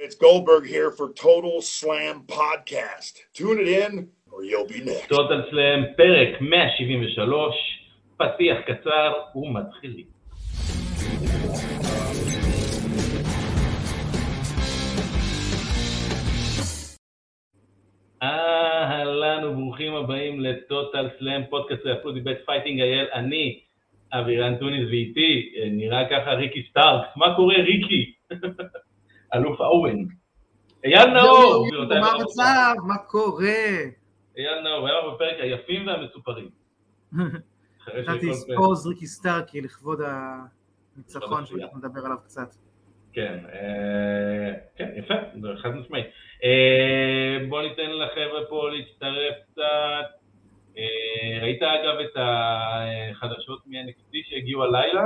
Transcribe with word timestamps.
It's 0.00 0.14
Goldberg 0.14 0.64
here 0.64 0.92
for 0.92 1.12
Total 1.12 1.60
Slam 1.60 2.22
Podcast. 2.22 3.14
Tune 3.34 3.58
it 3.58 3.66
in 3.66 4.10
or 4.30 4.44
you'll 4.44 4.68
be 4.68 4.80
next. 4.84 5.08
טוטל 5.08 5.42
סלאם, 5.50 5.84
פרק 5.96 6.40
173, 6.40 7.54
פתיח 8.16 8.58
קצר 8.66 9.12
ומתחילים. 9.34 10.06
אהלן 18.22 19.44
וברוכים 19.44 19.94
הבאים 19.94 20.40
לטוטל 20.40 21.08
סלאם, 21.18 21.42
פודקאסט 21.50 21.86
רפלו 21.86 22.12
דיבט 22.12 22.38
פייטינג 22.46 22.80
אייל, 22.80 23.06
אני 23.14 23.60
אבירן 24.12 24.56
טוניס 24.56 24.88
ואיתי, 24.88 25.52
אה, 25.56 25.68
נראה 25.70 26.08
ככה 26.10 26.32
ריקי 26.32 26.66
סטארקס, 26.70 27.08
מה 27.16 27.36
קורה 27.36 27.56
ריקי? 27.56 28.12
אלוף 29.34 29.60
אורן. 29.60 30.04
אייל 30.84 31.06
נאור, 31.06 31.66
מה. 32.00 32.08
המצב? 32.08 32.74
מה 32.86 32.98
קורה? 32.98 33.48
אייל 34.36 34.60
נאור, 34.60 34.88
היה 34.88 34.96
בפרק 35.14 35.36
היפים 35.40 35.86
והמסופרים. 35.86 36.48
נתתי 37.12 38.26
שכל 38.26 38.32
ספורז 38.34 38.86
ריקי 38.86 39.06
סטארקי 39.06 39.60
לכבוד 39.60 40.00
הניצחון. 40.96 41.46
שאנחנו 41.46 41.78
נדבר 41.78 42.00
עליו 42.04 42.16
קצת. 42.24 42.54
כן, 43.12 43.38
אה, 43.52 44.52
כן, 44.76 44.88
יפה, 44.96 45.14
זה 45.42 45.48
חד 45.62 45.68
משמעי. 45.68 46.02
אה, 46.44 47.38
בוא 47.48 47.62
ניתן 47.62 47.90
לחבר'ה 47.90 48.44
פה 48.48 48.68
להצטרף 48.70 49.34
קצת. 49.52 50.18
אה, 50.78 51.38
ראית 51.42 51.62
אגב 51.62 51.98
את 52.00 52.16
החדשות 52.16 53.66
מ-NXT 53.66 54.16
שהגיעו 54.28 54.64
הלילה? 54.64 55.04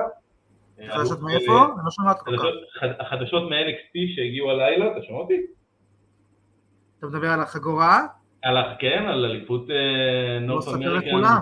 אה, 0.83 0.89
חדשות 0.91 1.19
אלוף, 1.19 1.23
מאיפה? 1.33 1.53
אה, 1.53 1.65
אני 1.65 1.85
לא 1.85 1.91
שומעת 1.91 2.17
כל 2.21 2.37
כך. 2.37 2.43
חדשות- 2.43 2.63
חד- 2.81 3.01
החדשות 3.01 3.43
מ-NXT 3.51 4.15
שהגיעו 4.17 4.51
הלילה, 4.51 4.93
אתה 4.93 5.03
שומע 5.03 5.19
אותי? 5.19 5.41
אתה 6.99 7.07
מדבר 7.07 7.31
על 7.31 7.41
החגורה? 7.41 7.99
על, 8.43 8.57
כן, 8.79 9.05
על 9.09 9.25
אליפות 9.25 9.69
ה 9.69 10.39
North 10.41 10.69
American. 10.69 11.09
לכולם. 11.09 11.39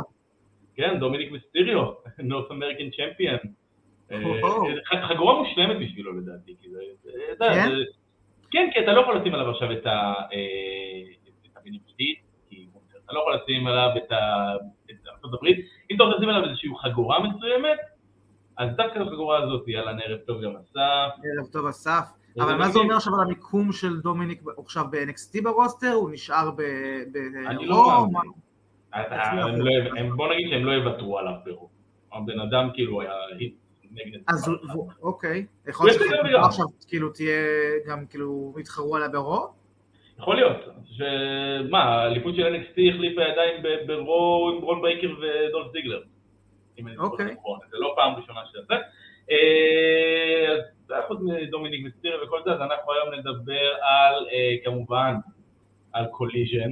כן, 0.77 0.99
דומיניק 1.01 1.33
מיסטיריו, 1.33 1.85
North 2.19 2.51
American. 2.51 2.85
אה, 4.13 5.09
חגורה 5.09 5.43
מושלמת 5.43 5.77
בשבילו 5.81 6.13
לדעתי, 6.21 6.55
כי 6.63 6.69
זה, 6.71 6.79
כן? 7.39 7.69
זה- 7.71 7.85
כן, 8.51 8.69
כי 8.73 8.81
אתה 8.81 8.93
לא 8.93 9.01
יכול 9.01 9.17
לשים 9.17 9.35
עליו 9.35 9.51
עכשיו 9.51 9.73
את 9.73 9.87
ה... 9.87 9.91
אה, 10.33 11.03
את 11.47 11.57
המינימלית, 11.57 12.19
כי 12.51 12.67
אתה 13.05 13.13
לא 13.13 13.21
יכול 13.21 13.35
לשים 13.43 13.67
עליו. 13.67 13.89
את 13.97 14.13
ארצות 15.09 15.35
הברית, 15.35 15.59
אם 15.91 15.97
אתה 15.97 16.05
רוצה 16.05 16.17
לשים 16.17 16.29
עליו 16.29 16.49
איזושהי 16.49 16.71
חגורה 16.83 17.19
מסוימת, 17.29 17.79
אז 18.59 18.69
דווקא 18.77 18.99
החגורה 18.99 19.43
הזאת, 19.43 19.69
יאללה, 19.69 19.91
ערב 20.05 20.19
טוב 20.19 20.43
גם 20.43 20.51
אסף. 20.57 20.77
ערב 21.25 21.47
טוב 21.53 21.67
אסף. 21.67 22.05
אבל 22.41 22.55
מה 22.57 22.69
זה. 22.69 22.79
אומר 22.79 22.97
עכשיו 22.97 23.15
על 23.15 23.21
המיקום 23.21 23.73
של 23.73 24.01
דומיניק 24.01 24.43
עכשיו 24.59 24.85
ב-NXT 24.91 25.43
ברוסטר? 25.43 25.93
הוא 25.93 26.11
נשאר 26.11 26.51
ב... 26.51 26.61
אני? 27.47 27.67
לא 27.67 28.07
מה- 28.13 28.21
מאמין. 28.93 29.61
לא- 29.63 30.17
בוא 30.17 30.35
נגיד 30.35 30.49
שהם 30.51 30.65
לא 30.65 30.73
יוותרו 30.73 31.19
עליו 31.19 31.33
ברוב. 31.45 31.69
הבן 32.13 32.41
אדם 32.41 32.69
כאילו 32.75 33.01
היה 33.01 33.13
נגד... 33.91 34.19
אז 34.29 34.51
אוקיי. 35.03 35.47
יכול 35.69 35.87
להיות 35.87 36.01
הוא 36.01 36.07
יצא 36.07 36.17
גם 36.17 36.23
שחגורה 36.23 36.39
וגם. 36.41 36.45
עכשיו 36.49 36.67
כאילו 36.89 37.09
תהיה 37.11 37.37
גם 37.87 38.07
כאילו 38.07 38.55
יתחרו 38.59 38.97
עליה 38.97 39.09
ברו? 39.09 39.47
יכול 40.19 40.37
להיות, 40.37 40.57
שמה, 40.85 41.79
האליפות 41.85 42.35
של 42.35 42.43
NXT 42.55 42.95
החליפה 42.95 43.21
ידיים 43.23 43.63
ב 43.87 44.03
Raw 44.03 44.53
עם 44.57 44.63
ברון 44.63 44.83
ברייקר 44.83 45.09
ודולף 45.09 45.73
זיגלר. 45.73 46.03
אם 46.81 46.87
אני 46.87 46.97
זוכר 46.97 47.07
אוקיי. 47.07 47.35
נכון, 47.35 47.59
זה 47.71 47.77
לא 47.79 47.93
פעם 47.97 48.15
ראשונה 48.15 48.41
שזה 48.47 48.59
זה. 48.69 48.75
אה, 49.31 50.53
אז 50.53 50.61
זה 50.87 50.95
היה 50.95 51.07
חוץ 51.07 51.19
מדומיניק 51.21 51.85
מיסטיריו 51.85 52.25
וכל 52.25 52.41
זה, 52.45 52.53
אז 52.53 52.61
אנחנו 52.61 52.93
היום 52.93 53.15
נדבר 53.15 53.75
על, 53.83 54.27
אה, 54.33 54.55
כמובן, 54.65 55.15
על 55.93 56.07
Collision, 56.07 56.71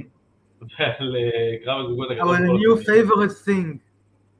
ועל 0.61 1.15
אה, 1.15 1.55
קרב 1.63 1.85
הזוגות 1.85 2.11
הגדול. 2.11 2.35
אבל 2.35 2.45
new 2.45 2.77
favorite 2.79 3.47
thing. 3.47 3.77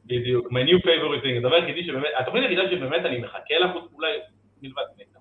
בדיוק, 0.06 0.48
my 0.48 0.64
new 0.70 0.80
favorite 0.86 1.24
thing, 1.24 1.38
הדבר 1.38 1.56
היחידי 1.56 1.84
שבאמת, 1.84 2.10
התוכנית 2.20 2.44
היחידה 2.44 2.72
שבאמת 2.72 3.06
אני 3.06 3.18
מחכה 3.18 3.54
לה, 3.60 3.74
חוץ 3.74 3.92
אולי 3.94 4.18
מלבד 4.62 4.84
נטע. 4.98 5.20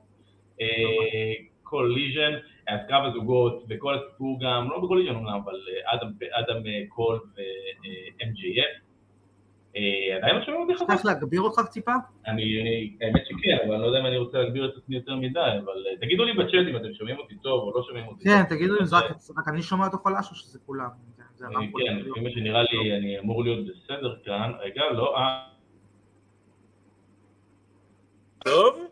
Collision, 1.62 2.32
אז 2.68 2.80
קרב 2.88 3.04
הזוגות, 3.04 3.64
וכל 3.68 3.94
הסיפור 3.94 4.40
גם, 4.40 4.70
לא 4.70 4.78
ב 4.78 4.82
Collision 4.82 5.14
אומנם, 5.14 5.40
אבל 5.44 5.54
אדם, 6.32 6.62
קול 6.88 7.20
ו-MJF. 7.36 8.87
עדיין 10.16 10.36
לא 10.36 10.44
שומעים 10.44 10.62
אותי 10.62 10.74
חזק? 10.74 10.86
צריך 10.86 11.06
להגביר 11.06 11.40
אותך 11.40 11.60
טיפה? 11.72 11.92
אני, 12.26 12.42
האמת 13.00 13.26
שכן, 13.26 13.56
אבל 13.64 13.74
אני 13.74 13.82
לא 13.82 13.86
יודע 13.86 14.00
אם 14.00 14.06
אני 14.06 14.16
רוצה 14.16 14.38
להגביר 14.38 14.64
את 14.68 14.76
עצמי 14.76 14.96
יותר 14.96 15.16
מדי, 15.16 15.40
אבל 15.64 15.86
אה, 15.90 15.96
תגידו 16.00 16.24
לי 16.24 16.32
בצ'אט 16.32 16.66
אם 16.70 16.76
אתם 16.76 16.94
שומעים 16.94 17.18
אותי 17.18 17.34
טוב 17.42 17.62
או 17.62 17.78
לא 17.78 17.82
שומעים 17.86 18.06
אותי 18.06 18.24
כן, 18.24 18.42
טוב. 18.42 18.56
תגידו 18.56 18.74
לי, 18.74 18.86
זה 18.86 18.96
אה, 18.96 19.00
רק 19.00 19.16
רק 19.38 19.48
אני 19.48 19.62
שומע 19.62 19.86
אותו 19.86 19.98
חלש 19.98 20.30
או 20.30 20.34
שזה 20.34 20.58
כולם? 20.66 20.88
אה. 21.42 21.48
כן, 21.86 21.98
לפי 21.98 22.20
מה 22.20 22.30
שנראה 22.30 22.62
לי 22.62 22.96
אני 22.96 23.18
אמור 23.18 23.44
להיות 23.44 23.66
בסדר 23.66 24.16
כאן, 24.24 24.52
רגע, 24.60 24.82
לא, 24.92 25.16
אה, 25.16 25.44
טוב? 28.44 28.86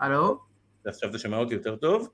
הלו? 0.00 0.38
עכשיו 0.86 1.10
אתה 1.10 1.18
שומע 1.18 1.36
אותי 1.36 1.54
יותר 1.54 1.76
טוב? 1.76 2.08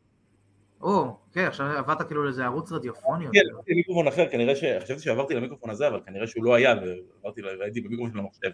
או, 0.84 1.16
כן, 1.32 1.44
עכשיו 1.44 1.66
עברת 1.66 2.02
כאילו 2.02 2.24
לאיזה 2.24 2.44
ערוץ 2.44 2.72
רדיופוני. 2.72 3.24
כן, 3.32 3.40
יותר. 3.44 3.58
עשיתי 3.58 3.74
מיקרופון 3.74 4.06
אחר, 4.08 4.26
כנראה 4.30 4.56
ש... 4.56 4.64
חשבתי 4.82 5.02
שעברתי 5.02 5.34
למיקרופון 5.34 5.70
הזה, 5.70 5.88
אבל 5.88 6.00
כנראה 6.06 6.26
שהוא 6.26 6.44
לא 6.44 6.54
היה, 6.54 6.74
ועברתי, 7.22 7.40
ראיתי 7.42 7.80
במיקרופון 7.80 8.12
של 8.12 8.18
המחשב. 8.18 8.50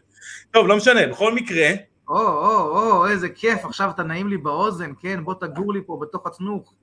טוב, 0.51 0.67
לא 0.67 0.77
משנה, 0.77 1.07
בכל 1.07 1.35
מקרה, 1.35 1.69
או, 2.09 2.17
או, 2.19 2.79
או, 2.79 3.07
איזה 3.09 3.29
כיף, 3.29 3.65
עכשיו 3.65 3.91
אתה 3.91 4.03
נעים 4.03 4.29
לי 4.29 4.37
באוזן, 4.37 4.93
כן, 5.01 5.25
בוא 5.25 5.35
תגור 5.41 5.73
לי 5.75 5.81
פה 5.87 5.99
בתוך 6.03 6.27
הצנוך. 6.27 6.75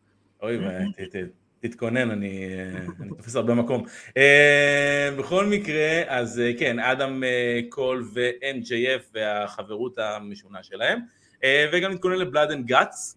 אוי, 0.42 0.58
ת- 0.98 1.16
ת- 1.16 1.30
תתכונן, 1.60 2.12
אני 2.12 2.44
אה, 2.50 2.80
אני 3.02 3.10
תופס 3.10 3.36
הרבה 3.36 3.54
מקום. 3.54 3.84
אה, 4.18 5.10
בכל 5.20 5.46
מקרה, 5.46 6.02
אז 6.08 6.40
אה, 6.40 6.52
כן, 6.60 6.80
אדם 6.80 7.24
אה, 7.24 7.60
קול 7.70 8.06
ו-NJF 8.14 9.12
והחברות 9.14 9.98
המשונה 9.98 10.64
שלהם, 10.64 11.00
אה, 11.44 11.70
וגם 11.74 11.92
נתכונן 11.92 12.16
ל 12.16 12.22
Blood 12.22 12.52
and 12.52 12.66
Guts, 12.66 13.17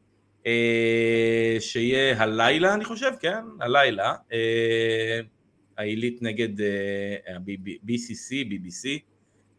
שיהיה 1.61 2.23
הלילה, 2.23 2.75
אני 2.75 2.85
חושב, 2.85 3.11
כן, 3.21 3.45
הלילה, 3.61 4.15
אה, 4.33 5.21
העילית 5.81 6.23
נגד 6.23 6.61
אה, 6.61 7.35
ה-BCC, 7.35 8.49
BBC 8.51 8.89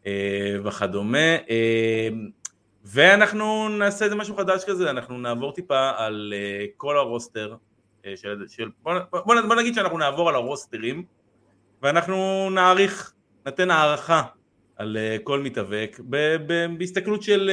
אה, 0.06 0.56
וכדומה. 0.64 1.36
אה, 1.50 2.08
ואנחנו 2.84 3.68
נעשה 3.68 4.04
איזה 4.04 4.16
משהו 4.16 4.36
חדש 4.36 4.64
כזה, 4.64 4.90
אנחנו 4.90 5.18
נעבור 5.18 5.52
טיפה 5.52 5.90
על 5.96 6.34
כל 6.76 6.96
ה 6.96 7.05
roster 7.05 7.56
של... 8.16 8.44
של 8.48 8.68
בוא, 8.82 8.92
בוא, 9.10 9.40
בוא 9.48 9.54
נגיד 9.54 9.74
שאנחנו 9.74 9.98
נעבור 9.98 10.28
על 10.28 10.34
ה 10.34 10.43
rosters 10.43 11.04
ואנחנו 11.82 12.50
נעריך, 12.50 13.12
נתן 13.46 13.70
הערכה 13.70 14.22
על 14.76 14.96
כל 15.24 15.40
מתאבק 15.40 16.00
בהסתכלות 16.78 17.22
של 17.22 17.50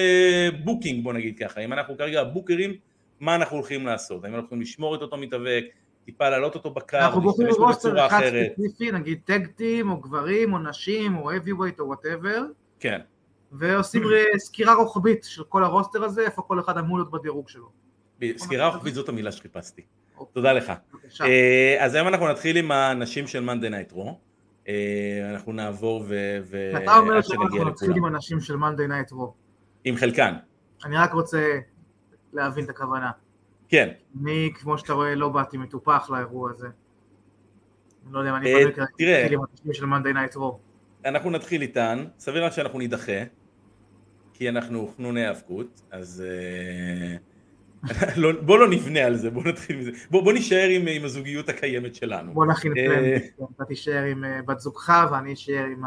booking 0.63 1.03
בוא 1.03 1.13
נגיד 1.13 1.39
ככה, 1.39 1.61
אם 1.61 1.73
אנחנו 1.73 1.97
כרגע 1.97 2.21
ה 2.21 2.27
bookers, 2.27 2.73
מה 3.19 3.35
אנחנו 3.35 3.57
הולכים 3.57 3.85
לעשות, 3.85 4.23
האם 4.23 4.33
אנחנו 4.33 4.41
הולכים 4.41 4.61
לשמור 4.61 4.95
את 4.95 5.01
אותו 5.01 5.17
מתאבק, 5.17 5.63
טיפה 6.05 6.29
להעלות 6.29 6.55
אותו 6.55 6.69
בקו, 6.69 6.97
אנחנו 6.97 7.21
בוחרים 7.21 7.49
roster 7.57 8.07
אחד 8.07 8.17
אחרת, 8.17 8.51
ספציפי, 8.53 8.91
נגיד 8.91 9.19
tag 9.25 9.47
team, 9.55 9.89
או 9.91 9.97
גברים, 9.97 10.53
או 10.53 10.57
נשים, 10.59 11.17
או 11.17 11.31
heavyweight, 11.31 11.79
או 11.79 11.87
whatever, 11.87 12.43
כן, 12.79 12.99
ועושים 13.51 14.03
ר- 14.03 14.37
סקירה 14.45 14.73
רוחבית 14.73 15.23
של 15.23 15.43
כל 15.43 15.63
ה 15.63 15.69
roster 15.69 16.03
הזה, 16.03 16.25
איפה 16.25 16.41
כל 16.41 16.59
אחד 16.59 16.77
אמור 16.77 16.97
להיות 16.97 17.11
בדירוג 17.11 17.49
שלו. 17.49 17.69
סקירה 18.37 18.67
רוחבית 18.67 18.93
זאת 18.93 19.09
המילה 19.09 19.31
שחיפשתי, 19.31 19.81
אוקיי. 20.17 20.33
תודה 20.33 20.53
לך. 20.53 20.73
אה, 21.21 21.77
אז 21.79 21.95
היום 21.95 22.07
אנחנו 22.07 22.27
נתחיל 22.27 22.57
עם 22.57 22.71
הנשים 22.71 23.27
של 23.27 23.39
Monday 23.39 23.69
Night 23.69 23.91
Raw. 23.91 24.19
אנחנו 25.29 25.51
נעבור 25.53 26.03
ו... 26.07 26.71
אתה 26.83 26.97
אומר 26.97 27.21
שאנחנו 27.21 27.63
נתחיל. 27.63 27.91
עם 27.95 28.05
אנשים 28.05 28.39
של 28.39 28.55
מאנדיי 28.55 28.87
נייט 28.87 29.11
רו. 29.11 29.33
עם 29.83 29.95
חלקן, 29.95 30.33
אני 30.85 30.97
רק 30.97 31.13
רוצה 31.13 31.59
להבין 32.33 32.63
את 32.63 32.69
הכוונה. 32.69 33.11
כן. 33.69 33.89
אני, 34.21 34.51
כמו 34.55 34.77
שאתה 34.77 34.93
רואה, 34.93 35.15
לא 35.15 35.29
באתי 35.29 35.57
מטופח 35.57 36.09
לאירוע 36.09 36.51
הזה. 36.51 36.67
אני 38.05 38.13
לא 38.13 38.19
יודע 38.19 38.31
אם 38.31 38.35
אני 38.35 38.53
אה, 38.53 38.59
בדיוק 38.59 38.89
תראה. 38.97 39.21
אתחיל 39.21 39.37
עם 39.37 39.45
אנשים 39.51 39.73
של 39.73 39.85
מאנדיי 39.85 40.13
נייט 40.13 40.35
רו. 40.35 40.59
אנחנו 41.05 41.29
נתחיל 41.29 41.61
איתן, 41.61 42.05
סביר 42.19 42.45
רק 42.45 42.51
שאנחנו 42.51 42.79
נידחה, 42.79 43.23
כי 44.33 44.49
אנחנו 44.49 44.93
חנוני 44.97 45.25
האבקות, 45.25 45.81
אז 45.91 46.23
אה, 46.27 47.15
לא, 48.21 48.41
בוא 48.41 48.59
לא 48.59 48.69
נבנה 48.69 48.99
על 48.99 49.15
זה, 49.15 49.29
בוא 49.29 49.43
נתחיל 49.43 49.77
מזה, 49.77 49.91
בוא, 50.11 50.23
בוא 50.23 50.33
נישאר 50.33 50.67
עם, 50.69 50.87
עם 50.87 51.05
הזוגיות 51.05 51.49
הקיימת 51.49 51.95
שלנו. 51.95 52.33
בוא 52.33 52.45
נכין 52.45 52.73
אה. 52.77 52.85
פלן, 52.87 53.45
אתה 53.55 53.65
תישאר 53.65 54.03
עם 54.03 54.25
אה, 54.25 54.41
בת 54.41 54.59
זוגך 54.59 55.07
ואני 55.11 55.33
אשאר 55.33 55.65
עם 55.65 55.81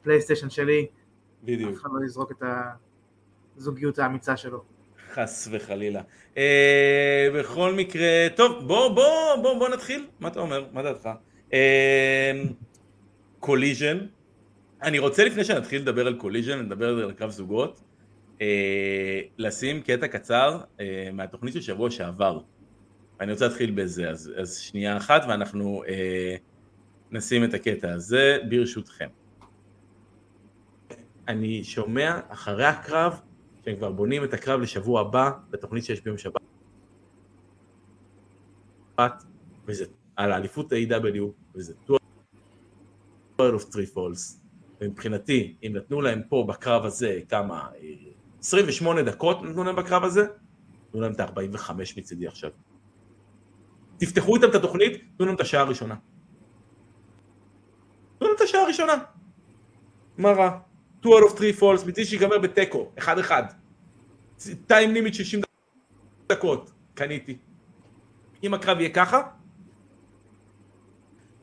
הפלייסטיישן 0.00 0.50
שלי, 0.50 0.82
אף 0.82 1.44
בדיוק, 1.44 1.76
אחד 1.80 1.88
לא 1.92 2.04
יזרוק 2.04 2.32
את 2.32 2.42
הזוגיות 3.56 3.98
האמיצה 3.98 4.36
שלו. 4.36 4.64
חס 5.10 5.48
וחלילה. 5.50 6.02
אה, 6.36 7.28
בכל 7.34 7.74
מקרה, 7.74 8.28
טוב, 8.36 8.66
בוא, 8.66 8.88
בוא, 8.88 9.36
בוא, 9.42 9.58
בוא 9.58 9.68
נתחיל, 9.68 10.06
מה 10.20 10.28
אתה 10.28 10.40
אומר, 10.40 10.64
מה 10.72 10.82
דעתך? 10.82 11.08
אה, 11.52 12.42
Collision, 13.40 13.98
אני 14.82 14.98
רוצה 14.98 15.24
לפני 15.24 15.44
שנתחיל 15.44 15.82
לדבר 15.82 16.06
על 16.06 16.14
Collision, 16.14 16.58
לדבר 16.58 17.04
על 17.04 17.12
קרב 17.12 17.30
זוגות, 17.30 17.80
אה, 18.40 19.20
לשים 19.38 19.82
קטע 19.82 20.08
קצר 20.08 20.60
אה, 20.80 21.08
מהתוכנית 21.12 21.54
של 21.54 21.60
שבוע 21.60 21.90
שעבר. 21.90 22.40
אני 23.20 23.32
רוצה 23.32 23.46
להתחיל 23.46 23.70
בזה, 23.70 24.10
אז, 24.10 24.32
אז 24.36 24.56
שנייה 24.56 24.96
אחת 24.96 25.22
ואנחנו 25.28 25.82
אה, 25.88 26.36
נשים 27.10 27.44
את 27.44 27.54
הקטע 27.54 27.92
הזה 27.92 28.38
ברשותכם. 28.48 29.08
אני 31.28 31.64
שומע 31.64 32.20
אחרי 32.28 32.64
הקרב, 32.64 33.20
שהם 33.70 33.78
כבר 33.78 33.92
בונים 33.92 34.24
את 34.24 34.34
הקרב 34.34 34.60
לשבוע 34.60 35.00
הבא, 35.00 35.30
בתוכנית 35.50 35.84
שיש 35.84 36.00
ביום 36.00 36.16
שבת, 36.18 36.40
וזה 39.66 39.84
על 40.16 40.32
האליפות 40.32 40.72
ה-AW, 40.72 41.24
וזה 41.54 41.74
12 41.84 41.98
of 43.56 43.72
3 43.72 43.90
falls, 43.94 44.38
ומבחינתי, 44.80 45.56
אם 45.62 45.72
נתנו 45.74 46.00
להם 46.00 46.22
פה 46.28 46.44
בקרב 46.48 46.84
הזה 46.84 47.20
כמה, 47.28 47.68
28 48.40 49.02
דקות 49.02 49.42
נתנו 49.42 49.64
להם 49.64 49.76
בקרב 49.76 50.04
הזה, 50.04 50.26
נתנו 50.88 51.00
להם 51.00 51.12
את 51.12 51.20
ה-45 51.20 51.72
מצידי 51.96 52.26
עכשיו. 52.26 52.50
תפתחו 53.98 54.36
איתם 54.36 54.48
את 54.48 54.54
התוכנית, 54.54 55.02
תנו 55.16 55.26
להם 55.26 55.34
את 55.34 55.40
השעה 55.40 55.62
הראשונה. 55.62 55.94
תנו 58.18 58.26
להם 58.26 58.36
את 58.36 58.40
השעה 58.40 58.62
הראשונה. 58.62 58.94
מה 60.18 60.32
רע? 60.32 60.58
2 61.00 61.14
out 61.14 61.30
of 61.30 61.36
3 61.36 61.60
falls, 61.60 61.88
מצידי 61.88 62.04
שיגמר 62.04 62.38
בתיקו, 62.38 62.90
1-1. 62.98 63.59
טיים 64.66 64.94
לימיט 64.94 65.14
60 65.14 65.40
דקות, 66.28 66.70
קניתי. 66.94 67.38
אם 68.42 68.54
הקרב 68.54 68.80
יהיה 68.80 68.90
ככה, 68.90 69.22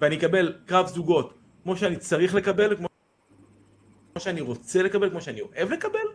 ואני 0.02 0.18
אקבל 0.18 0.58
קרב 0.66 0.88
זוגות 0.88 1.34
כמו 1.64 1.78
שאני 1.78 1.96
צריך 1.96 2.36
לקבל, 2.36 2.76
כמו 2.76 2.88
שאני 4.20 4.42
רוצה 4.42 4.84
לקבל, 4.84 5.10
כמו 5.10 5.22
שאני 5.22 5.42
אוהב 5.42 5.72
לקבל, 5.72 6.08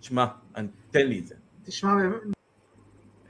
שמע, 0.00 0.26
תן 0.90 1.06
לי 1.06 1.18
את 1.18 1.26
זה. 1.26 1.34
תשמע, 1.64 1.94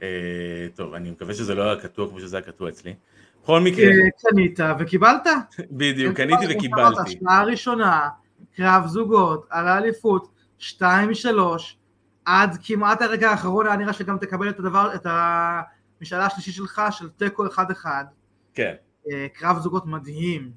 אה, 0.01 0.67
טוב, 0.75 0.93
אני 0.93 1.11
מקווה 1.11 1.33
שזה 1.33 1.55
לא 1.55 1.63
היה 1.63 1.81
קטוע 1.81 2.09
כמו 2.09 2.19
שזה 2.19 2.37
היה 2.37 2.45
קטוע 2.45 2.69
אצלי. 2.69 2.95
בכל 3.43 3.59
מקרה, 3.59 3.85
אה, 3.85 4.29
קנית 4.29 4.59
וקיבלת. 4.79 5.27
בדיוק, 5.71 6.17
קניתי 6.17 6.33
כמו 6.33 6.41
שאמרת, 6.41 6.57
וקיבלתי. 6.57 7.01
השנה 7.01 7.39
הראשונה, 7.39 8.09
קרב 8.55 8.87
זוגות, 8.87 9.45
על 9.49 9.67
האליפות, 9.67 10.27
2-3, 10.59 11.77
עד 12.25 12.57
כמעט 12.63 13.01
הרגע 13.01 13.29
האחרון 13.29 13.67
היה 13.67 13.75
נראה 13.75 13.93
שגם 13.93 14.17
תקבל 14.17 14.49
את 14.49 14.59
הדבר, 14.59 14.95
את 14.95 15.07
המשאלה 15.09 16.25
השלישית 16.25 16.53
שלך, 16.53 16.81
של 16.91 17.09
תיקו 17.09 17.45
1-1. 17.45 17.85
כן. 18.53 18.73
אה, 19.11 19.27
קרב 19.33 19.59
זוגות 19.59 19.85
מדהים, 19.85 20.51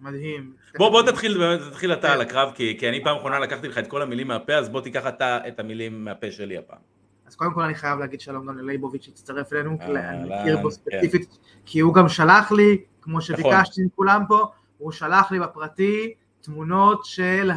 מדהים. 0.00 0.52
בוא 0.78 0.90
בוא 0.90 1.02
תתחיל, 1.02 1.38
באמת, 1.38 1.60
תתחיל 1.70 1.92
אתה 1.92 2.12
על 2.12 2.20
הקרב, 2.20 2.52
כי 2.54 2.76
כי 2.80 2.88
אני 2.88 3.04
פעם 3.04 3.16
אחרונה 3.16 3.38
לקחתי 3.38 3.68
לך 3.68 3.78
את 3.78 3.86
כל 3.86 4.02
המילים 4.02 4.28
מהפה, 4.28 4.54
אז 4.54 4.68
בוא 4.68 4.80
תיקח 4.80 5.06
אתה 5.06 5.38
את 5.48 5.60
המילים 5.60 6.04
מהפה 6.04 6.30
שלי 6.30 6.58
הפעם. 6.58 6.78
אז 7.26 7.36
קודם 7.36 7.52
כל 7.52 7.62
אני 7.62 7.74
חייב 7.74 7.98
להגיד 7.98 8.20
שלום 8.20 8.46
גם 8.46 8.58
ללייבוביץ' 8.58 9.04
שהצטרף 9.04 9.52
אלינו, 9.52 9.76
אהלן, 9.80 10.04
אני 10.04 10.40
מכיר 10.40 10.56
בו 10.56 10.70
כן. 10.70 10.70
ספציפית, 10.70 11.38
כי 11.66 11.80
הוא 11.80 11.94
גם 11.94 12.08
שלח 12.08 12.52
לי, 12.52 12.78
כמו 13.02 13.20
שביקשתי 13.20 13.82
מכולם 13.84 14.22
פה, 14.28 14.46
הוא 14.78 14.92
שלח 14.92 15.32
לי 15.32 15.40
בפרטי 15.40 16.14
תמונות 16.40 17.04
של 17.04 17.50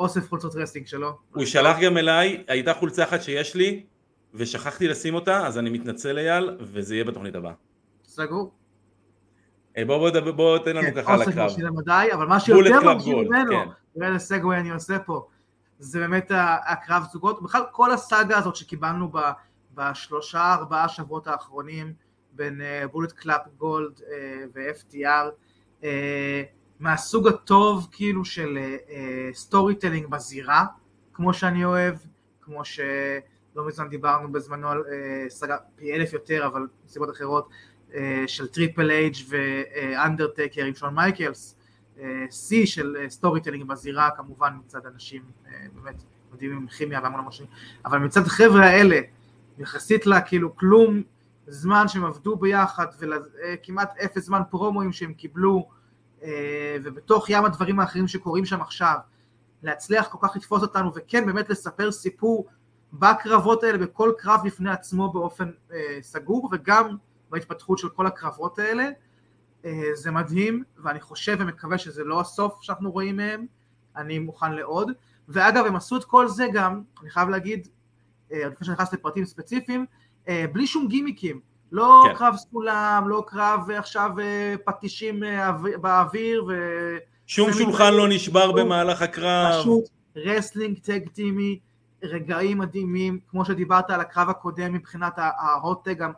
האוסף 0.00 0.28
חולצות 0.28 0.54
wrestling 0.54 0.86
שלו. 0.86 1.18
הוא 1.34 1.44
שלח 1.44 1.76
גם 1.82 1.98
אליי, 1.98 2.44
הייתה 2.48 2.74
חולצה 2.74 3.04
אחת 3.04 3.22
שיש 3.22 3.54
לי, 3.54 3.84
ושכחתי 4.34 4.88
לשים 4.88 5.14
אותה, 5.14 5.46
אז 5.46 5.58
אני 5.58 5.70
מתנצל 5.70 6.18
אייל, 6.18 6.56
וזה 6.60 6.94
יהיה 6.94 7.04
בתוכנית 7.04 7.34
הבאה. 7.34 7.52
סגור. 8.04 8.52
אה, 9.76 9.84
בוא 9.84 10.10
בוא 10.10 10.30
בוא 10.30 10.58
תן 10.58 10.76
לנו 10.76 10.86
כן, 10.86 11.02
ככה 11.02 11.12
על 11.12 11.18
אוסף 11.18 11.30
הקרב. 11.30 11.42
מרשים 11.42 11.64
למדי, 11.64 12.08
אבל 12.12 12.26
מה 12.26 12.40
שיותר 12.40 12.84
מרשים 12.84 13.18
Gold, 13.18 13.28
ממנו, 13.28 13.50
כן. 13.50 13.68
תראה 13.94 14.08
איזה 14.08 14.18
segue 14.18 14.56
אני 14.56 14.70
עושה 14.70 14.98
פה, 14.98 15.28
זה 15.78 15.98
באמת 15.98 16.32
הקרב 16.66 17.02
זוגות, 17.12 17.42
בכלל 17.42 17.62
כל 17.72 17.92
הסאגה 17.92 18.38
הזאת 18.38 18.56
שקיבלנו 18.56 19.08
ב- 19.08 19.30
בשלושה 19.74 20.54
ארבעה 20.54 20.88
שבועות 20.88 21.26
האחרונים 21.26 21.92
בין 22.32 22.60
Bullet 22.92 23.12
Club 23.12 23.40
Gold 23.58 24.00
ו-FTR, 24.54 25.30
מהסוג 26.80 27.28
הטוב 27.28 27.88
כאילו 27.92 28.24
של 28.24 28.58
storytelling 29.32 30.06
בזירה, 30.06 30.64
כמו 31.14 31.34
שאני 31.34 31.64
אוהב, 31.64 31.94
כמו 32.40 32.64
שלא 32.64 33.66
מזמן 33.66 33.88
דיברנו 33.88 34.32
בזמנו 34.32 34.68
על 34.68 34.84
אה, 34.92 35.30
סאגה 35.30 35.56
פי 35.76 35.94
אלף 35.94 36.12
יותר, 36.12 36.46
אבל 36.46 36.66
מסיבות 36.86 37.10
אחרות, 37.10 37.48
אה, 37.94 38.24
של 38.26 38.48
טריפל 38.48 38.90
אייג' 38.90 39.16
ואנדרטקר 39.28 40.64
עם 40.64 40.74
שון 40.74 40.94
מייקלס, 40.94 41.56
אה, 41.98 42.26
שיא 42.30 42.66
של 42.66 42.96
storytelling 43.08 43.64
בזירה 43.64 44.10
כמובן 44.16 44.52
מצד 44.64 44.86
אנשים 44.86 45.22
אה, 45.46 45.52
באמת 45.74 46.02
מדהימים 46.32 46.56
עם 46.56 46.66
כימיה 46.66 47.00
והמון 47.02 47.20
המון 47.20 47.32
שנים, 47.32 47.50
אבל 47.84 47.98
מצד 47.98 48.26
החבר'ה 48.26 48.66
האלה, 48.66 49.00
יחסית 49.58 50.06
לה 50.06 50.20
כאילו 50.20 50.56
כלום 50.56 51.02
זמן 51.46 51.88
שהם 51.88 52.04
עבדו 52.04 52.36
ביחד 52.36 52.86
וכמעט 53.00 53.98
אפס 54.04 54.24
זמן 54.24 54.40
פרומואים 54.50 54.92
שהם 54.92 55.14
קיבלו 55.14 55.68
אה, 55.68 55.79
ובתוך 56.82 57.30
ים 57.30 57.44
הדברים 57.44 57.80
האחרים 57.80 58.08
שקורים 58.08 58.44
שם 58.44 58.60
עכשיו, 58.60 58.96
להצליח 59.62 60.08
כל 60.08 60.18
כך 60.28 60.36
לתפוס 60.36 60.62
אותנו 60.62 60.90
וכן 60.94 61.26
באמת 61.26 61.50
לספר 61.50 61.92
סיפור 61.92 62.46
בקרבות 62.92 63.64
האלה, 63.64 63.78
בכל 63.78 64.12
קרב 64.18 64.40
בפני 64.44 64.70
עצמו 64.70 65.12
באופן 65.12 65.50
אה, 65.72 65.98
סגור 66.00 66.48
וגם 66.52 66.96
בהתפתחות 67.30 67.78
של 67.78 67.88
כל 67.88 68.06
הקרבות 68.06 68.58
האלה. 68.58 68.88
אה, 69.64 69.90
זה 69.94 70.10
מדהים, 70.10 70.64
ואני 70.78 71.00
חושב 71.00 71.36
ומקווה 71.40 71.78
שזה 71.78 72.04
לא 72.04 72.20
הסוף 72.20 72.62
שאנחנו 72.62 72.90
רואים 72.90 73.16
מהם, 73.16 73.46
אני 73.96 74.18
מוכן 74.18 74.52
לעוד. 74.52 74.90
ואגב, 75.28 75.64
הם 75.66 75.76
עשו 75.76 75.96
את 75.96 76.04
כל 76.04 76.28
זה 76.28 76.46
גם, 76.52 76.82
אני 77.02 77.10
חייב 77.10 77.28
להגיד, 77.28 77.68
אה, 78.32 78.44
עוד 78.44 78.52
לפני 78.52 78.64
שאני 78.66 78.74
נכנס 78.74 78.92
לפרטים 78.92 79.24
ספציפיים, 79.24 79.86
אה, 80.28 80.44
בלי 80.52 80.66
שום 80.66 80.88
גימיקים. 80.88 81.40
לא 81.72 82.02
כן. 82.08 82.14
קרב 82.14 82.34
סולם, 82.36 83.04
לא 83.06 83.24
קרב 83.26 83.70
אה, 83.70 83.78
עכשיו 83.78 84.10
אה, 84.20 84.54
פטישים 84.64 85.24
אה, 85.24 85.48
אוויר- 85.48 85.78
באוויר, 85.78 86.44
ו... 86.48 86.52
שום 87.26 87.52
שולחן 87.52 87.94
לא 87.94 88.08
נשבר 88.08 88.52
במהלך 88.52 89.02
הקרב. 89.02 89.60
פשוט 89.60 89.84
wrestling 90.16 90.78
tag 90.78 91.08
team 91.08 91.41
י, 91.41 91.58
רגעים 92.02 92.58
מדהימים, 92.58 93.18
כמו 93.28 93.44
שדיברת 93.44 93.90
על 93.90 94.00
הקרב 94.00 94.28
הקודם 94.28 94.72
מבחינת 94.72 95.12
ה 95.16 95.28
hot 95.28 95.65
tag 95.65 96.02
המ- 96.02 96.12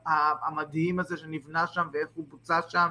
המדהים 0.47 1.01
הזה 1.01 1.17
שנבנה 1.17 1.67
שם 1.67 1.87
ואיך 1.93 2.09
הוא 2.15 2.25
בוצע 2.29 2.61
שם, 2.69 2.89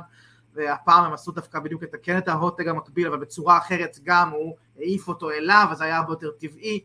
והפעם 0.53 1.03
הם 1.03 1.13
עשו 1.13 1.31
דווקא 1.31 1.59
בדיוק 1.59 1.83
לתקן 1.83 2.17
את 2.17 2.27
ה 2.27 2.33
hot 2.33 2.50
tag 2.50 2.67
המקביל, 2.67 3.07
אבל 3.07 3.17
בצורה 3.17 3.57
אחרת 3.57 3.97
גם, 4.03 4.29
הוא 4.29 4.55
העיף 4.77 5.07
אותו 5.07 5.29
אליו, 5.31 5.67
אז 5.71 5.81
היה 5.81 5.97
הרבה 5.97 6.13
יותר 6.13 6.31
טבעי. 6.31 6.79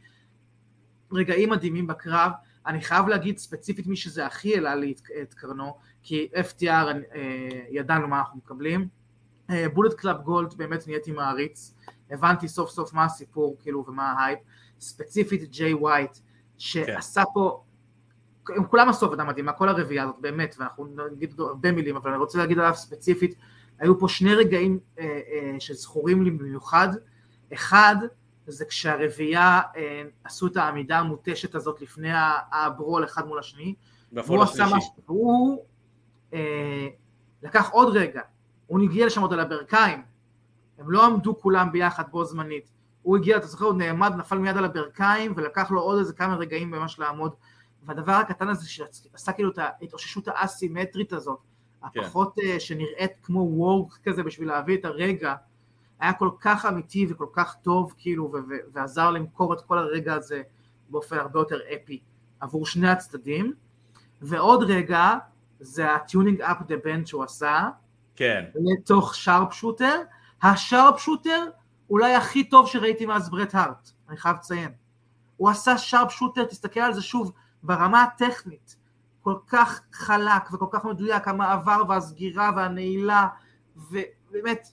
רגעים 1.12 1.50
מדהימים 1.50 1.86
בקרב, 1.86 2.30
אני 2.66 2.80
חייב 2.80 3.08
להגיד 3.08 3.38
ספציפית 3.38 3.86
מי 3.86 3.96
שזה 3.96 4.26
הכי 4.26 4.54
העלה 4.54 4.74
לי 4.74 4.94
את, 5.22 5.34
קרנו, 5.34 5.76
כי 6.02 6.28
FTR 6.34 6.64
אה, 6.64 7.60
ידענו 7.70 8.08
מה 8.08 8.18
אנחנו 8.18 8.38
מקבלים. 8.38 8.88
Bullet 9.74 9.94
Club 9.94 10.22
Gold 10.22 10.54
באמת 10.54 10.86
נהייתי 10.86 11.12
מעריץ, 11.12 11.74
הבנתי 12.10 12.48
סוף 12.48 12.70
סוף 12.70 12.92
מה 12.92 13.04
הסיפור 13.04 13.56
כאילו 13.60 13.84
ומה 13.88 14.12
ההייפ, 14.12 14.38
ספציפית 14.80 15.50
ג'יי 15.50 15.74
ווייט 15.74 16.16
שעשה 16.58 17.22
פה, 17.34 17.64
הם 18.48 18.66
כולם 18.66 18.88
עשו 18.88 19.06
עבודה 19.06 19.24
מדהימה, 19.24 19.52
כל 19.52 19.68
הרביעייה 19.68 20.04
הזאת 20.04 20.16
באמת, 20.20 20.54
ואנחנו 20.58 20.86
נגיד 21.12 21.40
הרבה 21.40 21.72
מילים, 21.72 21.96
אבל 21.96 22.10
אני 22.10 22.18
רוצה 22.18 22.38
להגיד 22.38 22.58
עליו 22.58 22.74
ספציפית, 22.74 23.34
היו 23.78 23.98
פה 23.98 24.08
שני 24.08 24.34
רגעים 24.34 24.78
אה, 24.98 25.04
אה, 25.04 25.56
שזכורים 25.60 26.22
לי 26.22 26.30
במיוחד, 26.30 26.88
אחד 27.52 27.96
זה 28.46 28.64
כשהרביעייה 28.64 29.60
אה, 29.76 30.02
עשו 30.24 30.46
את 30.46 30.56
העמידה 30.56 30.98
המותשת 30.98 31.54
הזאת 31.54 31.80
לפני 31.80 32.10
ה 32.52 32.61
brawl 32.61 33.04
אחד 33.04 33.26
מול 33.26 33.38
השני, 33.38 33.74
והוא 34.12 34.42
עשה. 34.42 34.64
משהו, 34.76 34.92
והוא 35.06 35.64
אה, 36.34 36.88
לקח 37.42 37.70
עוד 37.70 37.96
רגע, 37.96 38.20
הוא 38.66 38.80
הגיע 38.82 39.06
לשם 39.06 39.20
עוד 39.20 39.32
על 39.32 39.40
הברכיים, 39.40 40.02
הם 40.78 40.90
לא 40.90 41.06
עמדו 41.06 41.38
כולם 41.38 41.72
ביחד 41.72 42.04
בו 42.10 42.24
זמנית, 42.24 42.70
הוא 43.02 43.16
הגיע, 43.16 43.36
אתה 43.36 43.46
זוכר, 43.46 43.64
הוא 43.64 43.74
נעמד, 43.74 44.12
נפל 44.16 44.38
מיד 44.38 44.56
על 44.56 44.64
הברכיים, 44.64 45.34
ולקח 45.36 45.70
לו 45.70 45.80
עוד 45.80 45.98
איזה 45.98 46.12
כמה 46.12 46.36
רגעים 46.36 46.70
ממש 46.70 46.98
לעמוד, 46.98 47.34
והדבר 47.86 48.12
הקטן 48.12 48.48
הזה 48.48 48.68
שעשה 48.68 49.32
כאילו 49.32 49.50
את 49.50 49.58
ההתאוששות 49.58 50.28
האסימטרית 50.28 51.12
הזאת, 51.12 51.38
כן. 51.92 52.00
הפחות 52.00 52.38
אה, 52.38 52.60
שנראית 52.60 53.12
כמו 53.22 53.40
וורק 53.40 53.98
כזה 54.04 54.22
בשביל 54.22 54.48
להביא 54.48 54.78
את 54.78 54.84
הרגע, 54.84 55.34
היה 56.00 56.12
כל 56.12 56.30
כך 56.40 56.66
אמיתי 56.66 57.06
וכל 57.08 57.26
כך 57.32 57.56
טוב 57.62 57.94
כאילו, 57.98 58.32
ועזר 58.72 59.10
למכור 59.10 59.54
את 59.54 59.60
כל 59.60 59.78
הרגע 59.78 60.14
הזה 60.14 60.42
באופן 60.88 61.18
הרבה 61.18 61.40
יותר 61.40 61.58
אפי 61.74 62.00
עבור 62.40 62.66
שני 62.66 62.88
הצדדים, 62.88 63.52
ועוד 64.22 64.62
רגע 64.62 65.14
זה 65.60 65.94
ה 65.94 66.01
tuning 66.01 66.40
up 66.40 66.56
the 66.66 66.74
band 66.84 67.06
שהוא 67.06 67.24
עשה, 67.24 67.68
כן, 68.16 68.44
לתוך 68.54 69.14
sharpshooter, 69.14 70.02
ה 70.42 71.00
sharpshooter 71.00 71.44
אולי 71.90 72.14
הכי 72.14 72.44
טוב 72.44 72.68
שראיתי 72.68 73.06
מאז 73.06 73.30
ברט 73.30 73.54
הארט, 73.54 73.90
אני 74.08 74.16
חייב 74.16 74.36
לציין. 74.36 74.72
הוא 75.36 75.50
עשה 75.50 75.78
sharpshooter, 75.78 76.44
תסתכל 76.44 76.80
על 76.80 76.94
זה 76.94 77.02
שוב, 77.02 77.32
ברמה 77.62 78.02
הטכנית, 78.02 78.76
כל 79.22 79.34
כך 79.46 79.80
חלק 79.92 80.52
וכל 80.52 80.66
כך 80.70 80.84
מדויק, 80.84 81.28
המעבר 81.28 81.82
והסגירה 81.88 82.50
והנעילה, 82.56 83.28
ובאמת, 83.76 84.68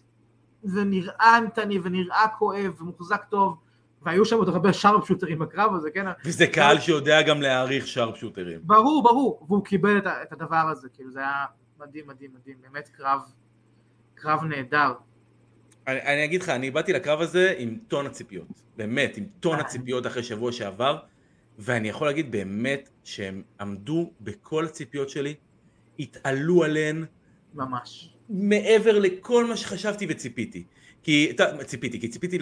זה 0.64 0.84
נראה 0.84 1.38
אימתני 1.38 1.80
ונראה 1.84 2.28
כואב 2.40 2.82
ומוחזק 2.82 3.24
טוב, 3.30 3.58
והיו 4.02 4.26
שם 4.26 4.38
עוד 4.38 4.50
הרבה 4.50 4.74
שרפשוטרים 4.74 5.40
בקרב 5.40 5.76
הזה, 5.76 5.92
כן? 5.92 6.06
וזה 6.26 6.48
קהל 6.48 6.80
שיודע 6.80 7.22
גם 7.22 7.42
להעריך 7.42 7.88
שרפשוטרים. 7.88 8.60
ברור, 8.64 9.04
ברור, 9.04 9.46
והוא 9.48 9.66
קיבל 9.66 9.98
את, 9.98 10.08
את 10.24 10.32
הדבר 10.32 10.70
הזה, 10.72 10.90
כאילו 10.90 11.12
זה 11.12 11.20
היה 11.20 11.46
מדהים, 11.80 12.08
מדהים, 12.08 12.32
מדהים, 12.34 12.56
באמת 12.62 12.90
קרב, 12.90 13.22
קרב 14.16 14.44
נהדר. 14.44 14.94
אני, 15.88 16.02
אני 16.02 16.26
אגיד 16.26 16.42
לך, 16.42 16.50
אני 16.50 16.72
באתי 16.72 16.94
לקרב 16.94 17.22
הזה 17.22 17.54
עם 17.58 17.78
טון 17.88 18.06
הציפיות, 18.06 18.48
באמת, 18.78 19.18
עם 19.18 19.26
טון. 19.40 19.60
הציפיות 19.60 20.08
אחרי 20.08 20.24
שבוע 20.24 20.52
שעבר, 20.52 20.98
ואני 21.60 21.90
יכול 21.90 22.08
להגיד 22.08 22.32
באמת 22.32 22.90
שהם 23.04 23.44
עמדו 23.60 24.12
בכל 24.22 24.66
הציפיות 24.66 25.10
שלי, 25.10 25.36
התעלו 26.00 26.64
עליהן 26.64 27.06
ממש. 27.54 28.13
מעבר 28.30 29.00
לכל 29.00 29.46
מה 29.46 29.58
שחשבתי 29.58 30.06
וציפיתי. 30.10 30.64
כי, 31.04 31.34
ציפיתי, 31.66 32.00
כי 32.00 32.08
ציפיתי 32.08 32.38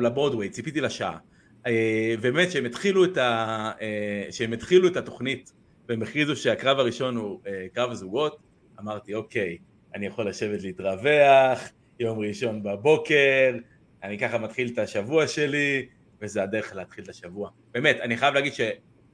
לברודוויי, 0.00 0.48
ציפיתי 0.48 0.80
לשעה. 0.80 1.18
אה, 1.66 2.14
באמת, 2.20 2.50
שהם 2.50 2.64
התחילו 2.64 3.04
את, 3.04 3.16
ה, 3.16 3.72
אה, 3.80 4.26
שהם 4.30 4.52
התחילו 4.52 4.88
את 4.88 4.96
התוכנית, 4.96 5.52
והם 5.88 6.02
הכריזו 6.02 6.36
שהקרב 6.36 6.78
הראשון 6.78 7.16
הוא 7.16 7.40
אה, 7.46 7.66
קרב 7.72 7.90
הזוגות, 7.90 8.38
אמרתי, 8.80 9.14
אוקיי, 9.14 9.58
אני 9.94 10.06
יכול 10.06 10.28
לשבת 10.28 10.62
להתרווח, 10.62 11.68
יום 12.00 12.18
ראשון 12.18 12.62
בבוקר, 12.62 13.56
אני 14.02 14.18
ככה 14.18 14.38
מתחיל 14.38 14.70
את 14.72 14.78
השבוע 14.78 15.28
שלי, 15.28 15.86
וזה 16.22 16.42
הדרך 16.42 16.74
להתחיל 16.74 17.04
את 17.04 17.08
השבוע. 17.08 17.50
באמת, 17.72 17.96
אני 18.00 18.16
חייב 18.16 18.34
להגיד 18.34 18.52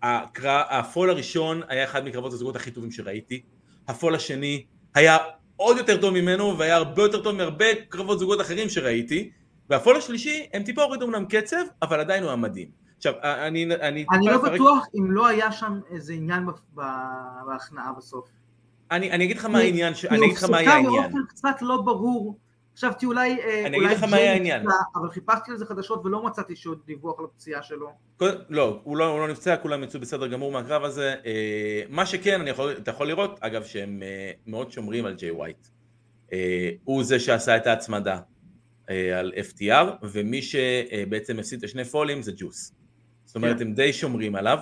שהפול 0.03 1.11
הראשון 1.11 1.61
היה 1.69 1.85
אחד 1.85 2.05
מקרבות 2.05 2.33
הזוגות 2.33 2.57
הכי 2.57 2.71
טובים 2.71 2.91
שראיתי, 2.91 3.43
הפול 3.89 4.15
השני 4.15 4.65
היה 4.95 5.17
עוד 5.61 5.77
יותר 5.77 6.01
טוב 6.01 6.15
ממנו, 6.15 6.59
והיה 6.59 6.77
הרבה 6.77 7.03
יותר 7.03 7.23
טוב 7.23 7.37
מהרבה 7.37 7.65
קרבות 7.89 8.19
זוגות 8.19 8.41
אחרים 8.41 8.69
שראיתי, 8.69 9.31
והפול 9.71 9.97
השלישי, 9.97 10.47
הם 10.55 10.63
טיפה 10.63 10.83
הורידו 10.83 11.07
אמנם 11.07 11.25
קצב, 11.25 11.57
אבל 11.83 12.01
עדיין 12.01 12.23
הוא 12.23 12.29
היה 12.29 12.37
מדהים. 12.37 12.69
עכשיו, 12.97 13.13
אני... 13.23 13.65
אני, 13.65 13.75
אני 13.85 14.05
טיפה 14.05 14.33
לא 14.33 14.37
אפרק- 14.37 14.53
בטוח 14.53 14.87
אם 14.99 15.11
לא 15.11 15.27
היה 15.27 15.53
שם 15.53 15.81
איזה 15.91 16.13
עניין 16.13 16.47
בהכנעה 17.47 17.93
בסוף. 17.99 18.29
אני, 18.91 19.11
אני 19.11 19.25
אגיד 19.25 19.37
לך 19.37 19.45
מה 19.45 19.59
העניין, 19.59 19.95
ש... 19.95 20.05
אני 20.05 20.17
היא 20.17 20.25
אגיד 20.25 20.37
לך 20.37 20.45
מה 20.45 20.57
היה 20.59 20.73
העניין. 20.75 21.03
באופן 21.03 21.19
קצת 21.29 21.57
לא 21.61 21.77
ברור. 21.77 22.39
חשבתי 22.79 23.07
אולי... 23.07 23.39
אה, 23.41 23.67
אני 23.67 23.77
אגיד 23.77 23.91
לך 23.91 24.03
מה 24.03 24.17
היה 24.17 24.33
העניין. 24.33 24.67
אבל 24.97 25.11
חיפשתי 25.11 25.51
לזה 25.53 25.67
חדשות 25.67 26.05
ולא 26.05 26.25
מצאתי 26.25 26.57
שום 26.57 26.75
דיווח 26.87 27.19
על 27.19 27.25
הפציעה 27.25 27.63
שלו. 27.63 27.91
לא, 28.49 28.81
הוא 28.85 28.97
לא, 28.97 29.07
הוא 29.11 29.21
לא 29.21 29.29
נפצע, 29.29 29.57
כולם 29.57 29.83
יצאו 29.83 30.01
בסדר 30.01 30.27
גמור 30.27 30.53
מהקרב 30.53 30.85
הזה. 30.85 31.15
אה, 31.27 31.83
מה 31.89 32.07
שכן, 32.07 32.41
יכול, 32.47 32.73
אתה 32.73 32.91
יכול 32.91 33.09
לראות, 33.09 33.39
אגב, 33.41 33.65
שהם 33.65 34.03
אה, 34.03 34.31
מאוד 34.47 34.73
שומרים 34.73 35.05
על 35.05 35.15
ג'יי 35.15 35.31
ווייט. 35.31 35.69
הוא 36.85 37.05
זה 37.05 37.21
שעשה 37.21 37.57
את 37.57 37.67
ההצמדה 37.67 38.19
על 38.89 39.33
FTR, 39.51 39.87
ומי 40.03 40.43
שבעצם 40.43 41.39
הפסיד 41.39 41.59
את 41.59 41.65
השני 41.65 41.85
פולים 41.85 42.23
זה 42.23 42.33
ג'וס. 42.37 42.73
זאת 43.25 43.37
אומרת, 43.37 43.57
כן. 43.57 43.67
הם 43.67 43.75
די 43.75 43.93
שומרים 43.93 44.35
עליו. 44.35 44.59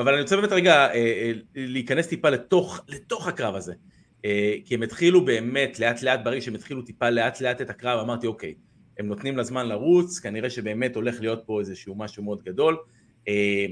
אבל 0.00 0.12
אני 0.12 0.22
רוצה 0.22 0.36
באמת 0.36 0.52
רגע 0.52 0.88
להיכנס 1.54 2.06
טיפה 2.06 2.30
לתוך, 2.30 2.80
לתוך 2.88 3.28
הקרב 3.28 3.54
הזה. 3.54 3.74
אה, 4.28 4.54
כי 4.64 4.74
הם 4.74 4.82
התחילו 4.82 5.24
באמת 5.24 5.80
לאט 5.80 6.02
לאט, 6.02 6.20
ברגע 6.24 6.40
שהם 6.40 6.54
התחילו 6.54 6.82
טיפה 6.82 7.10
לאט 7.10 7.40
לאט 7.40 7.60
את 7.60 7.70
הקרב, 7.70 8.00
אמרתי 8.00 8.26
אוקיי, 8.26 8.54
הם 8.98 9.06
נותנים 9.06 9.36
לה 9.36 9.42
זמן 9.42 9.68
לרוץ, 9.68 10.18
כנראה 10.18 10.50
שבאמת 10.50 10.96
הולך 10.96 11.20
להיות 11.20 11.42
פה 11.46 11.60
איזשהו 11.60 11.94
משהו 11.94 12.22
מאוד 12.22 12.42
גדול. 12.42 12.76
אה, 13.28 13.66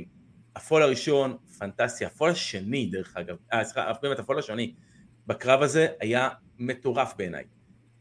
הפול 0.57 0.83
הראשון, 0.83 1.37
פנטסטי, 1.59 2.05
הפול 2.05 2.31
השני 2.31 2.87
דרך 2.87 3.17
אגב, 3.17 3.37
אה 3.53 3.65
סליחה, 3.65 3.93
באמת 4.03 4.19
הפול 4.19 4.39
השני 4.39 4.75
בקרב 5.27 5.63
הזה 5.63 5.87
היה 6.01 6.29
מטורף 6.59 7.15
בעיניי. 7.19 7.45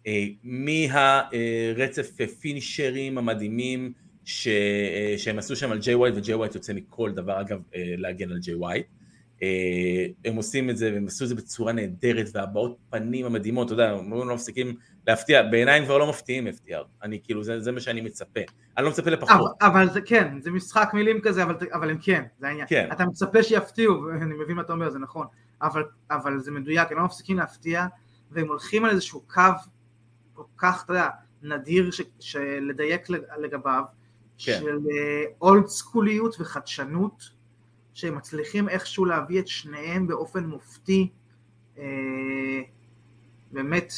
אה, 0.08 0.26
מהרצף 0.44 2.12
פינישרים 2.40 3.18
המדהימים 3.18 3.94
ש, 4.26 4.48
שהם 5.18 5.40
עשו 5.40 5.56
שם 5.56 5.72
על 5.72 5.80
ג'יי 5.80 5.96
ווייט, 5.96 6.16
וג'יי 6.18 6.36
ווייט 6.36 6.56
יוצא 6.56 6.74
מכל 6.74 7.12
דבר 7.12 7.42
אגב 7.42 7.62
להגן 7.76 8.32
על 8.32 8.40
ג'יי 8.40 8.56
ווייט. 8.56 8.86
אה, 9.44 10.06
הם 10.26 10.36
עושים 10.36 10.70
את 10.70 10.78
זה, 10.78 10.92
והם 10.94 11.08
עשו 11.08 11.24
את 11.24 11.30
זה 11.30 11.36
בצורה 11.36 11.74
נהדרת, 11.74 12.28
והבעות 12.34 12.78
פנים 12.90 13.26
המדהימות, 13.26 13.66
אתה 13.66 13.74
יודע, 13.74 13.92
הם 13.92 14.12
לא 14.12 14.36
מפסיקים 14.36 14.76
להפתיע, 15.08 15.44
בעיניי 15.44 15.80
הם 15.80 15.86
כבר 15.86 15.98
לא 15.98 16.10
מפתיעים 16.10 16.48
FTR, 16.48 16.84
אני 17.04 17.20
כאילו, 17.24 17.44
זה, 17.44 17.62
זה 17.62 17.72
מה 17.72 17.80
שאני 17.80 18.02
מצפה, 18.02 18.40
אני 18.78 18.86
לא 18.86 18.92
מצפה 18.92 19.10
לפחות, 19.10 19.52
אבל, 19.62 19.68
אבל 19.72 19.90
זה 19.90 20.02
כן, 20.02 20.42
זה 20.42 20.52
משחק 20.52 20.90
מילים 20.94 21.22
כזה, 21.22 21.44
אבל, 21.44 21.56
אבל 21.74 21.90
הם 21.90 21.98
כן, 22.02 22.24
זה 22.40 22.48
העניין. 22.48 22.68
כן. 22.70 22.90
אתה 22.92 23.06
מצפה 23.06 23.44
שיפתיעו, 23.44 24.02
ואני 24.04 24.36
מבין 24.44 24.56
מה 24.56 24.62
אתה 24.62 24.74
אומר, 24.74 24.90
זה 24.90 25.00
נכון, 25.00 25.28
אבל, 25.62 25.84
אבל 26.12 26.40
זה 26.40 26.52
מדויק, 26.52 26.92
הם 26.92 26.98
לא 26.98 27.06
מפסיקים 27.06 27.38
להפתיע, 27.38 27.86
והם 28.32 28.48
הולכים 28.48 28.86
על 28.86 28.92
איזשהו 28.92 29.22
קו 29.34 29.42
כל 30.34 30.44
כך, 30.58 30.84
אתה 30.86 30.94
יודע, 30.94 31.08
נדיר 31.42 31.92
ש, 31.92 32.02
שלדייק 32.20 33.10
לג- 33.10 33.22
לגביו, 33.40 33.84
כן. 34.38 34.60
של 34.60 34.78
אולד 35.42 35.68
סקוליות 35.68 36.36
וחדשנות, 36.40 37.35
שהם 37.96 38.16
מצליחים 38.16 38.70
איכשהו 38.70 39.06
להביא 39.06 39.40
את 39.40 39.48
שניהם 39.48 40.08
באופן 40.08 40.46
מופתי, 40.46 41.10
אה, 41.78 41.84
באמת, 43.52 43.94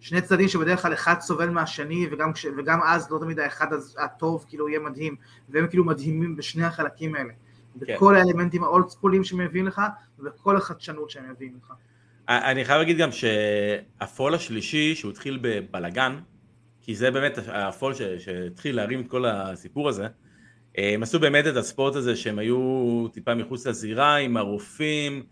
שני 0.00 0.20
צדדים 0.20 0.48
שבדרך 0.48 0.82
כלל 0.82 0.92
אחד 0.92 1.20
סובל 1.20 1.50
מהשני 1.50 2.06
וגם, 2.10 2.32
כש, 2.32 2.46
וגם 2.58 2.80
אז 2.82 3.10
לא 3.10 3.18
תמיד 3.18 3.38
האחד 3.38 3.66
הטוב 3.98 4.44
כאילו 4.48 4.68
יהיה 4.68 4.80
מדהים 4.80 5.16
והם 5.48 5.66
כאילו 5.66 5.84
מדהימים 5.84 6.36
בשני 6.36 6.64
החלקים 6.64 7.14
האלה 7.14 7.32
כן. 7.86 7.94
בכל 7.94 8.16
האלמנטים 8.16 8.64
האולד 8.64 8.88
סקולים 8.88 9.24
שהם 9.24 9.38
מביאים 9.38 9.66
לך 9.66 9.82
ובכל 10.18 10.56
החדשנות 10.56 11.10
שהם 11.10 11.30
מביאים 11.30 11.58
לך 11.62 11.72
אני 12.28 12.64
חייב 12.64 12.78
להגיד 12.78 12.98
גם 12.98 13.12
שהפול 13.12 14.34
השלישי, 14.34 14.94
שהוא 14.94 15.10
התחיל 15.10 15.38
בבלגן, 15.42 16.18
כי 16.80 16.94
זה 16.94 17.10
באמת 17.10 17.38
הפול 17.48 17.94
שהתחיל 18.18 18.76
להרים 18.76 19.00
את 19.00 19.08
כל 19.08 19.26
הסיפור 19.26 19.88
הזה, 19.88 20.06
הם 20.78 21.02
עשו 21.02 21.20
באמת 21.20 21.46
את 21.46 21.56
הספורט 21.56 21.96
הזה 21.96 22.16
שהם 22.16 22.38
היו 22.38 23.06
טיפה 23.12 23.34
מחוץ 23.34 23.66
לזירה 23.66 24.16
עם 24.16 24.36
הרופאים, 24.36 25.22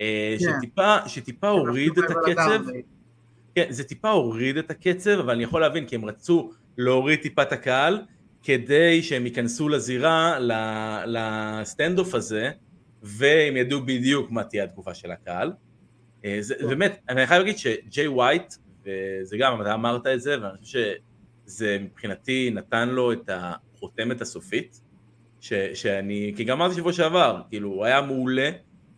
אה, 0.00 0.36
כן. 0.38 0.46
שטיפה, 0.58 0.96
שטיפה 1.08 1.48
הוריד 1.48 1.98
את 1.98 2.10
הקצב, 2.10 2.60
לגמרי. 2.60 2.82
כן, 3.54 3.66
זה 3.70 3.84
טיפה 3.84 4.10
הוריד 4.10 4.56
את 4.56 4.70
הקצב, 4.70 5.10
אבל 5.10 5.34
אני 5.34 5.42
יכול 5.42 5.60
להבין, 5.60 5.86
כי 5.86 5.94
הם 5.94 6.04
רצו 6.04 6.50
להוריד 6.78 7.20
טיפה 7.22 7.42
את 7.42 7.52
הקהל, 7.52 8.02
כדי 8.42 9.02
שהם 9.02 9.26
ייכנסו 9.26 9.68
לזירה, 9.68 10.38
ל 11.06 11.98
standoff 11.98 12.14
הזה, 12.14 12.50
והם 13.02 13.56
ידעו 13.56 13.80
בדיוק 13.80 14.30
מה 14.30 14.44
תהיה 14.44 14.64
התגובה 14.64 14.94
של 14.94 15.10
הקהל. 15.10 15.52
אה, 16.24 16.36
זה, 16.40 16.54
כן. 16.54 16.68
באמת, 16.68 17.00
אני 17.08 17.26
חייב 17.26 17.42
להגיד 17.42 17.58
שג'יי 17.58 18.08
ווייט, 18.08 18.54
וזה 18.82 19.36
גם, 19.38 19.62
אתה 19.62 19.74
אמרת 19.74 20.06
את 20.06 20.20
זה, 20.20 20.42
ואני 20.42 20.58
חושב 20.58 20.78
שזה 21.46 21.78
מבחינתי 21.80 22.50
נתן 22.50 22.88
לו 22.88 23.12
את 23.12 23.30
החותמת 23.32 24.20
הסופית, 24.20 24.80
ש, 25.46 25.52
שאני, 25.74 26.32
כי 26.36 26.44
גם 26.44 26.60
אמרתי 26.62 26.74
שבוע 26.76 26.92
שעבר, 26.92 27.42
כאילו, 27.48 27.68
הוא 27.68 27.84
היה 27.84 28.00
מעולה, 28.02 28.50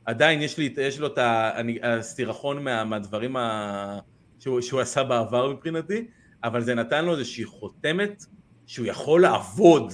עדיין 0.05 0.43
יש, 0.43 0.59
לי, 0.59 0.75
יש 0.79 1.01
לו 1.01 1.07
את 1.07 1.19
ה- 1.19 1.51
אני- 1.61 1.79
הסירחון 1.83 2.65
מה, 2.65 2.85
מהדברים 2.85 3.37
ה, 3.37 3.99
שהוא, 4.39 4.61
שהוא 4.61 4.81
עשה 4.81 5.05
בעבר 5.05 5.53
מבחינתי, 5.53 6.07
אבל 6.45 6.61
זה 6.63 6.75
נתן 6.75 7.05
לו 7.05 7.13
איזושהי 7.13 7.45
חותמת 7.45 8.25
שהוא 8.67 8.87
יכול 8.87 9.23
לעבוד, 9.23 9.93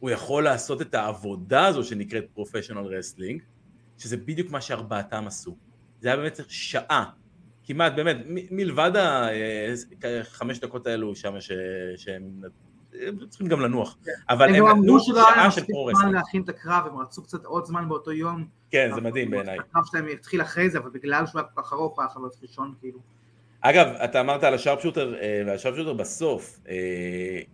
הוא 0.00 0.10
יכול 0.10 0.44
לעשות 0.44 0.82
את 0.82 0.94
העבודה 0.94 1.66
הזו 1.66 1.84
שנקראת 1.84 2.24
professional 2.34 2.86
wrestling, 2.96 3.42
שזה 3.98 4.16
בדיוק 4.16 4.50
מה 4.50 4.60
שארבעתם 4.60 5.24
עשו. 5.26 5.56
זה 6.00 6.08
היה 6.08 6.16
באמת 6.16 6.40
שעה, 6.48 7.04
כמעט, 7.64 7.92
באמת, 7.96 8.16
מ- 8.26 8.56
מלבד 8.56 8.92
החמש 10.04 10.58
דקות 10.58 10.86
האלו 10.86 11.16
שם 11.16 11.40
ש- 11.40 11.50
שהם 11.96 12.40
הם 13.06 13.16
צריכים 13.28 13.46
גם 13.46 13.60
לנוח, 13.60 13.96
אבל 14.28 14.54
הם 14.54 14.66
הם 14.66 14.78
נתנו 14.78 15.00
שעה 15.00 15.50
של 15.50 15.64
pro 15.64 15.86
wrestling. 15.86 16.14
להכין 16.14 16.42
את 16.42 16.48
הקרב, 16.48 16.86
הם 16.86 16.98
רצו 16.98 17.22
קצת 17.22 17.44
עוד 17.44 17.64
זמן 17.64 17.88
באותו 17.88 18.12
יום. 18.12 18.46
כן, 18.70 18.90
זה 18.94 19.00
מדהים 19.00 19.30
בעיניי. 19.30 19.58
הקרב 19.58 19.82
שלהם 19.90 20.06
התחיל 20.12 20.42
אחרי 20.42 20.70
זה, 20.70 20.78
אבל 20.78 20.90
בגלל 20.90 21.26
שהוא 21.26 21.40
היה 21.40 21.48
כל 21.54 21.62
כך 21.62 21.72
ארוך, 21.72 21.94
הוא 21.94 22.02
היה 22.02 22.08
חייב 22.08 22.22
להיות 22.22 22.36
ראשון, 22.42 22.74
כאילו. 22.80 22.98
אגב, 23.60 23.86
אתה 23.86 24.20
אמרת 24.20 24.44
על 24.44 24.54
השארפשוטר, 24.54 25.14
אה, 25.14 25.42
והשארפשוטר 25.46 25.92
בסוף, 25.92 26.58
אה, 26.68 26.74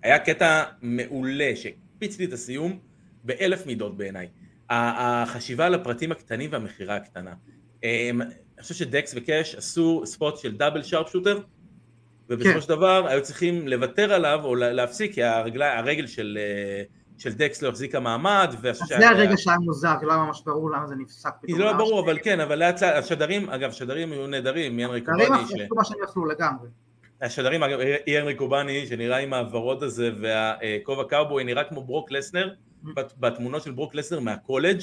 היה 0.03 0.19
קטע 0.19 0.65
מעולה 0.83 1.53
שהקפיץ 1.57 2.19
לי 2.19 2.25
את 2.25 2.33
הסיום 2.33 2.79
באלף 3.25 3.67
מידות 3.67 3.97
בעיניי. 3.97 4.29
החשיבה 4.71 5.67
על 5.67 5.75
הפרטים 5.75 6.13
הקטנים 6.13 6.51
והמכירה 6.53 6.97
הקטנה. 6.97 7.35
אה, 7.85 8.11
אני 8.55 8.63
חושב 8.63 8.75
שדקס 8.75 9.15
וקאש 9.17 9.55
עשו 9.55 10.03
ספוט 10.05 10.37
של 10.37 10.57
דאבל 10.57 10.83
שרפשוטר, 10.83 11.39
ובסופו 12.31 12.54
כן. 12.54 12.61
של 12.61 12.69
דבר 12.69 13.07
היו 13.09 13.23
צריכים 13.23 13.69
לוותר 13.69 14.12
עליו 14.12 14.40
או 14.45 14.54
לה- 14.54 14.73
להפסיק, 14.73 15.14
כי 15.14 15.23
הרגלי, 15.23 15.64
הרגל 15.64 16.07
של, 16.07 16.38
אה, 16.40 16.83
של 17.19 17.33
דקס 17.33 17.62
לא 17.62 17.69
החזיקה 17.69 18.00
מעמד, 18.00 18.54
זה 18.88 19.09
הרגע 19.09 19.37
שהיה 19.37 19.59
מוזר, 19.59 19.93
כי 20.00 20.07
לא 20.07 20.12
היה 20.12 20.23
ממש 20.23 20.43
ברור 20.47 20.71
למה 20.71 20.87
זה 20.87 20.95
נפסק 20.99 21.31
פתאום. 21.43 21.59
זה 21.59 21.64
לא 21.64 21.73
ברור, 21.73 22.00
ש- 22.00 22.04
אבל 22.04 22.19
כן, 22.23 22.40
אבל 22.40 22.59
לאט 22.59 22.83
לאט, 22.83 22.95
השדרים, 22.97 23.50
אגב, 23.50 23.69
השדרים 23.71 24.12
היו 24.12 24.26
נהדרים, 24.26 24.78
ינרי 24.78 24.99
השדרים 25.00 25.26
קובאני, 25.28 25.49
ש... 25.49 25.52
עשו 25.64 25.75
מה 25.75 25.85
שהם 25.85 25.97
יכלו 26.04 26.26
לגמרי. 26.26 26.69
השדרים, 27.23 27.62
אגב, 27.62 27.78
איאן 28.07 28.35
ריקבוני, 28.35 28.87
שנראה 28.87 29.16
עם 29.19 29.35
הוורוד 29.35 29.83
הזה 29.83 30.11
והכובע 30.21 31.04
קאובוי, 31.09 31.45
נראה 31.45 31.64
כמו 31.64 31.85
ברוק 31.85 32.11
לסנר, 32.12 32.50
בת- 32.97 33.14
בתמונות 33.21 33.62
של 33.62 33.71
ברוק 33.73 33.95
לסנר 33.95 34.21
מהקולג', 34.21 34.81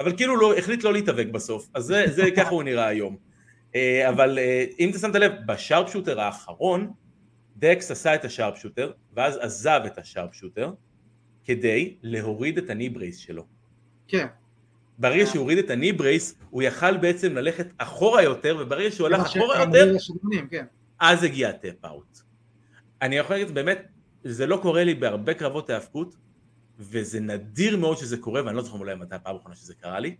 אבל 0.00 0.16
כאילו 0.16 0.36
לא, 0.36 0.54
החליט 0.58 0.84
לא 0.84 0.92
להתאבק 0.92 1.26
בסוף, 1.32 1.68
אז 1.74 1.84
זה, 1.84 2.04
זה 2.08 2.22
ככה 2.36 2.50
הוא 2.50 2.62
נראה 2.62 2.86
היום. 2.86 3.16
אה, 3.74 4.08
אבל 4.08 4.38
אה, 4.38 4.64
אם 4.78 4.90
אתה 4.90 4.98
שמת 4.98 5.14
לב, 5.14 5.32
ב 5.46 5.92
sharpshooter 5.92 6.20
האחרון, 6.20 6.92
דקס 7.56 7.90
עשה 7.90 8.14
את 8.14 8.24
ה 8.24 8.58
sharpshooter, 8.58 8.92
ואז 9.12 9.36
עזב 9.36 9.80
את 9.86 9.98
ה 9.98 10.34
sharpshooter, 10.34 10.72
כדי 11.44 11.96
להוריד 12.02 12.58
את 12.58 12.70
ה 12.70 12.74
knee 12.74 12.88
brace 12.88 13.18
שלו. 13.18 13.46
כן. 14.08 14.26
ברגע 14.98 15.26
שהוא 15.26 15.40
הוריד 15.40 15.58
את 15.58 15.70
ה 15.70 15.74
knee 15.74 15.92
brace, 15.92 16.38
הוא 16.50 16.62
יכל 16.62 16.96
בעצם 16.96 17.34
ללכת 17.34 17.66
אחורה 17.78 18.22
יותר, 18.22 18.56
וברגע 18.60 18.90
שהוא 18.90 19.06
הלך 19.06 19.20
אחורה 19.20 19.60
יותר, 19.60 19.96
כן. 20.50 20.64
אז 21.00 21.22
הגיע 21.22 21.48
ה 21.48 21.57
tap 21.57 21.84
out. 21.84 22.18
אני 23.02 23.16
יכול 23.16 23.36
להגיד, 23.36 23.54
באמת, 23.54 23.88
זה 24.24 24.46
לא 24.46 24.56
קורה 24.62 24.84
לי 24.84 24.94
בהרבה 24.94 25.34
קרבות 25.34 25.70
האבקות, 25.70 26.16
וזה 26.78 27.20
נדיר 27.20 27.76
מאוד 27.76 27.96
שזה 27.96 28.16
קורה, 28.16 28.44
ואני 28.44 28.56
לא 28.56 28.62
זוכר 28.62 28.78
אולי 28.78 28.94
מתי 28.94 29.14
הפעם 29.14 29.34
האחרונה 29.36 29.56
שזה 29.56 29.74
קרה 29.74 30.00
לי, 30.00 30.16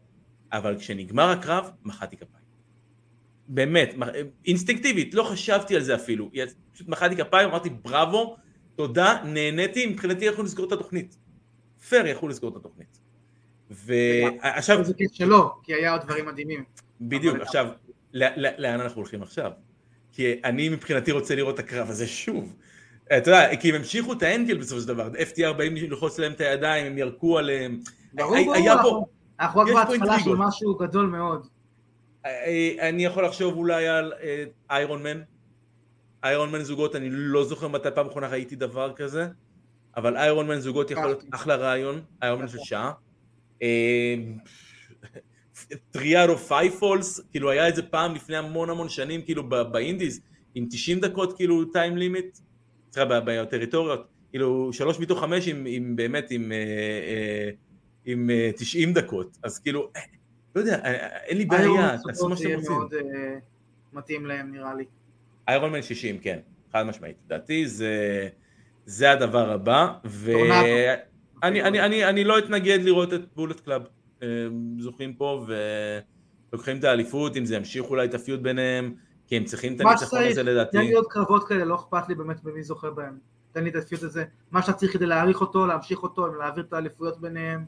אבל 0.53 0.79
כשנגמר 0.79 1.31
הקרב, 1.31 1.71
מחאתי 1.85 2.17
כפיים. 2.17 2.44
באמת, 3.49 3.95
אינסטינקטיבית, 4.47 5.15
לא 5.15 5.23
חשבתי 5.23 5.77
על 5.77 5.83
זה 5.83 5.95
אפילו, 5.95 6.31
פשוט 6.73 6.89
מחאתי 6.89 7.17
כפיים, 7.17 7.49
אמרתי 7.49 7.71
בראבו, 7.71 8.37
תודה, 8.75 9.23
נהניתי, 9.25 9.87
מבחינתי 9.87 10.25
יכולו 10.25 10.45
לסגור 10.45 10.67
את 10.67 10.73
התוכנית. 10.73 11.17
פייר 11.89 12.07
יכלו 12.07 12.29
לסגור 12.29 12.51
את 12.51 12.57
התוכנית. 12.57 13.01
ועכשיו... 13.71 14.85
זה 14.85 14.95
כיף 14.95 15.13
שלא, 15.13 15.51
כי 15.63 15.75
היה 15.75 15.93
עוד 15.93 16.03
דברים 16.03 16.27
מדהימים. 16.27 16.65
בדיוק, 17.01 17.37
עכשיו, 17.41 17.67
לאן 18.15 18.81
אנחנו 18.81 19.01
הולכים 19.01 19.23
עכשיו? 19.23 19.51
כי 20.13 20.41
אני 20.45 20.69
מבחינתי 20.69 21.13
רוצה 21.13 21.35
לראות 21.35 21.55
את 21.55 21.59
הקרב 21.59 21.91
הזה 21.91 22.07
שוב. 22.07 22.57
אתה 23.17 23.31
יודע, 23.31 23.57
כי 23.57 23.69
הם 23.69 23.75
המשיכו 23.75 24.13
את 24.13 24.23
האנגל 24.23 24.59
בסופו 24.59 24.81
של 24.81 24.89
דבר, 24.89 25.09
FTR 25.09 25.53
באים 25.53 25.77
ללחוץ 25.77 26.19
להם 26.19 26.33
את 26.33 26.41
הידיים, 26.41 26.87
הם 26.87 26.99
ירקו 26.99 27.39
עליהם. 27.39 27.81
ברור, 28.13 28.37
ברור, 28.83 29.09
אנחנו 29.41 29.61
רק 29.61 29.89
בהתחלה 29.89 30.21
של 30.21 30.35
משהו 30.35 30.75
גדול 30.75 31.07
מאוד. 31.07 31.47
אני 32.81 33.05
יכול 33.05 33.25
לחשוב 33.25 33.55
אולי 33.57 33.89
על 33.89 34.13
איירון 34.71 35.03
מן. 35.03 35.21
איירון 36.25 36.51
מן 36.51 36.63
זוגות, 36.63 36.97
אני 36.97 37.09
לא 37.11 37.45
זוכר 37.45 37.69
מתי 37.69 37.89
פעם 37.95 38.07
אחרונה 38.07 38.29
ראיתי 38.29 38.57
דבר 38.57 38.93
כזה, 38.97 39.27
אבל 39.97 40.17
Iron 40.17 40.47
Man 40.47 40.59
זוגות 40.59 40.91
יכול 40.91 41.05
להיות 41.05 41.25
אחלה 41.31 41.57
רעיון, 41.57 42.01
Iron 42.23 42.41
Man 42.41 42.49
של 42.49 42.59
שעה. 42.59 42.93
three 45.91 46.14
out 46.14 46.29
of 46.29 46.39
five 46.39 46.71
falls, 46.71 47.21
כאילו 47.31 47.51
היה 47.51 47.67
איזה 47.67 47.83
פעם 47.83 48.15
לפני 48.15 48.37
המון 48.37 48.71
המון 48.71 48.89
שנים, 48.89 49.23
כאילו 49.23 49.49
ב 49.49 49.58
indies, 49.58 50.21
עם 50.55 50.67
90 50.71 51.01
דקות 51.01 51.37
כאילו 51.37 51.65
time 51.65 51.97
limit, 51.97 52.39
סליחה, 52.93 53.21
בטריטוריות, 53.21 54.09
כאילו 54.31 54.73
שלוש 54.73 54.99
מתוך 55.01 55.21
חמש 55.21 55.49
עם, 55.49 55.65
עם 55.69 55.97
באמת 55.97 56.31
עם, 56.31 56.53
אה, 56.53 56.57
אה, 56.57 57.51
עם 58.05 58.31
90 58.57 58.89
אה, 58.89 58.95
דקות, 58.95 59.39
אז 59.43 59.59
כאילו, 59.59 59.91
לא 60.55 60.61
יודע, 60.61 60.81
אין 61.25 61.37
לי 61.39 61.45
בעיה, 61.45 61.97
תעשו 62.07 62.29
מה 62.29 62.37
שאתם 62.37 62.55
רוצים. 62.55 62.73
מאוד 62.73 62.95
מתאים 63.93 64.27
להם 64.27 64.53
נראה 64.53 64.75
לי. 64.75 64.85
Iron 65.49 65.73
Man 65.73 65.83
60, 65.83 66.19
כן, 66.19 66.39
חד 66.73 66.83
משמעית, 66.83 67.17
לדעתי 67.27 67.67
זה, 67.67 68.29
זה 68.87 69.11
הדבר 69.11 69.51
הבא, 69.51 69.93
ואני 70.05 71.63
אני, 71.63 71.81
אני, 71.81 72.05
אני 72.09 72.25
לא 72.25 72.39
אתנגד 72.39 72.79
לראות 72.83 73.15
את 73.15 73.21
Bullet 73.35 73.61
Club 73.61 73.83
זוכים 74.79 75.15
פה 75.15 75.47
ולוקחים 76.53 76.79
את 76.79 76.85
האליפות, 76.85 77.37
אם 77.37 77.45
זה 77.45 77.57
ימשיך 77.57 77.85
אולי 77.85 78.07
את 78.07 78.15
ה 78.15 78.20
feud 78.20 78.41
ביניהם, 78.41 78.95
כי 79.27 79.37
הם 79.37 79.45
צריכים 79.45 79.77
את 79.77 79.81
הניצחון 79.81 80.23
הזה 80.23 80.43
לדעתי. 80.43 80.79
תן 80.79 80.85
לי 80.85 80.93
עוד 80.93 81.07
קרבות 81.07 81.49
כאלה, 81.49 81.65
לא 81.65 81.75
אכפת 81.75 82.09
לי 82.09 82.15
באמת 82.15 82.43
במי 82.43 82.63
זוכה 82.63 82.91
בהם. 82.91 83.19
תן 83.53 83.65
לי 83.65 83.71
את 83.71 83.77
ה 83.77 83.82
feud 83.82 84.03
הזה, 84.03 84.25
מה 84.51 84.63
שאתה 84.63 84.73
צריך 84.73 84.93
כדי 84.93 85.07
להעריך 85.07 85.41
אותו, 85.41 85.67
להמשיך 85.67 86.03
אותו, 86.03 86.35
להעביר 86.35 86.65
את 86.65 86.73
האליפויות 86.73 87.21
ביניהם. 87.21 87.65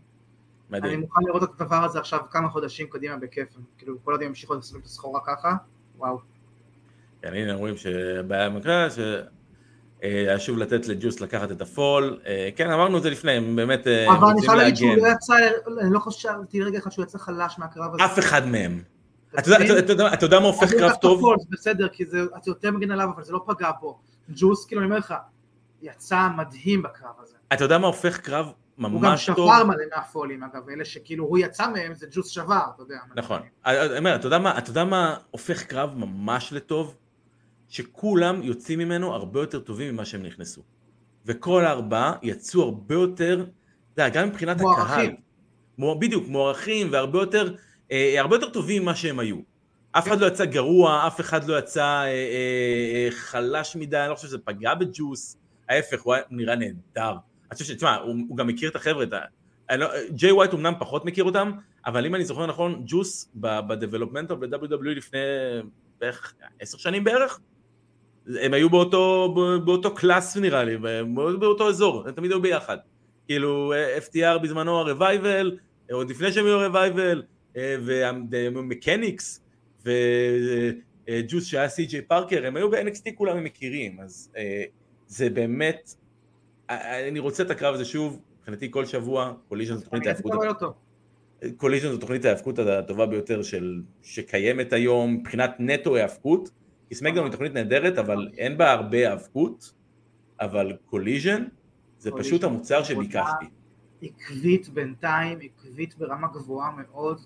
מדהים. 0.70 0.92
אני 0.92 0.96
מוכן 0.96 1.20
לראות 1.26 1.42
את 1.42 1.60
הדבר 1.60 1.84
הזה 1.84 1.98
עכשיו 1.98 2.20
כמה 2.30 2.48
חודשים 2.48 2.86
קדימה 2.90 3.16
בכיף, 3.16 3.48
כאילו 3.78 3.96
כל 4.04 4.12
עוד 4.12 4.22
הם 4.22 4.28
ימשיכו 4.28 4.54
לעשות 4.54 4.80
את 4.80 4.84
הסחורה 4.84 5.20
ככה, 5.26 5.56
וואו. 5.96 6.18
כן, 7.22 7.34
הנה 7.34 7.54
אומרים 7.54 7.76
שהבעיה 7.76 8.50
במקרה, 8.50 8.88
היה 10.02 10.32
אה, 10.32 10.38
שוב 10.38 10.58
לתת 10.58 10.88
לג'וס 10.88 11.20
לקחת 11.20 11.50
את 11.50 11.60
הפול, 11.60 12.18
אה, 12.26 12.48
כן 12.56 12.70
אמרנו 12.70 12.98
את 12.98 13.02
זה 13.02 13.10
לפני, 13.10 13.32
הם 13.32 13.56
באמת 13.56 13.86
אה, 13.86 14.06
רוצים 14.06 14.12
להגן. 14.12 14.26
אבל 14.26 14.30
אני 14.30 14.46
חייב 14.46 14.58
להגיד 14.58 14.76
שהוא 14.76 14.96
לא 14.96 15.08
יצא, 15.08 15.34
אני 15.80 15.92
לא 15.92 15.98
חשבתי 15.98 16.62
רגע 16.62 16.78
אחד 16.78 16.92
שהוא 16.92 17.04
יצא 17.04 17.18
חלש 17.18 17.58
מהקרב 17.58 17.94
הזה. 17.94 18.04
אף 18.04 18.18
אחד 18.18 18.46
מהם. 18.46 18.82
אתה 19.38 20.24
יודע 20.24 20.40
מה 20.40 20.46
הופך 20.46 20.70
קרב 20.70 20.92
טוב? 21.00 21.34
זה 21.38 21.46
בסדר, 21.50 21.88
כי 21.88 22.06
זה 22.06 22.18
יותר 22.46 22.70
מגן 22.70 22.90
עליו, 22.90 23.08
אבל 23.14 23.24
זה 23.24 23.32
לא 23.32 23.44
פגע 23.46 23.70
בו. 23.80 23.98
ג'וס, 24.28 24.66
כאילו 24.66 24.80
אני 24.80 24.86
אומר 24.86 24.98
לך, 24.98 25.14
יצא 25.82 26.28
מדהים 26.36 26.82
בקרב 26.82 27.14
הזה. 27.22 27.36
אתה 27.52 27.64
יודע 27.64 27.78
מה 27.78 27.86
הופך 27.86 28.18
קרב 28.20 28.52
ממש 28.78 29.26
טוב? 29.26 29.38
הוא 29.38 29.50
גם 29.50 29.56
שבר 29.56 29.64
מלא 29.64 29.84
מהפולים 29.96 30.42
אגב, 30.42 30.68
אלה 30.68 30.84
שכאילו 30.84 31.24
הוא 31.24 31.38
יצא 31.38 31.68
מהם 31.68 31.94
זה 31.94 32.06
ג'וס 32.10 32.28
שבר, 32.28 32.60
אתה 32.74 32.82
יודע. 32.82 32.98
נכון. 33.14 33.40
אתה 34.16 34.70
יודע 34.70 34.84
מה 34.84 35.16
הופך 35.30 35.62
קרב 35.62 35.94
ממש 35.96 36.52
לטוב? 36.52 36.96
שכולם 37.68 38.42
יוצאים 38.42 38.78
ממנו 38.78 39.14
הרבה 39.14 39.40
יותר 39.40 39.60
טובים 39.60 39.94
ממה 39.94 40.04
שהם 40.04 40.22
נכנסו. 40.22 40.62
וכל 41.26 41.64
הארבעה 41.64 42.12
יצאו 42.22 42.62
הרבה 42.62 42.94
יותר, 42.94 43.46
אתה 43.94 44.02
יודע, 44.02 44.08
גם 44.08 44.28
מבחינת 44.28 44.56
הקהל. 44.56 45.16
מוערכים. 45.78 46.00
בדיוק, 46.00 46.28
מוערכים 46.28 46.88
והרבה 46.92 47.18
יותר, 47.18 47.54
אה, 47.92 48.14
הרבה 48.20 48.36
יותר 48.36 48.50
טובים 48.50 48.82
ממה 48.82 48.94
שהם 48.94 49.18
היו. 49.18 49.36
אף 49.98 50.08
אחד 50.08 50.20
לא 50.20 50.26
יצא 50.26 50.44
גרוע, 50.44 51.06
אף 51.06 51.20
אחד 51.20 51.44
לא 51.44 51.58
יצא 51.58 51.84
אה, 51.84 52.04
אה, 52.04 52.10
אה, 52.94 53.08
חלש 53.10 53.76
מדי, 53.76 53.98
אני 53.98 54.10
לא 54.10 54.14
חושב 54.14 54.28
שזה 54.28 54.38
פגע 54.38 54.74
בג'וס, 54.74 55.36
ההפך, 55.68 56.02
הוא 56.02 56.14
נראה 56.30 56.56
נהדר. 56.56 57.16
אני 57.50 57.58
חושב 57.58 57.64
ש... 57.64 57.76
תשמע, 57.76 57.96
הוא, 57.96 58.16
הוא 58.28 58.36
גם 58.36 58.46
מכיר 58.46 58.70
את 58.70 58.76
החבר'ה, 58.76 59.04
לא, 59.70 59.86
ג'יי 60.10 60.32
ווייט 60.32 60.54
אמנם 60.54 60.74
פחות 60.78 61.04
מכיר 61.04 61.24
אותם, 61.24 61.50
אבל 61.86 62.06
אם 62.06 62.14
אני 62.14 62.24
זוכר 62.24 62.46
נכון, 62.46 62.82
ג'וס 62.86 63.30
ב 63.34 63.41
developmental 63.41 64.34
ב-WWE 64.34 64.88
לפני 64.88 65.18
בערך 66.00 66.34
עשר 66.60 66.78
שנים 66.78 67.04
בערך, 67.04 67.40
הם 68.42 68.54
היו 68.54 68.70
באותו, 68.70 69.34
באותו 69.64 69.94
class 69.94 70.36
נראה 70.36 70.64
לי, 70.64 70.76
באותו 71.38 71.68
אזור, 71.68 72.08
הם 72.08 72.14
תמיד 72.14 72.30
היו 72.30 72.42
ביחד. 72.42 72.76
כאילו 73.26 73.72
FTR 74.06 74.38
בזמנו 74.42 74.78
ה 74.78 74.87
Revival, 74.87 75.58
עוד 75.90 76.10
לפני 76.10 76.32
שהם 76.32 76.46
היו 76.46 76.60
ה 76.60 76.67
Revival, 76.67 77.22
ו 78.54 78.63
Mechanics, 78.63 79.44
וג'וס 79.84 81.46
שהיה 81.46 81.68
סי.ג'יי 81.68 82.02
פארקר, 82.02 82.46
הם 82.46 82.56
היו 82.56 82.70
ב-NXT 82.70 83.10
כולם 83.14 83.36
הם 83.36 83.44
מכירים, 83.44 84.00
אז 84.00 84.32
אה, 84.36 84.64
זה 85.06 85.30
באמת, 85.30 85.94
אני 86.70 87.18
רוצה 87.18 87.42
את 87.42 87.50
הקרב 87.50 87.74
הזה 87.74 87.84
שוב, 87.84 88.20
מבחינתי 88.38 88.70
כל 88.70 88.84
שבוע, 88.84 89.34
Collision 89.48 89.76
זו 89.76 89.84
תוכנית 89.84 90.06
ההאבקות. 90.06 90.62
Collision 91.56 91.88
זו 91.88 91.98
תוכנית 91.98 92.24
ההאבקות 92.24 92.58
הטובה 92.58 93.06
ביותר 93.06 93.42
של, 93.42 93.82
שקיימת 94.02 94.72
היום, 94.72 95.14
מבחינת 95.14 95.50
נטו 95.58 95.96
ההאבקות. 95.96 96.50
כי 96.88 96.94
SmackDown 96.94 97.24
היא 97.24 97.32
תוכנית 97.32 97.52
נהדרת, 97.52 97.98
אבל 97.98 98.28
אין 98.36 98.58
בה 98.58 98.72
הרבה 98.72 99.10
האבקות, 99.10 99.72
אבל 100.40 100.76
Collision 100.86 101.44
זה 101.98 102.10
פשוט 102.18 102.44
המוצר 102.44 102.82
שביקשתי. 102.82 103.46
עקבית 104.02 104.68
בינתיים, 104.68 105.38
עקבית 105.42 105.98
ברמה 105.98 106.28
גבוהה 106.28 106.70
מאוד, 106.76 107.20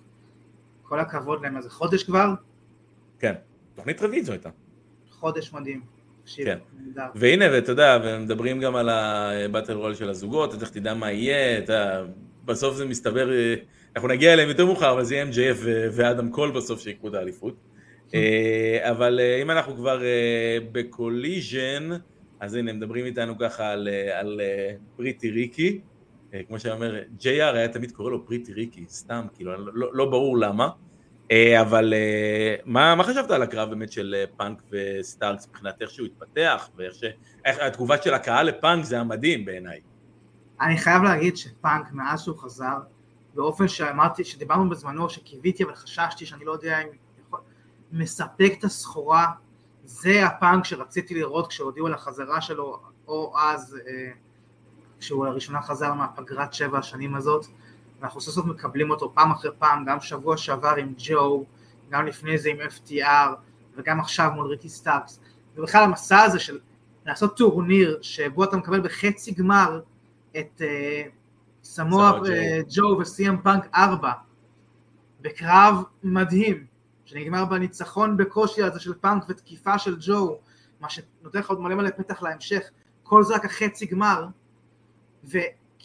כל 0.83 1.01
הכבוד 1.01 1.43
להם, 1.43 1.57
אז 1.57 1.65
זה 1.65 1.71
חודש 1.71 2.05
כבר? 2.05 2.35
כן, 3.19 3.35
תוכנית 3.75 4.03
רביעית 4.03 4.25
זו 4.25 4.33
הייתה. 4.33 4.51
חודש 5.11 5.53
מדהים. 5.53 6.00
כן. 6.37 6.59
והנה, 7.15 7.45
ואתה 7.53 7.73
יודע, 7.73 7.99
ומדברים 8.05 8.61
גם 8.61 8.77
על 8.77 8.89
ה 8.89 9.01
battle 9.01 9.73
royal 9.73 9.95
של 9.95 10.09
הזוגות, 10.09 10.55
אתה 10.55 10.67
תדע 10.67 10.95
מה 10.95 11.13
יהיה, 11.13 11.59
אתה, 11.59 12.05
בסוף 12.45 12.77
זה 12.77 12.87
מסתבר, 12.87 13.31
אנחנו 13.97 14.09
נגיע 14.09 14.33
אליהם 14.33 14.49
יותר 14.49 14.67
מאוחר, 14.67 14.93
אבל 14.93 15.05
זה 15.05 15.15
יהיה 15.15 15.27
MJF 15.27 15.59
ואדם 15.93 16.31
קול 16.31 16.51
בסוף 16.51 16.81
שיקחו 16.81 17.09
את 17.09 17.15
האליפות. 17.15 17.55
אה, 18.15 18.91
אבל 18.91 19.21
אה, 19.21 19.43
אם 19.43 19.51
אנחנו 19.51 19.77
כבר 19.77 20.05
אה, 20.05 20.59
ב 20.73 20.83
Collision, 20.83 21.91
אז 22.41 22.55
הנה, 22.55 22.73
מדברים 22.73 23.07
איתנו 23.07 23.39
ככה 23.39 23.71
על, 23.71 23.89
על 24.13 24.41
Pretty 24.97 25.31
Ricky, 25.31 25.81
כמו 26.49 26.59
שאומר, 26.59 27.03
JR 27.21 27.27
היה 27.27 27.69
תמיד 27.69 27.91
קורא 27.91 28.11
לו 28.11 28.27
Pretty 28.27 28.53
Ricky, 28.53 28.85
סתם, 28.89 29.27
כאילו, 29.35 29.53
לא, 29.75 29.95
לא 29.95 30.05
ברור 30.05 30.39
למה, 30.39 30.69
אבל 31.61 31.95
מה, 32.65 32.95
מה 32.95 33.05
חשבת 33.05 33.31
על 33.31 33.43
הקרב 33.43 33.71
באמת 33.71 33.93
של 33.93 34.25
פאנק 34.37 34.63
וסטארקס 34.71 35.49
מבחינת 35.49 35.83
איך 35.83 35.91
שהוא 35.91 36.07
התפתח, 36.07 36.69
ואיך 36.77 36.95
ש... 36.95 37.05
איך, 37.45 37.59
התגובה 37.61 38.03
של 38.03 38.15
הקהל 38.15 38.47
לפאנק 38.47 38.85
זה 38.85 39.01
המדהים 39.01 39.45
בעיניי. 39.45 39.81
אני 40.61 40.79
חייב 40.79 41.03
להגיד 41.03 41.37
שפאנק, 41.37 41.93
מאז 41.93 42.23
שהוא 42.23 42.37
חזר, 42.37 42.79
באופן 43.35 43.69
שאמרתי, 43.69 44.25
שדיברנו 44.25 44.71
בזמנו, 44.71 45.11
שקיוויתי 45.11 45.65
אבל 45.65 45.75
חששתי 45.75 46.27
שאני 46.27 46.45
לא 46.45 46.53
יודע 46.53 46.79
אם 46.81 46.89
מספק 47.93 48.53
את 48.59 48.65
הסחורה, 48.65 49.27
זה 49.85 50.27
הפאנק 50.27 50.65
שרציתי 50.65 51.15
לראות 51.15 51.47
כשהודיעו 51.47 51.87
על 51.87 51.95
החזרה 51.95 52.41
שלו, 52.41 52.81
או 53.09 53.35
אז 53.39 53.77
אה, 53.87 54.13
כשהוא 55.01 55.27
לראשונה 55.27 55.63
חזר 55.63 55.95
מהפגרת 55.95 56.55
שבע 56.55 56.79
השנים 56.79 57.15
הזאת, 57.15 57.47
ואנחנו 58.01 58.21
סוף 58.21 58.35
סוף 58.35 58.47
מקבלים 58.47 58.91
אותו 58.91 59.13
פעם 59.15 59.31
אחרי 59.31 59.51
פעם, 59.59 59.85
גם 59.85 60.01
שבוע 60.01 60.37
שעבר 60.37 60.75
עם 60.77 60.95
ג'ו, 60.99 61.45
גם 61.91 62.07
לפני 62.07 62.39
זה 62.39 62.51
עם 62.51 62.57
FTR, 62.61 63.35
וגם 63.77 64.01
עכשיו 64.01 64.31
מול 64.35 64.47
ריקי 64.47 64.69
סטארקס, 64.69 65.21
ובכלל 65.57 65.85
המסע 65.85 66.23
הזה 66.23 66.39
של 66.39 66.59
לעשות 67.07 67.37
טורניר 67.37 67.99
שבו 68.03 68.45
אתה 68.45 68.57
מקבל 68.57 68.81
בחצי 68.81 69.35
גמר 69.35 69.81
את 70.39 70.63
אה, 70.63 71.03
סמואה 71.63 72.31
אה, 72.31 72.61
ג'ו 72.69 72.99
וסי.אם 73.01 73.37
פאנק 73.43 73.69
4 73.75 74.13
בקרב 75.21 75.83
מדהים 76.03 76.67
שנגמר 77.05 77.45
בניצחון 77.45 78.17
בקושי 78.17 78.63
הזה 78.63 78.81
של 78.81 78.95
פאנק 79.01 79.25
ותקיפה 79.29 79.79
של 79.79 79.97
ג'ו, 80.01 80.39
מה 80.81 80.89
שנותן 80.91 81.39
לך 81.39 81.51
עוד 81.51 81.61
מלא 81.61 81.75
מלא 81.75 81.91
פתח 81.91 82.23
להמשך, 82.23 82.71
כל 83.03 83.23
זה 83.23 83.35
רק 83.35 83.45
החצי 83.45 83.87
גמר, 83.87 84.27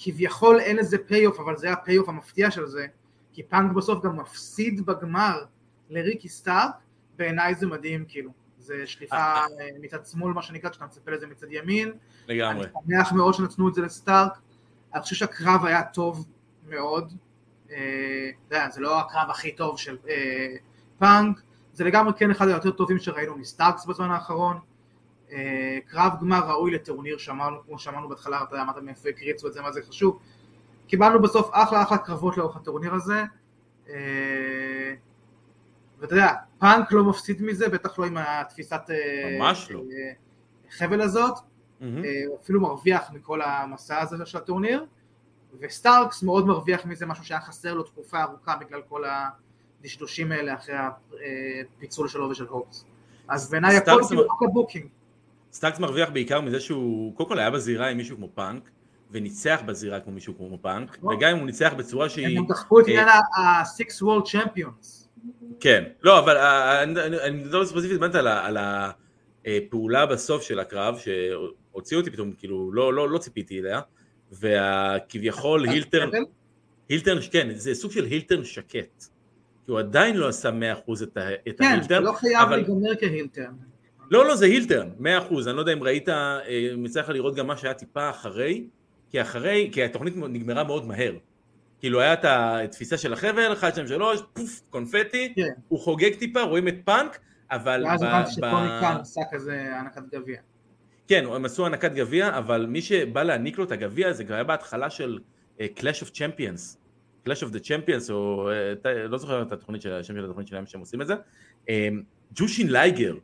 כביכול 0.03 0.59
אין 0.59 0.75
לזה 0.75 0.97
pay-off, 0.97 1.39
אבל 1.39 1.57
זה 1.57 1.71
ה 1.71 1.76
pay-off 1.76 2.09
המפתיע 2.09 2.51
של 2.51 2.67
זה, 2.67 2.87
כי 3.33 3.43
פאנק 3.43 3.71
בסוף 3.71 4.03
גם 4.03 4.17
מפסיד 4.17 4.85
בגמר 4.85 5.45
לריקי 5.89 6.29
סטארקס, 6.29 6.71
בעיניי 7.17 7.55
זה 7.55 7.67
מדהים 7.67 8.05
כאילו. 8.07 8.31
זה 8.59 8.87
שליפה 8.87 9.15
אה, 9.15 9.45
מצד 9.81 10.05
שמאל 10.05 10.33
מה 10.33 10.41
שנקרא, 10.41 10.69
כשאתה 10.69 10.85
מצפה 10.85 11.11
לזה 11.11 11.27
מצד 11.27 11.47
ימין. 11.51 11.93
לגמרי. 12.27 12.65
אני 12.65 12.73
שמח 12.87 13.11
מאוד 13.11 13.33
שנתנו 13.33 13.69
את 13.69 13.73
זה 13.73 13.81
לסטארקס. 13.81 14.31
אני 14.93 15.01
חושב 15.01 15.15
שהקרב 15.15 15.65
היה 15.65 15.83
טוב 15.83 16.27
מאוד. 16.69 17.13
אה, 17.71 18.69
זה 18.71 18.81
לא 18.81 18.99
הקרב 18.99 19.29
הכי 19.29 19.51
טוב 19.51 19.79
של 19.79 19.97
אה, 20.09 20.55
פאנק, 20.99 21.41
זה 21.73 21.83
לגמרי 21.83 22.13
כן 22.17 22.31
אחד 22.31 22.47
היותר 22.47 22.71
טובים 22.71 22.99
שראינו 22.99 23.37
מסטארקס 23.37 23.85
בזמן 23.85 24.11
האחרון. 24.11 24.59
אה, 25.31 25.77
קרב 25.87 26.11
גמר 26.21 26.39
ראוי 26.49 26.71
לטורניר 26.71 27.17
שאמרנו, 27.17 27.57
כמו 27.65 27.79
שאמרנו 27.79 28.09
בהתחלה, 28.09 28.43
אתה 28.43 28.61
אמרת 28.61 28.77
מאיפה 28.77 29.09
הקריצו 29.09 29.47
את 29.47 29.53
זה, 29.53 29.61
מה 29.61 29.71
זה 29.71 29.81
חשוב. 29.87 30.19
קיבלנו 30.87 31.21
בסוף 31.21 31.49
אחלה 31.51 31.83
אחלה 31.83 31.97
קרבות 31.97 32.37
לאורך 32.37 32.55
הטורניר 32.55 32.93
הזה. 32.93 33.23
אה, 33.89 34.93
ואתה 35.99 36.13
יודע, 36.13 36.33
פאנק 36.59 36.91
לא 36.91 37.03
מפסיד 37.03 37.41
מזה, 37.41 37.69
בטח 37.69 37.99
לא 37.99 38.05
עם 38.05 38.17
התפיסת 38.17 38.81
אה, 38.89 39.37
ממש 39.39 39.71
לא. 39.71 39.81
חבל 40.69 41.01
הזאת, 41.01 41.33
הוא 41.79 42.37
אפילו 42.41 42.61
מרוויח 42.61 43.11
מכל 43.13 43.41
המסע 43.41 44.01
הזה 44.01 44.25
של 44.25 44.37
הטורניר, 44.37 44.85
וסטארקס 45.59 46.23
מאוד 46.23 46.47
מרוויח 46.47 46.85
מזה, 46.85 47.05
משהו 47.05 47.25
שהיה 47.25 47.41
חסר 47.41 47.73
לו 47.73 47.83
תקופה 47.83 48.23
ארוכה 48.23 48.55
בגלל 48.55 48.81
כל 48.89 49.03
הדשדושים 49.05 50.31
האלה 50.31 50.53
אחרי 50.53 50.75
הפיצול 51.77 52.07
שלו 52.07 52.29
ושל 52.29 52.45
הופס. 52.45 52.85
אז 53.27 53.49
בעיניי 53.49 53.77
הכל 53.77 53.83
סטארקס 53.83 54.07
כאילו 54.07 54.21
רק 54.21 54.49
הבוקינג. 54.49 54.87
סטארקס 55.55 55.79
מרוויח 55.79 56.09
בעיקר 56.09 56.41
מזה 56.41 56.59
שהוא 56.59 57.15
קודם 57.15 57.29
כל 57.29 57.39
היה 57.39 57.49
בזירה 57.51 57.87
עם 57.87 57.97
מישהו 57.97 58.17
כמו 58.17 58.29
פאנק 58.35 58.69
וניצח 59.11 59.61
בזירה 59.65 59.99
כמו 59.99 60.13
מישהו 60.13 60.37
כמו 60.37 60.57
פאנק 60.61 60.97
נכון. 60.97 61.15
וגם 61.15 61.29
אם 61.31 61.37
הוא 61.37 61.45
ניצח 61.45 61.73
בצורה 61.77 62.03
הם 62.05 62.09
שהיא 62.09 62.37
גם 62.37 62.45
דחפו 62.47 62.79
את 62.79 62.85
אה, 62.87 62.91
עניין 62.91 63.07
ה-Six 63.09 64.03
World 64.03 64.25
Champions. 64.31 65.07
כן 65.59 65.83
לא 66.01 66.19
אבל 66.19 66.37
אה, 66.37 66.83
אני- 66.83 67.37
מדבר 67.43 67.65
ספציפית 67.65 67.99
באמת 67.99 68.15
על 68.15 68.57
הפעולה 69.45 70.05
בסוף 70.05 70.41
של 70.43 70.59
הקרב 70.59 70.97
שהוציאו 70.97 71.99
אותי 71.99 72.11
פתאום 72.11 72.33
כאילו 72.37 72.71
לא 72.73 72.93
לא 72.93 73.09
לא 73.09 73.17
ציפיתי 73.17 73.59
אליה 73.59 73.81
והכביכול 74.31 75.69
הילטרן? 75.69 76.09
הילטרן 76.89 77.17
כן 77.31 77.47
זה 77.55 77.75
סוג 77.75 77.91
של 77.91 78.03
הילטרן 78.05 78.43
שקט 78.43 79.03
כי 79.65 79.71
הוא 79.71 79.79
עדיין 79.79 80.17
לא 80.17 80.27
עשה 80.27 80.49
100% 80.49 80.53
את 81.03 81.17
ה- 81.17 81.33
את 81.33 81.39
כן, 81.45 81.53
זה 81.59 81.65
ההילטרן 81.69 82.03
לא 82.03 82.11
חייב 82.11 82.49
להיגמר 82.49 82.95
כהילטרן. 82.99 83.53
לא, 84.11 84.25
לא, 84.27 84.35
זה 84.35 84.45
הילטרן, 84.45 84.89
מאה 84.99 85.17
אחוז, 85.17 85.47
אני 85.47 85.55
לא 85.55 85.61
יודע 85.61 85.73
אם 85.73 85.83
ראית, 85.83 86.09
אה, 86.09 86.39
אם 86.73 86.85
יצא 86.85 86.99
לך 86.99 87.09
לראות 87.09 87.35
גם 87.35 87.47
מה 87.47 87.57
שהיה 87.57 87.73
טיפה 87.73 88.09
אחרי, 88.09 88.67
כי 89.09 89.21
אחרי, 89.21 89.69
כי 89.71 89.83
התוכנית 89.83 90.13
נגמרה 90.17 90.63
מאוד 90.63 90.85
מהר. 90.85 91.13
כאילו 91.79 92.01
היה 92.01 92.13
את 92.13 92.25
התפיסה 92.25 92.97
של 92.97 93.13
החבל, 93.13 93.53
1, 93.53 93.73
2, 93.73 93.87
3, 93.87 94.21
פוף, 94.33 94.61
קונפטי, 94.69 95.33
כן. 95.35 95.49
הוא 95.67 95.79
חוגג 95.79 96.15
טיפה, 96.15 96.41
רואים 96.41 96.67
את 96.67 96.75
פאנק, 96.85 97.19
אבל... 97.51 97.83
ואז 97.85 98.03
הבנתי 98.03 98.31
שטוני 98.31 98.69
קאן 98.81 98.97
עשה 99.01 99.21
כזה 99.31 99.75
הענקת 99.75 100.01
גביע. 100.13 100.37
כן, 101.07 101.25
הם 101.25 101.45
עשו 101.45 101.63
הענקת 101.63 101.91
גביע, 101.91 102.37
אבל 102.37 102.65
מי 102.65 102.81
שבא 102.81 103.23
להעניק 103.23 103.57
לו 103.57 103.63
את 103.63 103.71
הגביע 103.71 104.13
זה 104.13 104.23
כבר 104.23 104.35
היה 104.35 104.43
בהתחלה 104.43 104.89
של 104.89 105.19
אה, 105.61 105.67
Clash 105.77 106.03
of 106.03 106.07
Champions, 106.07 106.77
Clash 107.27 107.41
of 107.41 107.53
the 107.53 107.59
Champions, 107.59 108.11
או 108.11 108.49
אה, 108.85 109.07
לא 109.07 109.17
זוכר 109.17 109.41
את 109.41 109.51
התוכנית 109.51 109.81
של 109.81 109.93
השם 109.93 110.15
של 110.15 110.25
התוכנית 110.25 110.47
שלהם 110.47 110.65
שהם 110.65 110.79
עושים 110.79 111.01
את 111.01 111.07
זה, 111.07 111.15
ג'ושין 112.33 112.71
לייגר 112.71 113.15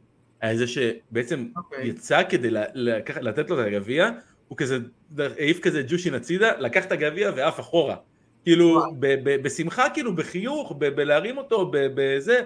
היה 0.41 0.57
זה 0.57 0.65
שבעצם 0.67 1.47
אוקיי. 1.55 1.87
יצא 1.87 2.21
כדי 2.29 2.47
לקח- 2.73 3.17
לתת 3.17 3.49
לו 3.49 3.61
את 3.61 3.67
הגביע, 3.67 4.09
הוא 4.47 4.57
כזה 4.57 4.77
העיף 5.17 5.59
כזה 5.59 5.83
ג'ושין 5.87 6.13
הצידה, 6.13 6.57
לקח 6.59 6.85
את 6.85 6.91
הגביע 6.91 7.31
ועף 7.35 7.59
אחורה. 7.59 7.95
כאילו, 8.43 8.67
וואו. 8.67 8.95
ב- 8.99 9.15
ב- 9.29 9.41
בשמחה, 9.43 9.85
כאילו, 9.93 10.15
בחיוך, 10.15 10.71
ב- 10.77 10.87
בלהרים 10.87 11.37
אותו, 11.37 11.71
בזה, 11.73 12.41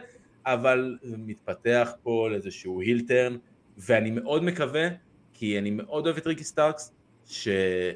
אבל 0.46 0.98
מתפתח 1.04 1.92
פה 2.04 2.28
לאיזשהו 2.32 2.82
הילטרן, 2.82 3.38
ואני 3.78 4.12
מאוד 4.12 4.44
מקווה, 4.44 4.88
כי 5.34 5.60
אני 5.60 5.72
מאוד 5.72 6.06
אוהב 6.08 6.18
את 6.18 6.28
ריקי 6.28 6.44
סטארקס, 6.44 6.94
שזה 7.26 7.96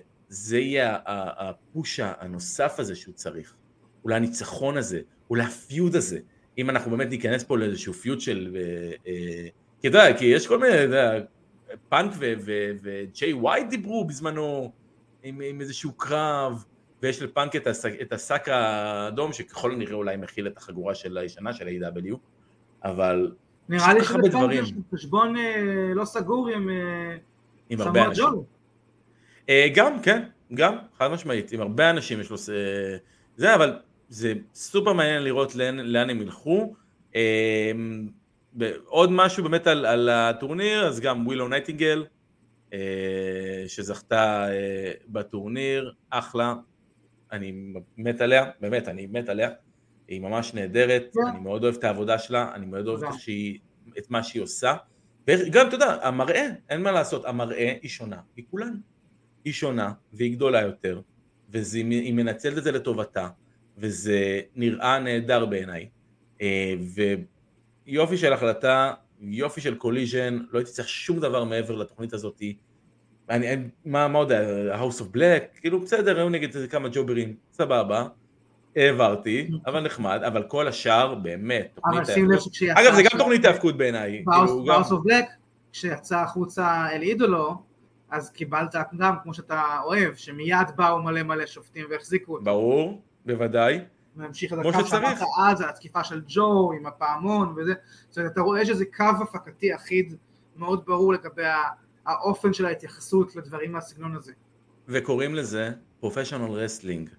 יהיה 0.60 0.98
ה 1.06 1.25
push 1.25 2.00
הנוסף 2.04 2.76
הזה 2.80 2.96
שהוא 2.96 3.14
צריך. 3.16 3.54
אולי 4.04 4.16
הניצחון 4.16 4.78
הזה, 4.78 5.00
אולי 5.30 5.44
ה 5.44 5.54
feud 5.54 5.96
הזה. 5.96 6.20
אם 6.58 6.70
אנחנו 6.70 6.92
באמת 6.92 7.10
ניכנס 7.10 7.44
פה 7.44 7.58
לאיזשהו 7.58 7.94
feud 7.94 8.22
של... 8.22 8.58
אה, 8.60 8.92
אה, 9.08 9.48
כי 9.82 9.88
אתה 9.88 9.98
יודע, 9.98 10.18
כי 10.18 10.26
יש 10.26 10.48
כל 10.48 10.60
מיני, 10.60 10.74
אתה 10.76 10.84
יודע, 10.84 11.20
פאנק 11.90 12.12
וג'יי 12.82 13.34
ווייט 13.34 13.70
דיברו 13.70 14.06
בזמנו 14.06 14.72
עם, 15.24 15.42
עם 15.42 15.62
איזשהו 15.62 15.92
קרב, 15.92 16.64
ויש 17.02 17.22
לפאנק 17.22 17.56
את, 17.56 17.68
הס, 17.68 17.86
את 17.86 18.14
השק 18.14 18.50
האדום, 18.50 19.34
שככל 19.34 19.72
הנראה 19.72 19.94
אולי 19.94 20.18
מכיל 20.18 20.48
את 20.48 20.58
החגורה 20.58 20.96
של 20.96 21.18
הישנה 21.18 21.54
של 21.54 21.68
AEW, 21.68 22.16
אבל 22.84 23.32
נראה 23.70 23.94
לי 23.94 24.04
שלפאנק. 24.04 24.52
יש 24.54 24.74
חשבון 24.94 25.38
אה, 25.38 25.92
לא 25.96 26.06
סגור 26.06 26.48
עם 26.48 26.70
אה, 26.70 27.16
עם 27.70 27.82
הרבה 27.82 28.06
אנשים. 28.06 28.24
אה, 29.50 29.68
גם, 29.76 30.02
כן, 30.02 30.24
גם, 30.54 30.76
חד 30.98 31.08
משמעית, 31.08 31.52
עם 31.52 31.62
הרבה 31.62 31.90
אנשים 31.90 32.20
יש 32.20 32.30
לו 32.30 32.38
ס- 32.38 32.50
זה, 33.38 33.56
אבל 33.56 33.80
זה 34.10 34.34
סופר 34.54 34.94
מעניין 34.94 35.24
לראות 35.24 35.56
לאן, 35.56 35.80
לאן 35.80 36.10
הם 36.10 36.22
ילכו. 36.22 36.74
אה, 37.16 37.72
עוד 38.86 39.12
משהו 39.12 39.44
באמת 39.44 39.68
על, 39.68 39.86
על 39.86 40.10
הטורניר, 40.10 40.88
אז 40.88 41.00
גם 41.00 41.28
ווילו 41.28 41.48
נייטינגל, 41.48 42.06
אה, 42.74 43.64
שזכתה 43.68 44.50
אה, 44.52 44.92
בטורניר, 45.08 45.94
אחלה, 46.10 46.56
אני 47.32 47.74
מת 47.98 48.22
עליה, 48.22 48.46
באמת, 48.60 48.88
אני 48.88 49.08
מת 49.08 49.30
עליה, 49.30 49.50
היא 50.08 50.22
ממש 50.22 50.54
נהדרת, 50.54 51.10
כן. 51.14 51.20
אני 51.30 51.40
מאוד 51.40 51.64
אוהב 51.64 51.76
את 51.76 51.84
העבודה 51.84 52.20
שלה, 52.20 52.52
אני 52.56 52.66
מאוד 52.66 52.88
אוהב. 52.88 53.04
איך 53.04 53.20
שהיא, 53.20 53.60
את 53.98 54.10
מה 54.10 54.24
שהיא 54.24 54.44
עושה, 54.44 54.76
וגם, 55.28 55.68
אתה 55.68 55.76
יודע, 55.76 55.98
המראה, 56.02 56.48
אין 56.70 56.82
מה 56.82 56.92
לעשות, 56.92 57.26
המראה 57.26 57.74
היא 57.82 57.90
שונה 57.90 58.22
מכולנו. 58.38 58.76
היא 59.46 59.54
שונה 59.54 59.92
והיא 60.14 60.36
גדולה 60.36 60.62
יותר, 60.62 61.02
והיא 61.50 62.14
מנצלת 62.14 62.58
את 62.58 62.64
זה 62.64 62.72
לטובתה, 62.72 63.28
וזה 63.78 64.42
נראה 64.56 65.00
נהדר 65.00 65.46
בעיניי. 65.46 65.90
אה, 66.42 66.74
ויופי 67.92 68.18
של 68.18 68.34
החלטה, 68.34 68.92
יופי 69.22 69.62
של 69.62 69.76
Collision, 69.76 70.40
לא 70.52 70.60
הייתי 70.60 70.72
צריך 70.72 70.90
שום 70.90 71.20
דבר 71.20 71.44
מעבר 71.44 71.76
לתוכנית 71.76 72.14
הזאת. 72.14 72.42
אני, 73.30 73.54
אני- 73.54 73.68
מה, 73.86 74.08
מה 74.08 74.20
עוד 74.20 74.32
היה? 74.32 74.80
House 74.82 75.00
of 75.02 75.16
Black, 75.16 75.60
כאילו 75.62 75.82
בסדר, 75.82 76.18
היו 76.18 76.30
נגד 76.30 76.56
איזה 76.56 76.68
כמה 76.68 76.90
ג'וברים, 76.92 77.36
סבבה, 77.52 78.08
העברתי, 78.76 79.50
אבל 79.66 79.80
נחמד, 79.86 80.22
אבל 80.28 80.44
כל 80.44 80.68
השאר 80.68 81.16
באמת, 81.16 81.68
תוכנית 81.76 82.10
ההיאבקות. 82.10 82.54
אגב, 82.76 82.96
זה 82.96 83.04
גם 83.04 83.20
תוכנית 83.20 83.46
ההאבקות 83.46 83.78
בעיניי. 83.78 84.12
כאילו, 84.12 84.64
גם- 84.66 84.66
באוס 84.66 84.92
אוף 84.92 85.04
בלק, 85.06 85.26
כשיצא 85.74 86.18
החוצה 86.20 86.88
אל 86.92 87.02
אידולו, 87.02 87.56
אז 88.12 88.30
קיבלת 88.32 88.76
גם, 89.00 89.16
כמו 89.24 89.34
שאתה 89.34 89.64
אוהב, 89.84 90.16
שמיד 90.16 90.56
באו 90.76 91.02
מלא 91.04 91.24
מלא 91.24 91.46
שופטים 91.46 91.86
והחזיקו 91.92 92.34
אותו. 92.34 92.44
ברור, 92.46 93.02
בוודאי. 93.26 93.80
והמשיך 94.20 94.54
את 94.54 94.58
הקו. 94.58 94.88
שאמרת 94.88 95.18
אז, 95.48 95.62
על 95.62 95.70
התקיפה 95.70 96.04
של 96.04 96.22
ג'ו 96.28 96.72
עם 96.72 96.86
הפעמון 96.86 97.54
וזה, 97.58 97.74
זאת 98.10 98.18
אומרת, 98.18 98.32
אתה 98.32 98.42
רואה 98.42 98.62
יש 98.62 98.70
איזה 98.70 98.86
קו 98.86 99.04
הפקתי 99.22 99.76
אחיד 99.76 100.16
מאוד 100.56 100.84
ברור 100.86 101.14
לגבי 101.14 101.44
האופן 102.06 102.54
של 102.54 102.66
ההתייחסות 102.66 103.36
לדברים 103.36 103.72
מהסגנון 103.72 104.16
הזה. 104.16 104.32
וקוראים 104.88 105.36
לזה 105.36 105.72
professional 106.00 106.52
wrestling, 106.52 107.10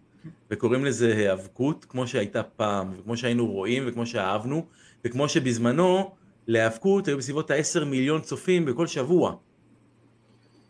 וקוראים 0.51 0.85
לזה 0.85 1.17
היאבקות 1.17 1.85
כמו 1.85 2.07
שהייתה 2.07 2.43
פעם, 2.43 2.93
וכמו 2.99 3.17
שהיינו 3.17 3.47
רואים 3.47 3.83
וכמו 3.87 4.07
שאהבנו, 4.07 4.67
וכמו 5.05 5.29
שבזמנו 5.29 6.15
להיאבקות 6.47 7.09
היו 7.09 7.19
בסביבות 7.19 7.51
ה-10 7.51 7.85
מיליון 7.85 8.21
צופים 8.21 8.65
בכל 8.65 8.87
שבוע. 8.87 9.35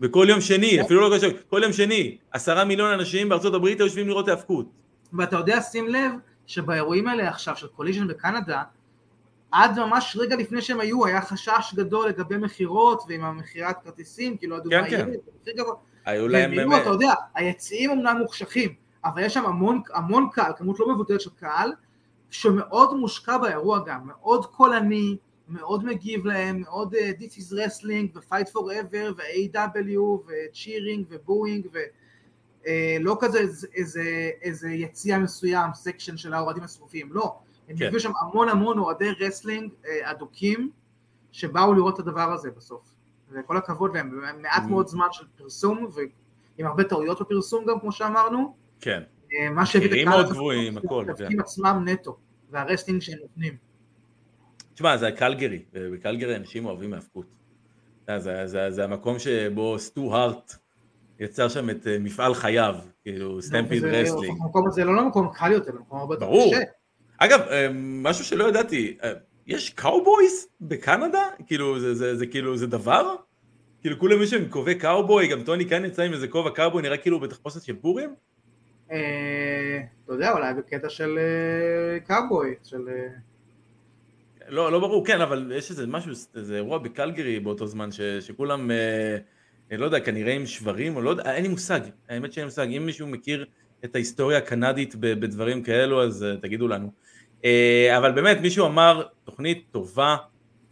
בכל 0.01 0.27
יום 0.29 0.41
שני, 0.41 0.81
אפילו 0.81 1.01
לא 1.01 1.09
כל 1.09 1.19
שבוע, 1.19 1.39
כל 1.49 1.61
יום 1.63 1.73
שני, 1.73 2.19
עשרה 2.31 2.65
מיליון 2.65 2.93
אנשים 2.93 3.29
בארצות 3.29 3.55
הברית 3.55 3.79
היו 3.79 3.87
יושבים 3.87 4.09
לראות 4.09 4.29
היאבקות. 4.29 4.80
ואתה 5.13 5.37
יודע, 5.37 5.61
שים 5.61 5.89
לב, 5.89 6.13
שבאירועים 6.47 7.09
האלה 7.09 7.29
עכשיו 7.29 7.57
של 7.57 7.67
Collision 7.67 8.09
בקנדה, 8.09 8.63
עד 9.51 9.79
ממש 9.79 10.17
רגע 10.21 10.37
לפני 10.37 10.63
שהם 10.63 10.81
היו, 10.81 11.07
היה 11.07 11.23
חשש 11.23 11.75
גדול 11.75 12.09
לגבי 12.09 12.37
מכירות 12.37 13.03
ועם 13.09 13.25
המכירת 13.25 13.77
כרטיסים, 13.85 14.37
כאילו 14.37 14.57
כן, 14.71 14.91
כן. 14.91 15.09
היו 16.05 16.29
להם 16.29 16.51
באמת, 16.51 16.83
אתה 16.83 16.91
יודע, 16.91 17.13
היציעים 17.35 17.91
אמנם 17.91 18.17
מוחשכים, 18.17 18.75
אבל 19.05 19.23
יש 19.23 19.35
שם 19.35 19.47
המון, 19.47 19.81
המון 19.95 20.29
קהל, 20.33 20.53
כמות 20.57 20.81
לא 20.81 20.95
מבוטלת 20.95 21.21
של 21.21 21.31
קהל, 21.31 21.73
שמאוד 22.31 22.97
מושקע 22.97 23.39
באירוע 23.39 23.81
גם, 23.87 24.01
מאוד 24.07 24.47
קולני, 24.47 25.17
מאוד 25.49 25.85
מגיב 25.85 26.27
להם, 26.27 26.61
מאוד 26.61 26.95
uh, 26.95 27.23
This 27.23 27.33
is 27.33 27.53
Wrestling 27.53 28.17
ו-Fight 28.19 28.49
Forever 28.53 29.13
ו-AEW 29.17 30.01
ו-Cheering 30.01 31.05
ו 31.09 31.17
booing 31.17 31.67
ולא 32.65 33.17
כזה 33.21 33.39
איזה, 33.39 33.67
איזה, 33.75 34.31
איזה 34.43 34.69
יציע 34.71 35.19
מסוים, 35.19 35.71
section 35.75 36.17
של 36.17 36.35
האוהדים 36.35 36.63
השרופים, 36.63 37.13
לא, 37.13 37.39
הם 37.69 37.77
כן. 37.77 37.87
הביאו 37.87 38.01
שם 38.01 38.13
המון 38.21 38.49
המון 38.49 38.79
אוהדי 38.79 39.11
wrestling 39.21 39.73
uh, 39.83 39.87
אדוקים 40.03 40.71
שבאו 41.33 41.75
לראות 41.75 41.95
את 41.95 41.99
הדבר 42.01 42.33
הזה 42.33 42.51
בסוף, 42.51 42.95
וכל 43.31 43.57
הכבוד 43.57 43.97
להם, 43.97 44.21
מעט 44.43 44.63
Mm. 44.63 44.71
מאוד 44.71 44.87
זמן 44.87 45.07
של 45.13 45.25
פרסום 45.37 45.91
עם 46.59 46.67
הרבה 46.67 46.85
טעויות 46.85 47.21
בפרסום 47.21 47.65
גם, 47.65 47.81
כמו 47.81 47.93
שאמרנו. 47.93 48.55
כן. 48.81 49.03
אה, 49.33 49.51
מה 49.51 49.67
שהביא 49.67 49.87
את 49.87 49.93
הקהל 49.93 50.23
לעשות 50.23 50.37
הכל, 50.85 51.07
את 51.11 51.19
כן. 51.19 51.41
עצמם 51.41 51.83
נטו, 51.89 52.17
והרסטינג 52.51 53.03
שהם 53.03 53.19
נותנים. 53.23 53.57
תשמע, 54.75 54.97
זה 54.97 55.13
קלגרי, 55.13 55.63
ובקלגרי 55.73 56.37
אנשים 56.37 56.67
אוהבים 56.67 56.95
האבקות. 56.95 57.27
יודע, 58.11 58.19
זה, 58.19 58.47
זה, 58.47 58.71
זה 58.71 58.85
המקום 58.85 59.19
שבו 59.19 59.79
סטו 59.79 60.17
הארט 60.17 60.55
יצר 61.21 61.49
שם 61.49 61.71
את 61.71 61.87
אה, 61.87 61.97
מפעל 62.01 62.35
חייו, 62.35 62.75
כאילו 63.03 63.43
סטמפיד 63.43 63.85
וזה- 63.85 64.01
רסלינג. 64.01 64.37
המקום 64.43 64.67
הזה 64.69 64.85
לא 64.85 64.97
למקום 64.97 65.29
קל 65.35 65.53
יותר, 65.53 65.73
למקום 65.73 65.99
הרבה 65.99 66.15
יותר 66.15 66.27
ברור. 66.27 66.53
קשה. 66.55 66.63
אגב, 67.19 67.41
אה, 67.41 67.69
משהו 67.75 68.25
שלא 68.25 68.49
ידעתי, 68.49 68.97
אה, 69.03 69.13
יש 69.47 69.71
קאובויס 69.71 70.49
בקנדה? 70.61 71.23
כאילו, 71.47 71.81
זה, 71.81 71.95
זה, 71.95 72.17
זה 72.17 72.27
כאילו, 72.27 72.57
זה 72.57 72.67
דבר? 72.67 73.15
כאילו, 73.81 73.99
כולם 73.99 74.23
יש 74.23 74.31
שם 74.31 74.49
כובעי 74.49 74.75
קאובוי, 74.75 75.27
גם 75.29 75.43
טוני 75.43 75.69
כאן 75.69 75.85
יצא 75.85 76.03
עם 76.03 76.13
איזה 76.13 76.29
כובע 76.29 76.51
קאובוי, 76.51 76.83
נראה 76.83 76.97
כאילו 76.97 77.21
בתחפושת 77.21 77.63
של 77.63 77.77
פורים? 77.77 78.15
אתה 78.87 78.95
יודע, 80.09 80.33
אולי 80.33 80.55
בקטע 80.55 80.89
של 80.89 81.19
קאובוי, 82.07 82.55
של... 82.65 82.89
לא, 84.49 84.73
לא 84.73 84.79
ברור, 84.81 85.07
כן, 85.07 85.21
אבל 85.21 85.53
יש 85.57 85.71
איזה 85.71 85.87
משהו, 85.87 86.13
איזה 86.37 86.57
אירוע 86.57 86.79
בקלגרי 86.79 87.41
באותו 87.41 87.67
זמן, 87.67 87.93
ש, 87.93 88.01
שכולם, 88.01 88.71
אה, 88.71 89.17
לא 89.79 89.85
יודע, 89.85 90.01
כנראה 90.01 90.33
עם 90.33 90.47
שברים, 90.47 90.97
או 90.97 91.01
לא 91.03 91.11
יודע, 91.11 91.35
אין 91.35 91.43
לי 91.43 91.49
מושג, 91.49 91.81
האמת 92.09 92.33
שאין 92.33 92.45
לי 92.45 92.47
מושג, 92.47 92.67
אם 92.77 92.87
מישהו 92.87 93.07
מכיר 93.07 93.47
את 93.85 93.95
ההיסטוריה 93.95 94.39
הקנדית 94.39 94.95
בדברים 94.97 95.63
כאלו, 95.63 96.03
אז 96.03 96.25
אה, 96.25 96.37
תגידו 96.37 96.69
לנו. 96.69 96.91
אה, 97.45 97.99
אבל 97.99 98.13
באמת, 98.13 98.41
מישהו 98.41 98.67
אמר, 98.67 99.03
תוכנית 99.25 99.65
טובה, 99.71 100.17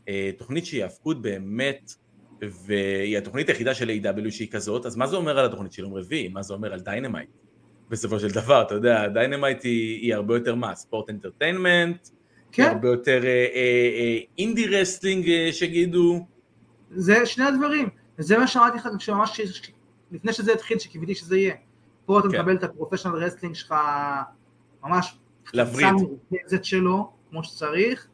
אה, 0.09 0.31
תוכנית 0.39 0.67
שהיא 0.67 0.83
האבקות 0.83 1.23
באמת, 1.23 1.93
והיא 2.43 3.19
התוכנית 3.19 3.49
היחידה 3.49 3.75
של 3.75 3.91
AEW 3.91 4.31
שהיא 4.31 4.49
כזאת, 4.51 4.87
אז 4.87 4.97
מה 4.97 5.07
זה 5.07 5.17
אומר 5.17 5.39
על 5.39 5.47
התוכנית 5.47 5.73
של 5.73 5.83
יום 5.83 5.95
רביעי? 5.95 6.29
מה 6.29 6.43
זה 6.43 6.55
אומר 6.55 6.73
על 6.73 6.81
Dynamite? 6.81 7.29
בסופו 7.91 8.21
של 8.21 8.31
דבר, 8.31 8.63
אתה 8.63 8.75
יודע, 8.75 9.09
Dynamite 9.09 9.65
היא, 9.65 10.03
היא 10.03 10.15
הרבה 10.15 10.35
יותר 10.37 10.55
מה? 10.55 10.75
sports 10.75 11.11
entertainment, 11.11 12.09
כן, 12.53 12.63
הרבה 12.63 12.89
יותר 12.89 13.25
אה, 13.25 13.29
אה, 13.29 13.91
אה, 13.99 14.19
indie 14.39 14.67
wrestling 14.67 15.31
אה, 15.31 15.49
שיגידו, 15.53 16.27
זה 16.91 17.27
שני 17.27 17.45
הדברים. 17.45 17.89
וזה 18.19 18.39
מה 18.39 18.47
שאמרתי 18.47 18.77
לך 18.79 18.89
כשממש, 18.99 19.41
לפני 20.11 20.33
שזה 20.33 20.53
התחיל, 20.53 20.79
שקיוויתי 20.79 21.15
שזה 21.15 21.39
יהיה. 21.39 21.55
פה 22.07 22.21
אתה 22.21 22.29
כן. 22.29 22.39
מקבל 22.39 22.57
את 22.57 22.65
ה 22.65 22.69
professional 22.69 23.17
wrestling 23.17 23.55
שלך 23.55 23.75
ממש 24.85 25.19
לווריד. 25.55 25.87
מרוכזת 25.93 26.65
שלו, 26.65 27.11
כמו 27.31 27.45
שצריך, 27.45 28.09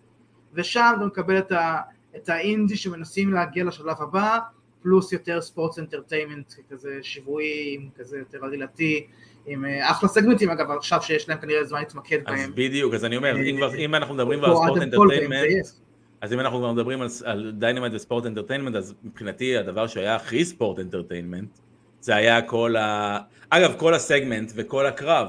ושם 0.54 0.92
אתה 0.96 1.06
מקבל 1.06 1.38
את, 1.38 1.52
ה, 1.52 1.80
את 2.16 2.28
האינדי 2.28 2.76
שמנסים 2.76 3.32
להגיע 3.32 3.64
לשלב 3.64 3.96
הבא, 4.02 4.38
פלוס 4.82 5.12
יותר 5.12 5.40
sports 5.42 5.78
entertainment, 5.78 6.52
כזה 6.70 6.98
שבועי, 7.02 7.88
כזה 7.96 8.18
יותר 8.18 8.44
עלילתי, 8.44 9.06
עם 9.46 9.64
אה, 9.64 9.90
אחלה 9.90 10.08
סגמנטים 10.08 10.50
אגב, 10.50 10.70
עכשיו 10.70 11.02
שיש 11.02 11.28
להם 11.28 11.38
כנראה 11.38 11.64
זמן 11.64 11.78
להתמקד 11.78 12.18
אז 12.26 12.34
בהם. 12.34 12.52
בדיוק, 12.54 12.94
אז 12.94 13.04
אני 13.04 13.16
אומר, 13.16 13.36
אם, 13.36 13.56
כבר, 13.56 13.74
אם 13.74 13.94
אנחנו 13.94 14.14
מדברים 14.14 14.44
על 14.44 14.50
ספורט 14.54 14.82
ב-MJF. 14.82 15.83
אז 16.24 16.32
אם 16.32 16.40
אנחנו 16.40 16.58
כבר 16.58 16.72
מדברים 16.72 17.02
על, 17.02 17.08
על 17.24 17.52
Dynamite 17.58 17.92
ו 17.94 17.99
sports 17.99 18.26
entertainment, 18.26 18.76
אז 18.76 18.94
מבחינתי 19.04 19.56
הדבר 19.56 19.86
שהיה 19.86 20.16
הכי 20.16 20.44
sports 20.44 20.78
entertainment, 20.78 21.58
זה 22.00 22.16
היה 22.16 22.42
כל 22.42 22.76
ה... 22.76 23.18
אגב, 23.50 23.74
כל 23.78 23.94
הסגמנט 23.94 24.52
וכל 24.54 24.86
הקרב 24.86 25.28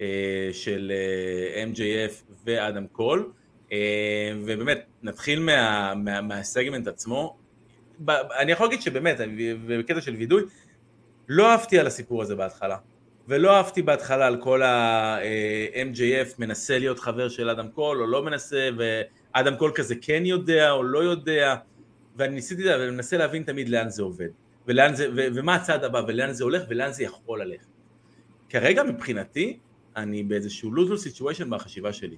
אה, 0.00 0.06
של 0.52 0.92
אה, 0.94 1.64
MJF 1.64 2.32
ואדם 2.44 2.86
קול, 2.86 3.32
אה, 3.72 4.32
ובאמת, 4.44 4.86
נתחיל 5.02 5.40
מה, 5.40 5.92
מה, 5.96 6.20
מהסגמנט 6.20 6.86
עצמו. 6.86 7.36
ב, 8.04 8.10
אני 8.10 8.52
יכול 8.52 8.66
להגיד 8.66 8.82
שבאמת, 8.82 9.20
בקטע 9.66 10.00
של 10.00 10.14
וידוי, 10.14 10.42
לא 11.28 11.50
אהבתי 11.50 11.78
על 11.78 11.86
הסיפור 11.86 12.22
הזה 12.22 12.36
בהתחלה. 12.36 12.76
ולא 13.28 13.56
אהבתי 13.56 13.82
בהתחלה 13.82 14.26
על 14.26 14.36
כל 14.36 14.62
ה-MJF 14.62 16.34
מנסה 16.38 16.78
להיות 16.78 16.98
חבר 16.98 17.28
של 17.28 17.50
אדם 17.50 17.68
קול 17.68 18.00
או 18.00 18.06
לא 18.06 18.22
מנסה, 18.22 18.68
ואדם 19.38 19.56
קול 19.56 19.72
כזה 19.74 19.94
כן 20.00 20.22
יודע 20.26 20.70
או 20.70 20.82
לא 20.82 20.98
יודע, 20.98 21.56
ואני 22.16 22.34
ניסיתי, 22.34 22.68
ואני 22.68 22.90
מנסה 22.90 23.16
להבין 23.16 23.42
תמיד 23.42 23.68
לאן 23.68 23.90
זה 23.90 24.02
עובד, 24.02 24.28
ולאן 24.66 24.94
זה, 24.94 25.08
ו- 25.16 25.26
ומה 25.34 25.54
הצעד 25.54 25.84
הבא, 25.84 26.02
ולאן 26.08 26.32
זה 26.32 26.44
הולך, 26.44 26.62
ולאן 26.68 26.92
זה 26.92 27.04
יכול 27.04 27.42
ללכת. 27.42 27.66
כרגע 28.48 28.82
מבחינתי, 28.82 29.58
אני 29.96 30.22
באיזשהו 30.22 30.70
lose-lose 30.74 31.06
situation 31.06 31.44
בחשיבה 31.48 31.92
שלי. 31.92 32.16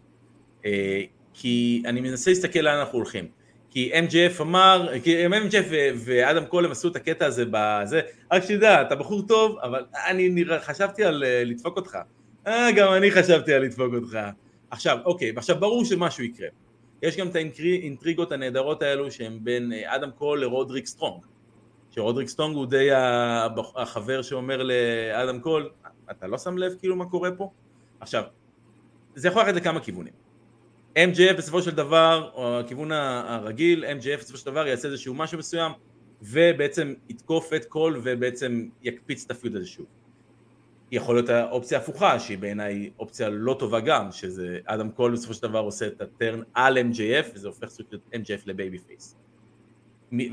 אה, 0.66 1.02
כי 1.35 1.83
אני 1.87 2.00
מנסה 2.00 2.30
להסתכל 2.30 2.59
לאן 2.59 2.78
אנחנו 2.78 2.98
הולכים. 2.98 3.28
כי 3.70 3.92
MJF 3.92 4.42
אמר, 4.42 4.88
כי 5.02 5.26
MJF 5.26 5.72
ואדם 5.96 6.44
קול 6.44 6.64
הם 6.64 6.70
עשו 6.70 6.88
את 6.88 6.96
הקטע 6.96 7.26
הזה 7.26 7.44
בזה, 7.50 8.00
רק 8.33 8.42
שתדע, 8.42 8.83
אתה 8.83 8.94
בחור 8.96 9.22
טוב, 9.22 9.59
אבל 9.62 9.85
אני 10.06 10.28
נראה, 10.28 10.61
חשבתי 10.61 11.04
על 11.04 11.24
אה, 11.24 11.44
לדפוק 11.44 11.76
אותך. 11.76 11.98
אה, 12.46 12.72
גם 12.76 12.92
אני 12.92 13.11
חשבתי 13.11 13.52
על 13.52 13.62
לדפוק 13.62 13.94
אותך. 13.94 14.18
עכשיו, 14.70 14.98
אוקיי, 15.04 15.33
עכשיו 15.37 15.61
ברור 15.61 15.85
שמשהו 15.85 16.24
יקרה. 16.24 16.48
יש 17.03 17.17
גם 17.17 17.29
את 17.29 17.37
האינטריגות 17.37 18.33
הנהדרות 18.33 18.83
האלו 18.83 19.11
שהם 19.11 19.39
בין 19.43 19.73
אה, 19.73 19.97
אדם 19.97 20.11
קול 20.11 20.41
לרודריק 20.41 20.87
סטרונג. 20.87 21.23
שרודריק 21.91 22.29
סטרונג 22.29 22.57
הוא 22.57 22.67
די 22.67 22.89
החבר 23.77 24.23
שאומר 24.23 24.63
לאדם 24.63 25.41
קול, 25.41 25.71
אתה 26.11 26.27
לא 26.27 26.39
שם 26.39 26.59
לב 26.59 26.75
כאילו 26.79 26.97
מה 26.97 27.07
קורה 27.07 27.31
פה? 27.31 27.51
עכשיו, 28.01 28.23
זה 29.15 29.29
יכול 29.29 29.43
ללכת 29.43 29.55
לכמה 29.57 29.81
כיוונים. 29.81 30.13
MJF 30.97 31.37
בסופו 31.39 31.63
של 31.63 31.71
דבר, 31.71 32.31
או 32.35 32.61
הכיוון 32.61 32.93
הרגיל, 32.93 33.85
MJF 33.85 34.19
בסופו 34.19 34.39
של 34.39 34.47
דבר 34.47 34.67
יעשה 34.67 34.89
איזשהו 34.89 35.15
משהו 35.15 35.39
מסוים, 35.39 35.73
ובעצם 36.23 36.95
יתקוף 37.09 37.53
את 37.53 37.65
קול 37.65 38.01
ובעצם 38.03 38.69
יקפיץ 38.83 39.25
את 39.25 39.31
ה 39.31 39.36
feud 39.36 39.57
הזה 39.57 39.67
שוב. 39.67 39.87
יכול 40.92 41.14
להיות 41.14 41.29
האופציה 41.29 41.79
ההפוכה, 41.79 42.20
שהיא 42.20 42.38
בעיניי 42.38 42.90
אופציה 42.98 43.29
לא 43.29 43.57
טובה 43.59 43.81
גם, 43.81 44.12
שזה 44.12 44.59
אדם 44.64 44.90
קול 44.90 45.12
בסופו 45.12 45.35
של 45.35 45.42
דבר 45.42 45.59
עושה 45.59 45.87
את 45.87 46.00
ה 46.01 46.09
turn 46.09 46.40
על 46.55 46.79
MJF, 46.79 47.26
וזה 47.35 47.48
הופך 47.48 47.68
סוג 47.68 47.87
של 47.90 47.98
MJF 48.12 48.42
ל 48.46 48.79
babyface. 48.79 49.16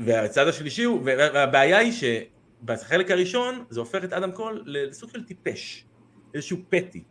והצד 0.04 0.48
השלישי 0.48 0.84
הוא, 0.84 1.00
והבעיה 1.04 1.78
היא 1.78 1.92
שבחלק 1.92 3.10
הראשון 3.10 3.64
זה 3.70 3.80
הופך 3.80 4.04
את 4.04 4.12
אדם 4.12 4.32
קול 4.32 4.62
לסוג 4.66 5.10
של 5.10 5.24
טיפש, 5.24 5.86
איזשהו 6.34 6.58
פטי, 6.68 7.02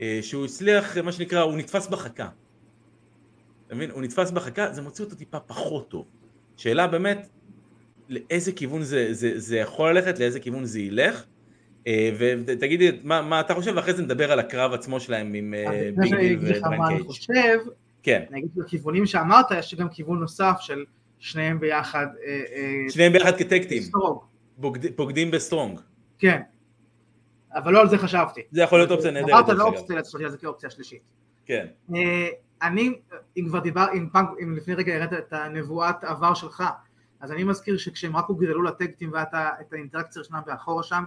אה, 0.00 0.18
שהוא 0.22 0.44
הצליח, 0.44 0.98
מה 0.98 1.12
שנקרא, 1.12 1.40
הוא 1.40 1.56
נתפס 1.56 1.86
בחכה. 1.86 2.28
אתה 3.66 3.74
מבין? 3.74 3.90
הוא 3.90 4.02
נתפס 4.02 4.30
בחכה, 4.30 4.72
זה 4.72 4.82
מוציא 4.82 5.04
אותו 5.04 5.16
טיפה 5.16 5.40
פחות 5.40 5.90
טוב. 5.90 6.06
שאלה 6.56 6.86
באמת, 6.86 7.28
לאיזה 8.08 8.52
כיוון 8.52 8.82
זה, 8.82 9.08
זה, 9.10 9.32
זה 9.38 9.56
יכול 9.56 9.92
ללכת, 9.92 10.18
לאיזה 10.18 10.40
כיוון 10.40 10.64
זה 10.64 10.80
ילך, 10.80 11.24
ותגידי 12.18 13.00
מה, 13.04 13.22
מה 13.22 13.40
אתה 13.40 13.54
חושב, 13.54 13.72
ואחרי 13.76 13.92
זה 13.94 14.02
נדבר 14.02 14.32
על 14.32 14.38
הקרב 14.38 14.72
עצמו 14.72 15.00
שלהם 15.00 15.34
עם 15.34 15.54
אה, 15.54 15.90
ביג 15.96 16.14
דיל 16.14 16.64
אני 16.64 16.78
קייג'. 16.88 17.06
חושב, 17.06 17.58
כן, 18.02 18.24
אני 18.30 18.38
אגיד 18.38 18.50
בכיוונים 18.56 19.06
שאמרת, 19.06 19.46
יש 19.58 19.74
גם 19.74 19.88
כיוון 19.88 20.18
נוסף 20.20 20.56
של 20.60 20.84
שניהם 21.18 21.60
ביחד. 21.60 22.06
אה, 22.26 22.42
אה, 22.54 22.90
שניהם 22.90 23.12
ביחד 23.12 23.32
כטקטים, 23.38 23.82
סטרוג. 23.82 24.24
בוגד- 24.56 24.96
פוקדים 24.96 25.30
בסטרונג. 25.30 25.80
כן. 26.18 26.40
אבל 27.54 27.72
לא 27.72 27.80
על 27.80 27.88
זה 27.88 27.98
חשבתי. 27.98 28.40
זה 28.50 28.62
יכול 28.62 28.78
להיות 28.78 28.90
אופציה 28.90 29.10
נהדרת. 29.10 29.30
אמרת 29.30 29.48
לא. 29.48 29.64
אופציה, 29.64 30.28
זה 30.28 30.36
כאופציה 30.38 30.70
שלישית. 30.70 31.02
כן, 31.46 31.66
אה, 31.94 32.28
אני, 32.62 32.92
אם 33.36 33.44
כבר 33.48 33.58
דיבר, 33.58 33.86
אם 33.94 34.08
פעם, 34.12 34.26
אם 34.42 34.56
לפני 34.56 34.74
רגע 34.74 34.94
הראית 34.94 35.12
את 35.12 35.32
הנבואת 35.32 36.04
עבר 36.04 36.34
שלך, 36.34 36.64
אז 37.20 37.32
אני 37.32 37.44
מזכיר 37.44 37.76
שכשהם 37.78 38.16
רק 38.16 38.24
הוגרלו 38.28 38.62
לטקטים 38.62 39.10
ואת 39.12 39.72
האינטראקציה 39.72 40.24
שלהם 40.24 40.42
מאחורה 40.46 40.82
שם, 40.82 41.02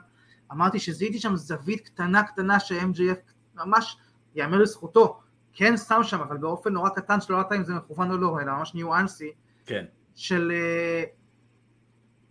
אמרתי 0.51 0.79
שזיהיתי 0.79 1.19
שם 1.19 1.35
זווית 1.35 1.81
קטנה 1.81 2.23
קטנה 2.23 2.59
ש-MJF 2.59 3.31
ממש, 3.55 3.97
יאמר 4.35 4.57
לזכותו, 4.57 5.19
כן 5.53 5.77
שם 5.77 5.99
שם, 6.03 6.19
אבל 6.19 6.37
באופן 6.37 6.73
נורא 6.73 6.89
קטן 6.89 7.21
שלא 7.21 7.37
יודעת 7.37 7.51
אם 7.51 7.63
זה 7.63 7.73
מכוון 7.73 8.11
או 8.11 8.17
לא, 8.17 8.39
אלא 8.39 8.53
ממש 8.53 8.75
ניואנסי, 8.75 9.31
כן, 9.65 9.85
של 10.15 10.51
אה, 10.55 11.03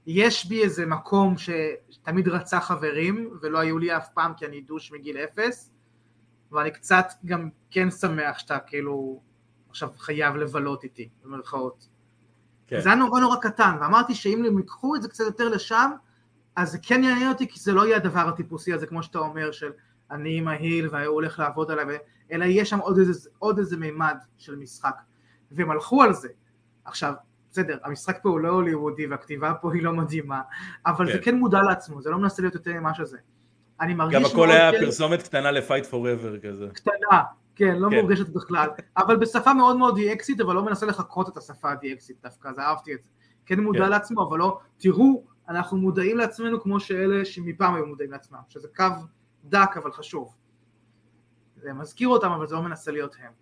יש 0.07 0.47
בי 0.47 0.63
איזה 0.63 0.87
מקום 0.87 1.35
שתמיד 1.39 2.29
רצה 2.29 2.61
חברים, 2.61 3.39
ולא 3.43 3.59
היו 3.59 3.79
לי 3.79 3.97
אף 3.97 4.09
פעם 4.15 4.35
כי 4.35 4.47
אני 4.47 4.61
דוש 4.61 4.93
מגיל 4.93 5.17
אפס, 5.17 5.73
ואני 6.53 6.71
קצת 6.71 7.07
גם 7.25 7.49
כן 7.71 7.91
שמח 7.91 8.39
שאתה 8.39 8.59
כאילו 8.59 9.23
עכשיו 9.69 9.91
חייב 9.99 10.37
לבלות 10.37 10.85
איתי, 10.85 11.09
במרכאות. 11.25 11.89
כן. 12.67 12.81
זה 12.81 12.89
היה 12.89 12.99
נורא 12.99 13.21
נורא 13.21 13.37
קטן, 13.37 13.77
ואמרתי 13.81 14.15
שאם 14.15 14.45
הם 14.45 14.59
ייקחו 14.59 14.97
את 14.97 15.03
זה 15.03 15.09
קצת 15.09 15.25
יותר 15.25 15.49
לשם, 15.49 15.91
אז 16.61 16.73
זה 16.73 16.79
כן 16.83 17.05
יעניין 17.05 17.29
אותי, 17.29 17.49
כי 17.49 17.61
זה 17.61 17.73
לא 17.73 17.87
יהיה 17.87 17.97
הדבר 17.97 18.29
הטיפוסי 18.29 18.73
הזה, 18.73 18.87
כמו 18.87 19.03
שאתה 19.03 19.19
אומר, 19.19 19.53
של 19.53 19.71
אני 20.11 20.39
עם 20.39 20.49
ההיל 20.49 20.89
והוא 20.91 21.15
הולך 21.15 21.39
לעבוד 21.39 21.71
עליי, 21.71 21.99
אלא 22.33 22.45
יהיה 22.45 22.65
שם 22.65 22.79
עוד 22.79 22.99
איזה, 22.99 23.29
עוד 23.39 23.59
איזה 23.59 23.77
מימד 23.77 24.17
של 24.39 24.57
משחק. 24.57 24.95
והם 25.51 25.71
הלכו 25.71 26.03
על 26.03 26.13
זה. 26.13 26.29
עכשיו, 26.85 27.15
בסדר, 27.51 27.79
המשחק 27.85 28.19
פה 28.23 28.29
הוא 28.29 28.41
לא 28.41 28.49
הוליוודי 28.49 29.07
והכתיבה 29.07 29.55
פה 29.55 29.73
היא 29.75 29.83
לא 29.83 29.93
מדהימה, 29.93 30.41
אבל 30.87 31.07
כן. 31.07 31.13
זה 31.13 31.19
כן 31.19 31.35
מודע 31.37 31.63
לעצמו, 31.63 32.03
זה 32.03 32.11
לא 32.11 32.19
מנסה 32.19 32.43
להיות 32.43 32.55
יותר 32.55 32.73
ממה 32.73 32.95
שזה. 32.95 33.19
אני 33.81 33.95
מרגיש 33.95 34.19
גם 34.19 34.25
הכל 34.25 34.51
היה 34.51 34.73
כן- 34.73 34.81
פרסומת 34.81 35.23
קטנה 35.23 35.51
ל-Fight 35.51 35.93
Forever 35.93 36.49
כזה. 36.49 36.67
קטנה, 36.75 37.23
כן, 37.57 37.77
לא 37.77 37.89
כן. 37.91 37.97
מורגשת 38.01 38.29
בכלל, 38.29 38.69
אבל 38.97 39.17
בשפה 39.17 39.55
מאוד 39.55 39.77
מאוד 39.77 39.99
DXית, 39.99 40.43
אבל 40.43 40.55
לא 40.55 40.65
מנסה 40.65 40.87
לחקות 40.87 41.29
את 41.29 41.37
השפה 41.37 41.71
ה-DXית 41.71 42.23
דווקא, 42.23 42.49
אז 42.49 42.59
אהבתי 42.59 42.95
את 42.95 42.99
זה. 43.03 43.09
כן 43.47 43.61
מודע 43.61 43.85
כן. 43.85 43.91
לעצמו, 43.91 44.29
אבל 44.29 44.39
לא, 44.39 44.59
תראו, 44.79 45.25
אנחנו 45.51 45.77
מודעים 45.77 46.17
לעצמנו 46.17 46.61
כמו 46.61 46.81
שאלה 46.81 47.25
שמפעם 47.25 47.75
היו 47.75 47.87
מודעים 47.87 48.13
לעצמם, 48.13 48.39
שזה 48.49 48.69
קו 48.77 48.85
דק 49.45 49.71
אבל 49.77 49.93
חשוב. 49.93 50.35
זה 51.57 51.73
מזכיר 51.73 52.09
אותם 52.09 52.31
אבל 52.31 52.47
זה 52.47 52.55
לא 52.55 52.63
מנסה 52.63 52.91
להיות 52.91 53.17
הם. 53.19 53.33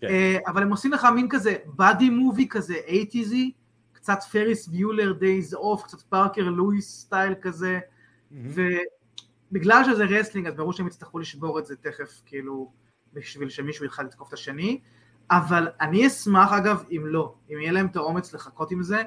כן. 0.00 0.06
אה, 0.06 0.38
אבל 0.46 0.62
הם 0.62 0.70
עושים 0.70 0.92
לך 0.92 1.08
מין 1.14 1.28
כזה 1.28 1.56
buddy 1.66 2.10
movie 2.10 2.48
כזה 2.48 2.74
80', 2.86 3.52
קצת 3.92 4.18
Ferris 4.32 4.68
Bueller's 4.68 5.12
Day 5.12 5.54
Off, 5.54 5.82
קצת 5.82 6.00
Parker 6.00 6.42
Lewis 6.42 7.00
style 7.00 7.34
כזה, 7.40 7.80
ובגלל 8.32 9.82
שזה 9.84 10.04
wrestling 10.04 10.46
אז 10.46 10.54
ברור 10.54 10.72
שהם 10.72 10.86
יצטרכו 10.86 11.18
לשבור 11.18 11.58
את 11.58 11.66
זה 11.66 11.76
תכף 11.76 12.22
כאילו 12.26 12.72
בשביל 13.12 13.48
שמישהו 13.48 13.84
יוכל 13.84 14.02
לתקוף 14.02 14.28
את 14.28 14.32
השני, 14.32 14.80
אבל 15.30 15.68
אני 15.80 16.06
אשמח 16.06 16.52
אגב 16.52 16.84
אם 16.90 17.02
לא, 17.06 17.34
אם 17.50 17.58
יהיה 17.60 17.72
להם 17.72 17.86
את 17.86 17.96
האומץ 17.96 18.34
לחכות 18.34 18.70
עם 18.70 18.82
זה 18.82 19.02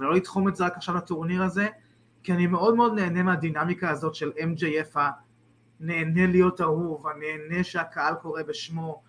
ולא 0.00 0.14
לתחום 0.14 0.48
את 0.48 0.56
זה 0.56 0.64
רק 0.64 0.76
עכשיו 0.76 0.94
לטורניר 0.94 1.42
הזה, 1.42 1.68
כי 2.22 2.32
אני 2.32 2.46
מאוד 2.46 2.74
מאוד 2.76 2.94
נהנה 2.94 3.22
מהדינמיקה 3.22 3.90
הזאת 3.90 4.14
של 4.14 4.30
MJF 4.30 4.98
הנהנה 5.80 6.26
להיות 6.26 6.60
אהוב, 6.60 7.06
הנהנה 7.06 7.64
שהקהל 7.64 8.14
קורא 8.14 8.42
בשמו, 8.42 9.02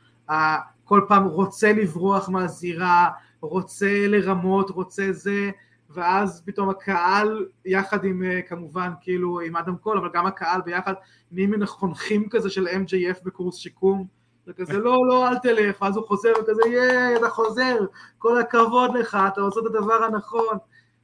כל 0.84 1.02
פעם 1.08 1.24
רוצה 1.24 1.74
לברוח 1.74 2.30
מהזירה, 2.30 3.10
רוצה 3.42 4.08
לרמות, 4.08 4.70
רוצה 4.70 5.12
זה, 5.12 5.52
ואז 5.90 6.44
פתאום 6.46 6.70
הקהל 6.70 7.46
יחד 7.66 8.04
עם 8.04 8.24
אה, 8.24 8.42
כמובן 8.42 8.92
כאילו 9.02 9.40
עם 9.40 9.56
אדם 9.56 9.76
קול, 9.76 9.98
אבל 9.98 10.10
גם 10.14 10.26
הקהל 10.26 10.62
ביחד 10.62 10.94
נהיים 11.32 11.52
מן 11.52 11.62
החונכים 11.64 12.30
כזה 12.30 12.50
של 12.50 12.68
MJF 12.68 13.24
בקורס 13.24 13.58
שיקום, 13.58 14.08
וכזה 14.48 14.78
לא 14.78 14.98
לא 15.08 15.30
אל 15.30 15.38
תלך, 15.38 15.82
ואז 15.82 15.98
הוא 15.98 16.06
חוזר 16.08 16.32
וכזה 16.42 16.62
ייי 16.70 17.16
אתה 17.16 17.30
חוזר, 17.30 17.78
כל 18.18 18.40
הכבוד 18.40 18.96
לך, 18.98 19.18
אתה 19.34 19.42
עושה 19.42 19.60
את 19.60 19.66
הדבר 19.66 20.04
הנכון, 20.04 20.58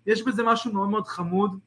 יש 0.07 0.23
בזה 0.23 0.43
משהו 0.43 0.73
מאוד 0.73 0.89
מאוד 0.89 1.07
חמוד, 1.07 1.59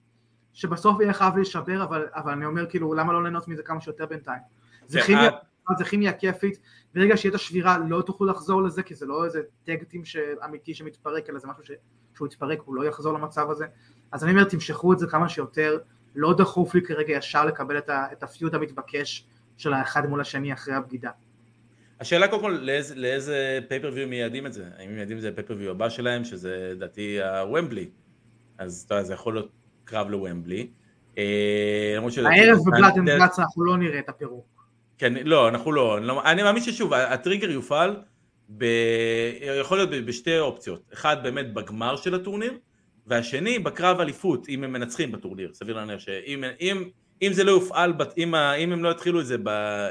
שבסוף 0.52 1.00
יהיה 1.00 1.12
חייב 1.12 1.36
להישבר, 1.36 1.82
אבל, 1.84 2.06
אבל 2.14 2.32
אני 2.32 2.46
אומר 2.46 2.70
כאילו 2.70 2.94
למה 2.94 3.12
לא 3.12 3.22
ליהנות 3.22 3.48
מזה 3.48 3.62
כמה 3.62 3.80
שיותר 3.80 4.06
בינתיים. 4.06 4.42
זה 4.86 5.00
כן, 5.00 5.06
כימיה, 5.06 5.28
את- 5.28 5.78
זה 5.78 5.84
כימיה 5.84 6.12
כיפית, 6.12 6.60
ברגע 6.94 7.16
שיהיה 7.16 7.30
את 7.30 7.34
השבירה 7.34 7.78
לא 7.78 8.02
תוכלו 8.02 8.26
לחזור 8.26 8.62
לזה, 8.62 8.82
כי 8.82 8.94
זה 8.94 9.06
לא 9.06 9.24
איזה 9.24 9.42
טקטים 9.64 10.02
אמיתי 10.44 10.74
שמתפרק, 10.74 11.30
אלא 11.30 11.38
זה 11.38 11.48
משהו 11.48 11.64
ש... 11.64 11.70
שהוא 12.16 12.28
יתפרק, 12.28 12.58
הוא 12.64 12.74
לא 12.74 12.84
יחזור 12.84 13.14
למצב 13.14 13.50
הזה. 13.50 13.66
אז 14.12 14.24
אני 14.24 14.32
אומר, 14.32 14.44
תמשכו 14.44 14.92
את 14.92 14.98
זה 14.98 15.06
כמה 15.06 15.28
שיותר, 15.28 15.78
לא 16.14 16.34
דחוף 16.38 16.74
לי 16.74 16.82
כרגע 16.82 17.12
ישר 17.12 17.44
לקבל 17.44 17.78
את, 17.78 17.88
ה... 17.88 18.06
את 18.12 18.22
הפיוט 18.22 18.54
המתבקש 18.54 19.26
של 19.56 19.72
האחד 19.72 20.06
מול 20.06 20.20
השני 20.20 20.52
אחרי 20.52 20.74
הבגידה. 20.74 21.10
השאלה 22.00 22.28
קודם 22.28 22.42
כל 22.42 22.58
לאיזה, 22.62 22.94
לאיזה 22.94 23.58
פייפריוויו 23.68 24.08
מייעדים 24.08 24.46
את 24.46 24.52
זה, 24.52 24.68
האם 24.78 24.92
מייעדים 24.92 25.16
את 25.16 25.22
זה 25.22 25.30
לפייפריוויו 25.30 25.70
הבא 25.70 25.88
שלהם, 25.88 26.24
שזה 26.24 26.70
לדעתי 26.74 27.22
הוומבלי, 27.22 27.90
אז 28.60 28.82
אתה 28.86 28.94
יודע, 28.94 29.04
זה 29.04 29.14
יכול 29.14 29.34
להיות 29.34 29.50
קרב 29.84 30.10
לוומבלי. 30.10 30.66
אה, 31.18 31.96
הערב 32.26 32.58
אני- 32.98 33.06
גלאץ 33.06 33.38
אנחנו 33.38 33.64
לא 33.64 33.76
נראה 33.76 33.98
את 33.98 34.08
הפירוק. 34.08 34.46
כן, 34.98 35.12
לא, 35.24 35.48
אנחנו 35.48 35.72
לא, 35.72 35.98
אני, 35.98 36.06
לא, 36.06 36.22
אני 36.24 36.42
מאמין 36.42 36.62
ששוב, 36.62 36.92
הטריגר 36.94 37.50
יופעל, 37.50 37.96
ב, 38.58 38.64
יכול 39.60 39.78
להיות 39.78 39.90
בשתי 39.90 40.38
אופציות, 40.38 40.82
אחד 40.92 41.16
באמת 41.22 41.54
בגמר 41.54 41.96
של 41.96 42.14
הטורניר, 42.14 42.58
והשני 43.06 43.58
בקרב 43.58 44.00
אליפות, 44.00 44.48
אם 44.48 44.64
הם 44.64 44.72
מנצחים 44.72 45.12
בטורניר, 45.12 45.50
סביר 45.52 45.76
להניח 45.76 45.98
שאם 46.00 46.44
אם, 46.60 46.88
אם 47.22 47.32
זה 47.32 47.44
לא 47.44 47.50
יופעל, 47.50 47.92
אם, 48.18 48.34
אם 48.34 48.72
הם 48.72 48.84
לא 48.84 48.88
יתחילו 48.88 49.20
את 49.20 49.26
זה 49.26 49.36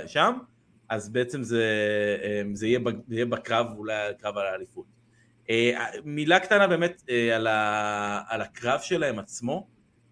שם, 0.07 0.33
אז 0.89 1.09
בעצם 1.09 1.43
זה, 1.43 1.63
אה, 2.23 2.41
זה 2.53 2.67
יהיה, 2.67 2.79
בג- 2.79 2.99
יהיה 3.09 3.25
בקרב, 3.25 3.67
אולי 3.77 3.93
קרב 4.19 4.37
האליפות. 4.37 4.85
אה, 5.49 5.85
מילה 6.05 6.39
קטנה 6.39 6.67
באמת 6.67 7.03
אה, 7.09 7.35
על, 7.35 7.47
ה, 7.47 8.21
על 8.27 8.41
הקרב 8.41 8.79
שלהם 8.79 9.19
עצמו, 9.19 9.67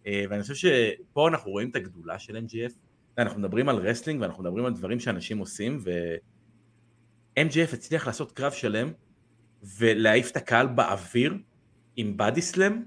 אה, 0.07 0.23
ואני 0.29 0.41
חושב 0.41 0.55
שפה 0.55 1.27
אנחנו 1.27 1.51
רואים 1.51 1.69
את 1.69 1.75
הגדולה 1.75 2.19
של 2.19 2.37
MJF, 2.37 2.73
אנחנו 3.17 3.39
מדברים 3.39 3.69
על 3.69 3.75
wrestling 3.75 4.21
ואנחנו 4.21 4.43
מדברים 4.43 4.65
על 4.65 4.73
דברים 4.73 4.99
שאנשים 4.99 5.37
עושים 5.37 5.79
ו-MJF 5.83 7.73
הצליח 7.73 8.07
לעשות 8.07 8.31
קרב 8.31 8.51
שלם 8.51 8.91
ולהעיף 9.77 10.31
את 10.31 10.37
הקהל 10.37 10.67
באוויר 10.67 11.37
עם 11.95 12.17
body 12.17 12.41
slam 12.41 12.83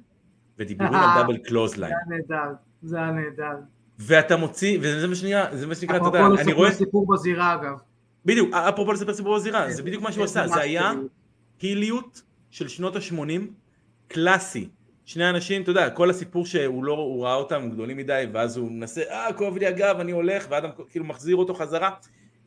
ודיבורים 0.58 0.94
על 0.94 1.22
double 1.22 1.36
clothesline 1.36 1.92
זה 1.92 2.14
היה 2.14 2.20
נהדר, 2.20 2.54
זה 2.82 2.96
היה 2.96 3.10
נהדר. 3.10 3.56
ואתה 3.98 4.36
מוציא 4.36 4.78
וזה 4.82 5.08
מה 5.08 5.14
שנראה 5.14 5.56
זה 5.56 5.66
מה 5.66 5.74
שנקרא 5.74 5.96
אתה 5.96 6.04
יודע 6.04 6.20
אפרופו 6.20 6.42
אני 6.42 6.52
רואה 6.52 6.72
סיפור 6.72 7.06
בזירה 7.06 7.54
אגב. 7.54 7.78
בדיוק 8.24 8.54
אפרופו 8.54 8.92
לספר 8.92 9.14
סיפור 9.14 9.36
בזירה 9.36 9.70
זה 9.70 9.82
בדיוק 9.82 10.02
מה 10.02 10.12
שהוא 10.12 10.24
עשה 10.24 10.42
ממש 10.42 10.50
זה 10.50 10.60
היה 10.60 10.92
כאילו. 11.58 11.80
heel 11.80 12.04
יות 12.04 12.22
של 12.50 12.68
שנות 12.68 12.96
ה-80 12.96 13.40
קלאסי 14.08 14.68
שני 15.10 15.30
אנשים, 15.30 15.62
אתה 15.62 15.70
יודע, 15.70 15.90
כל 15.90 16.10
הסיפור 16.10 16.46
שהוא 16.46 16.84
לא, 16.84 16.92
הוא 16.92 17.24
ראה 17.24 17.34
אותם 17.34 17.70
גדולים 17.70 17.96
מדי, 17.96 18.24
ואז 18.32 18.56
הוא 18.56 18.70
מנסה, 18.72 19.02
אה, 19.10 19.32
כואב 19.32 19.56
לי 19.56 19.66
הגב, 19.66 19.96
אני 20.00 20.12
הולך, 20.12 20.46
ואדם 20.50 20.70
כאילו 20.90 21.04
מחזיר 21.04 21.36
אותו 21.36 21.54
חזרה. 21.54 21.90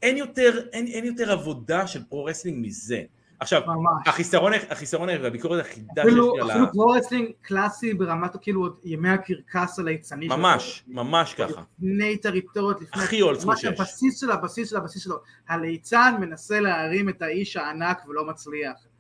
אין 0.02 0.18
יותר, 0.18 0.60
אין, 0.74 0.88
אין 0.88 1.06
יותר 1.06 1.32
עבודה 1.32 1.88
של 1.88 2.04
pro 2.04 2.20
wrestling 2.20 2.68
מזה. 2.68 3.02
עכשיו, 3.40 3.62
ממש. 3.68 4.08
החיסרון, 4.08 4.54
החיסרון 4.70 5.10
והביקורת 5.10 5.66
היחידה 5.66 6.02
שיש 6.02 6.06
אפילו 6.06 6.36
לי 6.36 6.42
על 6.42 6.52
אפילו 6.52 6.66
ה... 6.66 6.72
pro 6.72 6.87
wrestling 6.87 7.32
קלאסי 7.42 7.94
ברמת 7.94 8.36
כאילו 8.42 8.62
עוד 8.62 8.80
ימי 8.84 9.10
הקרקס 9.10 9.80
הליצני. 9.80 10.28
ממש, 10.28 10.36
ה 10.36 10.41
pro 10.41 10.57
wrestling. 10.57 11.10
ממש 11.10 11.34
ככה. 11.34 11.62
לפני 11.80 12.18
טריטוריות, 12.18 12.82
לפני... 12.82 13.04
הכי 13.04 13.22
old 13.22 13.40
school 13.40 13.56
שיש. 13.56 13.66
הבסיס 13.66 14.20
של 14.20 14.32
הבסיס 14.32 14.70
של 14.70 14.78
הבסיס 14.78 15.04
שלו. 15.04 15.16
הליצן 15.48 16.16
מנסה 16.20 16.60
להרים 16.60 17.10
את 17.10 17.22
האיש 17.22 17.58
הענק 17.58 18.02
ולא 18.08 18.28
מצליח. 18.28 18.93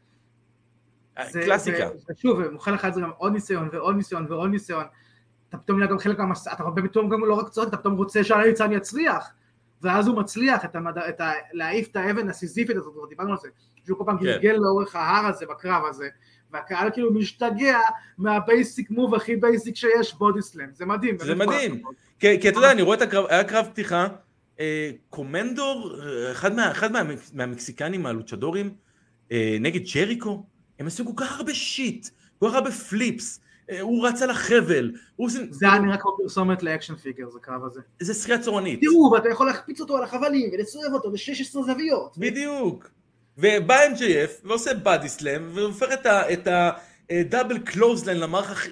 זה- 1.31 1.41
קלאסיקה. 1.41 1.87
ו- 1.87 2.11
ושוב, 2.11 2.47
מוכר 2.47 2.71
לך 2.71 2.85
את 2.85 2.93
זה 2.93 3.01
גם 3.01 3.11
עוד 3.17 3.33
ניסיון 3.33 3.69
ועוד 3.71 3.95
ניסיון 3.95 4.25
ועוד 4.29 4.51
ניסיון. 4.51 4.83
אתה 5.49 5.57
פתאום 5.57 5.79
נהיה 5.79 5.91
גם 5.91 5.99
חלק 5.99 6.19
מהמסע, 6.19 6.53
אתה 6.53 6.63
פתאום 6.83 7.09
גם 7.09 7.25
לא 7.25 7.33
רק 7.33 7.49
צועק, 7.49 7.67
אתה 7.67 7.77
פתאום 7.77 7.95
רוצה 7.95 8.23
שהליצן 8.23 8.71
יצליח. 8.71 9.31
ואז 9.81 10.07
הוא 10.07 10.17
מצליח 10.17 10.65
את 10.65 10.75
המד... 10.75 10.97
את 10.97 11.21
ה... 11.21 11.31
להעיף 11.53 11.87
את 11.91 11.95
האבן 11.95 12.29
הסיזיפית 12.29 12.77
הזאת, 12.77 12.93
כבר 12.93 13.05
דיברנו 13.05 13.31
על 13.31 13.37
זה, 13.41 13.47
שהוא 13.85 13.97
כל 13.97 14.03
פעם 14.05 14.17
כן. 14.17 14.23
גלגל 14.23 14.57
לאורך 14.61 14.95
ההר 14.95 15.25
הזה, 15.25 15.45
בקרב 15.45 15.85
הזה, 15.89 16.07
והקהל 16.51 16.89
כאילו 16.93 17.13
משתגע 17.13 17.79
מה 18.17 18.38
basic 18.38 18.91
move 18.91 19.15
הכי 19.15 19.35
basic 19.35 19.75
שיש, 19.75 20.13
body 20.13 20.41
slam, 20.41 20.67
זה 20.73 20.85
מדהים. 20.85 21.17
זה 21.19 21.35
מדהים. 21.35 21.83
כי, 22.19 22.41
כי 22.41 22.49
אתה 22.49 22.57
יודע, 22.57 22.71
אני 22.71 22.81
רואה 22.81 22.97
את 22.97 23.01
הקרב, 23.01 23.25
היה 23.29 23.43
קרב 23.43 23.65
פתיחה, 23.71 24.07
אה, 24.59 24.91
קומנדור, 25.09 25.95
אה, 26.01 26.31
אחד, 26.31 26.55
מה, 26.55 26.71
אחד 26.71 26.91
מה, 26.91 27.01
מהמקסיקנים, 27.33 28.05
הלוצ'דורים, 28.05 28.73
אה, 29.31 29.57
נגד 29.59 29.81
ג'ריקו, 29.93 30.45
הם 30.79 30.87
עשו 30.87 31.05
כל 31.05 31.11
כך 31.15 31.37
הרבה 31.37 31.53
shit, 31.53 32.07
כל 32.39 32.49
כך 32.49 32.55
הרבה 32.55 32.71
flips, 32.71 33.39
אה, 33.69 33.81
הוא 33.81 34.07
רץ 34.07 34.21
על 34.21 34.29
החבל, 34.29 34.91
הוא 35.15 35.27
עושה... 35.27 35.39
זה 35.49 35.65
היה 35.71 35.79
נראה 35.79 35.97
כמו 35.97 36.17
פרסומת 36.17 36.63
ל 36.63 36.68
action 36.68 36.95
figure, 36.95 37.29
זה 37.29 37.39
קרב 37.41 37.65
הזה. 37.65 37.81
זה 37.99 38.13
שחייה 38.13 38.39
צורנית. 38.39 38.79
תראו, 38.81 39.11
ואתה 39.11 39.29
יכול 39.29 39.47
להחפיץ 39.47 39.81
אותו 39.81 39.97
על 39.97 40.03
החבלים 40.03 40.49
ולסובב 40.53 40.93
אותו 40.93 41.11
ב-16 41.11 41.51
זוויות. 41.51 42.17
בדיוק. 42.17 42.89
ובא 43.37 43.79
MJF 43.87 44.47
ועושה 44.47 44.73
body 44.73 45.09
slam, 45.09 45.49
והופך 45.53 45.87
את 46.07 46.47
ה 47.09 47.16
double 47.16 47.59
clothesline 47.59 48.17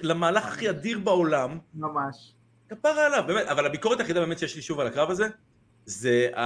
למהלך 0.01 0.45
הכי 0.45 0.69
אדיר 0.69 0.99
בעולם. 0.99 1.57
ממש. 1.73 2.33
כפרה 2.69 3.05
עליו, 3.05 3.23
באמת, 3.27 3.47
אבל 3.47 3.65
הביקורת 3.65 3.99
היחידה 3.99 4.19
באמת 4.19 4.39
שיש 4.39 4.55
לי 4.55 4.61
שוב 4.61 4.79
על 4.79 4.87
הקרב 4.87 5.11
הזה, 5.11 5.27
זה, 5.85 6.29
ה, 6.35 6.41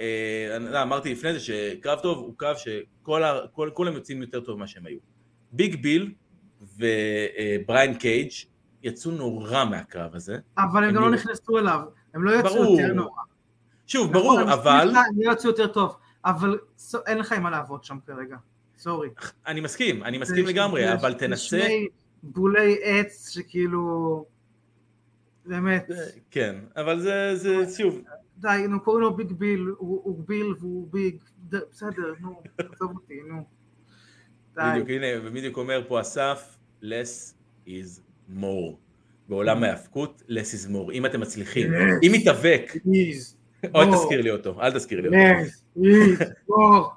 אה, 0.00 0.56
יודע, 0.60 0.82
אמרתי 0.82 1.12
לפני 1.12 1.32
זה 1.32 1.40
שקרב 1.40 1.98
טוב 2.00 2.18
הוא 2.18 2.34
קרב 2.36 2.56
שכל 2.56 3.24
ה- 3.24 3.40
כל- 3.52 3.70
כולם 3.74 3.92
יוצאים 3.92 4.22
יותר 4.22 4.40
טוב 4.40 4.56
ממה 4.56 4.66
שהם 4.66 4.86
היו. 4.86 4.98
ביג 5.52 5.82
ביל 5.82 6.12
ובריין 6.78 7.94
קייג' 7.94 8.30
יצאו 8.82 9.10
נורא 9.10 9.64
מהקרב 9.64 10.14
הזה. 10.14 10.38
אבל 10.58 10.84
הם 10.84 10.94
גם 10.94 11.02
לא 11.02 11.10
נכנסו 11.10 11.58
אליו. 11.58 11.80
הם 12.14 12.24
לא 12.24 12.30
יצאו. 12.40 12.78
יותר 12.80 12.94
נורא. 12.94 13.22
שוב, 13.86 14.10
נכון, 14.10 14.22
ברור, 14.22 14.52
אבל, 14.52 14.92
הם 14.96 15.22
לא 15.22 15.32
יצאו 15.32 15.50
יותר 15.50 15.66
טוב. 15.66 15.96
אבל 16.24 16.58
אין 17.06 17.18
לך 17.18 17.32
עם 17.32 17.42
מה 17.42 17.50
לעבוד 17.50 17.84
שם 17.84 17.98
כרגע. 18.06 18.36
sorry. 18.78 19.08
אני 19.46 19.60
מסכים, 19.60 20.02
אני 20.04 20.18
מסכים 20.18 20.46
לגמרי, 20.46 20.92
אבל 20.92 21.14
תנסה, 21.14 21.44
שני 21.60 21.88
בולי 22.22 22.76
עץ 22.82 23.30
שכאילו... 23.30 24.24
באמת. 25.46 25.90
כן, 26.30 26.56
אבל 26.76 27.00
זה, 27.00 27.36
זה, 27.36 27.76
שוב, 27.76 28.00
די, 28.38 28.66
נו, 28.68 28.80
קוראים 28.80 29.02
לו 29.02 29.16
ביג 29.16 29.32
ביל, 29.32 29.66
הוא 29.78 30.24
ביל 30.26 30.54
והוא 30.60 30.88
big. 30.90 31.16
בסדר, 31.50 32.14
נו, 32.20 32.42
עזוב 32.58 32.94
אותי, 32.94 33.20
נו. 33.28 33.44
די. 34.54 34.62
בדיוק, 34.72 34.88
הנה, 34.88 35.06
ובדיוק 35.22 35.56
אומר 35.56 35.82
פה 35.88 36.00
אסף, 36.00 36.56
less 36.82 37.34
is 37.66 38.00
more. 38.38 38.74
בעולם 39.28 39.62
ההאבקות, 39.62 40.22
less 40.28 40.54
is 40.54 40.70
more. 40.70 40.92
אם 40.92 41.06
אתם 41.06 41.20
מצליחים. 41.20 41.72
אם 42.02 42.12
מתאבק. 42.12 42.72
אל. 43.76 43.94
תזכיר 43.94 44.20
לי 44.20 44.30
אותו, 44.30 44.60
אל 44.62 44.72
תזכיר 44.72 45.00
לי 45.00 45.08
אותו. 45.08 46.90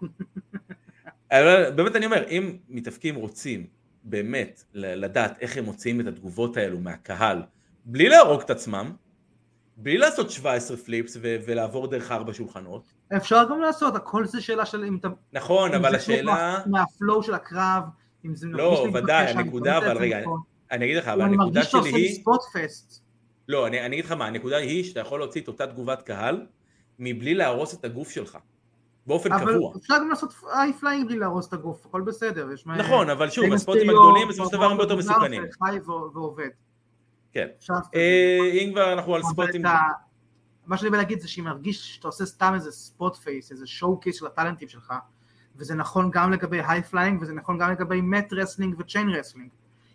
באמת 1.76 1.95
אני 1.95 2.05
אומר, 2.05 2.28
אם 2.30 2.57
מתאבקים 2.70 3.16
רוצים 3.16 3.68
באמת 4.03 4.64
לדעת 4.74 5.38
איך 5.41 5.57
הם 5.57 5.66
מוציאים 5.66 6.01
את 6.01 6.07
התגובות 6.07 6.57
האלו 6.57 6.80
מהקהל, 6.80 7.41
בלי 7.86 8.09
להרוג 8.09 8.41
את 8.41 8.49
עצמם, 8.49 8.91
בלי 9.78 9.97
לעשות 9.97 10.30
17 10.32 10.78
פליפס 10.78 11.17
ו- 11.21 11.36
ולעבור 11.47 11.88
דרך 11.88 12.11
ארבע 12.11 12.34
שולחנות, 12.34 12.84
אפשר 13.17 13.43
גם 13.49 13.61
לעשות, 13.61 13.95
הכל 13.95 14.25
זה 14.25 14.41
שאלה 14.41 14.65
של 14.65 14.84
אם 14.84 14.97
אתה... 14.97 15.07
נכון, 15.34 15.69
אם 15.73 15.75
אבל 15.86 15.95
השאלה... 15.95 16.34
מה- 16.34 16.59
מהפלואו 16.65 17.23
של 17.23 17.34
הקרב, 17.34 17.84
אם 18.25 18.36
זה 18.36 18.47
לא, 18.47 18.71
מרגיש 18.71 19.03
ודאי, 19.03 19.25
הנקודה, 19.28 19.78
אני 19.78 19.86
אבל 19.88 19.97
רגע, 19.97 20.21
נכון. 20.21 20.39
אני 20.71 20.86
אגיד 20.86 20.97
לך, 20.97 21.07
אבל 21.07 21.21
אני 21.21 21.30
הנקודה 21.32 21.45
מרגיש 21.45 21.65
שאתה 21.65 21.78
שלי 21.78 21.89
עושה 21.89 21.97
לי 21.97 22.03
היא, 22.03 22.21
ספוט 22.21 22.41
פסט. 22.53 23.03
לא, 23.47 23.67
אני, 23.67 23.86
אני 23.86 23.95
אגיד 23.95 24.05
לך 24.05 24.11
מה, 24.11 24.25
הנקודה 24.25 24.57
היא 24.57 24.84
שאתה 24.84 24.99
יכול 24.99 25.19
להוציא 25.19 25.41
את 25.41 25.47
אותה 25.47 25.67
תגובת 25.67 26.01
קהל 26.01 26.45
מבלי 26.99 27.34
להרוס 27.34 27.73
את 27.73 27.86
הגוף 27.86 28.09
שלך, 28.09 28.38
באופן 29.07 29.32
אבל 29.32 29.53
קבוע. 29.53 29.73
אפשר 29.78 29.93
גם 29.97 30.09
לעשות 30.09 30.34
איי 30.53 30.73
פליינג 30.73 31.07
בלי 31.07 31.19
להרוס 31.19 31.47
את 31.47 31.53
הגוף, 31.53 31.86
הכל 31.86 32.01
בסדר. 32.01 32.51
יש 32.53 32.65
מה- 32.67 32.78
נכון, 32.78 33.09
אבל 33.09 33.30
שוב, 33.30 33.53
הספוטים 33.53 33.89
הגדולים 33.89 34.28
בסופו 34.28 34.49
של 34.49 34.57
דבר 34.57 34.65
הרבה 34.65 34.84
יותר 34.84 34.95
מסוכנים. 34.95 35.43
חי 35.63 35.78
ועובד. 36.13 36.49
כן. 37.32 37.47
אה, 37.95 38.39
אם 38.53 38.69
כבר 38.73 38.93
אנחנו 38.93 39.15
על 39.15 39.21
ספוטים, 39.23 39.61
מה 40.65 40.78
שאני 40.78 40.89
בא 40.89 40.97
להגיד 40.97 41.19
זה 41.19 41.28
שאם 41.28 41.43
מרגיש 41.43 41.95
שאתה 41.95 42.07
עושה 42.07 42.25
סתם 42.25 42.51
איזה 42.55 42.71
spot 42.72 43.16
fest, 43.16 43.51
איזה 43.51 43.67
showcase 43.68 44.20
של 44.19 44.25
הטאלנטים 44.25 44.67
שלך, 44.67 44.93
וזה 45.55 45.75
נכון 45.75 46.11
גם 46.11 46.32
לגבי 46.32 46.61
high 46.68 46.84
flying 46.84 47.22
וזה 47.21 47.34
נכון 47.34 47.57
גם 47.57 47.71
לגבי 47.71 48.01
mat 48.01 48.34
wrestling 48.34 48.76
ו 48.80 48.85
chain 48.85 49.10
wrestling. 49.10 49.49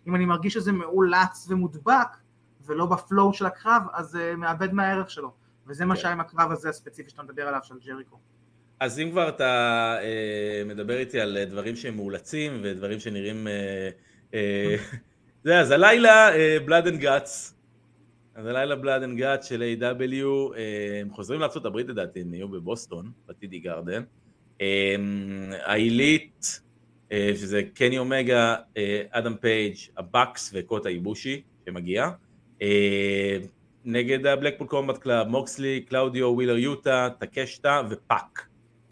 אם 0.07 0.15
אני 0.15 0.25
מרגיש 0.25 0.53
שזה 0.53 0.71
מאולץ 0.71 1.47
ומודבק, 1.49 2.07
ולא 2.65 2.85
ב 2.85 2.95
flow 2.95 3.33
של 3.33 3.45
הקרב, 3.45 3.83
אז 3.93 4.05
זה 4.05 4.33
מאבד 4.37 4.73
מהערך 4.73 5.09
שלו. 5.09 5.31
וזה 5.67 5.85
מה 5.85 5.95
כן. 5.95 6.01
שהיה 6.01 6.13
עם 6.13 6.19
הקרב 6.19 6.51
הזה 6.51 6.69
הספציפי 6.69 7.09
שאתה 7.09 7.23
מדבר 7.23 7.47
עליו, 7.47 7.59
של 7.63 7.75
ג'ריקו. 7.85 8.19
אז 8.79 8.99
אם 8.99 9.11
כבר 9.11 9.29
אתה 9.29 9.95
אה, 10.01 10.63
מדבר 10.65 10.97
איתי 10.97 11.19
על 11.19 11.37
אה, 11.37 11.45
דברים 11.45 11.75
שהם 11.75 11.95
מאולצים 11.95 12.61
ודברים 12.63 12.99
שנראים... 12.99 13.47
זה, 15.43 15.59
אז 15.59 15.71
הלילה 15.71 16.29
בלאד 16.65 16.87
אנד 16.87 16.99
גאץ, 16.99 17.53
אז 18.35 18.45
הלילה 18.45 18.75
בלאד 18.75 19.03
אנד 19.03 19.17
גאץ 19.17 19.49
של 19.49 19.63
AEW, 19.79 20.25
אה, 20.57 21.01
הם 21.01 21.13
חוזרים 21.13 21.39
לארה"ב 21.39 21.77
לדעתי, 21.77 22.21
הם 22.21 22.33
יהיו 22.33 22.47
בבוסטון, 22.47 23.11
ב 23.27 23.38
TD 23.38 23.59
Garden. 23.59 24.03
אה, 24.61 24.95
העילית, 25.65 26.61
אה, 27.11 27.31
שזה 27.35 27.61
קני 27.73 27.97
אומגה, 27.97 28.55
אדם 29.09 29.35
פייג', 29.41 29.75
הבקס 29.97 30.51
וקוטה 30.53 30.89
איבושי 30.89 31.41
שמגיע. 31.65 32.09
נגד 33.85 34.25
הבלקפול 34.25 34.67
קומבט 34.67 34.97
קלאב, 34.97 35.27
מוקסלי, 35.27 35.81
קלאודיו, 35.81 36.27
ווילר 36.27 36.57
יוטה, 36.57 37.09
טקשיטה 37.19 37.81
ופאק 37.89 38.47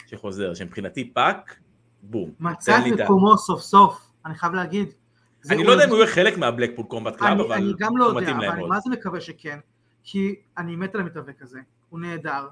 שחוזר, 0.08 0.54
שמבחינתי 0.54 1.10
פאק, 1.14 1.56
בום. 2.02 2.32
מצא 2.39 2.80
את 2.80 2.99
מקומו 2.99 3.38
סוף 3.38 3.62
סוף, 3.62 4.12
אני 4.26 4.36
חייב 4.36 4.54
להגיד. 4.54 4.93
זה 5.41 5.53
אני 5.53 5.63
לא 5.63 5.71
יודע 5.71 5.85
אם 5.85 5.89
הוא 5.89 5.97
יהיה 5.97 6.07
חלק 6.07 6.37
מהבלקפול 6.37 6.85
קומבט 6.85 7.15
קלאב, 7.15 7.31
אני, 7.31 7.41
אבל 7.43 7.53
אני 7.53 7.73
גם 7.79 7.97
לא 7.97 8.05
יודע, 8.05 8.31
אבל 8.31 8.45
אני. 8.45 8.67
מה 8.67 8.79
זה 8.79 8.89
מקווה 8.89 9.21
שכן, 9.21 9.59
כי 10.03 10.35
אני 10.57 10.75
מת 10.75 10.95
על 10.95 11.01
המתאבק 11.01 11.41
הזה, 11.41 11.59
הוא 11.89 11.99
נהדר, 11.99 12.47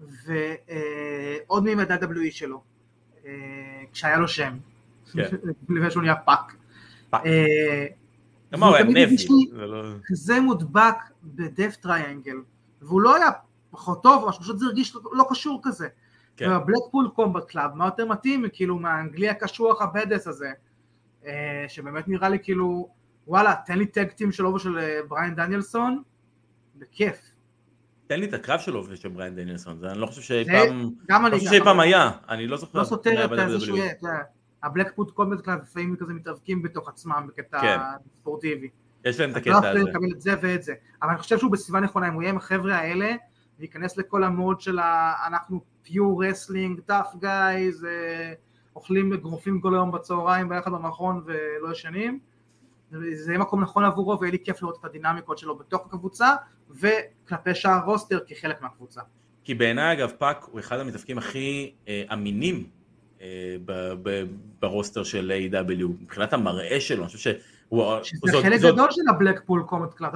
ועוד 0.00 1.64
מימי 1.64 1.82
ה-WWE 1.82 2.30
שלו, 2.30 2.62
אה, 3.26 3.30
כשהיה 3.92 4.18
לו 4.18 4.28
שם, 4.28 4.56
כן. 5.12 5.22
לפני 5.68 5.90
שהוא 5.90 6.02
נהיה 6.02 6.16
פאק. 6.16 6.56
אה, 7.14 7.86
הוא 8.52 8.76
היה 8.76 9.06
זה 10.10 10.34
לא- 10.34 10.40
מודבק 10.40 10.96
ב 11.24 11.33
Death 11.33 11.76
Triangle, 11.76 12.36
והוא 12.82 13.00
לא 13.00 13.16
היה 13.16 13.30
פחות 13.70 14.02
טוב, 14.02 14.22
אבל 14.22 14.32
פשוט 14.32 14.58
זה 14.58 14.66
הרגיש 14.66 14.96
לא 15.12 15.24
קשור 15.30 15.60
כזה. 15.62 15.88
כן. 16.36 16.50
והבלקפול 16.50 17.08
קומבט 17.14 17.44
קלאב, 17.44 17.74
מה 17.74 17.84
יותר 17.84 18.06
מתאים, 18.06 18.44
כאילו 18.52 18.78
מהאנגלי 18.78 19.28
הקשוח 19.28 19.82
ה 19.82 19.88
badass 19.88 20.26
הזה, 20.26 20.46
אה, 20.46 20.52
שבאמת 21.68 22.08
נראה 22.08 22.28
לי 22.28 22.38
כאילו, 22.42 22.88
וואלה, 23.26 23.54
תן 23.66 23.78
לי 23.78 23.86
tag 23.86 24.10
team 24.10 24.32
שלו 24.32 24.54
ושל 24.54 24.78
אה, 24.78 25.00
בריין 25.08 25.34
דניאלסון, 25.34 26.02
בכיף. 26.76 27.16
תן 28.06 28.20
לי 28.20 28.26
את 28.26 28.34
הקרב 28.34 28.60
שלו 28.60 28.84
ושל 28.88 29.08
בריין 29.08 29.34
דניאלסון, 29.34 29.78
זה 29.78 29.90
אני 29.90 29.98
לא 29.98 30.06
חושב 30.06 30.22
שאי 30.22 30.44
פעם, 30.44 30.90
לא 31.08 31.38
חושב 31.38 31.50
שאי 31.50 31.60
פעם 31.64 31.80
היה, 31.80 32.10
אני 32.28 32.46
לא 32.46 32.56
זוכר. 32.56 32.78
לא 32.78 32.84
סותר 32.84 33.24
את 33.24 33.30
זה 33.30 33.36
ב-WWE. 33.36 33.60
שהוא 33.60 33.78
יהיה, 33.78 33.92
אתה 33.92 34.06
יודע, 34.06 34.18
הבלקפול 34.62 35.06
קומבט 35.14 35.40
קלאב 35.40 35.58
לפעמים 35.62 35.96
כזה 35.96 36.12
מתאבקים 36.12 36.62
בתוך 36.62 36.88
עצמם 36.88 37.26
בקטע 37.28 37.60
כן. 37.60 37.78
ספורטיבי. 38.20 38.68
יש 39.04 39.20
להם 39.20 39.30
את 39.30 39.34
לא 39.34 39.40
הקטע 39.40 39.50
יכול 39.50 39.80
הזה. 39.80 39.90
לקבל 39.90 40.12
את 40.12 40.20
זה 40.20 40.34
ואת 40.42 40.62
זה. 40.62 40.74
אבל 41.02 41.10
אני 41.10 41.18
חושב 41.18 41.38
שהוא 41.38 41.52
בסביבה 41.52 41.80
נכונה, 41.80 42.08
אם 42.08 42.12
הוא 42.12 42.22
יהיה 42.22 42.30
עם 42.30 42.36
החבר'ה 42.36 42.76
האלה, 42.76 43.14
וייכנס 43.58 43.96
לכל 43.96 44.24
ה 44.24 44.31
mode 44.31 44.60
של. 44.60 44.78
אנחנו 45.26 45.60
pure 45.82 46.24
wrestling, 46.24 46.80
tough 46.80 47.14
guys, 47.20 47.86
אוכלים 48.80 49.12
אגרופים 49.12 49.60
כל 49.60 49.74
היום 49.74 49.92
בצהריים 49.92 50.48
ביחד 50.48 50.72
במכון 50.72 51.22
ולא 51.26 51.72
ישנים. 51.72 52.18
זה 52.90 53.32
יהיה 53.32 53.38
מקום 53.38 53.60
נכון 53.60 53.84
עבורו 53.84 54.20
ויהיה 54.20 54.32
לי 54.32 54.38
כיף 54.44 54.62
לראות 54.62 54.76
את 54.80 54.84
הדינמיקות 54.84 55.38
שלו 55.38 55.56
בתוך 55.58 55.86
הקבוצה 55.86 56.34
וכלפי 56.70 57.54
שאר 57.54 57.70
ה 57.70 57.77
roster 57.77 58.18
כחלק 58.26 58.62
מהקבוצה. 58.62 59.00
כי 59.44 59.54
בעיניי 59.54 59.92
אגב 59.96 60.10
פאק 60.18 60.44
הוא 60.50 60.60
אחד 60.60 60.78
המתאבקים 60.78 61.18
הכי 61.18 61.72
אה, 61.88 62.04
אמינים 62.12 62.64
אה, 63.20 63.26
ב- 63.64 63.92
ב- 64.02 64.24
ב 64.60 64.66
roster 64.66 65.04
של 65.04 65.32
AEW. 65.52 65.84
מבחינת 66.00 66.32
המראה 66.32 66.80
שלו, 66.80 66.98
אני 67.02 67.06
חושב 67.06 67.18
שהוא... 67.32 67.84
שזה 68.02 68.18
זאת- 68.32 68.42
חלק 68.44 68.60
זאת- 68.60 68.74
גדול 68.74 68.88
של 68.90 69.02
ה 69.10 69.15
Blackpool 69.15 69.62
Combat 69.62 69.94
Club, 69.94 70.12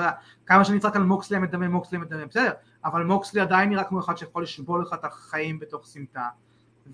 כמה 0.46 0.64
שאני 0.64 0.78
צעק 0.80 0.96
על 0.96 1.02
מוקסלי 1.02 1.36
המדמם, 1.36 1.68
מוקסלי 1.68 1.98
המדמם, 1.98 2.26
בסדר, 2.26 2.50
אבל 2.84 3.04
מוקסלי 3.04 3.40
עדיין 3.40 3.68
נראה 3.68 3.84
כמו 3.84 4.00
אחד 4.00 4.16
שיכול 4.16 4.42
לשבור 4.42 4.78
לך 4.78 4.92
את 4.94 5.04
החיים 5.04 5.58
בתוך 5.58 5.86
סמטה, 5.86 6.28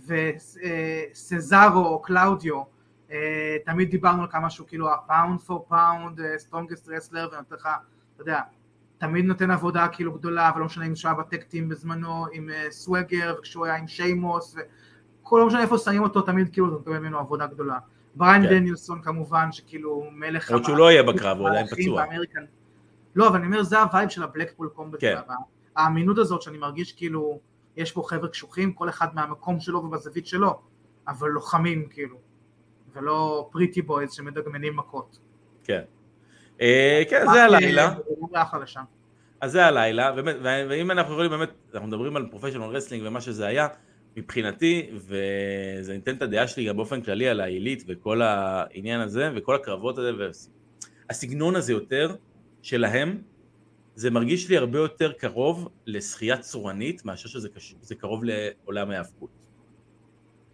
וסזארו 0.06 1.86
או 1.86 2.02
קלאודיו, 2.02 2.62
אה, 3.10 3.56
תמיד 3.64 3.90
דיברנו 3.90 4.22
על 4.22 4.28
כמה 4.30 4.50
שהוא 4.50 4.66
כאילו 4.66 4.94
ה 4.94 5.02
pound 5.02 5.40
for 5.40 5.66
pound, 5.68 6.20
strongest 6.36 6.88
wrestler, 6.88 7.28
ונותן 7.32 7.54
לך, 7.54 7.68
אתה 8.14 8.22
יודע, 8.22 8.40
תמיד 8.98 9.24
נותן 9.24 9.50
עבודה 9.50 9.88
כאילו 9.88 10.12
גדולה, 10.12 10.50
ולא 10.56 10.64
משנה 10.64 10.86
אם 10.86 10.96
שהוא 10.96 11.10
היה 11.10 11.20
ב 11.20 11.25
tag 11.25 11.41
teams 11.41 11.68
בזמנו 11.68 12.26
עם 12.32 12.50
אה, 12.50 12.66
סווגר, 12.70 13.34
וכשהוא 13.38 13.66
היה 13.66 13.76
עם 13.76 13.88
שיימוס, 13.88 14.56
וכל 15.22 15.38
לא 15.40 15.46
משנה 15.46 15.62
איפה 15.62 15.78
שמים 15.78 16.02
אותו, 16.02 16.20
תמיד 16.20 16.52
כאילו 16.52 16.68
אתה 16.68 16.76
מקבל 16.76 16.98
ממנו 16.98 17.18
עבודה 17.18 17.46
גדולה. 17.46 17.78
בריין 18.14 18.42
כן. 18.42 18.48
דניאלסון 18.48 19.02
כמובן, 19.02 19.52
שכאילו 19.52 20.04
מלך... 20.12 20.50
למרות 20.50 20.64
שהוא 20.64 20.76
לא 20.76 20.90
יהיה 20.90 21.02
בקרב, 21.02 21.38
הוא 21.38 21.48
עדיין 21.48 21.66
פצוע. 21.66 22.06
American. 22.06 22.44
לא, 23.14 23.28
אבל 23.28 23.36
אני 23.36 23.46
אומר, 23.46 23.62
זה 23.62 23.80
ה 23.80 23.86
vibe 23.86 24.08
של 24.08 24.22
ה 24.22 24.27
Blackpool 24.27 24.68
Combat. 24.68 25.00
כן. 25.00 25.16
האמינות 25.76 26.18
הזאת 26.18 26.42
שאני 26.42 26.58
מרגיש 26.58 26.92
כאילו, 26.92 27.40
יש 27.80 27.92
פה 27.92 28.02
חבר'ה 28.06 28.28
קשוחים, 28.28 28.72
כל 28.72 28.88
אחד 28.88 29.14
מהמקום 29.14 29.60
שלו 29.60 29.78
ובזווית 29.78 30.26
שלו, 30.26 30.60
אבל 31.08 31.28
לוחמים 31.28 31.88
כאילו, 31.90 32.16
ולא 32.94 33.48
pretty 33.52 33.82
boys 33.82 34.12
שמדגמנים 34.12 34.76
מכות. 34.76 35.18
כן. 35.64 35.82
אה, 36.60 37.02
כן, 37.10 37.24
זה 37.32 37.44
הלילה. 37.44 37.94
לא. 38.32 38.40
אז 39.40 39.52
זה 39.52 39.66
הלילה, 39.66 40.12
באמת, 40.12 40.36
ואם 40.42 40.90
אנחנו 40.90 41.12
יכולים 41.12 41.30
באמת, 41.30 41.50
אנחנו 41.74 41.88
מדברים 41.88 42.16
על 42.16 42.26
professional 42.30 42.76
wrestling 42.76 43.06
ומה 43.06 43.20
שזה 43.20 43.46
היה, 43.46 43.68
מבחינתי, 44.16 44.90
וזה 44.94 45.92
ניתן 45.92 46.14
את 46.16 46.22
הדעה 46.22 46.48
שלי 46.48 46.64
גם 46.64 46.76
באופן 46.76 47.02
כללי 47.02 47.28
על 47.28 47.40
העילית 47.40 47.84
וכל 47.88 48.22
העניין 48.22 49.00
הזה, 49.00 49.30
וכל 49.36 49.54
הקרבות 49.54 49.98
הזה, 49.98 50.10
והסגנון 51.08 51.56
הזה 51.56 51.72
יותר 51.72 52.16
שלהם, 52.62 53.22
זה 54.00 54.10
מרגיש 54.10 54.48
לי 54.48 54.56
הרבה 54.56 54.78
יותר 54.78 55.12
קרוב 55.12 55.68
לשחייה 55.86 56.36
צורנית, 56.38 57.04
מאשר 57.04 57.28
שזה 57.28 57.48
קש... 57.48 57.74
זה 57.80 57.94
קרוב 57.94 58.20
לעולם 58.24 58.90
ההאבקות. 58.90 59.30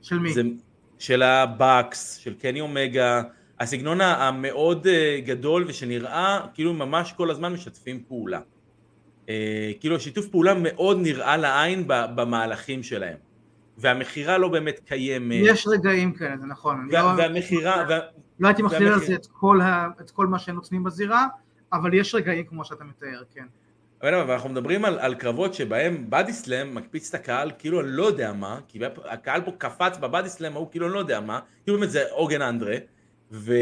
של 0.03 0.19
מי? 0.19 0.33
זה 0.35 0.43
של 0.99 1.23
הבאקס, 1.23 2.17
של 2.17 2.35
קני 2.35 2.61
אומגה, 2.61 3.23
הסגנון 3.61 4.01
המאוד 4.01 4.87
אה, 4.87 5.21
גדול 5.27 5.65
ושנראה 5.69 6.41
כאילו 6.55 6.75
ממש 6.75 7.13
כל 7.17 7.31
הזמן 7.31 7.53
משתפים 7.53 8.03
פעולה. 8.09 8.41
אה, 9.29 9.73
כאילו 9.81 9.97
השיתוף 9.97 10.29
פעולה 10.29 10.55
מאוד 10.55 10.99
נראה 11.03 11.37
לעין 11.37 11.85
במהלכים 11.89 12.83
שלהם. 12.83 13.17
והמכירה 13.79 14.39
לא 14.39 14.49
באמת 14.49 14.81
קיימת. 14.85 15.37
יש 15.43 15.67
רגעים 15.67 16.13
כאלה, 16.13 16.37
זה 16.39 16.47
נכון. 16.47 16.89
וה- 16.93 17.03
לא- 17.03 17.23
והמכירה, 17.23 17.85
וה- 17.89 17.99
לא 18.41 18.49
הייתי 18.49 18.63
מכליל 18.63 18.93
על. 18.93 18.99
זה 19.01 19.15
את 19.15 19.27
כל 19.27 19.61
ה- 19.61 19.89
את 20.01 20.11
כל 20.11 20.27
מה 20.27 20.39
שהם 20.39 20.55
נותנים 20.55 20.85
בזירה, 20.85 21.27
אבל 21.77 21.95
יש 21.95 22.15
רגעים 22.15 22.45
כמו 22.47 22.65
שאתה 22.65 22.85
מתאר, 22.85 23.23
כן. 23.35 23.45
אבל 24.03 24.15
אבל 24.15 24.33
אנחנו 24.33 24.49
מדברים 24.49 24.85
על, 24.85 24.99
על 24.99 25.15
קרבות 25.15 25.55
שבהם 25.55 26.11
בדי 26.11 26.33
סלאם 26.33 26.75
מקפיץ 26.75 27.09
את 27.09 27.15
הקהל 27.15 27.51
כאילו 27.59 27.81
אני 27.81 27.89
לא 27.91 28.05
יודע 28.05 28.33
מה, 28.33 28.61
כי 28.69 28.79
הקהל 29.05 29.41
פה 29.45 29.51
קפץ 29.59 29.99
בבדי 29.99 30.29
סלאם 30.29 30.53
ההוא 30.53 30.71
כאילו 30.71 30.87
אני 30.87 30.95
לא 30.95 30.99
יודע 30.99 31.21
מה, 31.21 31.41
כאילו 31.65 31.79
באמת 31.79 31.91
זה 31.91 32.05
עוגן 32.11 32.43
אנדרה, 32.43 32.77
והם 33.31 33.57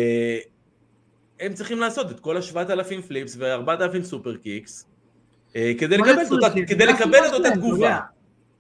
צריכים 1.55 1.81
לעשות 1.81 2.11
את 2.11 2.21
כל 2.21 2.37
השבעת 2.37 2.71
אלפים 2.71 3.03
flips 3.03 3.37
וארבעת 3.39 3.81
אלפים 3.81 4.03
superkicks, 4.03 4.89
אה, 5.57 5.73
כדי 5.79 5.99
לא 5.99 6.07
לקבל 6.07 6.23
את 6.27 6.31
אותה, 6.31 6.47
כדי 6.67 6.87
לקבל 6.87 7.27
את 7.29 7.33
אותה 7.33 7.51
תגובה. 7.51 7.99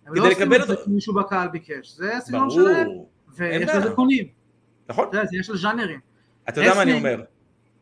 הם 0.07 0.13
כדי 0.13 0.21
לא 0.21 0.27
עושים 0.27 0.43
לקבל 0.43 0.63
את 0.63 0.67
זה 0.67 0.73
אותו- 0.73 0.91
מישהו 0.91 1.15
בקהל 1.15 1.49
ביקש, 1.49 1.89
זה 1.89 2.17
הסגנון 2.17 2.51
שלהם, 2.51 2.89
ויש. 3.37 3.69
לזה 3.69 3.91
קונים, 3.91 4.29
נכון, 4.89 5.09
יש 5.33 5.47
של 5.47 5.57
ז'אנרים. 5.57 6.01
אתה 6.49 6.61
יודע 6.61 6.75
מה 6.75 6.83
אני 6.83 6.93
אומר, 6.93 7.23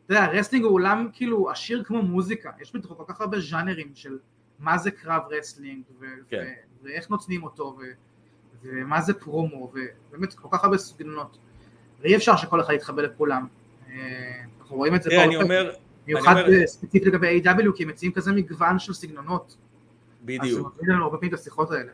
אתה 0.05 0.13
יודע, 0.13 0.25
wrestling 0.25 0.65
הוא 0.65 0.73
עולם 0.73 1.07
כאילו 1.13 1.49
עשיר 1.49 1.83
כמו 1.83 2.01
מוזיקה, 2.01 2.51
יש 2.61 2.75
בתוכו 2.75 2.97
כל 2.97 3.03
כך 3.07 3.21
הרבה 3.21 3.39
ז'אנרים 3.39 3.91
של 3.95 4.17
מה 4.59 4.77
זה 4.77 4.91
קרב 4.91 5.21
wrestling, 5.29 5.83
ו- 5.99 6.05
כן. 6.29 6.43
ו- 6.47 6.85
ואיך 6.85 7.09
נותנים 7.09 7.43
אותו, 7.43 7.77
ו- 7.79 7.93
ומה 8.63 9.01
זה 9.01 9.13
פרומו, 9.13 9.71
ובאמת 9.73 10.33
כל 10.33 10.47
כך 10.51 10.63
הרבה 10.63 10.77
סגנונות. 10.77 11.37
ואי 12.01 12.15
אפשר 12.15 12.35
שכל 12.35 12.61
אחד 12.61 12.73
יתחבא 12.73 13.01
לכולם. 13.01 13.47
אה, 13.89 14.41
אנחנו 14.59 14.75
רואים 14.77 14.95
את 14.95 15.03
זה 15.03 15.09
פה, 15.09 15.45
במיוחד 16.05 16.35
ספציפית 16.65 17.05
לגבי 17.05 17.41
A.W, 17.41 17.75
כי 17.75 17.83
הם 17.83 17.89
מציעים 17.89 18.13
כזה 18.13 18.31
מגוון 18.31 18.79
של 18.79 18.93
סגנונות. 18.93 19.45
אז 19.45 19.55
זה 19.57 20.25
בדיוק, 20.25 20.75
מביא 20.81 20.93
לנו 20.93 21.03
הרבה 21.03 21.17
פעמים 21.17 21.33
את 21.33 21.39
השיחות 21.39 21.71
האלה. 21.71 21.91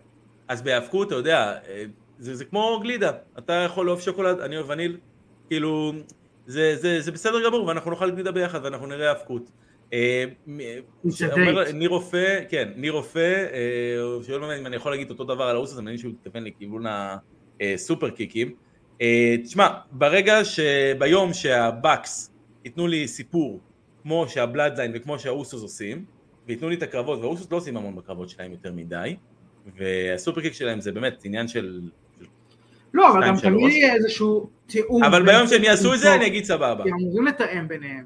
אז 0.47 0.62
בהאבקות 0.62 1.07
אתה 1.07 1.16
יודע, 1.16 1.60
אה, 1.68 1.86
זה, 2.20 2.36
זה 2.36 2.45
כמו 2.45 2.80
גלידה, 2.82 3.12
אתה 3.38 3.53
יכול 3.53 3.86
לאהוב 3.86 4.01
שוקולד, 4.01 4.39
אני 4.39 4.57
אוהב 4.57 4.70
וניל, 4.70 4.97
כאילו, 5.47 5.93
זה, 6.50 6.76
זה, 6.76 7.02
זה 7.02 7.12
בסדר 7.12 7.45
גמור, 7.45 7.66
ואנחנו 7.66 7.91
נוכל 7.91 8.06
להגיד 8.06 8.28
ביחד, 8.28 8.60
ואנחנו 8.64 8.88
נראה 8.88 9.10
האבקות. 9.10 9.52
אה. 9.93 10.26
ניר 11.74 11.89
רופא, 11.89 12.43
כן, 12.50 12.70
ניר 12.76 12.93
רופא, 12.93 13.45
אה, 13.54 14.24
שואל 14.24 14.39
ממני 14.39 14.60
אם 14.60 14.66
אני 14.66 14.76
יכול 14.76 14.91
להגיד 14.91 15.10
אותו 15.10 15.24
דבר 15.24 15.43
על 15.43 15.56
האוס 15.56 15.72
הזה, 15.72 15.80
אני 15.80 15.86
מבין 15.86 15.97
שהוא 15.97 16.12
מתכוון 16.12 16.43
לכיוון 16.43 16.84
הסופר 17.62 18.10
קיקים. 18.10 18.56
אה, 19.02 19.36
תשמע, 19.43 19.68
ברגע 19.91 20.45
שביום 20.45 21.34
שה 21.34 21.70
Bucks 21.70 22.32
ייתנו 22.66 22.88
לי 22.88 23.08
סיפור 23.08 23.60
כמו 24.02 24.26
שה 24.30 24.45
Bloodline 24.45 24.91
וכמו 24.95 25.20
שהאוסוס 25.20 25.62
עושים, 25.62 26.06
וייתנו 26.47 26.70
לי 26.70 26.76
את 26.76 26.84
הקרבות, 26.84 27.20
והאוסוס 27.20 27.52
לא 27.52 27.58
עושים 27.58 27.78
המון 27.78 27.95
בקרבות 27.95 28.30
שלהם 28.30 28.52
יותר 28.52 28.74
מדי, 28.74 29.16
וה 29.78 30.41
superkick 30.41 30.53
שלהם 30.54 30.82
זה 30.82 30.91
באמת 30.91 31.26
עניין 31.26 31.47
של... 31.47 31.82
לא, 32.94 33.12
אבל 33.12 33.28
גם 33.28 33.36
תמיד. 33.42 33.70
יהיה 33.72 33.94
איזשהו 33.94 34.50
תיאום. 34.68 35.04
אבל 35.04 35.26
ביום 35.26 35.48
שהם 35.48 35.64
יעשו 35.64 35.94
את 35.94 36.00
זה 36.00 36.16
אני 36.16 36.28
אגיד 36.28 36.44
סבבה. 36.44 36.84
כי 36.84 36.90
אמורים 36.92 37.26
לתאם 37.26 37.68
ביניהם. 37.68 38.06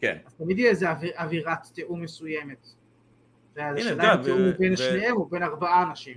כן. 0.00 0.16
אז 0.26 0.34
תמיד 0.34 0.58
יהיה 0.58 0.72
אוויר- 0.90 1.12
אווירת 1.18 1.66
תיאום 1.74 2.02
מסוימת. 2.02 2.66
והשאלה 3.56 4.14
אם 4.14 4.22
תיאום 4.22 4.38
בין 4.58 4.76
שניהם 4.76 5.16
או 5.16 5.26
בין 5.26 5.42
ארבעה 5.42 5.82
אנשים. 5.90 6.14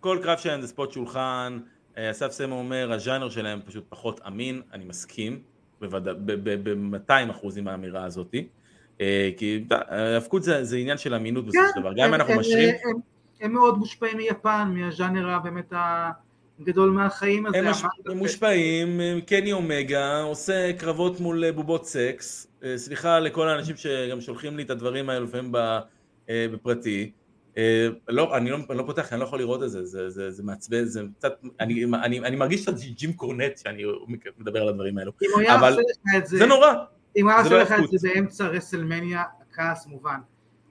כל 0.00 0.18
קרב 0.22 0.38
שלהם 0.38 0.60
זה 0.60 0.68
ספוט 0.68 0.92
שולחן, 0.92 1.58
אה, 1.98 2.10
אסף 2.10 2.30
סמו 2.32 2.58
אומר, 2.58 2.92
הז'אנר 2.92 3.28
שלהם 3.30 3.60
פשוט 3.66 3.84
פחות 3.88 4.20
אמין, 4.26 4.62
אני 4.72 4.84
מסכים, 4.84 5.38
ב-200 5.80 7.30
אחוז 7.30 7.58
עם 7.58 7.68
האמירה 7.68 8.04
הזאת, 8.04 8.34
אה, 9.00 9.30
כי 9.36 9.64
ההאבקות 9.70 10.42
זה, 10.42 10.64
זה 10.64 10.76
עניין 10.76 10.98
של 10.98 11.14
אמינות 11.14 11.46
בסופו 11.46 11.64
של 11.74 11.80
דבר, 11.80 11.92
גם 11.92 12.08
אם 12.08 12.14
אנחנו 12.14 12.34
משרים, 12.36 12.74
הם- 12.84 13.00
הם 13.40 13.52
מאוד 13.52 13.78
מושפעים 13.78 14.16
מיפן, 14.16 14.72
מהז'אנר 14.74 15.28
הבאמת 15.30 15.72
הגדול 16.60 16.90
מהחיים 16.90 17.46
הזה. 17.46 17.58
הם 17.58 17.68
מש- 17.70 17.82
הם 18.06 18.16
מושפעים, 18.18 19.00
קני 19.26 19.52
אומגה 19.52 20.22
עושה 20.22 20.72
קרבות 20.78 21.20
מול 21.20 21.44
אה, 21.44 21.52
בובות 21.52 21.86
סקס, 21.86 22.46
אה, 22.64 22.78
סליחה 22.78 23.20
לכל 23.20 23.48
האנשים 23.48 23.76
שגם 23.76 24.20
שולחים 24.20 24.56
לי 24.56 24.62
את 24.62 24.70
הדברים 24.70 25.10
האלה 25.10 25.24
לפעמים 25.24 25.52
אה, 25.56 26.46
בפרטי, 26.52 27.10
לא, 28.08 28.36
אני 28.36 28.50
לא, 28.50 28.58
לא 28.68 28.82
פותח, 28.86 29.12
אני 29.12 29.20
לא 29.20 29.24
יכול 29.24 29.38
לראות 29.38 29.62
את 29.62 29.70
זה, 29.70 29.84
זה, 29.84 30.10
זה, 30.10 30.30
זה 30.30 30.42
מעצבן, 30.42 30.84
זה 30.84 31.02
קצת, 31.18 31.40
אני, 31.60 31.84
אני, 31.84 32.20
אני 32.20 32.36
מרגיש 32.36 32.62
קצת 32.62 32.78
ג'ים 32.78 33.12
קורנט 33.12 33.58
שאני 33.58 33.82
מדבר 34.38 34.62
על 34.62 34.68
הדברים 34.68 34.98
האלו, 34.98 35.12
אם 35.22 35.28
הוא 35.32 35.40
היה 35.40 35.54
עושה 35.54 35.70
לך 35.70 36.16
את 36.16 36.26
זה, 36.26 36.38
זה 36.38 36.46
נורא, 36.46 36.72
אם 37.16 37.24
הוא 37.24 37.30
היה 37.30 37.40
עושה 37.42 37.54
לא 37.54 37.62
לך 37.62 37.72
את. 37.72 37.98
זה 37.98 38.08
באמצע 38.14 38.46
רסלמניה, 38.46 39.22
הכעס 39.50 39.86
מובן. 39.86 40.18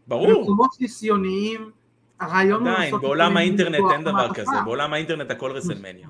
ברור, 0.07 0.39
במקומות 0.39 0.71
ניסיוניים, 0.79 1.71
הרעיון 2.19 2.67
הוא 2.67 2.73
עדיין, 2.75 2.97
בעולם 3.01 3.37
האינטרנט 3.37 3.91
אין 3.93 4.03
דבר 4.03 4.33
כזה, 4.33 4.51
בעולם 4.65 4.93
האינטרנט 4.93 5.31
הכל 5.31 5.51
רסלמניה. 5.51 6.07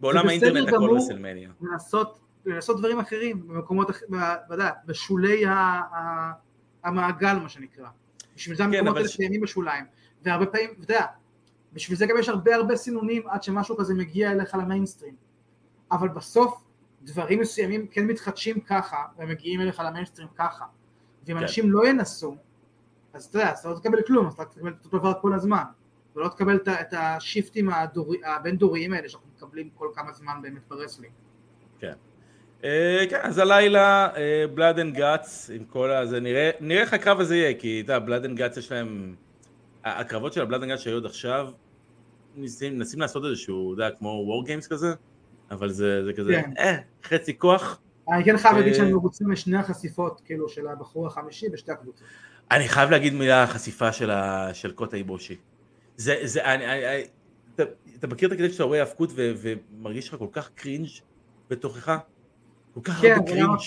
בעולם 0.00 0.28
האינטרנט 0.28 0.68
הכל. 0.68 0.90
רסלמניה, 0.96 1.50
לנסות, 1.60 2.20
לנסות 2.46 2.78
דברים 2.78 2.98
אחרים 3.00 3.48
במקומות, 3.48 3.90
בשולי 4.86 5.46
ה- 5.46 5.52
ה- 5.52 6.32
המעגל 6.84 7.38
מה 7.42 7.48
שנקרא. 7.48 7.88
בשביל 8.36 8.56
זה 8.56 8.64
המקומות 8.64 8.82
כן, 8.84 8.88
אבל 8.88 8.98
האלה 8.98 9.08
קיימים 9.16 9.40
בשוליים. 9.40 9.84
והרבה 10.22 10.46
פעמים, 10.46 10.70
אתה 10.70 10.84
יודע, 10.84 11.06
בשביל 11.72 11.98
זה 11.98 12.06
גם 12.06 12.16
יש 12.18 12.28
הרבה 12.28 12.54
הרבה 12.54 12.76
סינונים 12.76 13.22
עד 13.28 13.42
שמשהו 13.42 13.76
כזה 13.76 13.94
מגיע 13.94 14.32
אליך 14.32 14.54
למיינסטרים. 14.54 15.14
אבל 15.92 16.08
בסוף 16.08 16.64
דברים 17.02 17.40
מסוימים 17.40 17.86
כן 17.86 18.06
מתחדשים 18.06 18.60
ככה 18.60 18.96
ומגיעים 19.18 19.60
אליך 19.60 19.82
למיינסטרים 19.86 20.28
ככה. 20.36 20.64
ואם 21.26 21.36
כן. 21.36 21.42
אנשים 21.42 21.70
לא 21.72 21.88
ינסו, 21.88 22.36
אז 23.16 23.24
אתה 23.24 23.38
יודע, 23.38 23.50
אז 23.50 23.58
אתה 23.58 23.68
לא 23.68 23.74
תקבל 23.74 24.02
כלום, 24.06 24.26
אז 24.26 24.32
אתה 24.32 24.44
תקבל 24.44 24.70
את 24.80 24.84
אותו 24.84 24.98
דבר 24.98 25.12
כל 25.20 25.32
הזמן. 25.34 25.62
ולא 26.16 26.28
תקבל 26.28 26.56
את 26.56 26.68
ה- 26.68 26.80
את 26.80 26.94
השיפטים 26.96 27.70
הבין-דוריים 28.24 28.92
האלה 28.92 29.08
שאנחנו 29.08 29.28
מקבלים 29.36 29.68
כל 29.74 29.88
כמה 29.94 30.12
זמן 30.12 30.32
באמת 30.42 30.60
ב 30.68 30.72
wrestling. 30.72 31.12
אה, 32.64 33.04
כן, 33.10 33.20
אז 33.22 33.38
הלילה 33.38 34.08
Blood 34.54 34.78
and 34.78 34.94
Guts 34.94 35.50
עם 35.54 35.64
כל 35.64 35.90
הזה, 35.90 36.20
נראה 36.20 36.50
נראה 36.60 36.80
איך 36.82 36.92
הקרב 36.94 37.20
הזה 37.20 37.36
יהיה, 37.36 37.54
כי 37.58 37.80
אתה 37.84 37.92
יודע, 37.92 38.06
Blood 38.06 38.24
and 38.24 38.36
Guts 38.38 38.56
יש 38.56 38.72
להם, 38.72 39.14
ה- 39.84 40.00
הקרבות 40.00 40.32
של 40.32 40.42
ה 40.42 40.45
Blood 40.45 40.62
and 40.62 40.70
Guts 40.70 40.80
שהיו 40.80 40.96
עד 40.96 41.04
עכשיו, 41.04 41.48
מנסים 42.36 42.78
מנסים 42.78 43.00
לעשות 43.00 43.24
איזשהו, 43.24 43.74
אתה 43.74 43.82
יודע, 43.82 43.96
כמו 43.96 44.08
War 44.08 44.44
Games 44.44 44.66
כזה, 44.66 44.94
אבל 45.50 45.70
זה 45.70 46.04
זה 46.04 46.12
כזה, 46.12 46.32
כן. 46.32 46.50
אה, 46.58 46.76
חצי 47.04 47.38
כוח. 47.38 47.80
אני 48.12 48.24
כן 48.24 48.36
חייב 48.36 48.56
להגיד 48.56 48.72
אה, 48.72 48.78
שאני 48.78 48.92
מרוצה 48.92 49.24
משני 49.24 49.58
החשיפות, 49.58 50.20
כאילו, 50.24 50.48
של 50.48 50.68
הבחור 50.68 51.06
החמישי 51.06 51.48
בשתי 51.48 51.72
הקבוצות. 51.72 52.06
אני 52.50 52.68
חייב 52.68 52.90
להגיד 52.90 53.14
מילה 53.14 53.42
החשיפה 53.42 53.92
של, 53.92 54.10
ה, 54.10 54.54
של 54.54 54.72
קוטה 54.72 54.96
איבושי. 54.96 55.36
זה, 55.96 56.16
זה, 56.22 56.44
אני, 56.44 56.66
אני, 56.66 56.88
אני, 56.88 57.02
אתה, 57.54 57.62
אתה 57.98 58.06
מכיר 58.06 58.28
את 58.28 58.32
הקטע 58.32 58.48
שאתה 58.52 58.64
רואה 58.64 58.80
האבקות 58.80 59.10
ו- 59.14 59.32
ומרגיש 59.36 60.08
לך 60.08 60.16
כל 60.18 60.26
כך 60.32 60.50
cringe 60.54 60.88
בתוכך? 61.50 61.96
כל 62.74 62.80
כך 62.84 63.00
כן, 63.00 63.12
הרבה 63.12 63.26
cringe. 63.32 63.58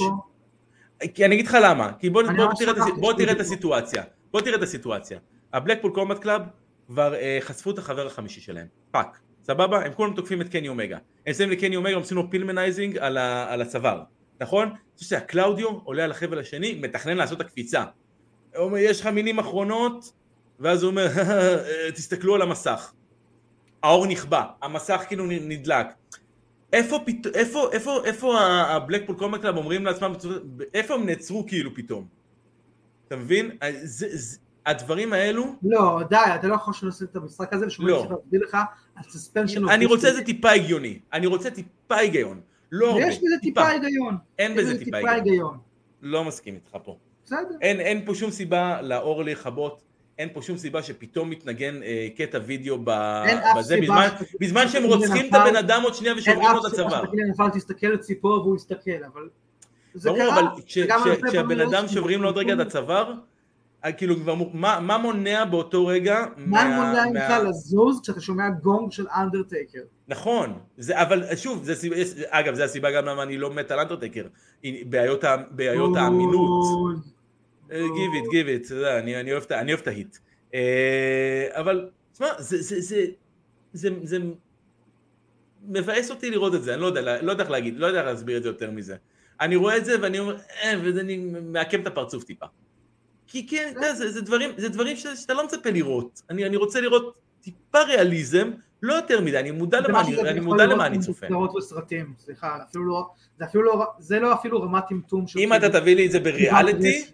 כי 1.13 1.25
אני 1.25 1.35
אגיד 1.35 1.47
לך 1.47 1.57
למה, 1.63 1.91
כי 1.99 2.09
בוא, 2.09 2.23
בוא, 2.37 2.53
תראה, 2.59 2.71
את, 2.71 2.77
הס- 2.77 2.99
בוא 2.99 3.13
תראה 3.13 3.31
את. 3.31 3.39
הסיטואציה, 3.39 4.03
בוא 4.31 4.41
תראה 4.41 4.55
את 4.55 4.63
הסיטואציה. 4.63 5.19
ה 5.53 5.57
Blackpool 5.57 5.91
Combat 5.93 6.19
Club 6.19 6.41
כבר 6.87 7.15
אה, 7.15 7.37
חשפו 7.41 7.71
את 7.71 7.77
החבר 7.77 8.07
החמישי 8.07 8.41
שלהם, 8.41 8.67
פאק, 8.91 9.19
סבבה? 9.43 9.85
הם 9.85 9.93
כולם 9.93 10.13
תוקפים 10.13 10.41
את 10.41 10.49
קני 10.49 10.67
אומגה. 10.67 10.97
הם 11.27 11.33
שמים 11.33 11.49
לקני 11.49 11.75
אומגה, 11.75 11.89
הם 11.89 11.99
עושים 11.99 12.17
לו 12.17 12.29
Pillmanizing 12.29 12.97
על, 12.97 13.17
ה, 13.17 13.53
על 13.53 13.61
הצוואר, 13.61 14.03
נכון? 14.41 14.67
אני 14.67 14.77
חושב 14.97 15.09
שהקלאודיו 15.09 15.69
עולה 15.69 16.03
על 16.03 16.11
החבל 16.11 16.39
השני, 16.39 16.79
מתכנן 16.81 17.17
לעשות 17.17 17.41
את 17.41 17.45
הקפיצה. 17.45 17.83
הוא 18.55 18.65
אומר, 18.65 18.77
יש 18.77 19.01
לך 19.01 19.07
מילים 19.07 19.39
אחרונות, 19.39 20.11
ואז 20.59 20.83
הוא 20.83 20.89
אומר, 20.89 21.07
"אה, 21.17 21.91
תסתכלו 21.91 22.35
על 22.35 22.41
המסך. 22.41 22.91
האור 23.83 24.07
נכבה, 24.07 24.45
המסך 24.61 25.03
כאילו 25.07 25.25
נדלק. 25.25 25.87
איפה. 26.73 26.99
איפה, 27.33 27.69
איפה, 27.71 28.01
איפה 28.05 28.39
ה 28.41 28.49
Blackpool 28.49 29.15
Combat 29.15 29.41
Club 29.41 29.57
אומרים 29.57 29.85
לעצמם, 29.85 30.13
איפה 30.73 30.93
הם 30.93 31.05
נעצרו 31.05 31.45
כאילו 31.47 31.75
פתאום? 31.75 32.07
אתה 33.07 33.15
מבין? 33.15 33.57
זה, 33.83 34.07
זה, 34.11 34.37
הדברים 34.65 35.13
האלו, 35.13 35.55
לא, 35.63 35.99
די, 36.09 36.15
אתה 36.35 36.47
לא 36.47 36.55
יכול 36.55 36.73
לעשות 36.83 37.09
את 37.11 37.15
המשחק 37.15 37.53
הזה, 37.53 37.67
ושום 37.67 37.87
לא. 37.87 38.07
להסביר 38.09 38.41
לך 38.41 38.57
על 38.95 39.03
suspension. 39.09 39.69
אני 39.69 39.85
רוצה 39.85 40.07
איזה 40.07 40.23
טיפה 40.23 40.51
הגיוני, 40.51 40.99
אני 41.13 41.27
רוצה 41.27 41.51
טיפה 41.51 41.95
היגיון, 41.95 42.41
לא 42.71 42.89
הרבה, 42.89 43.01
יש 43.05 43.17
בזה 43.17 43.35
טיפה 43.41 43.67
היגיון. 43.67 44.17
אין 44.39 44.55
בזה 44.55 44.77
טיפה 44.79 45.09
היגיון. 45.09 45.57
לא 46.01 46.25
מסכים 46.25 46.55
איתך 46.55 46.77
פה. 46.83 46.97
בסדר. 47.29 47.55
אין, 47.61 47.79
אין 47.79 48.05
פה 48.05 48.15
שום 48.15 48.31
סיבה 48.31 48.81
לאור 48.81 49.23
לכבות, 49.23 49.81
אין 50.17 50.29
פה 50.33 50.41
שום 50.41 50.57
סיבה 50.57 50.83
שפתאום 50.83 51.29
מתנגן 51.29 51.83
אה, 51.83 52.07
קטע 52.17 52.39
וידאו 52.45 52.77
ב, 52.83 52.89
אין 52.89 53.37
אף 53.37 53.57
בזה, 53.57 53.75
סיבה 53.75 53.83
בזמן, 53.95 54.07
שתגיד- 54.17 54.35
בזמן 54.39 54.67
שהם 54.67 54.83
רוצחים 54.83 55.25
את 55.29 55.33
הבן 55.33 55.55
אדם 55.55 55.81
עוד 55.83 55.93
שנייה 55.95 56.13
אין 56.13 56.19
ושוברים 56.19 56.41
לו 56.53 56.59
אף 56.59 56.65
את 56.65 56.71
סיבה 56.75 56.85
הצוואר. 56.87 57.05
שתגיד 57.05 57.19
לנפל 57.19 57.49
תסתכל 57.49 57.87
לציפו 57.87 58.27
והוא 58.27 58.55
יסתכל, 58.55 58.91
אבל... 59.13 59.29
ברור, 60.03 60.29
אבל 60.33 60.43
כשהבן 60.65 61.59
אדם 61.61 61.87
שוברים 61.87 62.21
לו 62.21 62.27
עוד 62.29 62.37
רגע 62.37 62.53
את 62.53 62.59
הצוואר, 62.59 63.13
אה, 63.85 63.91
כאילו 63.91 64.15
כבר, 64.15 64.35
מה 64.53 64.79
מה 64.79 64.97
מונע 64.97 65.45
באותו 65.45 65.85
רגע? 65.87 66.25
מה 66.37 66.45
מה- 66.63 66.75
מונע 66.75 66.93
מה- 67.05 67.09
ממך 67.39 67.49
לזוז 67.49 67.99
כשאתה 68.03 68.21
שומע 68.21 68.43
גונג 68.49 68.91
של 68.91 69.05
אנדרטייקר? 69.15 69.79
נכון, 70.07 70.53
זה, 70.77 71.01
אבל 71.01 71.35
שוב, 71.35 71.63
זה, 71.63 71.75
סיבה- 71.75 71.97
יש- 71.97 72.13
אגב, 72.29 72.53
זו 72.55 72.63
הסיבה 72.63 72.91
גם 72.91 73.05
למה 73.05 73.23
אני 73.23 73.37
לא 73.37 73.53
מת 73.53 73.71
על 73.71 73.79
אנטרטקר, 73.79 74.23
בעיות, 74.85 75.23
בעיות 75.51 75.97
האמינות. 75.97 76.65
גיב 77.69 78.11
איט, 78.13 78.29
גיב 78.31 78.47
איט, 78.47 78.71
אני, 78.71 79.33
אוהב, 79.33 79.43
את 79.81 79.87
ההיט. 79.87 80.17
אה, 80.53 81.47
אבל, 81.51 81.89
תשמע, 82.13 82.27
זה, 82.37 82.61
זה, 82.61 82.81
זה, 82.81 83.05
זה, 83.73 83.89
זה 84.03 84.17
מבאס 85.67 86.11
אותי 86.11 86.29
לראות 86.29 86.55
את 86.55 86.63
זה, 86.63 86.73
אני 86.73 86.81
לא 86.81 86.85
יודע, 86.85 87.21
לא 87.21 87.31
יודע 87.31 87.43
איך 87.43 87.51
להגיד, 87.51 87.77
לא 87.77 87.87
יודע 87.87 87.99
איך 87.99 88.07
להסביר 88.07 88.37
את 88.37 88.43
זה 88.43 88.49
יותר 88.49 88.71
מזה. 88.71 88.95
אני 89.41 89.55
רואה 89.55 89.77
את 89.77 89.85
זה 89.85 89.95
ואני 90.01 90.19
אומר, 90.19 90.37
אה, 90.63 90.73
וזה 90.83 91.01
אני 91.01 91.17
מעקם 91.41 91.81
את 91.81 91.87
הפרצוף 91.87 92.23
טיפה. 92.23 92.45
כי 93.27 93.47
כן, 93.47 93.67
אתה 93.71 93.77
יודע, 93.77 93.93
זה, 93.93 94.11
זה 94.11 94.21
דברים, 94.21 94.49
זה 94.57 94.69
דברים 94.69 94.95
ש, 94.95 95.07
שאתה 95.07 95.33
לא 95.33 95.45
מצפה 95.45 95.69
לראות. 95.69 96.21
אני, 96.29 96.45
אני 96.45 96.55
רוצה 96.57 96.81
לראות 96.81 97.15
טיפה 97.41 97.81
ריאליזם, 97.83 98.51
לא 98.81 98.93
יותר 98.93 99.21
מדי, 99.21 99.39
אני 99.39 99.51
מודע 99.51 99.79
למה 99.79 100.01
אני, 100.01 100.21
אני 100.21 100.39
מודע 100.39 100.65
למה 100.65 100.85
אני 100.85 100.99
צופה. 100.99 101.25
בסדרות 101.25 101.55
וסרטים, 101.55 102.13
סליחה, 102.19 102.57
אפילו 102.69 102.85
לא, 102.85 103.07
זה 103.39 103.45
אפילו 103.45 103.63
לא, 103.63 103.85
זה 103.99 104.19
לא 104.19 104.33
אפילו 104.33 104.61
רמת 104.61 104.83
טמטום 104.89 105.27
של... 105.27 105.39
אם 105.39 105.53
אתה 105.53 105.69
תביא 105.69 105.95
לי 105.95 106.05
את 106.05 106.11
זה 106.11 106.19
בריאליטי, 106.19 107.05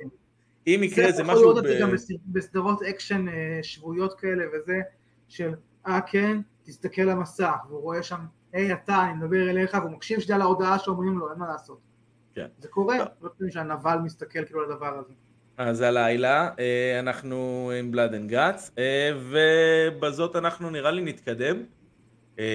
אם 0.68 0.82
יקרה 0.84 1.05
איזה 1.05 1.18
זה 1.18 1.22
יכול 1.24 1.34
משהו 1.34 1.43
לראות 1.49 1.57
את 1.66 1.70
זה. 1.70 1.78
גם 1.82 1.91
בסד- 1.91 2.13
בסדרות 2.28 2.82
אקשן 2.84 3.28
אה, 3.28 3.34
שבועיות 3.63 4.13
כאלה 4.20 4.43
וזה, 4.53 4.82
של 5.28 5.53
אה 5.88 6.01
כן, 6.01 6.38
תסתכל 6.63 7.01
למסך, 7.01 7.55
והוא 7.70 7.82
רואה 7.82 8.03
שם, 8.03 8.20
היי 8.53 8.74
אתה, 8.74 9.03
אני 9.05 9.13
מדבר 9.13 9.49
אליך, 9.49 9.74
והוא 9.82 9.91
מקשיב 9.91 10.20
שנייה 10.20 10.38
להודעה 10.38 10.80
שאומרים 10.80 11.18
לו, 11.18 11.32
אין 11.32 11.39
מה 11.39 11.47
לעשות. 11.47 11.80
כן. 12.36 12.47
זה 12.59 12.68
קורה. 12.68 12.97
לא 13.22 13.30
פעמים 13.38 13.51
שהנבל 13.51 13.97
מסתכל 14.03 14.45
כאילו 14.45 14.63
על 14.63 14.72
הדבר 14.72 14.99
הזה. 14.99 15.13
אז 15.57 15.82
הלילה 15.82 16.49
אה, 16.59 16.99
אנחנו 16.99 17.72
עם 17.80 17.91
Blood 17.91 18.13
and 18.13 18.29
Guts, 18.29 18.71
ובזאת 19.32 20.36
אנחנו 20.36 20.70
נראה 20.70 20.91
לי 20.91 21.01
נתקדם. 21.01 21.57
אה, 22.39 22.45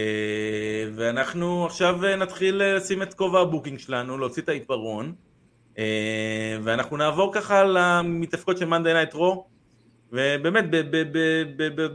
ואנחנו 0.94 1.66
עכשיו 1.66 2.04
אה, 2.04 2.16
נתחיל 2.16 2.62
אה, 2.62 2.74
לשים 2.74 3.02
את 3.02 3.14
כובע 3.14 3.40
ה 3.40 3.45
booking 3.45 3.78
שלנו, 3.78 4.18
להוציא 4.18 4.42
את 4.42 4.48
העיפרון, 4.48 5.06
אה, 5.06 5.12
ואנחנו 6.62 6.96
נעבור 6.96 7.32
ככה 7.34 7.64
למתאבקות 7.64 8.58
של 8.58 8.64
Monday 8.64 8.92
Night 8.92 9.14
Raw, 9.14 9.46
ובאמת 10.12 10.64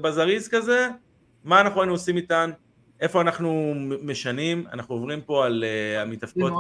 בזריז 0.02 0.48
כזה, 0.48 0.90
מה 1.44 1.62
אנחנו 1.62 1.82
היינו 1.82 1.94
עושים 1.94 2.18
איתן, 2.18 2.52
איפה 3.00 3.22
אנחנו 3.22 3.74
משנים, 4.02 4.66
אנחנו 4.74 4.96
עוברים 4.96 5.22
פה 5.22 5.46
על 5.46 5.64
אה, 5.64 6.02
המתאבקות. 6.02 6.54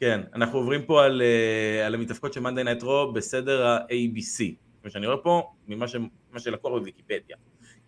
כן, 0.00 0.20
אנחנו 0.34 0.58
עוברים 0.58 0.82
פה 0.82 1.04
על, 1.04 1.22
אה, 1.22 1.86
על 1.86 1.94
המתאבקות 1.94 2.32
של 2.32 2.40
Monday 2.40 2.64
Night 2.64 2.82
Raw 2.82 3.12
בסדר 3.12 3.66
ה-ABC. 3.66 4.54
כמו 4.82 4.90
שאני 4.90 5.06
רואה 5.06 5.18
פה, 5.18 5.52
ממה 5.68 5.88
ש, 5.88 5.96
שלקוח 6.38 6.72
בוויקיפדיה. 6.72 7.36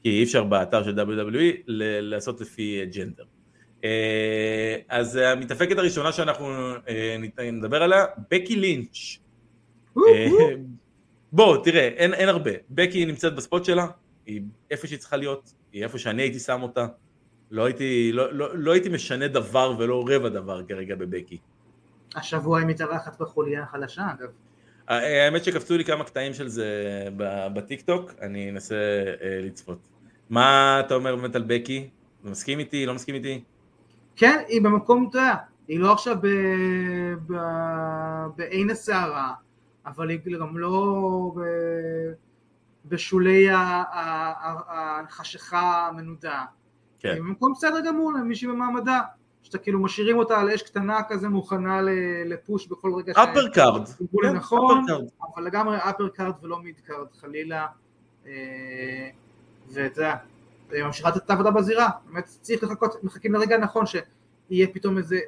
כי 0.02 0.08
אי 0.08 0.24
אפשר 0.24 0.44
באתר 0.44 0.84
של 0.84 1.00
WWE 1.00 1.62
לעשות 1.66 2.40
לפי 2.40 2.86
ג'נדר. 2.86 3.24
אה, 3.84 4.76
אז 4.88 5.16
המתאבקת 5.16 5.78
הראשונה 5.78 6.12
שאנחנו 6.12 6.72
אה, 6.88 7.16
נדבר 7.52 7.82
עליה, 7.82 8.04
בקי 8.30 8.56
לינץ'. 8.56 9.18
אה, 9.98 10.26
בוא, 11.32 11.64
תראה, 11.64 11.88
אין, 11.88 12.14
אין 12.14 12.28
הרבה. 12.28 12.50
בקי 12.70 13.06
נמצאת 13.06 13.34
בספוט 13.34 13.64
שלה, 13.64 13.86
היא 14.26 14.42
איפה 14.70 14.86
שהיא 14.86 14.98
צריכה 14.98 15.16
להיות, 15.16 15.52
היא 15.72 15.84
איפה 15.84 15.98
שאני 15.98 16.22
הייתי 16.22 16.38
שם 16.38 16.62
אותה. 16.62 16.86
לא 17.50 17.64
הייתי, 17.64 18.12
לא, 18.12 18.32
לא, 18.32 18.58
לא 18.58 18.72
הייתי 18.72 18.88
משנה 18.88 19.28
דבר 19.28 19.74
ולא 19.78 20.04
רבע 20.08 20.28
דבר 20.28 20.62
כרגע 20.68 20.94
בבקי. 20.94 21.38
השבוע 22.14 22.58
היא 22.58 22.66
מתארחת 22.66 23.20
בחוליה 23.20 23.62
החלשה, 23.62 24.02
אגב. 24.18 24.28
האמת 24.88 25.44
שקפצו 25.44 25.76
לי 25.76 25.84
כמה 25.84 26.04
קטעים 26.04 26.34
של 26.34 26.48
זה 26.48 26.68
בטיק 27.54 27.80
טוק, 27.80 28.14
אני 28.22 28.50
אנסה 28.50 28.76
לצפות. 29.42 29.78
מה 30.30 30.80
אתה 30.80 30.94
אומר 30.94 31.16
באמת 31.16 31.36
על 31.36 31.44
בקי? 31.46 31.88
מסכים 32.24 32.58
איתי? 32.58 32.86
לא 32.86 32.94
מסכים 32.94 33.14
איתי? 33.14 33.40
כן, 34.18 34.42
היא 34.48 34.62
במקום, 34.62 35.06
אתה 35.10 35.18
יודע, 35.18 35.34
היא 35.68 35.80
לא 35.80 35.92
עכשיו 35.92 36.16
ב- 36.22 37.32
ב- 37.32 38.26
בעין 38.36 38.70
הסערה, 38.70 39.32
אבל 39.86 40.08
היא 40.10 40.18
גם 40.40 40.58
לא 40.58 41.32
ב- 41.36 42.12
בשולי 42.86 43.46
החשיכה 44.68 45.86
המנודה. 45.88 46.44
כן. 46.98 47.08
היא 47.12 47.20
במקום 47.20 47.52
בסדר 47.52 47.80
גמור 47.86 48.12
למישהי 48.12 48.48
במעמדה, 48.48 49.00
שאתה 49.42 49.58
כאילו 49.58 49.80
משאירים 49.80 50.18
אותה 50.18 50.40
על 50.40 50.50
אש 50.50 50.62
קטנה 50.62 51.02
כזה 51.08 51.28
מוכנה 51.28 51.80
ל 52.26 52.34
push 52.34 52.66
בכל 52.66 52.94
רגע 52.94 53.12
upper 53.12 53.48
card. 53.48 53.88
כן, 54.22 54.32
נכון. 54.34 54.86
אבל 55.34 55.44
לגמרי 55.44 55.76
upper 55.76 56.08
card 56.08 56.34
ולא 56.42 56.58
mid 56.62 56.80
card 56.86 57.06
חלילה, 57.20 57.66
אה, 58.26 59.08
ואתה 59.72 60.00
יודע, 60.00 60.16
ממשיכה 60.72 61.08
לתת 61.08 61.24
את 61.24 61.30
העבודה 61.30 61.50
בזירה, 61.50 61.88
באמת 62.06 62.24
צריך 62.40 62.62
לחכות, 62.62 63.04
מחכים 63.04 63.34
לרגע 63.34 63.54
הנכון 63.54 63.84
שיהיה 63.86 64.66
פתאום 64.72 64.98
איזה, 64.98 65.18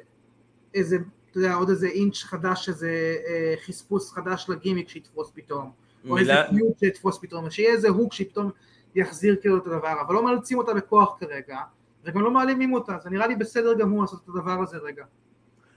איזה, 0.73 0.97
אתה 1.31 1.37
יודע, 1.37 1.53
עוד 1.53 1.69
איזה 1.69 1.87
inch 1.87 2.23
חדש, 2.23 2.69
איזה 2.69 3.17
אה, 3.27 3.53
חספוס 3.65 4.11
חדש 4.11 4.45
לגימיק 4.49 4.89
שיתפוס 4.89 5.31
פתאום, 5.35 5.71
או 6.09 6.17
איזה 6.17 6.31
מילה, 6.31 6.49
feud 6.49 6.79
שיתפוס 6.79 7.19
פתאום, 7.21 7.49
שיהיה 7.49 7.71
איזה 7.71 7.89
hook 7.89 8.13
שפתאום 8.13 8.51
יחזיר 8.95 9.35
כאילו 9.41 9.57
את 9.57 9.67
הדבר, 9.67 10.01
אבל 10.01 10.15
לא 10.15 10.25
מאלצים 10.25 10.57
אותה 10.57 10.73
בכוח 10.73 11.17
כרגע, 11.19 11.57
וגם 12.03 12.21
לא 12.21 12.31
מעלימים 12.31 12.73
אותה, 12.73 12.97
זה 13.03 13.09
נראה 13.09 13.27
לי 13.27 13.35
בסדר 13.35 13.73
גמור 13.73 14.01
לעשות 14.01 14.21
את 14.23 14.29
הדבר 14.29 14.61
הזה 14.61 14.77
רגע. 14.77 15.05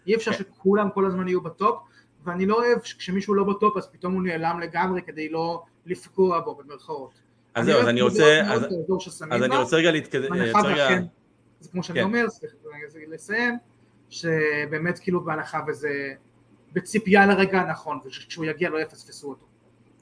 אי 0.07 0.15
אפשר 0.15 0.33
כן. 0.33 0.39
שכולם 0.39 0.91
כל 0.91 1.07
הזמן 1.07 1.29
יהיו 1.29 1.41
ב 1.41 1.48
top, 1.48 1.79
ואני 2.25 2.47
לא 2.47 2.55
אוהב 2.55 2.83
שכשמישהו 2.83 3.35
לא 3.35 3.45
ב 3.45 3.53
top 3.53 3.77
אז 3.77 3.89
פתאום 3.93 4.15
הוא 4.15 4.23
נעלם 4.23 4.61
לגמרי 4.61 5.03
כדי 5.03 5.29
לא 5.29 5.62
לפגוע 5.87 6.41
בו 6.41 6.55
במרכאות. 6.55 7.11
אז 7.55 7.67
זהו, 7.67 7.81
אז 7.81 7.89
אני 7.89 8.03
רוצה, 8.03 8.41
אז, 8.47 8.65
אני 9.43 9.57
רוצה 9.57 9.77
רגע 9.77 9.91
להתקדם, 9.91 10.31
ואכן, 10.33 11.05
זה 11.61 11.71
כמו 11.71 11.83
שאני 11.83 11.99
כן. 11.99 12.05
אומר, 12.05 12.31
סליחה, 12.31 12.55
לסיים, 13.11 13.59
שבאמת 14.11 14.99
כאילו 14.99 15.25
בהנחה 15.25 15.61
וזה 15.69 16.13
בציפייה 16.73 17.27
לרגע 17.27 17.61
הנכון, 17.61 17.99
וכשהוא 18.07 18.45
יגיע 18.45 18.71
לא 18.71 18.79
יפספסו 18.81 19.29
אותו. 19.29 19.47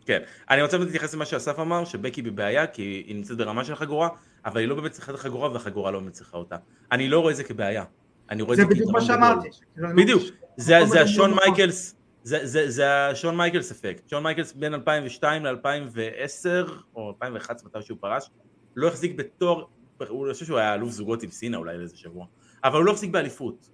כן, 0.07 0.23
אני 0.51 0.63
רוצה 0.63 0.79
להתייחס 0.79 1.15
למה 1.15 1.25
שאסף 1.25 1.59
אמר, 1.59 1.85
שבקי 1.85 2.23
בבעיה 2.23 2.67
כי 2.67 2.83
היא 2.83 3.17
נמצאת 3.17 3.37
ברמה 3.37 3.65
של 3.65 3.75
חגורה, 3.75 4.09
אבל 4.45 4.61
היא 4.61 4.69
לא 4.69 4.75
באמת 4.75 4.91
צריכה 4.91 5.13
את 5.13 5.17
החגורה 5.17 5.53
והחגורה 5.53 5.91
לא 5.91 6.01
באמת 6.01 6.13
צריכה 6.13 6.37
אותה. 6.37 6.57
אני 6.93 7.09
לא 7.09 7.21
רואה 7.21 7.33
את 7.33 7.37
זה 7.37 7.45
כבעיה, 7.45 7.85
אני 8.31 8.43
רואה 8.43 8.53
את 8.53 8.57
זה 8.57 8.63
זה 8.63 8.69
בדיוק 8.69 8.91
מה 8.93 9.01
כיתרון 9.01 9.19
גדול. 9.19 9.31
שאמרתי. 9.31 9.49
שכאילו 9.53 9.89
אני 9.89 10.03
בדיוק, 10.03 10.23
זה, 10.57 10.81
מדהים 10.85 11.03
השון. 11.03 11.35
מייקלס, 11.35 11.95
זה, 12.23 12.47
זה, 12.47 12.71
זה 12.71 13.07
השון 13.07 13.37
מייקלס 13.37 13.71
אפקט. 13.73 14.09
שון 14.09 14.23
מייקלס 14.23 14.53
בין 14.53 14.75
2002 14.75 15.47
ל-2010, 15.47 16.71
או 16.95 17.09
2011 17.09 17.69
מתי 17.69 17.83
שהוא 17.83 17.99
פרש, 18.01 18.31
לא 18.77 18.89
החזיק 18.89 19.15
בתואר, 19.17 19.65
הוא 20.09 20.33
חושב 20.33 20.45
שהוא 20.47 20.59
היה 20.59 20.75
אלוף 20.75 20.91
זוגות 20.91 21.23
עם 21.23 21.31
סינה 21.31 21.57
אולי 21.57 21.79
לאיזה 21.79 21.97
שבוע, 21.97 22.27
אבל 22.65 22.77
הוא 22.79 22.85
לא 22.85 22.93
החזיק 22.93 23.11
באליפות. 23.11 23.69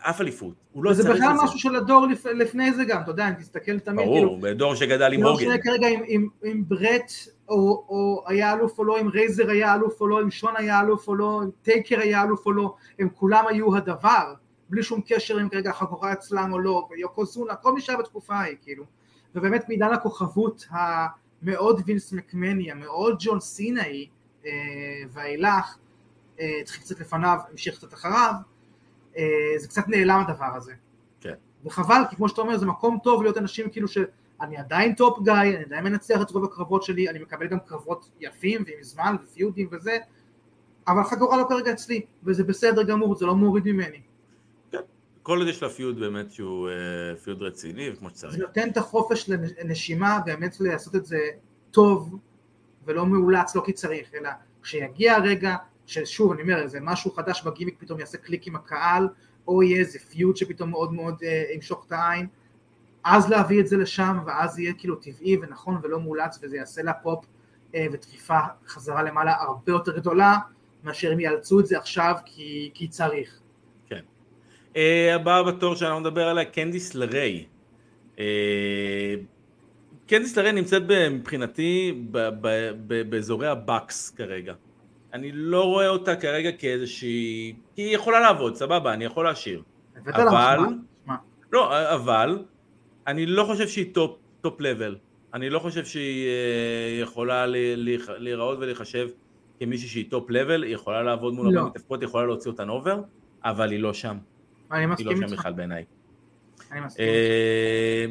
אף 0.00 0.20
אליפות. 0.20 0.54
הוא 0.72 0.84
לא 0.84 0.90
וזה 0.90 1.02
צריך 1.02 1.14
בכלל 1.16 1.30
את 1.30 1.36
זה. 1.38 1.44
משהו 1.44 1.58
של 1.58 1.76
הדור 1.76 2.06
לפ- 2.06 2.26
לפני 2.26 2.72
זה 2.72 2.84
גם, 2.84 3.02
אתה 3.02 3.10
יודע, 3.10 3.28
אם 3.28 3.34
תסתכל 3.34 3.78
תמיד, 3.78 4.06
כאילו, 4.08 4.28
ברור, 4.28 4.38
בדור 4.40 4.74
שגדל 4.74 5.12
עם 5.12 5.22
לא 5.22 5.30
הוגן. 5.30 5.42
משנה 5.44 5.58
כרגע 5.62 5.88
אם, 5.88 6.02
אם, 6.08 6.28
אם 6.44 6.62
ברט 6.68 7.12
או, 7.48 7.54
או 7.88 8.24
היה 8.26 8.52
אלוף 8.54 8.78
או 8.78 8.84
לא, 8.84 9.00
אם 9.00 9.08
רייזר 9.08 9.50
היה 9.50 9.74
אלוף 9.74 10.00
או 10.00 10.06
לא, 10.08 10.22
אם 10.22 10.30
שון 10.30 10.54
היה 10.56 10.80
אלוף 10.80 11.08
או 11.08 11.14
לא, 11.14 11.40
אם 11.44 11.50
טייקר 11.62 12.00
היה 12.00 12.22
אלוף 12.24 12.46
או 12.46 12.52
לא, 12.52 12.74
הם 12.98 13.08
כולם 13.14 13.44
היו 13.48 13.76
הדבר, 13.76 14.34
בלי 14.70 14.82
שום 14.82 15.00
קשר 15.06 15.40
אם 15.40 15.48
כרגע 15.48 15.70
החגורה 15.70 16.12
אצלם 16.12 16.52
או 16.52 16.58
לא, 16.58 16.88
ויוקוזונה, 16.90 17.56
כל 17.56 17.74
מי 17.74 17.80
שהיה 17.80 17.98
בתקופה 17.98 18.34
ההיא, 18.34 18.56
כאילו. 18.62 18.84
ובאמת 19.34 19.64
בעידן 19.68 19.92
הכוכבות 19.92 20.66
המאוד 20.70 21.82
וינס 21.86 22.12
מקמני, 22.12 22.72
המאוד 22.72 23.16
ג'ון 23.18 23.40
סינאי 23.40 24.08
אה, 24.46 24.50
ואילך, 25.12 25.78
אה, 26.40 26.58
התחיל 26.60 26.82
קצת 26.82 27.00
לפניו, 27.00 27.38
המשיך 27.50 27.76
קצת 27.76 27.94
אחריו, 27.94 28.32
אה, 29.16 29.24
זה 29.56 29.68
קצת 29.68 29.88
נעלם 29.88 30.20
הדבר 30.28 30.54
הזה. 30.54 30.72
כן. 31.20 31.34
וחבל, 31.64 32.02
כי 32.10 32.16
כמו 32.16 32.28
שאתה 32.28 32.40
אומר, 32.40 32.58
זה 32.58 32.66
מקום 32.66 32.98
טוב 33.02 33.22
להיות 33.22 33.38
אנשים 33.38 33.70
כאילו 33.70 33.88
שאני 33.88 34.56
עדיין 34.56 34.94
top 34.94 35.22
guy, 35.22 35.32
אני 35.32 35.64
עדיין 35.64 35.84
מנצח 35.84 36.22
את 36.22 36.30
רוב 36.30 36.44
הקרבות 36.44 36.82
שלי, 36.82 37.08
אני 37.08 37.18
מקבל 37.18 37.46
גם 37.46 37.58
קרבות 37.60 38.10
יפים 38.20 38.64
ועם 38.66 38.82
זמן 38.82 39.16
ופיודים 39.22 39.68
וזה, 39.72 39.98
אבל 40.88 41.00
החגורה 41.00 41.36
לא 41.36 41.44
כרגע 41.48 41.72
אצלי, 41.72 42.00
וזה 42.24 42.44
בסדר 42.44 42.82
גמור, 42.82 43.16
זה 43.16 43.26
לא 43.26 43.34
מוריד 43.34 43.64
ממני. 43.66 44.00
כל 45.28 45.38
עוד 45.38 45.48
יש 45.48 45.62
לה 45.62 45.68
feud 45.68 46.00
באמת 46.00 46.32
שהוא 46.32 46.68
אה, 46.68 47.16
feud 47.16 47.42
רציני 47.42 47.90
וכמו 47.90 48.08
זה 48.08 48.14
שצריך. 48.16 48.36
נותן 48.36 48.68
את 48.68 48.76
החופש 48.76 49.30
לנשימה 49.64 50.20
באמת 50.24 50.56
לעשות 50.60 50.96
את 50.96 51.06
זה 51.06 51.18
טוב 51.70 52.18
ולא 52.84 53.06
מאולץ, 53.06 53.56
לא 53.56 53.62
כי 53.66 53.72
צריך, 53.72 54.14
אלא 54.14 54.30
כשיגיע 54.62 55.14
הרגע 55.14 55.56
ששוב 55.86 56.32
אני 56.32 56.42
אומר, 56.42 56.62
איזה 56.62 56.78
משהו 56.82 57.10
חדש 57.10 57.42
בגימיק 57.42 57.74
פתאום 57.78 58.00
יעשה 58.00 58.18
קליק 58.18 58.46
עם 58.46 58.56
הקהל, 58.56 59.08
או 59.48 59.62
יהיה 59.62 59.80
איזה 59.80 59.98
feud 59.98 60.36
שפתאום 60.36 60.70
מאוד 60.70 60.92
מאוד 60.92 61.14
אה, 61.22 61.44
ימשוך 61.54 61.84
את 61.86 61.92
העין, 61.92 62.26
אז 63.04 63.30
להביא 63.30 63.60
את 63.60 63.66
זה 63.66 63.76
לשם, 63.76 64.18
ואז 64.26 64.58
יהיה 64.58 64.72
כאילו 64.78 64.96
טבעי 64.96 65.36
ונכון 65.42 65.80
ולא 65.82 66.00
מאולץ, 66.00 66.38
וזה 66.42 66.56
יעשה 66.56 66.82
לה 66.82 66.92
פופ 66.92 67.24
אה, 67.74 67.86
ודחיפה 67.92 68.40
חזרה 68.66 69.02
למעלה 69.02 69.34
הרבה 69.40 69.72
יותר 69.72 69.98
גדולה, 69.98 70.38
מאשר 70.84 71.12
אם 71.12 71.20
יאלצו 71.20 71.60
את 71.60 71.66
זה 71.66 71.78
עכשיו 71.78 72.14
כי, 72.24 72.70
כי 72.74 72.88
צריך. 72.88 73.40
אה, 74.78 75.14
הבאה 75.14 75.42
בתור 75.42 75.74
שאנחנו 75.74 76.00
נדבר 76.00 76.28
עליה, 76.28 76.44
קנדיס 76.44 76.94
לריי. 76.94 77.44
אה, 78.18 79.14
קנדיס 80.06 80.36
לריי 80.38 80.52
נמצאת 80.52 80.82
מבחינתי 81.10 82.02
באזורי 83.08 83.46
הבאקס 83.48 84.10
כרגע. 84.10 84.54
אני 85.12 85.32
לא 85.32 85.64
רואה 85.64 85.88
אותה 85.88 86.16
כרגע 86.16 86.52
כאיזושהי... 86.52 87.54
כי 87.74 87.82
היא 87.82 87.94
יכולה 87.94 88.20
לעבוד, 88.20 88.54
סבבה, 88.54 88.92
אני 88.92 89.04
יכול 89.04 89.24
להשאיר. 89.24 89.62
אבל- 90.06 90.58
לא, 91.52 91.94
אבל 91.94 92.38
אני 93.06 93.26
לא 93.26 93.44
חושב 93.44 93.68
שהיא 93.68 93.94
top, 93.94 94.10
top 94.40 94.60
level. 94.60 94.96
אני 95.34 95.50
לא 95.50 95.58
חושב 95.58 95.84
שהיא 95.84 96.26
אה, 96.28 97.00
יכולה 97.02 97.46
להיראות 98.18 98.58
ולהיחשב 98.60 99.08
כמישהי 99.60 99.88
שהיא 99.88 100.10
top 100.10 100.30
level, 100.30 100.62
היא 100.62 100.74
יכולה 100.74 101.02
לעבוד 101.02 101.34
מול 101.34 101.54
לא. 101.54 101.58
הרבה 101.60 101.70
מתאבקות, 101.70 102.00
היא 102.00 102.08
יכולה 102.08 102.26
להוציא 102.26 102.50
אותן 102.50 102.68
over, 102.68 103.00
אבל 103.44 103.70
היא 103.70 103.80
לא 103.80 103.92
שם. 103.94 104.16
אני 104.72 104.80
היא 104.80 104.86
לא 104.86 104.92
מסכים 104.92 105.16
שם 105.16 105.22
איתך, 105.22 105.32
בכלל 105.32 105.52
בעיניי. 105.52 105.84
אני 106.72 106.80
מסכים. 106.80 107.04
אה, 107.04 108.06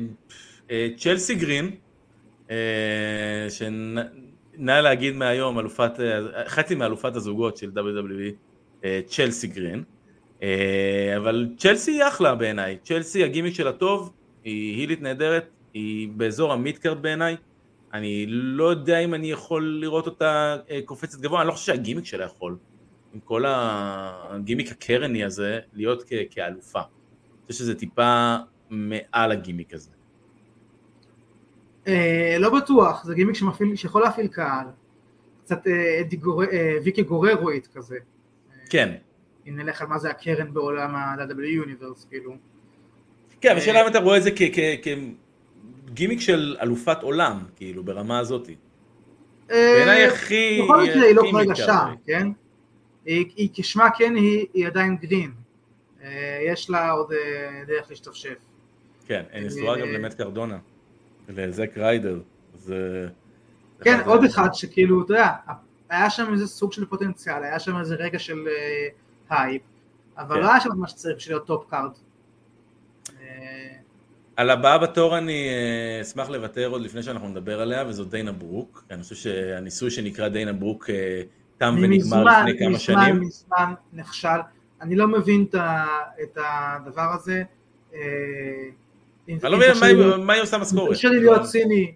אה, 0.71 0.87
צ'לסי 0.97 1.35
גרין, 1.35 1.71
אה, 2.51 3.47
שנא 3.49 4.71
להגיד 4.81 5.15
מהיום, 5.15 5.59
אלופת, 5.59 5.91
חצי 6.47 6.75
מאלופת 6.75 7.15
הזוגות 7.15 7.57
של 7.57 7.71
WWE, 7.75 8.87
צ'לסי 9.07 9.47
גרין, 9.47 9.83
אבל 11.17 11.47
צ'לסי 11.57 11.91
היא 11.91 12.07
אחלה 12.07 12.35
בעיניי, 12.35 12.77
צ'לסי 12.83 13.23
הגימיק 13.23 13.53
שלה 13.53 13.71
טוב, 13.71 14.13
היא 14.43 14.79
הילית 14.79 15.01
נהדרת, 15.01 15.47
היא 15.73 16.09
באזור 16.15 16.53
המידקארד 16.53 17.01
בעיניי, 17.01 17.35
אני 17.93 18.25
לא 18.27 18.63
יודע 18.63 18.99
אם 18.99 19.13
אני 19.13 19.31
יכול 19.31 19.79
לראות 19.81 20.05
אותה 20.05 20.57
קופצת 20.85 21.19
גבוה, 21.19 21.41
אני 21.41 21.47
לא 21.47 21.53
חושב 21.53 21.65
שהגימיק 21.65 22.05
שלה 22.05 22.25
יכול, 22.25 22.57
עם 23.13 23.19
כל 23.19 23.43
הגימיק 23.47 24.71
הקרני 24.71 25.23
הזה, 25.23 25.59
להיות 25.73 26.03
כ- 26.03 26.13
כאלופה. 26.31 26.79
אני 26.79 26.87
חושב 27.51 27.59
שזה 27.59 27.75
טיפה 27.75 28.35
מעל 28.69 29.31
הגימיק 29.31 29.73
הזה. 29.73 29.89
אה, 31.87 32.35
לא 32.39 32.49
בטוח, 32.59 33.03
זה 33.03 33.15
גימיק 33.15 33.35
שמפעיל, 33.35 33.75
שיכול 33.75 34.01
להפעיל 34.01 34.27
קהל. 34.27 34.65
קצת 35.43 35.67
אה, 35.67 35.99
אדי 36.01 36.15
גור- 36.15 36.43
אה, 36.43 36.77
ויקי 36.83 37.01
גוררואית 37.01 37.67
כזה. 37.67 37.97
כן. 38.69 38.95
אם 39.49 39.57
נלך 39.57 39.81
על 39.81 39.87
מה 39.87 39.97
זה 39.99 40.09
הקרן 40.09 40.53
בעולם 40.53 40.95
ה-W 40.95 41.65
Universe, 41.65 42.09
כאילו. 42.09 42.33
כן, 43.41 43.57
השאלה 43.57 43.81
אם 43.81 43.87
אתה 43.87 43.99
רואה 43.99 44.17
את 44.17 44.23
זה 44.23 44.29
כגימיק 45.87 46.19
של 46.19 46.57
אלופת 46.61 47.03
עולם, 47.03 47.39
כאילו, 47.55 47.83
ברמה 47.83 48.19
הזאתי. 48.19 48.55
בעיניי 49.47 50.05
אה, 50.05 50.13
הכי... 50.13 50.61
בכל 50.63 50.83
מקרה 50.83 51.03
היא 51.03 51.15
לא 51.15 51.23
כרגע. 51.31 51.55
שם, 51.55 51.93
כן? 52.05 52.27
היא 53.07 53.25
היא 53.35 53.49
כשמה 53.53 53.89
כן 53.97 54.15
היא 54.15 54.45
היא 54.53 54.67
עדיין 54.67 54.97
גרין. 54.97 55.31
אה, 56.01 56.07
אה, 56.07 56.39
יש 56.51 56.69
לה 56.69 56.91
עוד 56.91 57.11
אה, 57.11 57.63
דרך 57.67 57.89
להשתפשף. 57.89 58.35
כן, 59.05 59.23
היא 59.31 59.45
נשואה 59.45 59.79
גם 59.79 59.87
למט 59.87 60.13
קרדונה, 60.13 60.57
לזק 61.29 61.77
ריידר. 61.77 62.19
זה... 62.55 63.07
כן, 63.81 63.99
עוד 64.05 64.23
אחד 64.23 64.49
שכאילו, 64.53 65.03
אתה 65.05 65.13
יודע, 65.13 65.29
היה 65.89 66.09
שם 66.09 66.33
איזה 66.33 66.47
סוג 66.47 66.73
של 66.73 66.85
פוטנציאל, 66.85 67.43
היה 67.43 67.59
שם 67.59 67.79
איזה 67.79 67.95
רגע 67.95 68.19
של 68.19 68.47
אה, 68.47 68.87
הייפ, 69.29 69.61
אבל 70.17 70.35
כן. 70.35 70.41
לא 70.41 70.51
היה 70.51 70.59
שם 70.59 70.69
מה 70.75 70.87
שצריך 70.87 71.17
בשביל 71.17 71.35
להיות 71.35 71.47
top 71.47 71.69
card. 71.69 71.91
אה, 73.21 73.27
על 74.35 74.49
הבאה 74.49 74.77
בתור 74.77 75.17
אני 75.17 75.49
אה, 75.49 76.01
אשמח 76.01 76.29
לוותר 76.29 76.67
עוד 76.67 76.81
לפני 76.81 77.03
שאנחנו 77.03 77.29
נדבר 77.29 77.61
עליה, 77.61 77.87
וזאת 77.87 78.09
דיינה 78.09 78.31
ברוק. 78.31 78.83
אני 78.91 79.03
חושב 79.03 79.15
שהניסוי 79.15 79.91
שנקרא 79.91 80.27
דיינה 80.27 80.53
ברוק 80.53 80.89
אה, 80.89 81.21
תם 81.57 81.75
ונגמר 81.81 81.97
מזמן, 81.97 82.45
לפני 82.47 82.59
כמה 82.59 82.69
מזמן, 82.69 82.79
שנים. 82.79 83.21
מזמן 83.21 83.73
נכשל. 83.93 84.39
אני 84.81 84.95
לא 84.95 85.07
מבין 85.07 85.45
את 86.23 86.37
הדבר 86.37 87.13
הזה. 87.13 87.43
אה, 87.93 87.99
אני 89.29 89.39
לא 89.43 89.57
מבין 89.57 89.71
מה 90.25 90.33
היא- 90.33 90.41
עושה 90.41 90.57
משכורת. 90.57 90.89
תרשה 90.89 91.09
לי 91.09 91.19
להיות 91.19 91.41
ציני, 91.41 91.95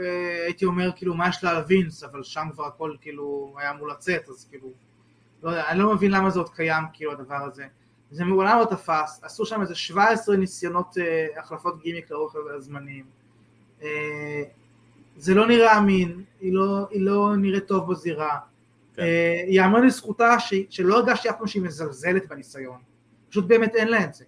אה, 0.00 0.44
הייתי 0.44 0.64
אומר 0.64 0.90
כאילו 0.96 1.14
מה 1.14 1.28
יש 1.28 1.44
לה 1.44 1.50
על 1.50 1.62
וינס, 1.68 2.04
אבל 2.04 2.22
שם 2.22 2.46
כבר 2.54 2.66
הכל 2.66 2.94
כאילו 3.00 3.54
היה 3.58 3.70
אמור 3.70 3.88
לצאת, 3.88 4.28
אז 4.28 4.46
כאילו, 4.50 4.68
לא 5.42 5.50
יודע, 5.50 5.68
אני 5.68 5.78
לא 5.78 5.94
מבין 5.94 6.10
למה 6.10 6.30
זה 6.30 6.38
עוד 6.38 6.48
קיים 6.48 6.84
כאילו 6.92 7.12
הדבר 7.12 7.44
הזה. 7.44 7.64
זה 8.10 8.24
מעולם 8.24 8.58
לא 8.58 8.64
תפס, 8.64 9.20
עשו 9.22 9.46
שם 9.46 9.60
איזה 9.62 9.74
17 9.74 10.36
ניסיונות 10.36 10.98
אה, 11.00 11.26
החלפות 11.40 11.82
גימיק 11.82 12.10
לאורך 12.10 12.34
הזמנים. 12.56 13.04
אה, 13.82 14.42
זה 15.16 15.34
לא 15.34 15.46
נראה 15.46 15.78
אמין, 15.78 16.22
היא 16.40 16.52
לא, 16.52 16.86
היא 16.90 17.00
לא 17.02 17.36
נראית 17.36 17.66
טוב 17.66 17.90
בזירה. 17.90 18.38
כן. 19.00 19.06
אה, 19.06 19.44
יאמר 19.48 19.80
לזכותה 19.80 20.38
ש, 20.38 20.54
שלא 20.70 20.98
הרגשתי 20.98 21.30
אף 21.30 21.34
פעם 21.38 21.46
שהיא 21.46 21.62
מזלזלת 21.62 22.28
בניסיון. 22.28 22.78
פשוט 23.28 23.44
באמת 23.44 23.74
אין 23.74 23.88
לה 23.88 24.04
את 24.04 24.14
זה. 24.14 24.24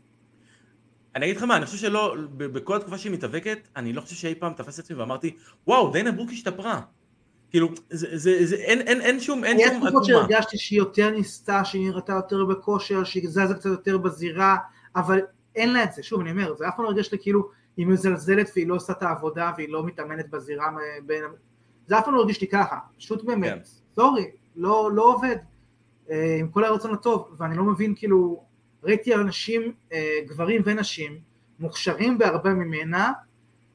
אני 1.17 1.27
אגיד 1.27 1.37
לך 1.37 1.43
מה, 1.43 1.57
אני 1.57 1.67
חושב 1.67 1.79
שלא, 1.79 2.17
בכל 2.37 2.77
התקופה 2.77 2.99
שהיא 2.99 3.13
מתאבקת, 3.13 3.59
אני 3.77 3.93
לא 3.93 4.01
חושב 4.01 4.17
שאי 4.17 4.35
פעם 4.35 4.53
תפס 4.53 4.79
את 4.79 4.85
עצמי 4.85 4.97
ואמרתי, 4.97 5.37
וואו, 5.67 5.93
דיינה 5.93 6.13
ברוק 6.13 6.31
השתפרה. 6.31 6.81
כאילו, 7.51 7.69
זה, 7.91 8.19
זה, 8.19 8.47
זה, 8.47 8.57
אין, 8.57 8.81
אין, 8.81 9.01
אין 9.01 9.21
שום, 9.21 9.45
אין 9.45 9.61
יש 9.61 9.69
שום 9.69 9.75
תקופות 9.75 10.03
עקומה. 10.03 10.05
שהרגשתי 10.05 10.59
שהיא 10.59 10.79
יותר 10.79 11.11
ניסתה, 11.11 11.65
שהיא 11.65 11.89
נראתה 11.89 12.13
יותר 12.13 12.45
בכושר, 12.45 13.05
שהיא 13.05 13.29
זזה 13.29 13.55
קצת 13.55 13.71
יותר 13.71 13.99
בזירה, 13.99 14.57
אבל 14.97 15.21
אין 15.57 15.73
לה 15.73 15.85
את 15.85 15.93
זה, 15.93 16.03
שוב 16.03 16.21
אני 16.21 16.31
אומר, 16.31 16.55
זה 16.55 16.69
אף 16.69 16.77
פעם 16.77 16.85
לא 16.85 16.91
הרגש 16.91 17.13
לי 17.13 17.19
כאילו 17.23 17.49
היא 17.77 17.87
מזלזלת 17.87 18.51
והיא 18.55 18.67
לא 18.67 18.75
עושה 18.75 18.93
את 18.93 19.03
העבודה 19.03 19.53
והיא 19.57 19.69
לא 19.69 19.85
מתאמנת 19.85 20.31
בזירה 20.31 20.67
בין... 21.07 21.25
זה 21.87 21.99
אף 21.99 22.05
פעם 22.05 22.15
לא 22.15 22.21
הרגיש 22.21 22.41
לי 22.41 22.47
ככה, 22.47 22.79
פשוט 22.99 23.25
באמת, 23.25 23.53
כן. 23.95 24.03
לא, 24.57 24.91
לא 24.95 25.15
עובד, 25.15 25.37
אה, 26.11 26.37
עם 26.41 26.49
כל 26.49 26.65
הרצון 26.65 26.95
הטוב, 26.95 27.35
ואני 27.39 27.57
לא 27.57 27.65
מבין 27.65 27.95
כאילו, 27.95 28.45
ראיתי 28.83 29.15
אנשים, 29.15 29.73
אה, 29.93 30.19
גברים 30.27 30.63
ונשים, 30.65 31.19
מוכשרים 31.61 32.19
בהרבה 32.19 32.55
ממנה, 32.55 33.13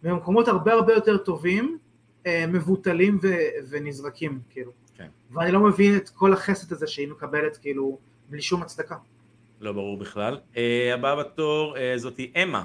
במקומות 0.03 0.47
הרבה 0.47 0.73
הרבה 0.73 0.93
יותר 0.93 1.17
טובים, 1.17 1.77
אה, 2.25 2.45
מבוטלים 2.47 3.19
ו- 3.21 3.67
ונזרקים, 3.69 4.39
כאילו. 4.49 4.71
כן. 4.97 5.07
ואני 5.31 5.51
לא 5.51 5.59
מבין 5.59 5.97
את 5.97 6.09
כל 6.09 6.33
החסד 6.33 6.73
הזה 6.73 6.87
שהיא 6.87 7.07
מקבלת, 7.07 7.57
כאילו, 7.57 7.97
בלי 8.29 8.41
שום 8.41 8.61
הצדקה. 8.61 8.95
לא 9.61 9.71
ברור 9.71 9.97
בכלל. 9.97 10.39
Uh, 10.53 10.57
הבאה 10.93 11.15
בתור 11.15 11.75
uh, 11.75 11.79
זאתי 11.97 12.31
אמה, 12.43 12.63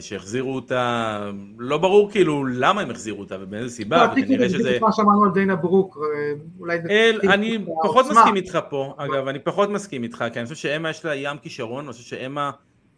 שהחזירו 0.00 0.54
אותה, 0.54 1.30
לא 1.58 1.78
ברור 1.78 2.10
כאילו 2.10 2.44
למה 2.44 2.80
הם 2.80 2.90
החזירו 2.90 3.20
אותה 3.20 3.36
ובאיזה 3.40 3.70
סיבה, 3.70 4.06
לא, 4.06 4.12
וכנראה 4.12 4.48
שזה... 4.48 4.78
מה 4.80 4.92
שאמרנו 4.92 5.24
על 5.24 5.30
דיינה 5.34 5.56
ברוק, 5.56 5.98
אה, 5.98 6.32
אולי... 6.60 6.78
תקראי 6.78 7.34
אני 7.34 7.56
את 7.56 7.62
פחות. 7.82 8.06
מסכים 8.10 8.36
איתך 8.36 8.58
פה, 8.70 8.94
אגב, 8.96 9.28
אני 9.28 9.38
פחות 9.38 9.70
מסכים 9.70 10.02
איתך, 10.02 10.24
כי 10.32 10.38
אני 10.38 10.46
חושב 10.48 10.56
שאמה 10.56 10.90
יש 10.90 11.04
לה 11.04 11.14
ים 11.14 11.38
כישרון, 11.42 11.84
אני 11.84 11.92
חושב 11.92 12.04
שאמה 12.04 12.50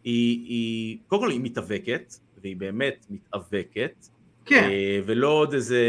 היא, 0.04 0.98
קודם 1.06 1.22
כל 1.22 1.30
היא 1.30 1.40
מתאבקת, 1.42 2.14
והיא 2.42 2.56
באמת 2.56 3.06
מתאבקת, 3.10 4.06
כן, 4.44 4.68
אה, 4.70 5.00
ולא 5.06 5.28
עוד 5.28 5.54
איזה 5.54 5.80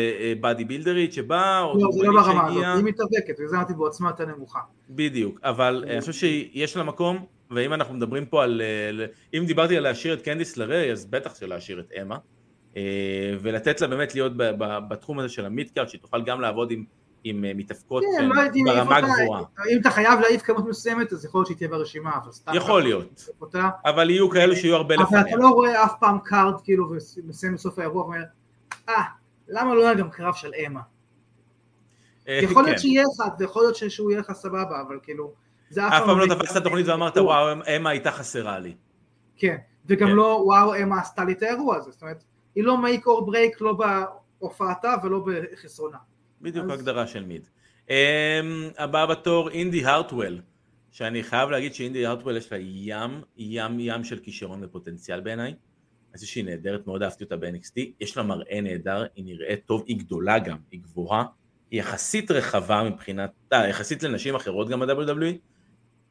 באדי 0.42 0.66
בילדרית 0.66 1.14
שבאה, 1.14 1.62
או 1.62 1.78
לא, 1.78 1.90
זה 1.92 2.04
לא 2.04 2.22
ברמה 2.22 2.48
הזאת. 2.48 2.64
היא 2.76 2.84
מתאבקת, 2.84 3.40
וזה 3.44 3.56
אמרתי 3.56 3.74
בעוצמה 3.74 4.10
יותר 4.10 4.26
נמוכה. 4.26 4.60
בדיוק, 4.90 5.40
אבל 5.44 5.86
אני 5.88 6.00
חושב 6.00 6.14
שיש 6.14 6.78
לה 6.78 6.84
מקום, 6.84 7.26
ואם 7.56 7.74
אנחנו 7.74 7.94
מדברים 7.94 8.26
פה 8.26 8.44
על, 8.44 8.62
אה, 8.62 9.06
אם 9.34 9.44
דיברתי 9.46 9.78
על 9.78 9.84
להשאיר 9.84 10.14
את 10.14 10.22
קנדיס 10.22 10.58
לריי, 10.58 10.92
אז 10.92 11.06
בטח 11.06 11.36
שלהשאיר 11.36 11.80
את 11.80 11.92
אמה, 12.02 12.18
אה, 12.78 13.34
ולתת 13.42 13.82
לה 13.82 13.88
באמת 13.88 14.16
להיות 14.16 14.32
בתחום 14.90 15.20
הזה 15.20 15.30
של 15.30 15.46
ה 15.46 15.50
midcard, 15.50 15.90
שהיא 15.90 16.02
תוכל 16.02 16.24
גם 16.24 16.42
לעבוד 16.42 16.72
עם, 16.72 16.84
עם 17.24 17.46
אה, 17.46 17.52
מתאבקות 17.56 18.04
כן, 18.18 18.26
לא 18.26 18.36
ברמה 18.66 19.02
גבוהה, 19.02 19.44
אם 19.72 19.78
אתה 19.82 19.90
חייב 19.90 20.20
להעיף 20.20 20.42
כמות 20.42 20.66
מסוימת, 20.68 21.14
אז 21.14 21.26
יכול 21.26 21.40
להיות 21.40 21.48
שהיא 21.48 21.58
תהיה 21.58 21.70
ברשימה, 21.70 22.12
אבל 22.24 22.32
סתם... 22.32 22.52
יכול 22.56 22.82
ככה, 22.82 22.90
להיות, 22.90 23.30
אותה. 23.42 23.70
אבל 23.86 24.10
יהיו 24.10 24.30
כאלו 24.30 24.56
שיהיו 24.56 24.76
הרבה 24.76 24.96
אבל 24.96 25.04
לפניה. 25.04 25.22
אתה 25.22 25.36
לא 25.36 25.48
רואה 25.48 25.84
אף 25.84 25.94
פעם 26.00 26.20
card, 26.20 26.62
כאילו, 26.64 26.92
ומסיים 27.18 27.54
בסוף 27.54 27.80
האירוע 27.80 28.04
ואומר, 28.04 28.24
אה, 28.90 29.04
למה 29.48 29.76
לא 29.76 29.86
היה 29.86 29.94
גם 29.94 30.10
קרב 30.10 30.34
של 30.34 30.52
אמה? 30.68 30.80
יכול 32.28 32.64
להיות 32.64 32.76
כן. 32.76 32.82
שיהיה 32.82 33.04
אחד, 33.16 33.30
ויכול 33.40 33.64
להיות 33.64 33.76
שהוא 33.76 34.12
יהיה 34.12 34.20
לך 34.20 34.32
סבבה, 34.32 34.82
אבל 34.88 35.00
כאילו, 35.04 35.34
אף 35.80 36.04
פעם 36.06 36.20
לא 36.20 36.26
נקרא- 36.26 36.36
תפסת 36.36 36.64
תוכנית 36.64 36.88
ואמרת, 36.88 37.18
וואו, 37.18 37.54
אמה 37.78 37.90
הייתה 37.90 38.12
חסרה 38.12 38.60
לי. 38.60 38.74
כן, 39.38 39.56
וגם 39.86 40.08
כן. 40.08 40.14
לא 40.16 40.42
וואו 40.46 40.76
אמה 40.84 41.00
עשתה 41.00 41.24
לי 41.24 41.34
את 41.34 41.44
האירוע 41.44 41.76
הזה, 41.78 41.92
זאת 41.92 42.02
אומרת, 42.02 42.24
היא 42.56 42.64
לא 42.64 42.78
make 42.82 43.08
or 43.08 43.26
break 43.26 43.62
לא 43.62 43.74
בהופעתה 44.40 44.94
ולא 45.04 45.26
בחסרונה. 45.26 45.98
בדיוק 46.42 46.70
הגדרה 46.72 47.08
של 47.08 47.26
mid. 47.26 47.48
אמ, 47.88 47.92
הבאה 48.78 49.06
בתור 49.06 49.50
אינדי 49.50 49.86
הרטוול, 49.86 50.42
שאני 50.92 51.24
חייב 51.24 51.50
להגיד 51.50 51.74
שאינדי 51.74 52.06
הרטוול 52.06 52.38
יש 52.38 52.52
לה 52.52 52.58
ים, 52.62 53.22
ים 53.38 53.80
ים 53.80 54.04
של 54.04 54.20
כישרון 54.20 54.64
ופוטנציאל 54.64 55.20
בעיניי. 55.22 55.48
אני 55.48 56.18
חושב 56.20 56.28
שהיא 56.28 56.46
נהדרת, 56.46 56.88
מאוד 56.88 57.04
אהבתי 57.04 57.24
אותה 57.24 57.38
ב-NXT, 57.38 57.82
יש 58.00 58.18
לה 58.18 58.24
מראה 58.24 58.62
נהדר, 58.62 59.06
היא 59.16 59.26
נראית 59.26 59.66
טוב, 59.66 59.84
היא 59.88 60.00
גדולה 60.00 60.40
גם, 60.40 60.58
היא 60.72 60.80
גבוהה, 60.82 61.24
היא 61.72 61.80
יחסית 61.80 62.32
רחבה 62.32 62.84
מבחינת, 62.84 63.32
אה, 63.54 63.68
יחסית 63.68 64.04
לנשים 64.04 64.36
אחרות 64.36 64.70
גם 64.70 64.80
ב-WWE, 64.80 65.38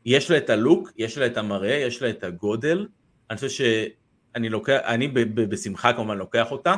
יש 0.05 0.30
לה 0.30 0.36
את 0.36 0.50
הלוק, 0.50 0.90
יש 0.96 1.18
לה 1.18 1.26
את 1.26 1.36
המראה, 1.36 1.74
יש 1.74 2.03
לה 2.03 2.11
את 2.11 2.24
הגודל, 2.24 2.88
אני 3.30 3.36
חושב 3.36 3.48
שאני 3.48 4.48
לוקח, 4.48 4.78
אני 4.84 5.09
ב- 5.09 5.20
ב- 5.20 5.50
בשמחה 5.50 5.92
כמובן 5.92 6.18
לוקח 6.18 6.50
אותה, 6.50 6.74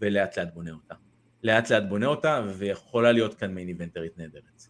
ולאט 0.00 0.38
לאט 0.38 0.54
בונה 0.54 0.70
אותה. 0.70 0.94
לאט 1.42 1.70
לאט 1.70 1.82
בונה 1.88 2.06
אותה, 2.06 2.42
ויכולה 2.58 3.12
להיות 3.12 3.34
כאן 3.34 3.54
מיין 3.54 3.68
איבנטרית 3.68 4.18
נהדרת. 4.18 4.62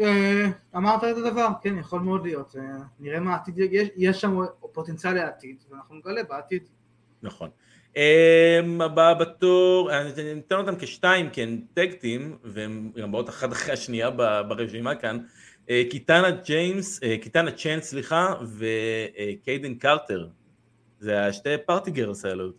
אה, 0.00 0.46
אמרת 0.76 1.04
את 1.04 1.16
הדבר, 1.16 1.48
כן, 1.62 1.78
יכול 1.78 2.00
מאוד 2.00 2.22
להיות, 2.26 2.56
אה, 2.58 2.62
נראה 3.00 3.20
מה 3.20 3.32
העתיד, 3.32 3.58
יש, 3.58 3.88
יש 3.96 4.20
שם 4.20 4.38
פוטנציאל 4.72 5.12
לעתיד, 5.12 5.56
ואנחנו 5.70 5.94
נגלה 5.96 6.22
בעתיד. 6.22 6.62
נכון. 7.22 7.50
אמ, 7.94 8.82
הבאה 8.82 9.14
בתור, 9.14 9.90
אני 9.92 10.34
ניתן 10.34 10.56
אותם 10.56 10.76
כשתיים, 10.78 11.30
כי 11.30 11.42
הן 11.42 11.60
tag 11.74 11.98
team, 11.98 12.38
והן 12.44 12.92
גם 13.00 13.12
באות 13.12 13.28
אחת 13.28 13.52
אחרי 13.52 13.72
השנייה 13.72 14.10
ברשימה 14.48 14.94
כאן. 14.94 15.18
אה, 15.68 15.70
קיטנה 15.90 16.30
ג'יימס, 16.30 16.98
אה, 16.98 17.22
קיטנה 17.22 17.50
צ'אנס, 17.50 17.84
סליחה, 17.84 18.34
וקיידן 18.42 19.74
קרטר. 19.74 20.28
זה 21.00 21.26
השתי 21.26 21.48
party 21.66 21.90
girls 21.90 22.24
האלו, 22.24 22.50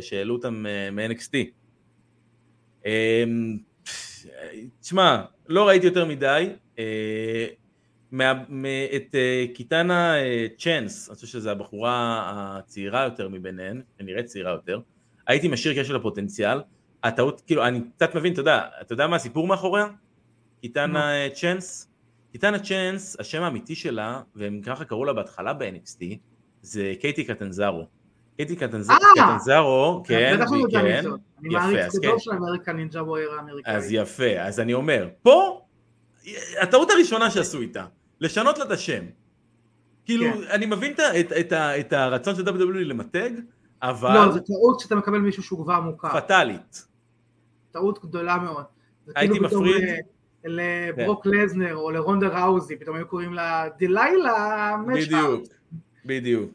שהעלו 0.00 0.34
אותם 0.34 0.66
אה, 0.66 0.90
מ-NXT. 0.90 1.36
תשמע, 4.80 5.22
לא 5.48 5.68
ראיתי 5.68 5.86
יותר 5.86 6.04
מדי. 6.04 6.52
אה, 6.78 7.46
את 8.96 9.14
אה, 9.14 9.44
קיטנה 9.54 10.16
אה, 10.16 10.46
צ'אנס, 10.58 11.08
אני 11.08 11.14
חושב 11.14 11.26
שזו 11.26 11.50
הבחורה 11.50 12.22
הצעירה 12.58 13.04
יותר 13.04 13.28
מביניהן, 13.28 13.82
שנראית 13.98 14.26
צעירה 14.26 14.50
יותר, 14.50 14.80
הייתי 15.26 15.48
משאיר 15.48 15.74
כי 15.74 15.80
יש 15.80 15.90
לה 15.90 15.98
פוטנציאל, 15.98 16.60
הטעות, 17.02 17.42
כאילו, 17.46 17.66
אני 17.66 17.80
קצת 17.96 18.14
מבין, 18.14 18.32
אתה 18.32 18.40
יודע, 18.40 18.60
אתה 18.80 18.92
יודע 18.92 19.06
מה 19.06 19.16
הסיפור 19.16 19.46
מאחוריה? 19.46 19.86
קיטנה 20.60 21.24
אה, 21.24 21.30
צ'אנס? 21.30 21.87
קיטנה 22.32 22.58
צ'אנס, 22.58 23.16
השם 23.20 23.42
האמיתי 23.42 23.74
שלה, 23.74 24.22
והם 24.36 24.60
ככה 24.62 24.84
קראו 24.84 25.04
לה 25.04 25.12
בהתחלה 25.12 25.52
ב-NXT, 25.52 26.00
זה 26.62 26.92
קייטי 27.00 27.24
קטנזרו. 27.24 27.86
קייטי 28.36 28.54
אה! 28.54 28.68
קטנזרו, 28.68 30.02
כן, 30.06 30.36
יודע 30.52 30.80
כן, 30.80 31.02
זאת. 31.02 31.20
אני 31.44 31.54
יפה, 31.54 31.80
אז 31.80 31.98
כן. 32.02 32.08
אז 33.64 33.92
יפה, 33.92 34.40
אז 34.40 34.60
אני 34.60 34.74
אומר, 34.74 35.08
פה, 35.22 35.60
הטעות 36.62 36.90
הראשונה 36.90 37.30
שעשו 37.30 37.60
איתה, 37.60 37.84
לשנות 38.20 38.58
לה 38.58 38.64
את 38.64 38.70
השם. 38.70 39.04
כאילו, 40.04 40.24
כן. 40.24 40.50
אני 40.50 40.66
מבין 40.66 40.94
את, 41.80 41.92
הרצון 41.92 42.34
של 42.36 42.42
WWE 42.42 42.78
למתג, 42.78 43.30
אבל 43.82 44.14
לא, 44.14 44.32
זה 44.32 44.40
טעות 44.40 44.78
כשאתה 44.80 44.94
מקבל 44.94 45.18
מישהו 45.18 45.42
שהוא 45.42 45.64
כבר 45.64 45.80
מוכר, 45.80 46.20
פטאלית. 46.20 46.86
טעות 47.70 48.04
גדולה 48.04 48.36
מאוד. 48.36 48.64
הייתי 49.16 49.34
כאילו 49.34 49.46
מפריד. 49.46 49.84
לברוק 50.44 51.26
לזנר 51.26 51.76
או 51.76 51.90
לרונדה 51.90 52.28
ראוזי, 52.28 52.76
פתאום 52.76 52.96
היו 52.96 53.08
קוראים 53.08 53.34
לה 53.34 53.68
דלילה 53.78 54.76
מצ'אפ. 54.86 55.06
בדיוק, 55.06 55.44
בדיוק. 56.04 56.50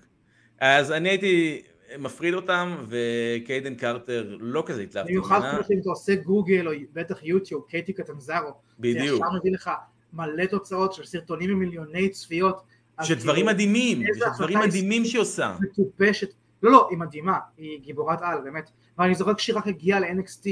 אז 0.60 0.92
אני 0.92 1.10
הייתי 1.10 1.62
מפריד 2.00 2.34
אותם, 2.34 2.76
וקיידן 2.88 3.76
קרטר 3.76 4.38
לא 4.40 4.64
כזה 4.66 4.82
התלהבתי 4.82 5.12
במיוחד 5.12 5.40
ממנה. 5.40 5.56
כמו 5.56 5.64
שאם 5.68 5.80
אתה 5.82 5.90
עושה 5.90 6.16
גוגל 6.16 6.68
או 6.68 6.72
בטח 6.94 7.24
יוטיוב, 7.24 7.66
קייטי 7.70 7.94
קטנזרו, 7.94 8.48
זה 8.48 8.54
בדיוק. 8.80 9.22
ישר 9.22 9.38
מביא 9.40 9.52
לך 9.52 9.72
מלא 10.14 10.46
תוצאות 10.46 10.94
של 10.94 11.06
סרטונים 11.06 11.50
עם 11.50 11.60
מיליוני 11.60 12.10
צפיות, 12.10 12.62
שדברים 13.04 13.36
כאילו, 13.36 13.52
מדהימים, 13.52 14.04
שדברים 14.14 14.60
מדהימים 14.60 15.06
שהיא 15.06 15.22
עושה. 15.22 15.56
מטופשת. 15.60 16.30
לא, 16.64 16.72
לא, 16.72 16.88
היא 16.90 16.98
מדהימה, 16.98 17.38
היא 17.58 17.80
גיבורת 17.80 18.20
על, 18.22 18.42
באמת. 18.44 18.70
ואני 18.98 19.16
זוכר 19.16 19.34
כשהיא 19.34 19.56
רק 19.56 19.68
הגיעה 19.68 20.00
ל-NXT, 20.00 20.48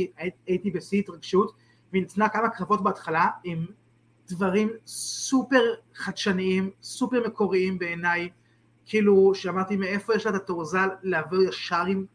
הייתי 0.47 0.71
בשיא 0.71 0.99
התרגשות, 0.99 1.51
והיא 1.91 2.03
נתנה 2.03 2.29
כמה 2.29 2.49
קרבות 2.49 2.83
בהתחלה 2.83 3.27
עם 3.43 3.65
דברים 4.27 4.69
סופר 4.85 5.63
חדשניים, 5.95 6.69
סופר 6.81 7.27
מקוריים 7.27 7.79
בעיניי, 7.79 8.29
כאילו, 8.85 9.35
שאמרתי 9.35 9.77
מאיפה 9.77 10.15
יש 10.15 10.25
לה 10.25 10.35
את 10.35 10.41
התורזה 10.41 10.79
לעבור 11.03 11.41
ישר 11.41 11.85
עם 11.87 12.05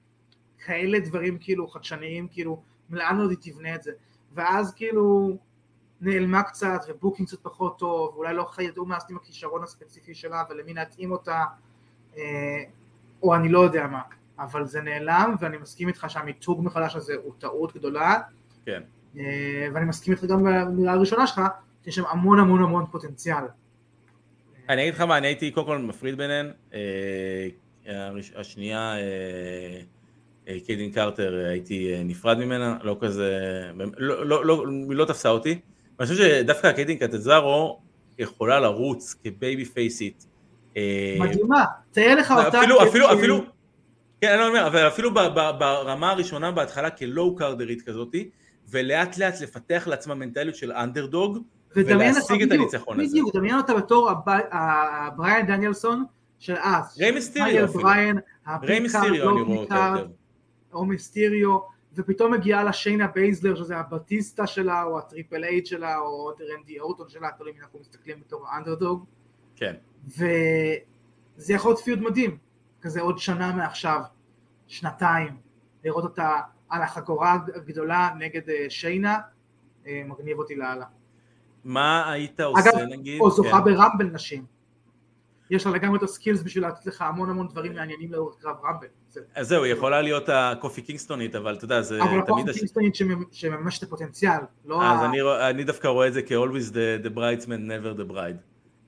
כאלה 0.65 0.99
דברים 1.01 1.39
כאילו 1.39 1.69
חדשניים, 1.69 2.29
כאילו, 2.29 2.63
לאן 2.91 3.21
עוד 3.21 3.31
היא 3.31 3.39
תבנה 3.41 3.75
את 3.75 3.83
זה. 3.83 3.93
ואז 4.33 4.75
כאילו 4.75 5.37
נעלמה 6.01 6.43
קצת, 6.43 6.81
ו 6.89 6.94
booking 6.94 7.29
קצת 7.29 7.39
פחות 7.43 7.79
טוב, 7.79 8.15
ואולי 8.15 8.35
לא 8.35 8.51
ידעו 8.59 8.87
מה 8.87 8.95
לעשות 8.95 9.11
עם 9.11 9.17
הכישרון 9.17 9.63
הספציפי 9.63 10.15
שלה, 10.15 10.43
ולמי 10.51 10.75
להתאים 10.75 11.13
אותה. 11.13 11.45
אה, 12.17 12.23
או 13.23 13.35
אני 13.35 13.49
לא 13.49 13.59
יודע 13.59 13.87
מה, 13.87 14.01
אבל 14.39 14.67
זה 14.67 14.81
נעלם 14.81 15.35
ואני 15.41 15.57
מסכים 15.59 15.89
איתך 15.89 16.07
שהמיתוג 16.09 16.65
מחדש 16.65 16.97
הזה 16.97 17.15
הוא 17.25 17.35
טעות 17.39 17.77
גדולה, 17.77 18.21
כן. 18.67 18.83
אה, 19.19 19.69
ואני 19.75 19.85
מסכים 19.85 20.15
איתך 20.15 20.25
גם 20.25 20.45
במילה 20.45 20.93
הראשונה 20.93 21.27
שלך, 21.27 21.41
שיש 21.85 21.95
שם 21.95 22.03
המון 22.09 22.41
המון 22.41 22.63
המון 22.63 22.85
פוטנציאל. 22.91 23.45
אני 24.69 24.83
אגיד 24.83 24.95
לך 24.95 25.01
מה, 25.01 25.19
אני 25.19 25.27
הייתי 25.27 25.51
קודם 25.51 25.67
כל 25.67 25.79
מפריד 25.79 26.17
ביניהן, 26.17 26.51
אה, 26.75 28.11
השנייה, 28.37 28.95
אה, 30.49 30.61
קיידין 30.67 30.93
קרטר, 30.93 31.35
הייתי 31.51 31.95
נפרד 32.05 32.39
ממנה, 32.39 32.79
לא 32.83 32.97
כזה, 33.01 33.31
לא, 33.97 34.27
לא, 34.27 34.47
לא, 34.47 34.65
לא 34.89 35.05
תפסה 35.05 35.29
אותי, 35.29 35.61
ואני 35.99 36.09
חושב 36.09 36.23
שדווקא 36.23 36.73
קייסי 36.73 36.99
קטנזרו 36.99 37.81
יכולה 38.19 38.61
לרוץ 38.61 39.15
כבייבי 39.25 39.65
פייסית. 39.65 40.27
מדהימה, 41.19 41.65
תאר 41.93 42.15
לך 42.19 42.31
אותה, 42.31 42.61
אפילו, 42.61 42.83
אפילו, 42.89 43.13
אפילו, 43.13 43.45
כן, 44.21 44.29
אני 44.29 44.41
לא 44.41 44.49
אומר, 44.49 44.67
אבל 44.67 44.89
אפילו 44.89 45.15
ברמה 45.15 46.11
הראשונה 46.11 46.51
בהתחלה 46.51 46.91
כלואו 46.91 47.37
קרדרית 47.37 47.83
כזאתי, 47.83 48.31
ולאט 48.71 49.19
לאט 49.19 49.41
לפתח 49.41 49.85
לעצמה 49.87 50.15
מנטליות 50.15 50.57
של 50.57 50.73
אנדרדוג, 50.73 51.39
ולהשיג 51.77 52.43
את 52.43 52.53
הניצחון 52.53 53.01
הזה. 53.01 53.09
בדיוק, 53.09 53.37
דמיין 53.37 53.57
אותה 53.57 53.75
בתור 53.75 54.11
הב- 54.11 54.29
ה- 54.29 55.11
בריאן 55.17 55.47
דניאלסון 55.47 56.05
של 56.39 56.55
אז. 56.63 56.99
ריי 56.99 57.11
מיסטיריו 57.11 57.49
מייקל 57.51 57.65
אפילו. 57.65 58.61
ריי 58.63 58.81
מיסטיריו 58.81 59.31
אני 59.31 59.41
רואה 59.43 59.59
אותה 59.59 59.95
יותר. 59.97 60.09
או 60.73 60.85
מיסטיריו, 60.85 61.59
ופתאום 61.95 62.33
מגיעה 62.33 62.65
לה 62.65 62.73
שיינה 62.73 63.07
בייזלר, 63.07 63.55
שזה 63.55 63.77
הבטיסטה 63.77 64.47
שלה, 64.47 64.83
או 64.83 64.99
הטריפל 64.99 65.45
אייץ' 65.45 65.67
שלה, 65.67 65.99
או 65.99 66.31
רנדי 66.57 66.81
אורטון 66.81 67.09
שלה, 67.09 67.29
תלוי 67.39 67.53
אם 67.53 67.57
אנחנו 67.63 67.79
מסתכלים 67.81 68.21
בתור 68.21 68.47
האנדרדוג, 68.49 69.05
כן. 69.57 69.75
וזה 70.09 71.53
יכול 71.53 71.71
להיות 71.71 71.81
feud 71.81 72.03
מדהים, 72.03 72.39
כזה 72.81 73.01
עוד 73.01 73.19
שנה 73.19 73.53
מעכשיו, 73.53 74.01
שנתיים, 74.67 75.37
לראות 75.85 76.05
אותה 76.05 76.41
על 76.69 76.83
החגורה 76.83 77.39
הגדולה 77.55 78.11
נגד 78.19 78.51
אה, 78.51 78.67
שיינה, 78.69 79.19
אה, 79.87 80.03
מגניב 80.07 80.39
אותי 80.39 80.57
לאללה. 80.57 80.85
מה 81.65 82.13
היית 82.13 82.41
אגב, 82.41 82.49
עושה 82.49 82.87
נגיד? 82.87 83.21
או 83.21 83.31
זוכה 83.31 83.59
כן. 83.59 83.65
ב 83.65 83.71
Rumble 83.71 84.07
נשים. 84.07 84.45
יש 85.51 85.67
לה 85.67 85.73
לגמרי 85.73 85.99
את 85.99 86.03
ה 86.03 86.09
skills 86.09 86.43
בשביל 86.43 86.67
לתת 86.67 86.87
לך 86.87 87.03
המון 87.03 87.31
המון 87.31 87.49
דברים 87.49 87.75
מעניינים 87.75 88.13
לאורך 88.13 88.37
קרב 88.41 88.57
Rumble. 88.65 88.87
אז 89.35 89.49
זהו, 89.49 89.65
היא 89.65 89.73
יכולה 89.73 90.03
להיות 90.03 90.29
הקופי 90.29 90.83
קינגסטונית, 90.83 91.35
אבל 91.35 91.55
אתה 91.55 91.65
יודע, 91.65 91.83
זה 91.83 92.03
אבל 92.03 92.09
תמיד... 92.11 92.23
הפועל 92.23 92.51
הש- 92.51 92.57
קינגסטונית 92.57 92.95
שממש 93.33 93.79
את 93.79 93.83
הפוטנציאל, 93.83 94.41
לא 94.65 94.83
אז 94.85 95.01
ה... 95.03 95.05
אני 95.05 95.19
אני 95.51 95.65
דווקא 95.65 95.89
רואה 95.89 96.09
את 96.09 96.13
זה 96.13 96.23
כ-always 96.23 96.73
the, 96.73 97.07
the 97.07 97.17
bridesmaid 97.17 97.49
never 97.69 97.99
the 98.01 98.13
bride. 98.13 98.37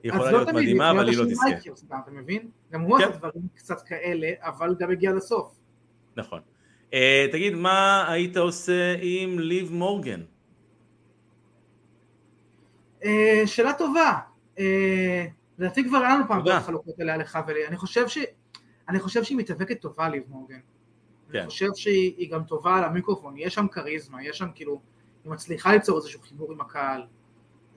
היא 0.03 0.13
אז 0.13 0.17
יכולה 0.17 0.31
לא 0.31 0.39
להיות 0.39 0.49
תמיד, 0.49 0.63
מדהימה, 0.63 0.91
אבל 0.91 1.09
היא 1.09 1.19
לא 1.19 1.25
תזכה. 1.25 1.45
מייקרס 1.45 1.85
גם, 1.91 1.99
אתה 2.05 2.11
מבין? 2.11 2.51
גם 2.73 2.81
הוא 2.81 2.99
כן. 2.99 3.05
עשה 3.05 3.17
דברים 3.19 3.43
קצת 3.55 3.83
כאלה, 3.83 4.29
אבל 4.41 4.75
גם 4.79 4.91
הגיע 4.91 5.13
לסוף. 5.13 5.59
נכון. 6.17 6.41
אה, 6.95 7.27
תגיד, 7.33 7.55
מה 7.55 8.11
היית 8.13 8.37
עושה 8.37 8.95
עם 9.01 9.39
ליב 9.39 9.73
מורגן? 9.73 10.21
אה, 13.05 13.43
שאלה 13.47 13.73
טובה. 13.73 14.19
אה, 14.59 15.27
לדעתי 15.59 15.85
כבר 15.85 15.99
היה 15.99 16.15
לנו 16.15 16.25
פעם. 16.29 16.41
את 16.41 16.47
החלוקות 16.49 17.01
האלה 17.01 17.17
לך 17.17 17.39
ולי. 17.47 17.67
אני 17.67 17.77
חושב 17.77 18.09
ש... 18.09 18.19
אני 18.89 19.01
חושב 19.01 19.25
שהיא 19.25 19.39
מתאבקת 19.39 19.81
טובה, 19.81 20.09
ליב 20.09 20.23
מורגן. 20.29 20.59
כן. 21.33 21.39
אני 21.39 21.49
חושב 21.49 21.69
שהיא 21.75 22.15
היא 22.17 22.31
גם 22.31 22.45
טובה 22.45 22.77
על 22.77 22.85
המיקרופון, 22.85 23.35
יש 23.37 23.55
שם 23.55 23.69
כריזמה, 23.69 24.25
יש 24.25 24.39
שם 24.39 24.49
כאילו, 24.55 24.81
היא 25.25 25.33
מצליחה 25.33 25.73
ליצור 25.73 25.99
איזשהו 25.99 26.21
חיבור 26.21 26.53
עם 26.53 26.61
הקהל. 26.61 27.03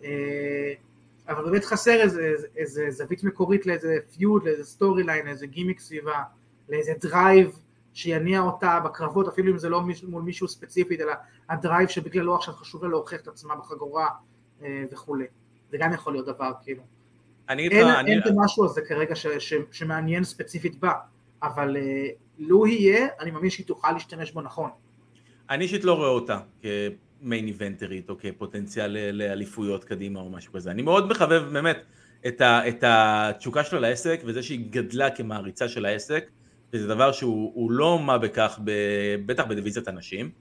אה, 0.04 0.74
אבל 1.30 1.44
באמת 1.44 1.66
חסר 1.66 2.02
איזה, 2.02 2.28
איזה, 2.28 2.48
איזה 2.56 2.86
זווית 2.90 3.24
מקורית 3.24 3.66
לאיזה 3.66 3.98
feud, 4.18 4.44
לאיזה 4.44 4.66
storyline, 4.66 5.26
לאיזה 5.26 5.48
גימיק 5.48 5.80
סביבה, 5.80 6.24
לאיזה 6.70 6.94
drive 7.00 7.60
שיניע 7.94 8.40
אותה 8.40 8.80
בקרבות, 8.80 9.28
אפילו 9.28 9.52
אם 9.52 9.58
זה 9.58 9.70
לא 9.70 9.82
מול 10.08 10.24
מישהו 10.24 10.48
ספציפית, 10.48 11.02
אלא 11.02 11.14
ה 11.50 11.57
drive 11.57 11.90
שבגללו 11.90 12.36
עכשיו 12.36 12.54
חשוב 12.54 12.84
לה 12.84 12.90
להוכיח 12.90 13.22
את 13.22 13.28
עצמה 13.28 13.56
בחגורה 13.56 14.08
אה, 14.64 14.84
וכולי. 14.92 15.26
זה 15.72 15.78
גם 15.78 15.94
יכול 15.94 16.14
להיות 16.14 16.26
דבר, 16.26 16.52
כאילו. 16.64 16.84
אני 17.50 17.68
אין, 17.68 17.88
אני... 17.88 18.12
אין 18.12 18.20
את 18.20 18.28
המשהו 18.28 18.66
הזה 18.66 18.82
כרגע 18.82 19.16
ש, 19.16 19.28
ש, 19.28 19.54
שמעניין 19.72 20.24
ספציפית 20.24 20.80
בה, 20.80 20.94
אבל 21.44 21.78
אה, 21.78 22.08
לו 22.40 22.68
יהיה, 22.68 23.08
אני 23.20 23.32
מאמין 23.32 23.50
שהיא 23.50 23.66
תוכל 23.66 23.92
להשתמש 23.92 24.32
בו 24.32 24.42
נכון. 24.42 24.70
אני 25.50 25.64
אישית 25.64 25.84
לא 25.84 25.94
רואה 25.94 26.10
אותה 26.10 26.40
כ 26.62 26.91
main 26.91 27.48
איבנטרית 27.48 28.10
או 28.10 28.16
כפוטנציאל 28.20 29.12
לאליפויות 29.14 29.84
קדימה 29.84 30.20
או 30.20 30.30
משהו 30.30 30.54
כזה. 30.54 30.72
אני 30.72 30.82
מאוד 30.82 31.10
מחבב 31.10 31.44
באמת 31.54 31.78
את, 32.28 32.42
ה, 32.42 32.68
את 32.68 32.84
התשוקה 32.88 33.64
שלה 33.64 33.80
לעסק 33.80 34.22
וזה 34.26 34.44
שהיא 34.44 34.68
גדלה 34.70 35.10
כמעריצה 35.10 35.70
של 35.70 35.86
העסק 35.86 36.30
וזה 36.74 36.88
דבר 36.88 37.12
שהוא 37.12 37.52
הוא 37.56 37.72
לא 37.72 38.00
מה 38.00 38.18
בכך, 38.18 38.60
ב, 38.64 38.72
בטח 39.26 39.46
בדיוויזיית 39.46 39.88
הנשים, 39.88 40.32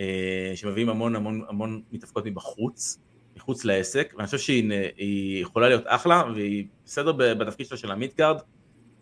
אה, 0.00 0.52
שמביאים 0.54 0.88
המון 0.88 1.16
המון 1.16 1.42
המון 1.48 1.82
מתאבקות 1.92 2.26
מבחוץ, 2.26 2.98
מחוץ 3.36 3.64
לעסק, 3.64 4.14
ואני 4.16 4.26
חושב 4.26 4.38
שהיא 4.38 5.42
יכולה 5.42 5.68
להיות 5.68 5.84
אחלה 5.86 6.22
והיא 6.34 6.66
בסדר 6.84 7.12
בתפקיד 7.12 7.66
שלה 7.66 7.78
של 7.78 7.90
ה 7.90 7.95
mid-card, 7.95 8.40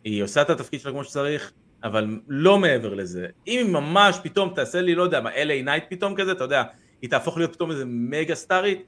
היא 0.04 0.22
עושה 0.22 0.42
את 0.42 0.50
התפקיד 0.50 0.80
שלה 0.80 0.92
כמו 0.92 1.04
שצריך, 1.04 1.52
אבל 1.84 2.20
לא 2.28 2.58
מעבר 2.58 2.94
לזה. 2.94 3.26
אם 3.46 3.66
היא 3.66 3.72
ממש 3.72 4.18
פתאום 4.22 4.52
תעשה 4.54 4.80
לי, 4.80 4.94
לא 4.94 5.02
יודע 5.02 5.20
מה, 5.20 5.30
LA 5.34 5.64
נייט 5.64 5.84
פתאום 5.90 6.14
כזה, 6.14 6.32
אתה 6.32 6.44
יודע, 6.44 6.62
היא 7.02 7.10
תהפוך 7.10 7.38
להיות 7.38 7.52
פתאום 7.52 7.70
איזה 7.70 7.84
מגה 7.86 8.34
סטארית, 8.34 8.82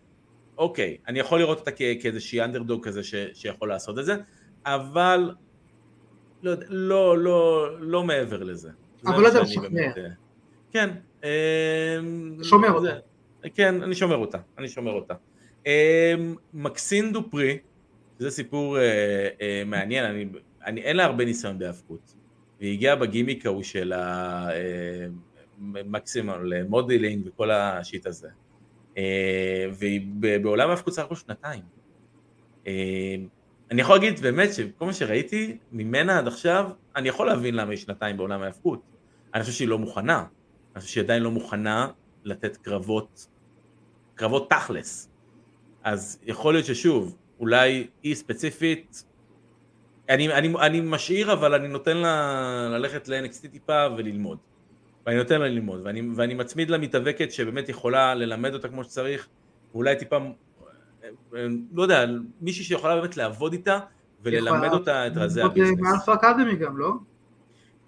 אוקיי, 0.58 0.96
אני 1.08 1.18
יכול 1.18 1.38
לראות 1.38 1.58
אותה 1.58 1.70
כ- 1.70 1.98
כאיזושהי 2.00 2.40
אנדרדוג 2.40 2.84
כזה 2.86 3.04
ש, 3.04 3.14
שיכול 3.34 3.68
לעשות 3.68 3.98
את 3.98 4.04
זה, 4.04 4.16
אבל 4.66 5.30
לא, 6.42 6.52
לא, 6.68 7.18
לא, 7.18 7.68
לא 7.80 8.04
מעבר 8.04 8.42
לזה. 8.42 8.70
זה 9.02 9.10
אבל 9.10 9.22
לא 9.22 9.26
יודע 9.26 9.46
שאני 9.46 9.66
לשכנע. 9.66 9.68
באמת, 9.68 9.98
אה, 9.98 10.08
כן. 10.72 10.90
אה, 11.24 11.98
שומר 12.42 12.72
אותה. 12.72 12.98
כן, 13.54 13.82
אני 13.82 13.94
שומר 13.94 14.16
אותה, 14.16 14.38
אני 14.58 14.68
שומר 14.68 14.92
אותה. 14.92 15.14
אה, 15.66 16.14
מקסין 16.54 17.12
דופרי, 17.12 17.58
זה 18.18 18.30
סיפור 18.30 18.76
מעניין, 19.66 20.04
אני, 20.04 20.26
אני, 20.64 20.80
אין 20.80 20.96
לה 20.96 21.04
הרבה 21.04 21.24
ניסיון 21.24 21.58
בהאבקות. 21.58 22.14
והיא 22.60 22.72
הגיעה 22.72 22.96
בגימיק 22.96 23.46
ההוא 23.46 23.62
של 23.62 23.92
המקסימום, 25.58 26.34
modeling 26.68 27.26
וכל 27.26 27.50
ה 27.50 27.61
shit 27.61 28.06
הזה. 28.06 28.28
והיא 29.72 30.06
בעולם 30.42 30.68
ההאבקות 30.68 30.94
סך 30.94 31.02
הכל 31.02 31.14
שנתיים. 31.14 31.62
אני 33.70 33.80
יכול 33.80 33.96
להגיד 33.96 34.20
באמת 34.20 34.54
שכל 34.54 34.86
מה 34.86 34.92
שראיתי 34.92 35.58
ממנה 35.72 36.18
עד 36.18 36.26
עכשיו, 36.26 36.70
אני 36.96 37.08
יכול 37.08 37.26
להבין 37.26 37.54
למה 37.54 37.70
היא 37.70 37.78
שנתיים 37.78 38.16
בעולם 38.16 38.42
ההאבקות. 38.42 38.82
אני 39.34 39.42
חושב 39.42 39.54
שהיא 39.54 39.68
לא 39.68 39.78
מוכנה. 39.78 40.24
אני 40.74 40.80
חושב 40.80 40.92
שהיא 40.92 41.04
עדיין 41.04 41.22
לא 41.22 41.30
מוכנה 41.30 41.88
לתת 42.24 42.56
קרבות, 42.56 43.26
קרבות 44.14 44.50
תכלס. 44.50 45.10
אז 45.84 46.20
יכול 46.26 46.54
להיות 46.54 46.66
ששוב, 46.66 47.16
אולי 47.40 47.86
היא 48.02 48.14
ספציפית, 48.14 49.04
אני, 50.08 50.32
אני, 50.32 50.54
אני 50.60 50.80
משאיר 50.80 51.32
אבל 51.32 51.54
אני 51.54 51.68
נותן 51.68 51.96
לה 51.96 52.68
ללכת 52.70 53.08
ל-NXT 53.08 53.48
טיפה 53.48 53.86
וללמוד. 53.96 54.38
ואני 55.06 55.18
נותן 55.18 55.40
לה 55.40 55.48
ללמוד, 55.48 55.80
ואני, 55.84 56.02
ואני 56.14 56.34
מצמיד 56.34 56.70
לה 56.70 56.78
מתאבקת 56.78 57.32
שבאמת 57.32 57.68
יכולה 57.68 58.14
ללמד 58.14 58.54
אותה 58.54 58.68
כמו 58.68 58.84
שצריך, 58.84 59.28
ואולי 59.72 59.96
טיפה, 59.96 60.18
לא 61.74 61.82
יודע, 61.82 62.04
מישהי 62.40 62.64
שיכולה 62.64 62.96
באמת 63.00 63.16
לעבוד 63.16 63.52
איתה 63.52 63.78
וללמד 64.22 64.56
יכולה- 64.56 64.72
אותה 64.72 65.06
את 65.06 65.12
רזי 65.16 65.42
ה 65.42 65.46
business. 65.46 65.78
מאלפא 65.80 66.10
אקדמי 66.10 66.56
גם, 66.56 66.78
לא? 66.78 66.92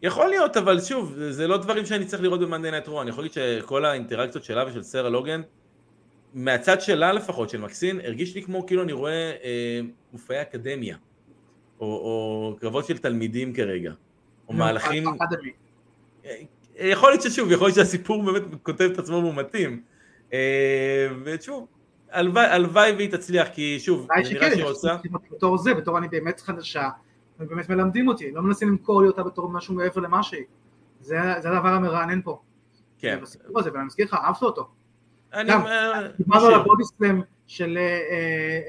יכול 0.02 0.28
להיות, 0.28 0.56
אבל 0.56 0.80
שוב, 0.80 1.14
זה- 1.30 1.46
לא 1.48 1.56
דברים 1.56 1.86
שאני 1.86 2.04
צריך 2.06 2.22
לראות 2.22 2.40
במאנדי 2.40 2.70
נייט 2.70 2.88
רו, 2.88 3.02
אני 3.02 3.10
יכול 3.10 3.24
להגיד 3.24 3.32
שכל 3.60 3.84
האינטראקציות 3.84 4.44
שלה 4.44 4.64
ושל 4.66 4.82
סרה 4.82 5.08
לוגן, 5.08 5.40
מהצד 6.34 6.80
שלה 6.80 7.12
לפחות, 7.12 7.50
של 7.50 7.60
מקסין, 7.60 8.00
הרגיש 8.04 8.34
לי 8.34 8.42
כמו 8.42 8.66
כאילו 8.66 8.82
אני 8.82 8.92
רואה 8.92 9.12
אה, 9.44 9.80
מופעי 10.12 10.42
אקדמיה, 10.42 10.96
או, 11.80 11.86
או 11.86 12.56
קרבות 12.60 12.86
של 12.86 12.98
תלמידים 12.98 13.52
כרגע, 13.52 13.92
או 14.48 14.54
מהלכים, 14.54 15.04
מאלפא 15.04 15.24
אקדמי. 15.24 15.50
אה, 16.24 16.36
יכול 16.78 17.10
להיות 17.10 17.22
ששוב, 17.22 17.52
יכול 17.52 17.66
להיות 17.66 17.74
שהסיפור 17.76 18.22
באמת 18.22 18.42
כותב 18.62 18.90
את 18.92 18.98
עצמו 18.98 19.16
והוא 19.16 19.34
מתאים, 19.34 19.82
אה, 20.32 20.38
ושוב, 21.24 21.66
הלוואי 22.12 22.92
והיא 22.92 23.10
תצליח, 23.12 23.48
כי 23.48 23.80
שוב, 23.80 24.06
זה 24.24 24.34
נראה 24.34 24.50
שהיא 24.50 24.64
רוצה, 24.64 24.96
בתור 25.30 25.58
זה, 25.58 25.74
בתור 25.74 25.98
אני 25.98 26.08
באמת 26.08 26.40
חדשה, 26.40 26.88
ובאמת 27.40 27.68
מלמדים 27.68 28.08
אותי, 28.08 28.30
לא 28.32 28.42
מנסים 28.42 28.68
למכור 28.68 29.02
לי 29.02 29.08
אותה 29.08 29.22
בתור 29.22 29.48
משהו 29.48 29.74
מעבר 29.74 30.00
למה 30.00 30.22
שהיא. 30.22 30.44
זה 31.00 31.18
זה 31.38 31.50
הדבר 31.50 31.68
המרענן 31.68 32.22
פה. 32.22 32.40
כן, 32.98 33.18
בסיפור 33.22 33.60
הזה, 33.60 33.72
ואני 33.72 33.84
מזכיר 33.84 34.06
לך, 34.06 34.14
אהבת 34.14 34.42
אותו. 34.42 34.68
אני, 35.34 35.50
גם, 35.50 35.66
אה, 35.66 36.08
דיברנו 36.18 36.44
על 36.46 36.50
משאיר. 36.50 36.60
הבודי 36.60 36.84
סלאם 36.84 37.20
של 37.46 37.78
אה, 37.78 38.00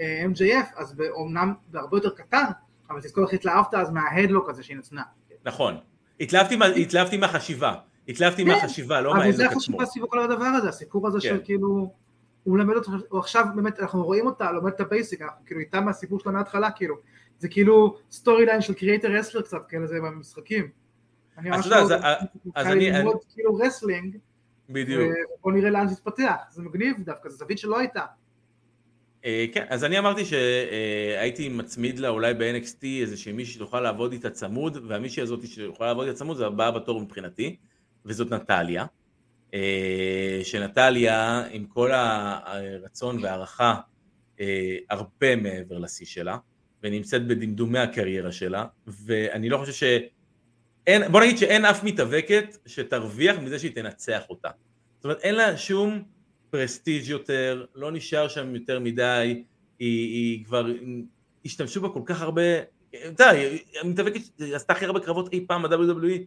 אה, 0.01 0.25
MJF, 0.25 0.67
אז 0.75 1.01
אומנם 1.09 1.53
בהרבה 1.67 1.97
יותר 1.97 2.09
קטן, 2.09 2.45
אבל 2.89 3.01
תזכור 3.01 3.23
איך 3.23 3.33
התלהבת 3.33 3.73
אז 3.73 3.89
מה 3.89 4.01
headlock 4.01 4.49
הזה 4.49 4.63
שהיא 4.63 4.77
נתנה. 4.77 5.01
נכון, 5.45 5.77
התלהבתי 6.19 6.55
מה- 6.55 6.65
התלהבתי 6.65 7.17
מהחשיבה, 7.17 7.75
התלהבתי 8.07 8.45
כן, 8.45 8.51
מהחשיבה, 8.51 9.01
לא 9.01 9.11
אבל 9.11 9.19
זה 9.19 9.25
מה 9.27 9.31
headlock 9.31 9.45
עצמו, 9.45 9.57
החשיבה 9.57 9.85
סביב 9.85 10.05
כל 10.05 10.19
הדבר 10.19 10.45
הזה, 10.45 10.69
הסיפור 10.69 11.07
הזה 11.07 11.19
כן. 11.21 11.27
של 11.29 11.39
כאילו, 11.43 11.93
הוא 12.43 12.55
מלמד 12.57 12.75
אותך, 12.75 12.89
הוא 13.09 13.19
עכשיו 13.19 13.45
באמת, 13.55 13.79
אנחנו 13.79 14.03
רואים 14.03 14.25
אותה, 14.25 14.51
לומד 14.51 14.71
את 14.73 14.79
ה 14.79 14.85
basic, 14.85 15.21
אנחנו 15.21 15.45
כאילו 15.45 15.59
איתה 15.59 15.81
מהסיפור 15.81 16.19
שלה 16.19 16.31
מההתחלה, 16.31 16.71
כאילו, 16.71 16.95
זה 17.39 17.47
כאילו 17.47 17.97
storyline 18.11 18.61
של 18.61 18.73
create 18.73 19.11
a 19.11 19.15
wrestler 19.15 19.41
קצת, 19.41 19.57
כאלה 19.69 19.87
זה 19.87 19.95
במשחקים. 20.01 20.69
אני 21.37 21.49
ממש 21.49 21.65
יודע, 21.65 21.77
לא- 21.77 21.83
אז- 21.83 21.91
התחלתי 22.55 22.91
אני- 22.91 23.09
כאילו 23.33 23.55
wrestling, 23.55 24.17
בדיוק. 24.69 25.01
ובוא 25.39 25.51
נראה 25.51 25.69
לאן 25.69 25.87
זה 25.87 25.93
יתפתח, 25.93 26.35
זה 26.51 26.61
מגניב 26.61 26.95
דווקא, 27.05 27.29
זו 27.29 27.37
זווית 27.37 27.57
שלא 27.57 27.79
הייתה. 27.79 28.05
אה, 29.25 29.45
כן, 29.53 29.65
אז 29.69 29.83
אני 29.83 29.99
אמרתי 29.99 30.25
שהייתי 30.25 31.49
מצמיד 31.49 31.99
לה 31.99 32.09
אולי 32.09 32.33
ב-NXT 32.33 32.83
איזושהי 33.01 33.31
מישהי 33.33 33.53
שתוכל 33.53 33.79
לעבוד 33.79 34.11
איתה 34.11 34.29
צמוד, 34.29 34.77
והמישהי 34.87 35.23
הזאת 35.23 35.47
שיכולה 35.47 35.89
לעבוד 35.89 36.07
איתה 36.07 36.19
צמוד 36.19 36.37
זה 36.37 36.45
הבאה 36.45 36.71
בתור 36.71 37.01
מבחינתי, 37.01 37.55
וזאת 38.05 38.33
נטליה. 38.33 38.85
אה, 39.53 40.39
שנטליה, 40.43 41.43
עם 41.51 41.65
כל 41.65 41.91
הרצון 41.91 43.23
והערכה, 43.23 43.75
אה, 44.39 44.77
הרבה 44.89 45.35
מעבר 45.35 45.77
לשיא 45.77 46.05
שלה, 46.05 46.37
ונמצאת 46.83 47.27
בדמדומי 47.27 47.79
הקריירה 47.79 48.31
שלה, 48.31 48.65
ואני 48.87 49.49
לא 49.49 49.57
חושב 49.57 49.73
ש... 49.73 49.83
אין, 50.87 51.11
בוא 51.11 51.21
נגיד 51.21 51.37
שאין 51.37 51.65
אף 51.65 51.83
מתאבקת 51.83 52.57
שתרוויח 52.65 53.39
מזה 53.39 53.59
שהיא 53.59 53.75
תנצח 53.75 54.21
אותה. 54.29 54.49
זאת 54.95 55.05
אומרת, 55.05 55.19
אין 55.19 55.35
לה 55.35 55.57
שום 55.57 56.03
פרסטיג' 56.49 57.07
יותר, 57.07 57.65
לא 57.75 57.91
נשאר 57.91 58.27
שם 58.27 58.55
יותר 58.55 58.79
מדי, 58.79 59.43
היא, 59.79 60.13
היא 60.13 60.45
כבר, 60.45 60.67
השתמשו 61.45 61.81
בה 61.81 61.89
כל 61.89 62.01
כך 62.05 62.21
הרבה, 62.21 62.41
אתה 62.89 63.23
יודע, 63.23 63.31
המתאבקת 63.81 64.21
עשתה 64.55 64.73
הכי 64.73 64.85
הרבה 64.85 64.99
קרבות 64.99 65.33
אי 65.33 65.45
פעם 65.47 65.63
ב-WWE. 65.63 66.19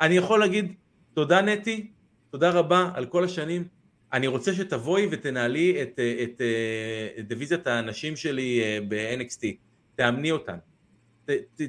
אני 0.00 0.16
יכול 0.16 0.40
להגיד, 0.40 0.74
תודה 1.14 1.42
נטי, 1.42 1.90
תודה 2.30 2.50
רבה 2.50 2.90
על 2.94 3.06
כל 3.06 3.24
השנים, 3.24 3.64
אני 4.12 4.26
רוצה 4.26 4.52
שתבואי 4.54 5.08
ותנהלי 5.10 5.82
את, 5.82 6.00
את, 6.22 6.40
את 7.18 7.28
דיוויזיית 7.28 7.66
הנשים 7.66 8.16
שלי 8.16 8.60
אה, 8.62 8.78
ב-NXT, 8.88 9.46
תאמני 9.96 10.30
אותן, 10.30 10.56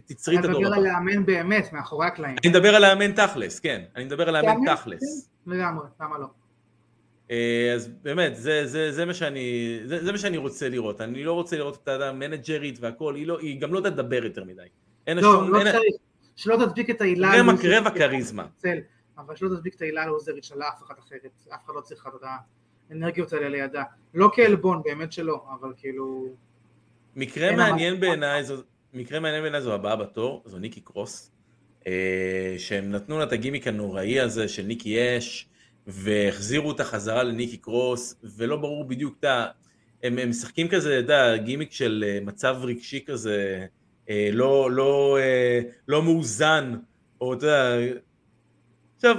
תצרי 0.05 0.35
את 0.39 0.45
אני 0.45 0.47
הדור 0.49 0.61
מדבר 0.61 0.73
הבא. 0.73 0.75
על 0.75 0.83
לאמן 0.83 1.25
באמת, 1.25 1.73
מאחורי 1.73 2.07
הקלעים. 2.07 2.35
אני 2.43 2.49
מדבר 2.51 2.75
על 2.75 2.81
לאמן 2.81 3.11
תכלס, 3.11 3.59
כן, 3.59 3.81
אני 3.95 4.05
מדבר 4.05 4.29
על 4.29 4.33
לאמן 4.45 4.75
תכלס. 4.75 5.29
לגמרי, 5.47 5.85
למה 6.01 6.17
לא? 6.17 6.25
אה, 7.31 7.71
אז 7.75 7.89
באמת, 8.01 8.35
זה, 8.35 8.67
זה, 8.67 8.91
זה, 8.91 9.05
מה 9.05 9.13
שאני, 9.13 9.79
זה, 9.85 10.03
זה 10.05 10.11
מה 10.11 10.17
שאני 10.17 10.37
רוצה 10.37 10.69
לראות. 10.69 11.01
אני 11.01 11.23
לא 11.23 11.33
רוצה 11.33 11.57
לראות 11.57 11.75
אותה 11.75 12.09
המנג'רית 12.09 12.77
והכל, 12.81 13.15
היא, 13.15 13.27
לא, 13.27 13.39
היא 13.39 13.61
גם 13.61 13.73
לא 13.73 13.77
יודעת 13.79 13.93
לדבר 13.93 14.23
יותר 14.25 14.43
מדי. 14.43 14.61
אין 15.07 15.17
לא, 15.17 15.23
שום... 15.23 15.53
לא 15.53 15.57
אין 15.59 15.71
צריך, 15.71 15.95
שלא 16.35 16.55
תדביק 16.65 16.89
את. 16.89 17.01
רבע- 17.01 17.27
הלוזרית 17.27 17.71
רבע 17.73 17.89
כריזמה. 17.89 18.45
אבל 19.25 19.35
שלא 19.35 19.49
תדביק 19.49 19.75
את 19.75 19.81
ההילה 19.81 20.03
הלוזרית 20.03 20.43
של 20.43 20.61
אף 20.61 20.83
אחת 20.83 20.99
אחרת, 20.99 21.25
אף 21.55 21.65
אחד 21.65 21.73
לא 21.75 21.81
צריך 21.81 22.07
את 22.07 22.27
האנרגיות 22.89 23.33
האלה 23.33 23.49
לידה. 23.49 23.83
לא 24.13 24.31
כעלבון, 24.33 24.81
באמת 24.83 25.11
שלא, 25.11 25.45
אבל 25.59 25.73
כאילו... 25.77 26.25
מקרה 27.15 27.55
מעניין 27.55 27.99
בעיניי, 27.99 28.43
זו, 28.43 28.55
מקרה 28.93 29.19
מעניין 29.19 29.41
בעיניי 29.41 29.61
זו 29.61 29.73
הבאה 29.73 29.95
בתור, 29.95 30.43
זו 30.45 30.57
ניקי 30.57 30.81
קרוס, 30.81 31.31
אה, 31.87 32.55
שהם 32.57 32.91
נתנו 32.91 33.17
לה 33.17 33.23
את 33.23 33.31
הגימיק 33.31 33.67
הנוראי 33.67 34.19
הזה 34.19 34.47
של 34.47 34.63
ניקי 34.63 35.17
אש, 35.17 35.47
והחזירו 35.87 36.67
אותה 36.67 36.83
חזרה 36.83 37.23
לניקי 37.23 37.57
קרוס, 37.57 38.15
ולא 38.23 38.57
ברור 38.57 38.85
בדיוק, 38.85 39.15
אתה 39.19 39.27
יודע, 39.27 39.51
הם, 40.03 40.17
הם 40.17 40.29
משחקים 40.29 40.67
כזה, 40.67 40.89
אתה 40.89 41.13
יודע, 41.13 41.37
גימיק 41.37 41.71
של 41.71 42.05
אה, 42.07 42.19
מצב 42.21 42.57
רגשי 42.61 43.03
כזה, 43.05 43.65
אה, 44.09 44.29
לא, 44.33 44.71
לא, 44.71 45.17
אה, 45.19 45.59
לא 45.87 46.03
מאוזן, 46.03 46.75
או 47.21 47.33
אתה 47.33 47.45
יודע, 47.45 47.77
עכשיו, 49.01 49.15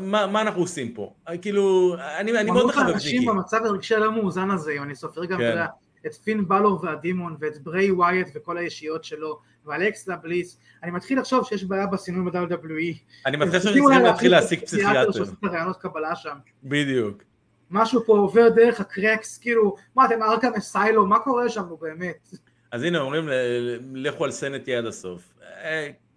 מה, 0.00 0.26
מה, 0.26 0.40
אנחנו 0.40 0.60
עושים 0.60 0.94
פה? 0.94 1.14
אה, 1.28 1.38
כאילו, 1.38 1.94
אני, 2.18 2.38
אני 2.38 2.50
מאוד 2.50 2.66
מחבב 2.66 2.88
את 2.88 2.94
אנשים. 2.94 3.26
במצב 3.28 3.64
הרגשי 3.64 3.94
הלא 3.94 4.12
מאוזן 4.12 4.50
הזה, 4.50 4.72
אם 4.72 4.82
אני 4.82 4.94
סופר 4.94 5.24
גם, 5.24 5.38
כן. 5.38 5.64
את 6.06 6.14
פין 6.14 6.48
בלור 6.48 6.84
והדימון, 6.84 7.36
ואת 7.40 7.62
בריי 7.62 7.90
ווייט 7.90 8.28
וכל 8.34 8.58
הישיות 8.58 9.04
שלו, 9.04 9.40
ואלכסה 9.66 10.16
בליס, 10.16 10.58
אני 10.82 10.90
מתחיל 10.90 11.20
לחשוב 11.20 11.46
שיש 11.46 11.64
בעיה 11.64 11.86
בסינון 11.86 12.24
ב-WWE. 12.24 12.98
אני 13.26 13.36
מתחיל 13.36 13.40
הם 13.42 13.50
שאני 13.50 13.60
צריכים 13.60 13.84
אולי 13.84 13.96
צריך 13.96 14.10
להתחיל 14.10 14.34
הפסיכיאטר 14.34 14.66
פסיכיאטר. 14.66 15.12
שעושה 15.12 15.32
את 15.32 15.44
הרעיונות 15.44 15.76
קבלה 15.76 16.16
שם. 16.16 16.36
בדיוק. 16.64 17.22
משהו 17.70 18.04
פה 18.06 18.18
עובר 18.18 18.48
דרך 18.48 18.80
הקרקס, 18.80 19.38
כאילו, 19.38 19.76
מה 19.96 20.06
אתם 20.06 20.22
ארכם 20.22 20.54
אסיילו, 20.58 21.06
מה 21.06 21.18
קורה 21.18 21.48
שם, 21.48 21.62
נו 21.68 21.76
באמת? 21.76 22.28
אז 22.72 22.82
הנה 22.82 22.98
אומרים 22.98 23.28
לכו 23.94 24.24
על 24.24 24.30
סנטי 24.30 24.74
עד 24.74 24.86
הסוף. 24.86 25.34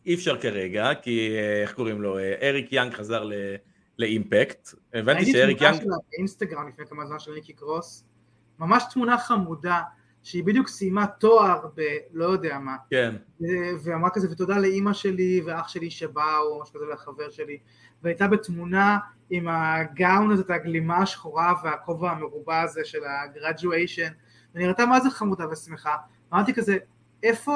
אי 0.05 0.15
אפשר 0.15 0.41
כרגע, 0.41 0.89
כי 1.01 1.35
אה, 1.37 1.61
איך 1.61 1.73
קוראים 1.73 2.01
לו, 2.01 2.17
אה, 2.17 2.35
אריק 2.41 2.73
יאנג 2.73 2.93
חזר 2.93 3.23
ל- 3.23 3.55
לאימפקט. 3.99 4.69
הבנתי 4.93 5.31
שאריק 5.31 5.57
תמונה 5.57 5.73
יאנג, 5.73 5.83
שלה 5.83 5.95
באינסטגרם 6.11 6.67
לפני 6.67 6.85
כמה 6.85 7.05
זמן 7.05 7.19
של 7.19 7.33
ניקי 7.33 7.53
קרוס, 7.53 8.05
ממש 8.59 8.83
תמונה 8.93 9.17
חמודה, 9.17 9.81
שהיא 10.23 10.43
בדיוק 10.43 10.67
סיימה 10.67 11.07
תואר 11.07 11.67
ב... 11.75 11.81
לא 12.13 12.25
יודע 12.25 12.59
מה, 12.59 12.75
כן, 12.89 13.15
ואמרה 13.83 14.09
כזה 14.09 14.27
ותודה 14.31 14.57
לאימא 14.57 14.93
שלי 14.93 15.41
ואח 15.45 15.67
שלי 15.67 15.89
שבאו, 15.89 16.61
משהו 16.61 16.75
כזה 16.75 16.85
לחבר 16.93 17.29
שלי, 17.29 17.57
והייתה 18.03 18.27
בתמונה 18.27 18.97
עם 19.29 19.47
הגאון 19.47 20.31
הזה, 20.31 20.41
את 20.41 20.49
הגלימה 20.49 20.97
השחורה 20.97 21.53
והכובע 21.63 22.11
המרובע 22.11 22.61
הזה 22.61 22.81
של 22.83 22.99
הגרדואיישן, 23.05 24.11
ונראתה 24.55 24.85
מה 24.85 24.99
זה 24.99 25.09
חמודה 25.09 25.49
ושמחה, 25.51 25.95
אמרתי 26.33 26.53
כזה, 26.53 26.77
איפה, 27.23 27.53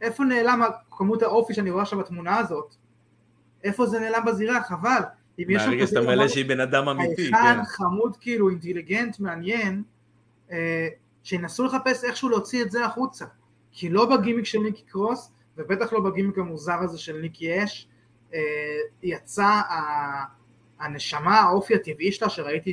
איפה 0.00 0.24
נעלם 0.24 0.62
כמות 0.90 1.22
האופי 1.22 1.54
שאני 1.54 1.70
רואה 1.70 1.82
עכשיו 1.82 1.98
בתמונה 1.98 2.38
הזאת? 2.38 2.74
איפה 3.64 3.86
זה 3.86 4.00
נעלם 4.00 4.24
בזירה? 4.26 4.62
חבל. 4.62 5.00
מהרגע 5.48 5.86
שאתה 5.86 6.00
מלא 6.00 6.28
שהיא 6.28 6.44
בן 6.48 6.60
אדם 6.60 6.88
אמיתי, 6.88 7.30
כן. 7.30 7.64
חמוד 7.64 8.16
כאילו 8.16 8.50
אינטליגנט 8.50 9.20
מעניין 9.20 9.82
אה, 10.52 10.88
שינסו 11.22 11.64
לחפש 11.64 12.04
איכשהו 12.04 12.28
להוציא 12.28 12.62
את 12.62 12.70
זה 12.70 12.84
החוצה 12.84 13.24
כי 13.72 13.88
לא 13.88 14.16
בגימיק 14.16 14.44
של 14.44 14.58
ניקי 14.58 14.82
קרוס 14.82 15.32
ובטח 15.56 15.92
לא 15.92 16.00
בגימיק 16.00 16.38
המוזר 16.38 16.78
הזה 16.80 16.98
של 16.98 17.16
ניקי 17.16 17.64
אש 17.64 17.88
אה, 18.34 18.40
יצא 19.02 19.44
ה- 19.44 20.24
הנשמה 20.80 21.40
האופי 21.40 21.74
הטבעי 21.74 22.12
שלה 22.12 22.28
שראיתי 22.28 22.72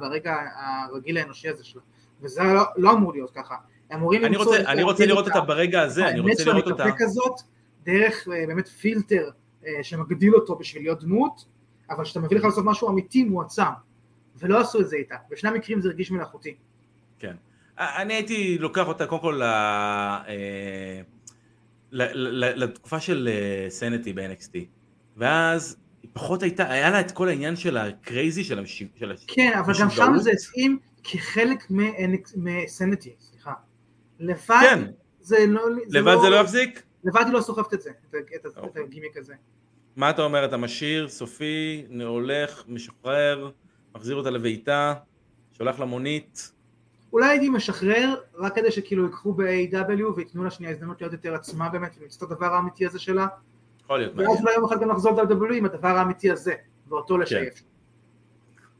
ברגע 0.00 0.36
הרגיל 0.56 1.18
האנושי 1.18 1.48
הזה 1.48 1.64
שלה 1.64 1.82
וזה 2.20 2.42
לא, 2.42 2.62
לא 2.76 2.92
אמור 2.92 3.12
להיות 3.12 3.30
ככה 3.30 3.54
אמורים 3.94 4.24
אני 4.24 4.36
רוצה- 4.36 4.56
אני 4.72 4.82
רוצה 4.82 5.06
לראות 5.06 5.28
את 5.28 5.32
אותה 5.32 5.46
ברגע 5.46 5.82
הזה, 5.82 6.08
אני 6.08 6.18
האמת 6.20 6.30
רוצה 6.30 6.44
לראות 6.44 6.66
אותה. 6.66 6.84
המתאבק 6.84 7.02
הזאת 7.02 7.40
דרך 7.84 8.28
אה, 8.28 8.46
באמת 8.46 8.68
פילטר 8.68 9.30
אה, 9.66 9.70
שמגדיל 9.82 10.34
אותו 10.34 10.56
בשביל 10.56 10.82
להיות 10.82 11.02
דמות, 11.04 11.44
אבל 11.90 12.04
כשאתה 12.04 12.20
מביא 12.20 12.36
לך 12.38 12.44
לעשות 12.44 12.64
משהו 12.64 12.88
אמיתי 12.88 13.24
מועצם, 13.24 13.62
ולא 14.38 14.60
עשו 14.60 14.80
את 14.80 14.88
זה 14.88 14.96
איתה. 14.96 15.14
בשני 15.30 15.50
המקרים 15.50 15.80
זה 15.80 15.88
הרגיש 15.88 16.10
מלאכותי. 16.10 16.54
כן. 17.18 17.34
אני 17.78 18.14
הייתי 18.14 18.58
לוקח 18.58 18.88
אותה 18.88 19.06
קודם 19.06 19.22
כל 19.22 19.34
ל- 19.38 19.42
אה, 19.42 21.00
ל- 21.92 22.44
ל- 22.44 22.62
לתקופה 22.64 23.00
של 23.00 23.28
אה, 23.32 23.70
סנטי 23.70 24.12
ב-NXT, 24.12 24.58
ואז 25.16 25.76
פחות 26.12 26.42
הייתה, 26.42 26.70
היה 26.70 26.90
לה 26.90 27.00
את 27.00 27.10
כל 27.10 27.28
העניין 27.28 27.56
של 27.56 27.76
הקרייזי 27.76 28.44
של 28.44 28.58
המשיב... 28.58 28.88
של 28.98 29.12
הש- 29.12 29.24
כן, 29.28 29.52
אבל 29.58 29.72
גם 29.80 29.90
שם. 29.90 30.12
זה 30.18 30.30
התאים 30.30 30.78
כחלק 31.04 31.64
מסנטי. 32.36 33.14
לבד 34.20 34.60
כן, 34.62 34.84
זה 35.20 35.46
לא... 35.48 35.62
לבד 35.88 36.16
זה 36.22 36.30
לא 36.30 36.36
יחזיק? 36.36 36.82
לבד 37.04 37.22
היא 37.24 37.32
לא 37.32 37.40
סוחבת 37.40 37.74
את 37.74 37.82
זה, 37.82 37.90
את 37.90 38.14
את 38.36 38.46
את 38.46 38.56
אוקיי. 38.56 38.82
הגימיק 38.82 39.16
הזה. 39.16 39.34
מה 39.96 40.10
אתה 40.10 40.22
אומר, 40.22 40.44
אתה 40.44 40.56
משאיר, 40.56 41.08
סופי, 41.08 41.86
הולך, 42.04 42.64
משחרר, 42.68 43.50
מחזיר 43.94 44.16
אותה 44.16 44.30
לביתה, 44.30 44.94
שולח 45.52 45.80
למונית, 45.80 46.52
אולי 47.12 47.28
הייתי 47.28 47.48
משחרר, 47.48 48.14
רק 48.34 48.54
כדי 48.54 48.70
שכאילו 48.70 49.04
ייקחו 49.04 49.32
ב-AW 49.32 50.04
וייתנו 50.16 50.44
לה 50.44 50.50
שנייה 50.50 50.72
הזדמנות 50.72 51.00
להיות 51.00 51.12
יותר 51.12 51.34
עצמה 51.34 51.68
באמת, 51.68 51.96
ולמצוא 52.00 52.26
את 52.26 52.32
הדבר 52.32 52.54
האמיתי 52.54 52.86
הזה 52.86 52.98
שלה, 52.98 53.26
יכול 53.84 53.98
להיות 53.98 54.12
ואז 54.16 54.26
מעניין, 54.26 54.42
אולי 54.42 54.54
יום 54.54 54.64
אחד 54.64 54.80
גם 54.80 54.90
לחזור 54.90 55.22
ל-W 55.22 55.54
עם 55.54 55.64
הדבר 55.64 55.88
האמיתי 55.88 56.30
הזה, 56.30 56.54
ואותו 56.88 57.18
לשייף. 57.18 57.62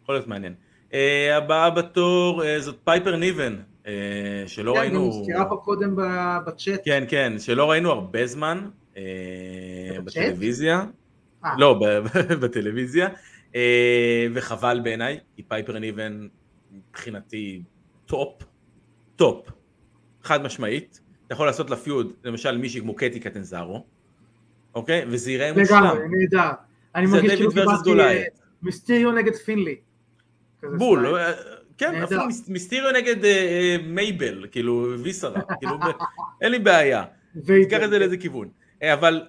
יכול 0.03 0.14
להיות 0.14 0.26
מעניין. 0.26 0.55
אה, 0.93 1.37
הבאה 1.37 1.70
בתור 1.70 2.45
אה, 2.45 2.61
זאת 2.61 2.76
פייפר 2.84 3.16
ניבן, 3.16 3.57
שלא 4.47 4.72
כן, 4.72 4.78
גם 4.78 4.82
ראינו, 4.82 5.01
הוזכרה 5.01 5.45
פה 5.49 5.57
קודם 5.57 5.97
בצ'אט. 6.47 6.80
כן 6.84 7.05
כן, 7.09 7.39
שלא 7.39 7.70
ראינו 7.70 7.91
הרבה 7.91 8.26
זמן 8.26 8.68
אה? 8.97 10.01
בטלוויזיה, 10.05 10.84
אה. 11.45 11.51
לא, 11.59 11.80
בטלוויזיה, 12.43 13.09
אה, 13.55 14.26
וחבל 14.34 14.80
בעיניי, 14.84 15.18
כי 15.37 15.43
פייפר 15.43 15.78
ניבן 15.78 16.28
מבחינתי 16.70 17.62
top, 18.07 18.43
top, 19.17 19.51
חד 20.22 20.43
משמעית. 20.43 21.01
אתה 21.26 21.34
יכול 21.34 21.47
לעשות 21.47 21.70
לה 21.70 21.76
feud, 21.77 22.12
למשל 22.24 22.59
מישהי 22.59 22.80
כמו 22.80 22.95
קטי 22.95 23.20
קטנזרו, 23.20 23.87
אוקיי? 24.74 25.05
וזה 25.09 25.30
ייראה 25.30 25.53
מושלם. 25.53 25.84
לגמרי, 25.84 26.09
נהדר. 26.09 26.51
אני 26.95 27.07
מרגיש 27.07 27.34
כאילו 27.34 27.51
קיבלתי. 27.51 28.01
אה, 28.01 28.24
מיסטריו 28.62 29.12
נגד 29.12 29.34
פינלי. 29.34 29.76
בול. 30.62 31.16
אה, 31.16 31.32
כן. 31.79 32.03
אפילו 32.03 32.27
מיס- 32.27 32.49
מיסטיריו 32.49 32.93
נגד 32.93 33.24
אה, 33.24 33.31
אה, 33.31 33.77
מייבל, 33.87 34.47
כאילו 34.51 34.95
ויסרה, 35.03 35.41
כאילו, 35.61 35.79
אין 36.41 36.53
לי 36.53 36.59
בעיה. 36.59 37.05
תיקח 37.62 37.83
את 37.85 37.91
זה 37.91 37.99
לאיזה 37.99 38.16
כיוון. 38.16 38.49
אה, 38.83 38.95
אבל 38.95 39.29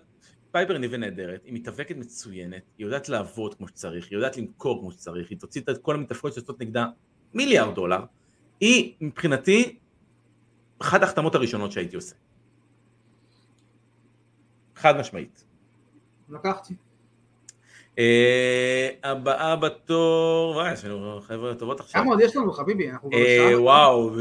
פייפר 0.51 0.77
ניבי 0.77 0.97
נהדרת, 0.97 1.41
היא 1.45 1.53
מתאבקת 1.53 1.95
מצוינת, 1.97 2.61
היא 2.77 2.85
יודעת 2.85 3.09
לעבוד 3.09 3.55
כמו 3.55 3.67
שצריך, 3.67 4.07
היא 4.09 4.17
יודעת 4.17 4.37
למכור 4.37 4.79
כמו 4.81 4.91
שצריך, 4.91 5.29
היא 5.29 5.39
תוציא 5.39 5.61
את 5.69 5.77
כל 5.77 5.95
המתאבקות 5.95 6.33
שיוצאות 6.33 6.61
נגדה 6.61 6.85
מיליארד 7.33 7.75
דולר. 7.75 8.03
היא 8.59 8.93
מבחינתי 9.01 9.77
אחת 10.79 11.01
ההחתמות 11.01 11.35
הראשונות 11.35 11.71
שהייתי 11.71 11.95
עושה. 11.95 12.15
חד 14.75 14.97
משמעית. 14.97 15.43
לקחתי. 16.29 16.73
אה, 17.99 18.89
הבאה 19.03 19.55
בתור, 19.55 20.55
וואי, 20.55 20.73
יש 20.73 20.85
לנו 20.85 21.19
חבר'ה 21.21 21.55
טובות 21.55 21.79
עכשיו. 21.79 22.01
כמה 22.01 22.11
עוד 22.11 22.21
יש 22.21 22.35
לנו 22.35 22.51
חביבי? 22.51 22.89
אנחנו 22.89 23.09
כבר 23.09 23.19
אה, 23.19 23.47
בשעה. 23.47 23.61
וואו, 23.61 24.11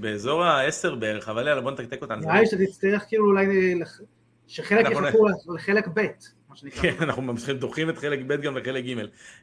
באזור 0.00 0.44
העשר 0.44 0.94
בערך, 0.94 1.28
אבל 1.28 1.48
יאללה 1.48 1.60
בוא 1.60 1.70
נתקתק 1.70 2.02
אותנו. 2.02 2.20
נראה 2.20 2.40
לי 2.40 2.46
שאתה 2.46 2.66
תצטרך 2.66 3.04
כאילו 3.08 3.26
אולי 3.26 3.46
שחלק 4.46 4.86
יחכו 4.90 5.26
לחלק 5.54 5.88
ב', 5.94 6.06
מה 6.48 6.56
שנקרא. 6.56 6.82
כן, 6.82 6.94
אנחנו 7.00 7.22
ממשיכים, 7.22 7.56
דוחים 7.56 7.90
את 7.90 7.98
חלק 7.98 8.20
ב' 8.26 8.40
גם 8.40 8.56
לחלק 8.56 8.84
ג'. 8.84 8.98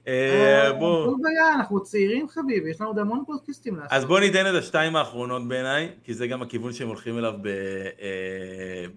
אה, 0.08 0.66
אה, 0.66 0.74
בוא, 0.74 1.06
כל 1.06 1.16
בעיה, 1.22 1.54
אנחנו 1.56 1.84
צעירים 1.84 2.28
חביבי, 2.28 2.70
יש 2.70 2.82
לנו 2.82 2.90
עוד 2.90 3.00
המון 3.00 3.24
פודקאסטים 3.26 3.76
לעשות. 3.76 3.94
אז 3.94 4.06
בוא 4.06 4.20
ניתן 4.20 4.46
את 4.50 4.56
השתיים 4.60 4.96
האחרונות 4.96 5.48
בעיניי, 5.48 5.90
כי 6.04 6.14
זה 6.14 6.28
גם 6.28 6.42
הכיוון 6.42 6.74
שהם 6.74 6.88
הולכים 6.88 7.18
אליו 7.18 7.34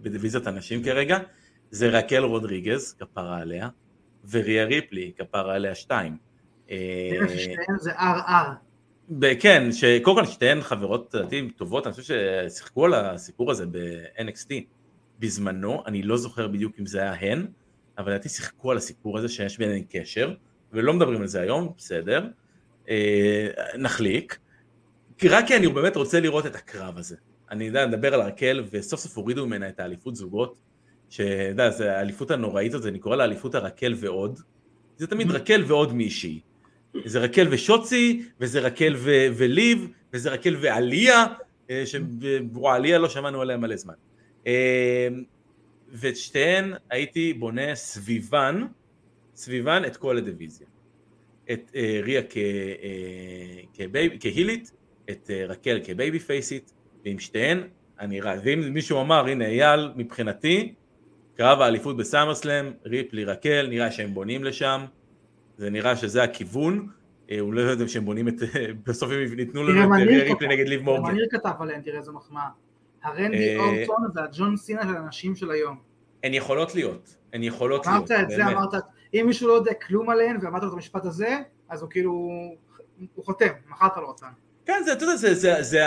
בדיוויזיית 0.02 0.46
הנשים 0.46 0.82
כרגע. 0.82 1.18
זה 1.70 1.88
רקל 1.88 2.24
רודריגז, 2.24 2.96
כפרה 2.98 3.38
עליה, 3.38 3.68
וריה 4.30 4.64
ריפלי, 4.64 5.12
כפרה 5.18 5.54
עליה 5.54 5.74
שתיים. 5.74 6.16
אה, 6.70 7.08
תראה 7.10 7.28
ששתיהן 7.28 7.78
זה 7.78 7.92
RR. 7.92 8.66
כן, 9.40 9.72
שקודם 9.72 10.16
כל 10.16 10.26
שתיהן 10.26 10.60
חברות 10.60 11.14
לדעתי 11.14 11.50
טובות, 11.56 11.86
אני 11.86 11.94
חושב 11.94 12.14
ששיחקו 12.48 12.84
על 12.84 12.94
הסיפור 12.94 13.50
הזה 13.50 13.66
ב-NXT 13.66 14.50
בזמנו, 15.18 15.82
אני 15.86 16.02
לא 16.02 16.16
זוכר 16.16 16.48
בדיוק 16.48 16.72
אם 16.80 16.86
זה 16.86 17.00
היה 17.00 17.14
הן, 17.14 17.46
אבל 17.98 18.12
לדעתי 18.12 18.28
שיחקו 18.28 18.70
על 18.70 18.76
הסיפור 18.76 19.18
הזה 19.18 19.28
שיש 19.28 19.58
ביניהם 19.58 19.82
קשר, 19.90 20.34
ולא 20.72 20.92
מדברים 20.92 21.20
על 21.20 21.26
זה 21.26 21.40
היום, 21.40 21.72
בסדר, 21.76 22.26
אה, 22.88 23.48
נחליק, 23.78 24.38
רק 25.24 25.46
כי 25.46 25.56
אני 25.56 25.68
באמת 25.68 25.96
רוצה 25.96 26.20
לראות 26.20 26.46
את 26.46 26.54
הקרב 26.54 26.98
הזה. 26.98 27.16
אני 27.50 27.64
יודע, 27.64 27.86
נדבר 27.86 28.14
על 28.14 28.20
הרקל, 28.20 28.64
וסוף 28.70 29.00
סוף 29.00 29.16
הורידו 29.16 29.46
ממנה 29.46 29.68
את 29.68 29.80
האליפות 29.80 30.16
זוגות, 30.16 30.58
שאתה 31.10 31.30
יודע, 31.48 31.70
זה 31.70 31.96
האליפות 31.96 32.30
הנוראית 32.30 32.74
הזאת, 32.74 32.86
אני 32.88 32.98
קורא 32.98 33.16
לה 33.16 33.24
אליפות 33.24 33.54
הרקל 33.54 33.94
ועוד, 33.96 34.40
זה 34.96 35.06
תמיד 35.06 35.30
רקל 35.30 35.64
ועוד 35.66 35.92
מישהי. 35.92 36.40
זה 37.04 37.18
רקל 37.20 37.46
ושוצי, 37.50 38.22
וזה 38.40 38.60
רקל 38.60 38.94
ו- 38.96 39.26
וליב, 39.36 39.88
וזה 40.12 40.30
רקל 40.30 40.56
ועליה, 40.60 41.24
אה, 41.70 41.82
שוואליה 41.86 42.98
לא 42.98 43.08
שמענו 43.08 43.40
עליה 43.40 43.56
מלא 43.56 43.76
זמן. 43.76 43.94
אה, 44.46 45.08
ואת 45.92 46.16
שתיהן 46.16 46.72
הייתי 46.90 47.32
בונה 47.32 47.74
סביבן, 47.74 48.62
סביבן 49.34 49.82
את 49.86 49.96
כל 49.96 50.16
הדיוויזיה. 50.18 50.66
את 51.52 51.70
אה, 51.74 52.00
ריה 52.02 52.22
כ- 52.22 52.36
אה, 52.36 53.62
כבייב- 53.74 54.12
כהילית, 54.20 54.72
את 55.10 55.30
אה, 55.30 55.46
רקל 55.46 55.80
כבייבי 55.84 56.18
פייסית, 56.18 56.72
ועם 57.04 57.18
שתיהן 57.18 57.62
אני 58.00 58.20
רע. 58.20 58.34
ואם 58.44 58.60
מישהו 58.74 59.00
אמר, 59.00 59.26
הנה 59.26 59.46
אייל, 59.46 59.88
מבחינתי, 59.96 60.74
קרב 61.36 61.60
האליפות 61.60 61.96
בסאמרסלאם, 61.96 62.72
ריפלי 62.84 63.24
רקל, 63.24 63.66
נראה 63.66 63.90
שהם 63.90 64.14
בונים 64.14 64.44
לשם, 64.44 64.84
זה 65.56 65.70
נראה 65.70 65.96
שזה 65.96 66.22
הכיוון, 66.22 66.88
אה, 67.30 67.40
הוא 67.40 67.54
לא 67.54 67.60
יודע 67.60 67.88
שהם 67.88 68.04
בונים 68.04 68.28
את, 68.28 68.34
בסוף 68.86 69.10
הם 69.10 69.38
ייתנו 69.38 69.62
לנו 69.62 69.94
את 69.94 70.00
כתב. 70.00 70.28
ריפלי 70.28 70.48
נגד 70.48 70.68
ליב 70.68 70.80
גם 70.80 70.84
מורגן. 70.84 71.14
ניר 71.14 71.26
כתב 71.30 71.50
עליהן, 71.60 71.80
תראה 71.80 71.98
איזו 71.98 72.12
מחמאה. 72.12 72.48
הרנדי 73.02 73.56
אה, 73.56 73.64
אורטון 73.64 74.10
והג'ון 74.14 74.56
סינה 74.56 74.82
של 74.82 74.96
הנשים 74.96 75.36
של 75.36 75.50
היום. 75.50 75.76
הן 76.24 76.34
יכולות 76.34 76.74
להיות, 76.74 77.16
הן 77.32 77.42
יכולות 77.42 77.86
להיות, 77.86 78.10
אמרת 78.10 78.24
את 78.24 78.30
זה. 78.30 78.46
אמרת, 78.46 78.74
אם 79.14 79.24
מישהו 79.26 79.48
לא 79.48 79.52
יודע 79.52 79.74
כלום 79.74 80.10
עליהן 80.10 80.36
ואמרת 80.42 80.62
לו 80.62 80.68
את 80.68 80.72
המשפט 80.74 81.04
הזה, 81.04 81.38
אז 81.68 81.82
הוא 81.82 81.90
כאילו, 81.90 82.12
הוא 83.14 83.24
חותם, 83.24 83.46
מכרת 83.68 83.96
לו 83.96 84.08
אותן. 84.08 84.26
כן, 84.66 84.82
זה, 84.84 84.92
אתה 84.92 85.04
יודע, 85.04 85.16
זה, 85.16 85.34
זה, 85.34 85.62
זה 85.62 85.82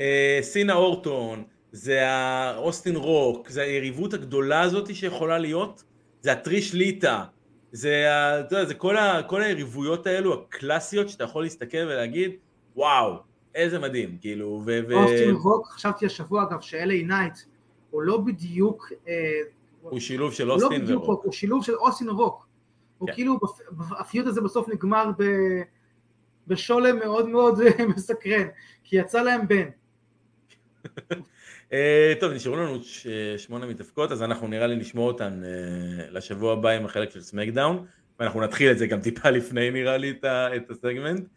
אה, 0.00 0.38
סינה 0.42 0.72
אורטון, 0.72 1.44
זה 1.72 2.08
האוסטין 2.08 2.96
רוק, 2.96 3.48
זה 3.48 3.62
היריבות 3.62 4.14
הגדולה 4.14 4.60
הזאת 4.60 4.94
שיכולה 4.94 5.38
להיות, 5.38 5.82
זה 6.20 6.32
הטריש 6.32 6.74
ליטא, 6.74 7.22
זה, 7.72 8.12
ה- 8.14 8.40
אתה 8.40 8.54
יודע, 8.54 8.64
זה 8.64 8.74
כל, 8.74 8.96
ה, 8.96 9.22
כל 9.22 9.42
היריבויות 9.42 10.06
האלו 10.06 10.34
הקלאסיות 10.34 11.08
שאתה 11.08 11.24
יכול 11.24 11.42
להסתכל 11.42 11.78
ולהגיד, 11.78 12.30
וואו, 12.76 13.14
איזה 13.54 13.78
מדהים, 13.78 14.18
כאילו, 14.20 14.62
ו... 14.66 14.80
ו- 14.88 14.94
אוסטין 14.94 15.34
רוק, 15.34 15.66
חשבתי 15.68 16.06
השבוע 16.06 16.42
אגב, 16.42 16.60
ש-LA 16.60 17.06
נייט 17.06 17.34
הוא 17.90 18.02
לא 18.02 18.18
בדיוק, 18.18 18.92
אה, 19.08 19.14
הוא 19.82 20.00
שילוב 20.00 20.32
של 20.32 20.50
הוא 20.50 20.58
לא 20.58 20.64
אוסטין 20.66 20.82
בדיוק 20.84 21.02
ורוק. 21.02 21.16
רוק, 21.16 21.24
הוא 21.24 21.32
שילוב 21.32 21.64
של 21.64 21.74
אוסטין 21.74 22.08
רוק. 22.08 22.46
הוא 22.98 23.08
כן. 23.08 23.14
כאילו, 23.14 23.38
ה 23.98 24.04
feud 24.04 24.26
הזה 24.26 24.40
בסוף 24.40 24.68
נגמר 24.68 25.10
ב- 25.18 25.62
בשולם 26.46 26.98
מאוד 26.98 27.28
מאוד 27.28 27.60
מסקרן, 27.96 28.46
כי 28.84 28.96
יצא 28.96 29.22
להם 29.22 29.48
בן. 29.48 29.68
אה, 31.72 32.12
טוב, 32.20 32.32
נשארו 32.32 32.56
לנו 32.56 32.78
שמונה 33.36 33.66
מתאבקות, 33.66 34.12
אז 34.12 34.22
אנחנו 34.22 34.48
נראה 34.48 34.66
לי 34.66 34.76
נשמור 34.76 35.08
אותן 35.08 35.42
אה, 35.44 36.10
לשבוע 36.10 36.52
הבא 36.52 36.68
עם 36.68 36.84
החלק 36.84 37.10
של 37.10 37.20
סמקדאון, 37.20 37.86
ואנחנו 38.20 38.40
נתחיל 38.40 38.70
את 38.70 38.78
זה 38.78 38.86
גם 38.86 39.00
טיפה 39.00 39.30
לפני 39.40 39.70
נראה 39.70 39.96
לי 39.96 40.14
את 40.56 40.70
הסגמנט. 40.70 41.28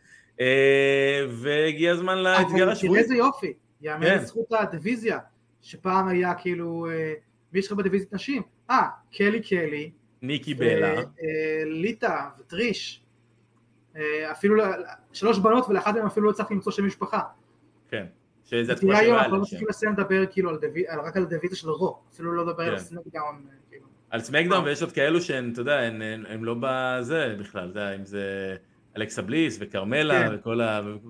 אה, 0.41 1.25
והגיע 1.29 1.91
הזמן 1.91 2.17
לאתגר 2.17 2.45
אבל 2.45 2.57
תראה 2.57 2.71
השבועי. 2.71 2.99
איזה 2.99 3.15
יופי, 3.15 3.53
יאמר 3.81 4.07
כן. 4.07 4.17
לזכות 4.17 4.45
הדיוויזיה, 4.51 5.19
שפעם 5.61 6.07
היה 6.07 6.33
כאילו, 6.33 6.87
מי 7.53 7.59
יש 7.59 7.67
לך 7.67 7.73
בדיוויזיית 7.73 8.13
נשים? 8.13 8.41
אה, 8.69 8.87
קלי 9.13 9.41
קלי, 9.41 9.91
ניקי 10.21 10.53
בלה, 10.53 11.01
ליטא 11.65 12.19
וטריש, 12.39 13.03
אפילו 14.31 14.63
שלוש 15.13 15.39
בנות 15.39 15.69
ולאחת 15.69 15.95
מהן 15.95 16.05
אפילו 16.05 16.25
לא 16.25 16.31
הצלחתי 16.31 16.53
למצוא 16.53 16.71
שם 16.71 16.85
משפחה. 16.85 17.19
כן, 17.89 18.05
שזה 18.45 18.71
התקופה 18.73 18.97
היה 18.97 19.19
אנחנו 19.19 19.37
לא 19.37 19.43
שם. 19.43 19.49
צריכים 19.49 19.67
לסיים 19.67 19.91
לדבר 19.93 20.25
כאילו 20.25 20.49
על 20.49 20.57
על- 20.87 20.99
רק 20.99 21.17
על 21.17 21.23
הדיוויזיה 21.23 21.57
של 21.57 21.69
רוק, 21.69 22.05
אפילו 22.13 22.31
לא 22.31 22.45
לדבר 22.45 22.63
על 22.63 22.69
כן. 22.69 22.75
הסנקדאון. 22.75 23.45
כאילו. 23.69 23.85
על 24.09 24.19
סמקדאון 24.19 24.63
ויש 24.63 24.81
עוד 24.81 24.91
כאלו 24.91 25.21
שהן, 25.21 25.51
אתה 25.51 25.61
יודע, 25.61 25.79
הן- 25.79 26.43
לא 26.43 26.55
בזה 26.59 27.35
בכלל, 27.39 27.69
אתה 27.71 27.79
יודע, 27.79 27.95
אם 27.95 28.05
זה 28.05 28.55
אלכסה 28.97 29.21
בליס 29.21 29.57
וכרמלה 29.61 30.29
כן. 30.29 30.35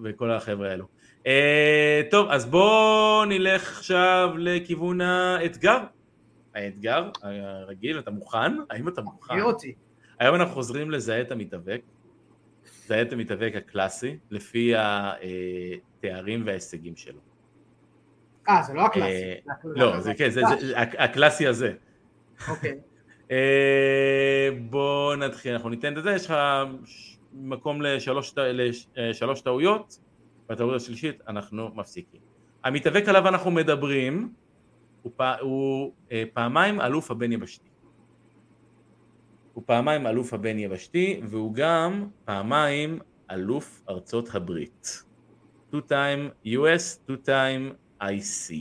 וכל 0.04 0.32
החבר'ה 0.32 0.70
האלו. 0.70 0.86
אה, 1.28 2.02
טוב, 2.12 2.28
אז 2.30 2.46
בואו 2.46 3.26
נלך 3.26 3.78
עכשיו 3.78 4.30
לכיוון 4.38 5.02
האתגר. 5.02 5.78
האתגר 6.56 7.10
הרגיל, 7.22 8.00
אתה 8.00 8.12
מוכן? 8.12 8.54
האם 8.70 8.88
אתה 8.88 9.02
מוכן? 9.02 9.34
היום 10.20 10.36
אנחנו 10.36 10.54
חוזרים 10.54 10.92
לזהה 10.92 11.22
את 11.22 11.32
המתאבק, 11.32 11.82
זהה 12.88 13.02
את 13.02 13.14
המתאבק 13.14 13.52
הקלאסי, 13.56 14.18
לפי 14.32 14.74
התארים 14.78 16.44
וההישגים 16.46 16.96
שלו. 16.96 17.20
אה, 18.50 18.64
זה 18.64 18.74
לא 18.74 18.82
אה, 18.82 18.86
הקלאסי. 18.86 19.32
הקלאסי. 19.52 19.80
לא, 19.80 20.00
זה 20.00 20.14
כן, 20.14 20.30
הק- 20.76 20.96
הקלאסי 20.98 21.48
הזה. 21.48 21.74
אוקיי. 22.50 22.80
אה, 23.32 24.50
בוא 24.70 25.16
נתחיל, 25.16 25.54
אנחנו 25.54 25.70
ניתן 25.70 25.98
את 25.98 26.04
זה, 26.04 26.12
יש 26.12 26.26
לך 26.26 26.34
מקום 27.34 27.82
לשלוש 27.82 28.34
אה, 28.98 29.42
טעויות, 29.44 30.00
בטעות 30.50 30.76
השלישית 30.76 31.22
אנחנו 31.28 31.70
מפסיקים. 31.76 32.22
המתאבק 32.64 33.10
עליו 33.10 33.28
אנחנו 33.28 33.52
מדברים, 33.52 34.34
הוא, 35.02 35.12
פ... 35.16 35.22
הוא 35.42 35.94
אה, 36.12 36.24
פעמיים 36.34 36.82
אלוף 36.82 37.12
הבין 37.12 37.32
יבשתי. 37.32 37.70
הוא 39.54 39.64
פעמיים 39.68 40.08
אלוף 40.08 40.34
הבין 40.34 40.60
יבשתי, 40.60 41.22
והוא 41.30 41.54
גם 41.54 42.08
פעמיים 42.26 43.00
אלוף 43.32 43.84
ארצות 43.90 44.36
הברית. 44.36 45.04
two 45.72 45.78
time 45.90 46.48
US, 46.48 47.10
two 47.10 47.18
time 47.26 47.74
IC. 48.02 48.54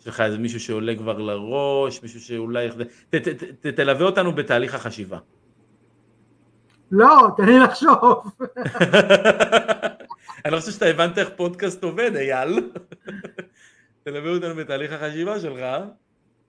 יש 0.00 0.06
לך 0.06 0.20
איזה 0.20 0.38
מישהו 0.38 0.60
שעולה 0.60 0.96
כבר 0.96 1.18
לראש, 1.18 2.02
מישהו 2.02 2.20
שאולי... 2.20 2.68
ת, 2.70 3.14
ת, 3.14 3.28
ת, 3.28 3.66
ת, 3.66 3.66
תלווה 3.66 4.06
אותנו 4.06 4.32
בתהליך 4.32 4.74
החשיבה. 4.74 5.18
לא, 6.90 7.28
תן 7.36 7.46
לי 7.46 7.58
לחשוב. 7.58 7.98
אני 10.44 10.52
לא 10.52 10.60
חושב 10.60 10.72
שאתה 10.72 10.86
הבנת 10.86 11.18
איך 11.18 11.28
פודקאסט 11.36 11.84
עובד, 11.84 12.16
אייל. 12.16 12.58
תלווה 14.04 14.30
אותנו 14.30 14.54
בתהליך 14.54 14.92
החשיבה 14.92 15.40
שלך. 15.40 15.60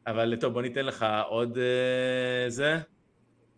אבל 0.07 0.35
טוב, 0.39 0.53
בוא 0.53 0.61
ניתן 0.61 0.85
לך 0.85 1.05
עוד 1.27 1.57
אה, 1.57 2.49
זה. 2.49 2.79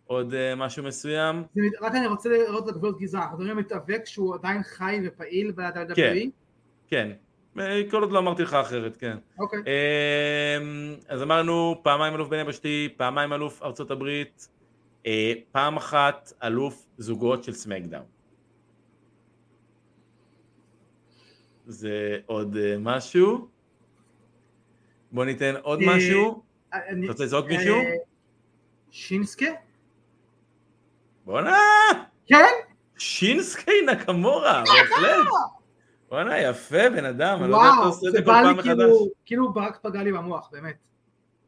עוד 0.06 0.34
אה, 0.34 0.54
משהו 0.54 0.84
מסוים? 0.84 1.42
רק 1.80 1.94
אני 1.94 2.06
רוצה 2.06 2.28
לראות 2.28 2.64
את 2.64 2.68
הגבולות 2.68 2.98
גזרה, 2.98 3.22
אנחנו 3.22 3.38
מדברים 3.38 3.58
על 3.58 3.64
מתאבק 3.64 4.02
שהוא 4.04 4.34
עדיין 4.34 4.62
חי 4.62 5.00
ופעיל 5.04 5.52
ב-WWE? 5.52 6.28
כן. 6.88 7.10
אה, 7.10 7.14
כל 7.90 8.02
עוד 8.02 8.12
לא 8.12 8.18
אמרתי 8.18 8.42
לך 8.42 8.54
אחרת, 8.54 8.96
כן. 8.96 9.16
אוקיי. 9.38 9.58
אמ, 9.66 10.94
אז 11.08 11.22
אמרנו 11.22 11.80
פעמיים 11.82 12.14
אלוף 12.14 12.28
בין 12.28 12.40
יבשתי, 12.40 12.88
פעמיים 12.96 13.32
אלוף 13.32 13.62
ארצות 13.62 13.90
הברית, 13.90 14.48
אה, 15.06 15.32
פעם 15.52 15.76
אחת 15.76 16.32
אלוף 16.42 16.86
זוגות 16.98 17.44
של 17.44 17.52
סמקדאון. 17.52 18.04
זה 21.66 22.18
עוד 22.26 22.56
אה, 22.56 22.76
משהו? 22.78 23.48
בוא 25.12 25.24
ניתן 25.24 25.54
עוד 25.62 25.80
אה, 25.80 25.96
משהו. 25.96 26.42
אתה 26.68 26.78
רוצה 27.08 27.24
לזרוק 27.24 27.46
מישהו? 27.46 27.76
אה, 27.76 27.82
שינסקה? 28.90 29.46
בואנה! 31.24 31.58
כן? 32.26 32.52
שינסקי 32.98 33.80
נקמורה, 33.86 34.62
בהחלט. 34.66 35.26
בואנה, 36.12 36.38
יפה 36.40 36.90
בן 36.90 37.04
אדם, 37.04 37.42
אני 37.42 37.50
לא 37.50 37.56
יודע 37.56 37.68
איך 37.68 37.74
אתה 37.74 37.80
וואו, 37.80 37.88
עושה 37.88 38.08
את 38.08 38.12
זה 38.12 38.18
כל 38.18 38.24
פעם 38.24 38.46
לי 38.46 38.52
מחדש. 38.52 38.66
כאילו, 38.68 39.08
כאילו 39.26 39.52
ברק 39.52 39.78
פגע 39.82 40.02
לי 40.02 40.12
במוח, 40.12 40.48
באמת. 40.52 40.74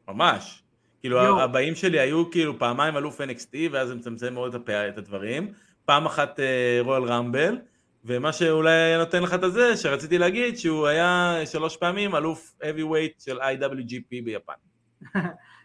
ממש. 0.07 0.63
כאילו 0.99 1.17
יואו. 1.17 1.41
הבאים 1.41 1.75
שלי 1.75 1.99
היו 1.99 2.31
כאילו 2.31 2.59
פעמיים 2.59 2.97
אלוף 2.97 3.21
NXT 3.21 3.55
ואז 3.71 3.87
זה 3.87 3.95
מצמצם 3.95 4.33
מאוד 4.33 4.55
את 4.89 4.97
הדברים. 4.97 5.53
פעם 5.85 6.05
אחת 6.05 6.39
רויאל 6.81 7.03
רמבל, 7.03 7.57
ומה 8.05 8.33
שאולי 8.33 8.71
היה 8.71 8.97
נותן 8.97 9.23
לך 9.23 9.33
את 9.33 9.43
הזה, 9.43 9.77
שרציתי 9.77 10.17
להגיד 10.17 10.57
שהוא 10.57 10.87
היה 10.87 11.39
שלוש 11.45 11.77
פעמים 11.77 12.15
אלוף 12.15 12.55
heavyweight 12.61 13.23
של 13.25 13.41
IWGP 13.41 14.09
ביפן. 14.25 14.53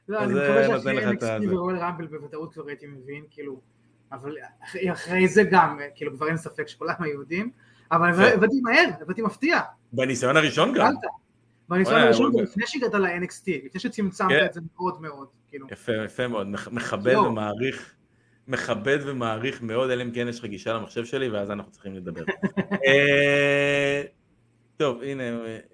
לא, 0.09 0.19
אני 0.19 0.33
מקווה 0.33 0.77
את 0.77 1.21
שאחרי. 1.21 1.47
NXT 1.47 1.55
ורואל 1.55 1.77
רמבל 1.77 2.07
בוודאות 2.07 2.53
כבר 2.53 2.67
הייתי 2.69 2.87
מבין, 2.87 3.25
כאילו, 3.31 3.61
אבל 4.13 4.35
אחרי- 4.93 5.29
זה 5.29 5.43
גם, 5.51 5.79
כאילו 5.95 6.17
כבר 6.17 6.29
אין 6.29 6.37
ספק 6.37 6.69
שכולם 6.69 6.95
היו 7.01 7.21
יודעים, 7.21 7.51
אבל. 7.93 8.25
הבאתי 8.25 8.61
מהר, 8.63 8.89
הבאתי 9.01 9.23
מפתיע, 9.23 9.61
בניסיון 9.93 10.37
הראשון 10.37 10.73
גם. 10.75 10.93
בניסיון 11.69 12.01
הראשון, 12.01 12.33
לפני 12.43 12.67
שהגעת 12.67 12.95
ל-NXT, 12.95 13.45
לפני 13.65 13.81
שצמצמת 13.81 14.29
כן. 14.29 14.45
את 14.47 14.53
זה 14.53 14.61
מאוד 14.77 15.01
מאוד, 15.01 15.29
כאילו. 15.49 15.67
יפה, 15.71 15.93
יפה 16.05 16.29
מאוד, 16.29 16.47
מכ- 16.47 16.69
מכבד 16.73 17.13
לא. 17.13 17.19
ומעריך, 17.19 17.95
מכבד 18.49 18.99
ומעריך 19.07 19.63
מאוד, 19.63 19.91
אלא 19.91 20.03
אם 20.03 20.11
כן 20.11 20.29
יש 20.29 20.39
לך 20.39 20.45
גישה 20.45 20.73
למחשב 20.73 21.05
שלי, 21.05 21.29
ואז 21.29 21.51
אנחנו 21.51 21.73
צריכים 21.73 21.95
לדבר. 21.95 22.25
אה, 22.87 24.03
טוב, 24.77 25.03
הנה, 25.03 25.23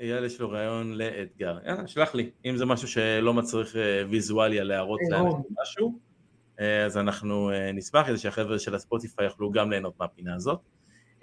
אייל 0.01 0.24
יש 0.24 0.40
לו 0.40 0.51
רעיון 0.51 0.93
לאתגר. 0.93 1.59
יאללה, 1.66 1.86
שלח 1.86 2.14
לי. 2.14 2.30
אם 2.44 2.56
זה 2.56 2.66
משהו 2.66 2.88
שלא 2.88 3.34
מצריך 3.34 3.76
אה, 3.76 4.02
ויזואליה 4.10 4.64
להראות 4.64 5.01
אה, 5.01 5.09
לאנשים 5.10 5.28
רון. 5.32 5.43
משהו, 5.62 5.98
אה, 6.60 6.84
אז 6.84 6.98
אנחנו 6.98 7.51
אה, 7.51 7.72
נשמח 7.72 8.06
כדי 8.06 8.18
שהחבר'ה 8.18 8.59
של 8.59 8.74
הספוטיפיי 8.74 9.24
יוכלו 9.24 9.51
גם 9.51 9.70
ליהנות 9.70 9.94
מהפינה 10.01 10.34
הזאת. 10.34 10.60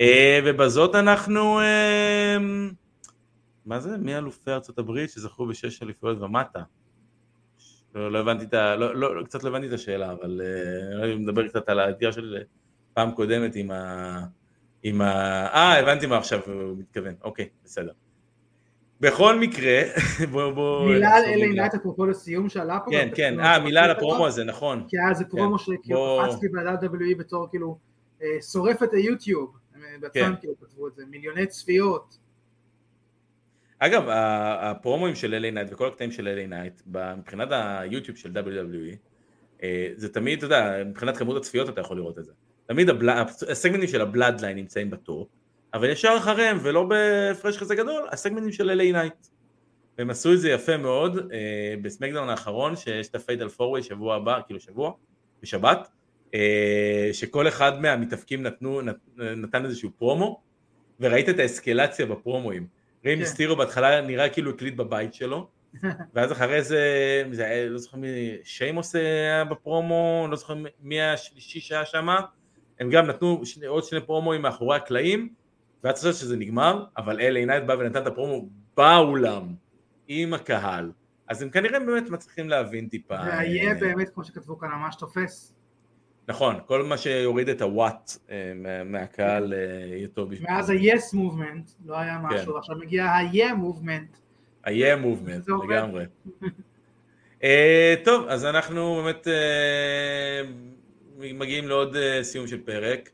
אה, 0.02 0.40
ובזאת 0.46 0.96
אנחנו... 0.96 1.60
אה, 1.60 2.38
מה 3.66 3.80
זה? 3.80 3.98
מי 3.98 4.18
אלופי 4.18 4.52
ארצות 4.52 4.80
הברית 4.80 5.10
שזכו 5.10 5.46
בשש 5.46 5.84
אליפויות 5.84 6.22
ומטה? 6.22 6.60
לא, 7.96 8.12
לא 8.12 8.20
הבנתי 8.20 8.46
את 8.46 8.54
ה... 8.54 8.76
לא, 8.76 8.96
לא, 8.96 9.24
קצת 9.24 9.44
לא 9.44 9.50
הבנתי 9.50 9.68
את 9.68 9.74
השאלה, 9.74 10.12
אבל 10.12 10.42
אה, 10.44 11.04
אני 11.04 11.16
מדבר 11.16 11.48
קצת 11.48 11.70
על 11.70 11.80
האתגר 11.80 12.12
של 12.12 12.38
פעם 12.94 13.12
קודמת 13.12 13.56
עם 13.56 13.72
ה... 13.72 14.20
עם 14.84 15.02
ה... 15.02 15.12
אה, 15.48 15.80
הבנתי 15.80 16.06
מה 16.06 16.18
עכשיו 16.18 16.40
הוא 16.46 16.78
מתכוון, 16.78 17.14
אוקיי, 17.24 17.50
בסדר. 17.64 17.92
בכל 19.00 19.40
מקרה, 19.40 19.82
בואו 20.32 20.56
בואו... 20.56 20.86
מילה 20.86 21.16
על. 21.16 21.24
נייט 21.54 21.74
אפרופו 21.74 22.06
לסיום 22.06 22.50
שעלה 22.50 22.80
פה. 22.86 22.92
כן, 22.92 23.10
כן, 23.16 23.40
אה, 23.40 23.60
מילה 23.60 23.84
על 23.84 23.92
הפרומו 23.92 24.28
הזה, 24.28 24.44
נכון. 24.44 24.86
כי 24.88 24.98
היה 25.00 25.10
איזה 25.10 25.26
פרומו 25.26 25.60
שכאילו 25.60 26.00
בוא- 26.00 26.28
קפצתי 26.28 26.48
ב-WWE 26.48 27.18
בתור 27.20 27.48
כאילו 27.50 27.78
שורף 28.52 28.84
את 28.84 28.94
היוטיוב, 28.94 29.58
בעצמם 30.02 30.36
כן. 30.36 30.40
כאילו 30.40 30.54
כתבו 30.60 30.88
את 30.88 30.96
זה, 30.96 31.06
מיליוני 31.06 31.48
צפיות. 31.48 32.18
אגב, 33.80 34.04
הפרומואים 34.10 35.16
של 35.16 35.44
LA 35.44 35.54
נייט 35.54 35.68
וכל 35.72 35.88
הקטעים 35.88 36.12
של 36.12 36.28
LA 36.28 36.50
נייט, 36.50 36.82
מבחינת 37.18 37.48
היוטיוב 37.52 38.18
של 38.18 38.32
WWE, 38.32 38.96
אה, 39.64 39.90
זה 39.96 40.14
תמיד, 40.14 40.38
אתה 40.38 40.46
יודע, 40.46 40.84
מבחינת 40.86 41.18
כמות 41.18 41.38
הצפיות 41.38 41.70
אתה 41.70 41.82
יכול 41.82 41.98
לראות 41.98 42.20
את 42.20 42.26
זה. 42.26 42.32
תמיד 42.66 42.90
הבל... 42.90 43.10
הסגמנטים 43.50 43.88
של 43.88 44.02
הבלאדליין 44.02 44.58
נמצאים 44.58 44.90
בטופ, 44.90 45.28
אבל 45.74 45.90
ישר 45.90 46.16
אחריהם, 46.18 46.58
ולא 46.62 46.84
בהפרש 46.84 47.58
כזה 47.58 47.76
גדול, 47.76 48.08
הסגמנטים 48.12 48.52
של 48.52 48.70
LA 48.70 48.94
נייט. 48.94 49.28
והם 49.98 50.10
עשו 50.10 50.34
את 50.34 50.40
זה 50.40 50.50
יפה 50.50 50.78
מאוד 50.78 51.18
אה, 51.18 51.76
בסמקדאון 51.82 52.30
האחרון, 52.30 52.76
שיש 52.76 53.08
את 53.08 53.16
ה 53.16 53.21
fatal 53.21 53.50
four-way 53.50 53.84
שבוע 53.84 54.16
הבא, 54.16 54.40
כאילו 54.46 54.60
שבוע, 54.60 54.92
בשבת, 55.42 55.88
שכל 57.14 57.48
אחד 57.48 57.82
מהמתאבקים 57.82 58.44
נתנו, 58.44 58.82
נת, 58.82 58.96
נתן 59.18 59.66
איזשהו 59.66 59.90
פרומו, 59.98 60.42
וראית 61.00 61.30
את 61.30 61.40
האסקלציה 61.40 62.06
בפרומואים. 62.06 62.68
ריי 63.06 63.16
כן. 63.16 63.20
מיסטירו 63.20 63.56
בהתחלה 63.56 64.02
נראה 64.02 64.30
כאילו 64.30 64.52
הקליט 64.52 64.76
בבית 64.76 65.14
שלו, 65.14 65.50
ואז 66.14 66.32
אחרי 66.32 66.64
זה, 66.64 67.24
זה 67.32 67.46
היה, 67.46 67.70
לא 67.70 67.78
זוכר 67.78 67.98
מי, 67.98 68.08
שיימוס 68.44 68.96
היה 68.96 69.46
בפרומו, 69.46 70.28
לא 70.30 70.36
זוכר 70.36 70.54
מי 70.82 71.02
השלישי 71.02 71.60
שהיה 71.60 71.86
שם, 71.86 72.08
הם 72.80 72.90
גם 72.90 73.08
נתנו 73.08 73.46
שני, 73.46 73.66
עוד 73.66 73.84
שני 73.84 74.02
פרומואים 74.02 74.42
מאחורי 74.42 74.76
הקלעים, 74.76 75.30
ואת 75.84 75.98
חושבת 75.98 76.14
שזה 76.14 76.38
נגמר, 76.38 76.86
אבל 76.98 77.20
LA 77.20 77.46
נייט 77.46 77.64
בא 77.64 77.74
ונתן 77.74 78.02
את 78.02 78.08
הפרומו 78.08 78.50
באולם, 78.78 79.48
עם 80.08 80.34
הקהל, 80.34 80.92
אז 81.28 81.42
הם 81.42 81.50
כנראה 81.50 81.80
באמת 81.80 82.10
מצליחים 82.10 82.50
להבין 82.50 82.88
טיפה. 82.88 83.16
והיה 83.16 83.70
אה, 83.70 83.80
באמת, 83.80 84.10
כמו 84.10 84.24
שכתבו 84.24 84.60
כאן, 84.60 84.70
ממש 84.70 84.96
תופס. 84.96 85.54
נכון, 86.28 86.56
כל 86.66 86.84
מה 86.84 86.98
שיוריד 86.98 87.50
את 87.50 87.62
ה 87.62 87.72
what 87.72 88.12
אה, 88.30 88.52
מה- 88.56 88.84
מהקהל 88.84 89.54
אה, 89.54 89.58
יהיה 89.86 90.08
טוב. 90.08 90.32
מאז 90.42 90.70
ה-yes 90.70 91.14
movement, 91.16 91.72
לא 91.86 91.98
היה 92.00 92.22
כן. 92.30 92.36
משהו, 92.36 92.58
עכשיו 92.58 92.76
מגיע 92.76 93.06
ה-yeah 93.06 93.54
movement. 93.62 94.18
ה-yeah 94.66 95.04
movement. 95.04 95.52
לגמרי. 95.70 96.06
אה, 97.44 97.96
טוב, 98.04 98.26
אז 98.28 98.46
אנחנו 98.46 99.02
באמת 99.04 99.28
מגיעים 101.18 101.68
לעוד 101.68 101.96
סיום 102.22 102.48
של 102.48 102.62
פרק, 102.62 103.10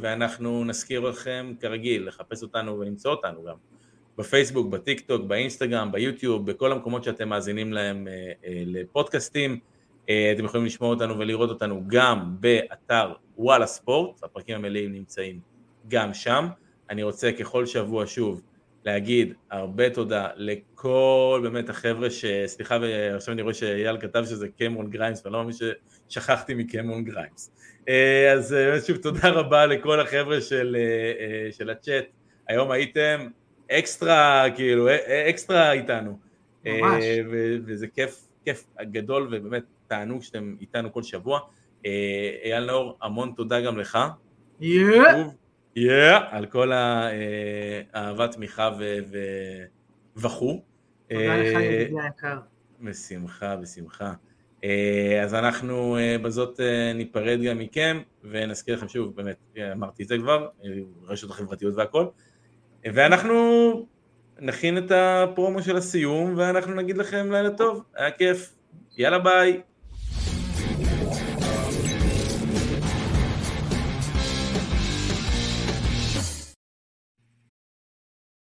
ואנחנו 0.00 0.64
נזכיר 0.64 1.00
לכם 1.00 1.52
כרגיל 1.60 2.08
לחפש 2.08 2.42
אותנו 2.42 2.78
ולמצוא 2.78 3.10
אותנו 3.10 3.44
גם 3.44 3.54
בפייסבוק, 4.18 4.68
בטיק 4.68 5.00
טוק, 5.00 5.22
באינסטגרם, 5.24 5.92
ביוטיוב, 5.92 6.50
בכל 6.50 6.72
המקומות 6.72 7.04
שאתם 7.04 7.28
מאזינים 7.28 7.72
להם 7.72 8.08
לפודקאסטים. 8.66 9.58
אה, 10.10 10.32
אתם 10.32 10.44
יכולים 10.44 10.66
לשמוע 10.66 10.90
אותנו 10.90 11.18
ולראות 11.18 11.50
אותנו 11.50 11.82
גם 11.86 12.36
באתר 12.40 13.12
וואלה 13.36 13.66
ספורט, 13.66 14.24
הפרקים 14.24 14.56
המלאים 14.56 14.92
נמצאים 14.92 15.40
גם 15.88 16.14
שם. 16.14 16.46
אני 16.90 17.02
רוצה 17.02 17.32
ככל 17.32 17.66
שבוע 17.66 18.04
שוב 18.06 18.42
להגיד 18.84 19.34
הרבה 19.50 19.90
תודה 19.90 20.28
לכל 20.36 21.40
באמת 21.42 21.68
החבר'ה 21.68 22.10
ש... 22.10 22.24
סליחה 22.46 22.78
ועכשיו 22.82 23.34
אני 23.34 23.42
רואה 23.42 23.54
שאייל 23.54 24.00
כתב 24.00 24.24
שזה 24.24 24.48
קמרון 24.58 24.90
גריימס 24.90 25.22
ואני 25.24 25.32
לא 25.32 25.38
מאמין 25.38 25.56
ששכחתי 26.08 26.54
מקמרון 26.54 27.04
גריימס. 27.04 27.50
אה, 27.88 28.32
אז 28.32 28.54
אה, 28.54 28.80
שוב 28.80 28.96
תודה 28.96 29.28
רבה 29.28 29.66
לכל 29.66 30.00
החבר'ה 30.00 30.40
של, 30.40 30.76
של 31.50 31.70
הצ'אט, 31.70 32.04
היום 32.48 32.70
הייתם 32.70 33.28
אקסטרה 33.70 34.46
כאילו 34.56 34.88
אקסטרה 35.28 35.72
איתנו. 35.72 36.18
ממש. 36.64 37.04
וזה 37.66 37.86
כיף, 37.86 38.28
כיף 38.44 38.64
גדול 38.82 39.28
ובאמת 39.32 39.62
תענוג 39.88 40.22
שאתם 40.22 40.56
איתנו 40.60 40.92
כל 40.92 41.02
שבוע. 41.02 41.40
אה, 41.86 41.90
אייל 42.44 42.64
נאור 42.66 42.98
המון 43.02 43.32
תודה 43.36 43.60
גם 43.60 43.78
לך. 43.78 43.98
Yeah, 45.78 45.82
על 46.30 46.46
כל 46.46 46.72
ה- 46.72 47.08
אה, 47.94 48.26
תמיכה 48.28 48.70
וכו'. 50.16 50.62
תודה 51.08 51.36
לך, 51.36 51.56
אה, 51.56 51.62
ידידי 51.62 52.00
היקר. 52.00 52.38
בשמחה, 52.80 53.56
בשמחה. 53.56 54.12
אז 55.22 55.34
אנחנו 55.34 55.96
בזאת 56.22 56.60
ניפרד 56.94 57.42
גם 57.42 57.58
מכם, 57.58 58.00
ונזכיר 58.24 58.74
לכם 58.76 58.88
שוב, 58.88 59.16
באמת, 59.16 59.36
אמרתי 59.72 60.02
את 60.02 60.08
זה 60.08 60.18
כבר, 60.18 60.48
רשת 61.04 61.30
החברתיות 61.30 61.74
והכל, 61.76 62.06
ואנחנו 62.84 63.86
נכין 64.40 64.78
את 64.78 64.90
הפרומו 64.94 65.62
של 65.62 65.76
הסיום, 65.76 66.34
ואנחנו 66.36 66.74
נגיד 66.74 66.98
לכם 66.98 67.32
לילה 67.32 67.50
טוב, 67.50 67.82
היה 67.94 68.10
כיף, 68.10 68.54
יאללה 68.96 69.18
ביי. 69.18 69.60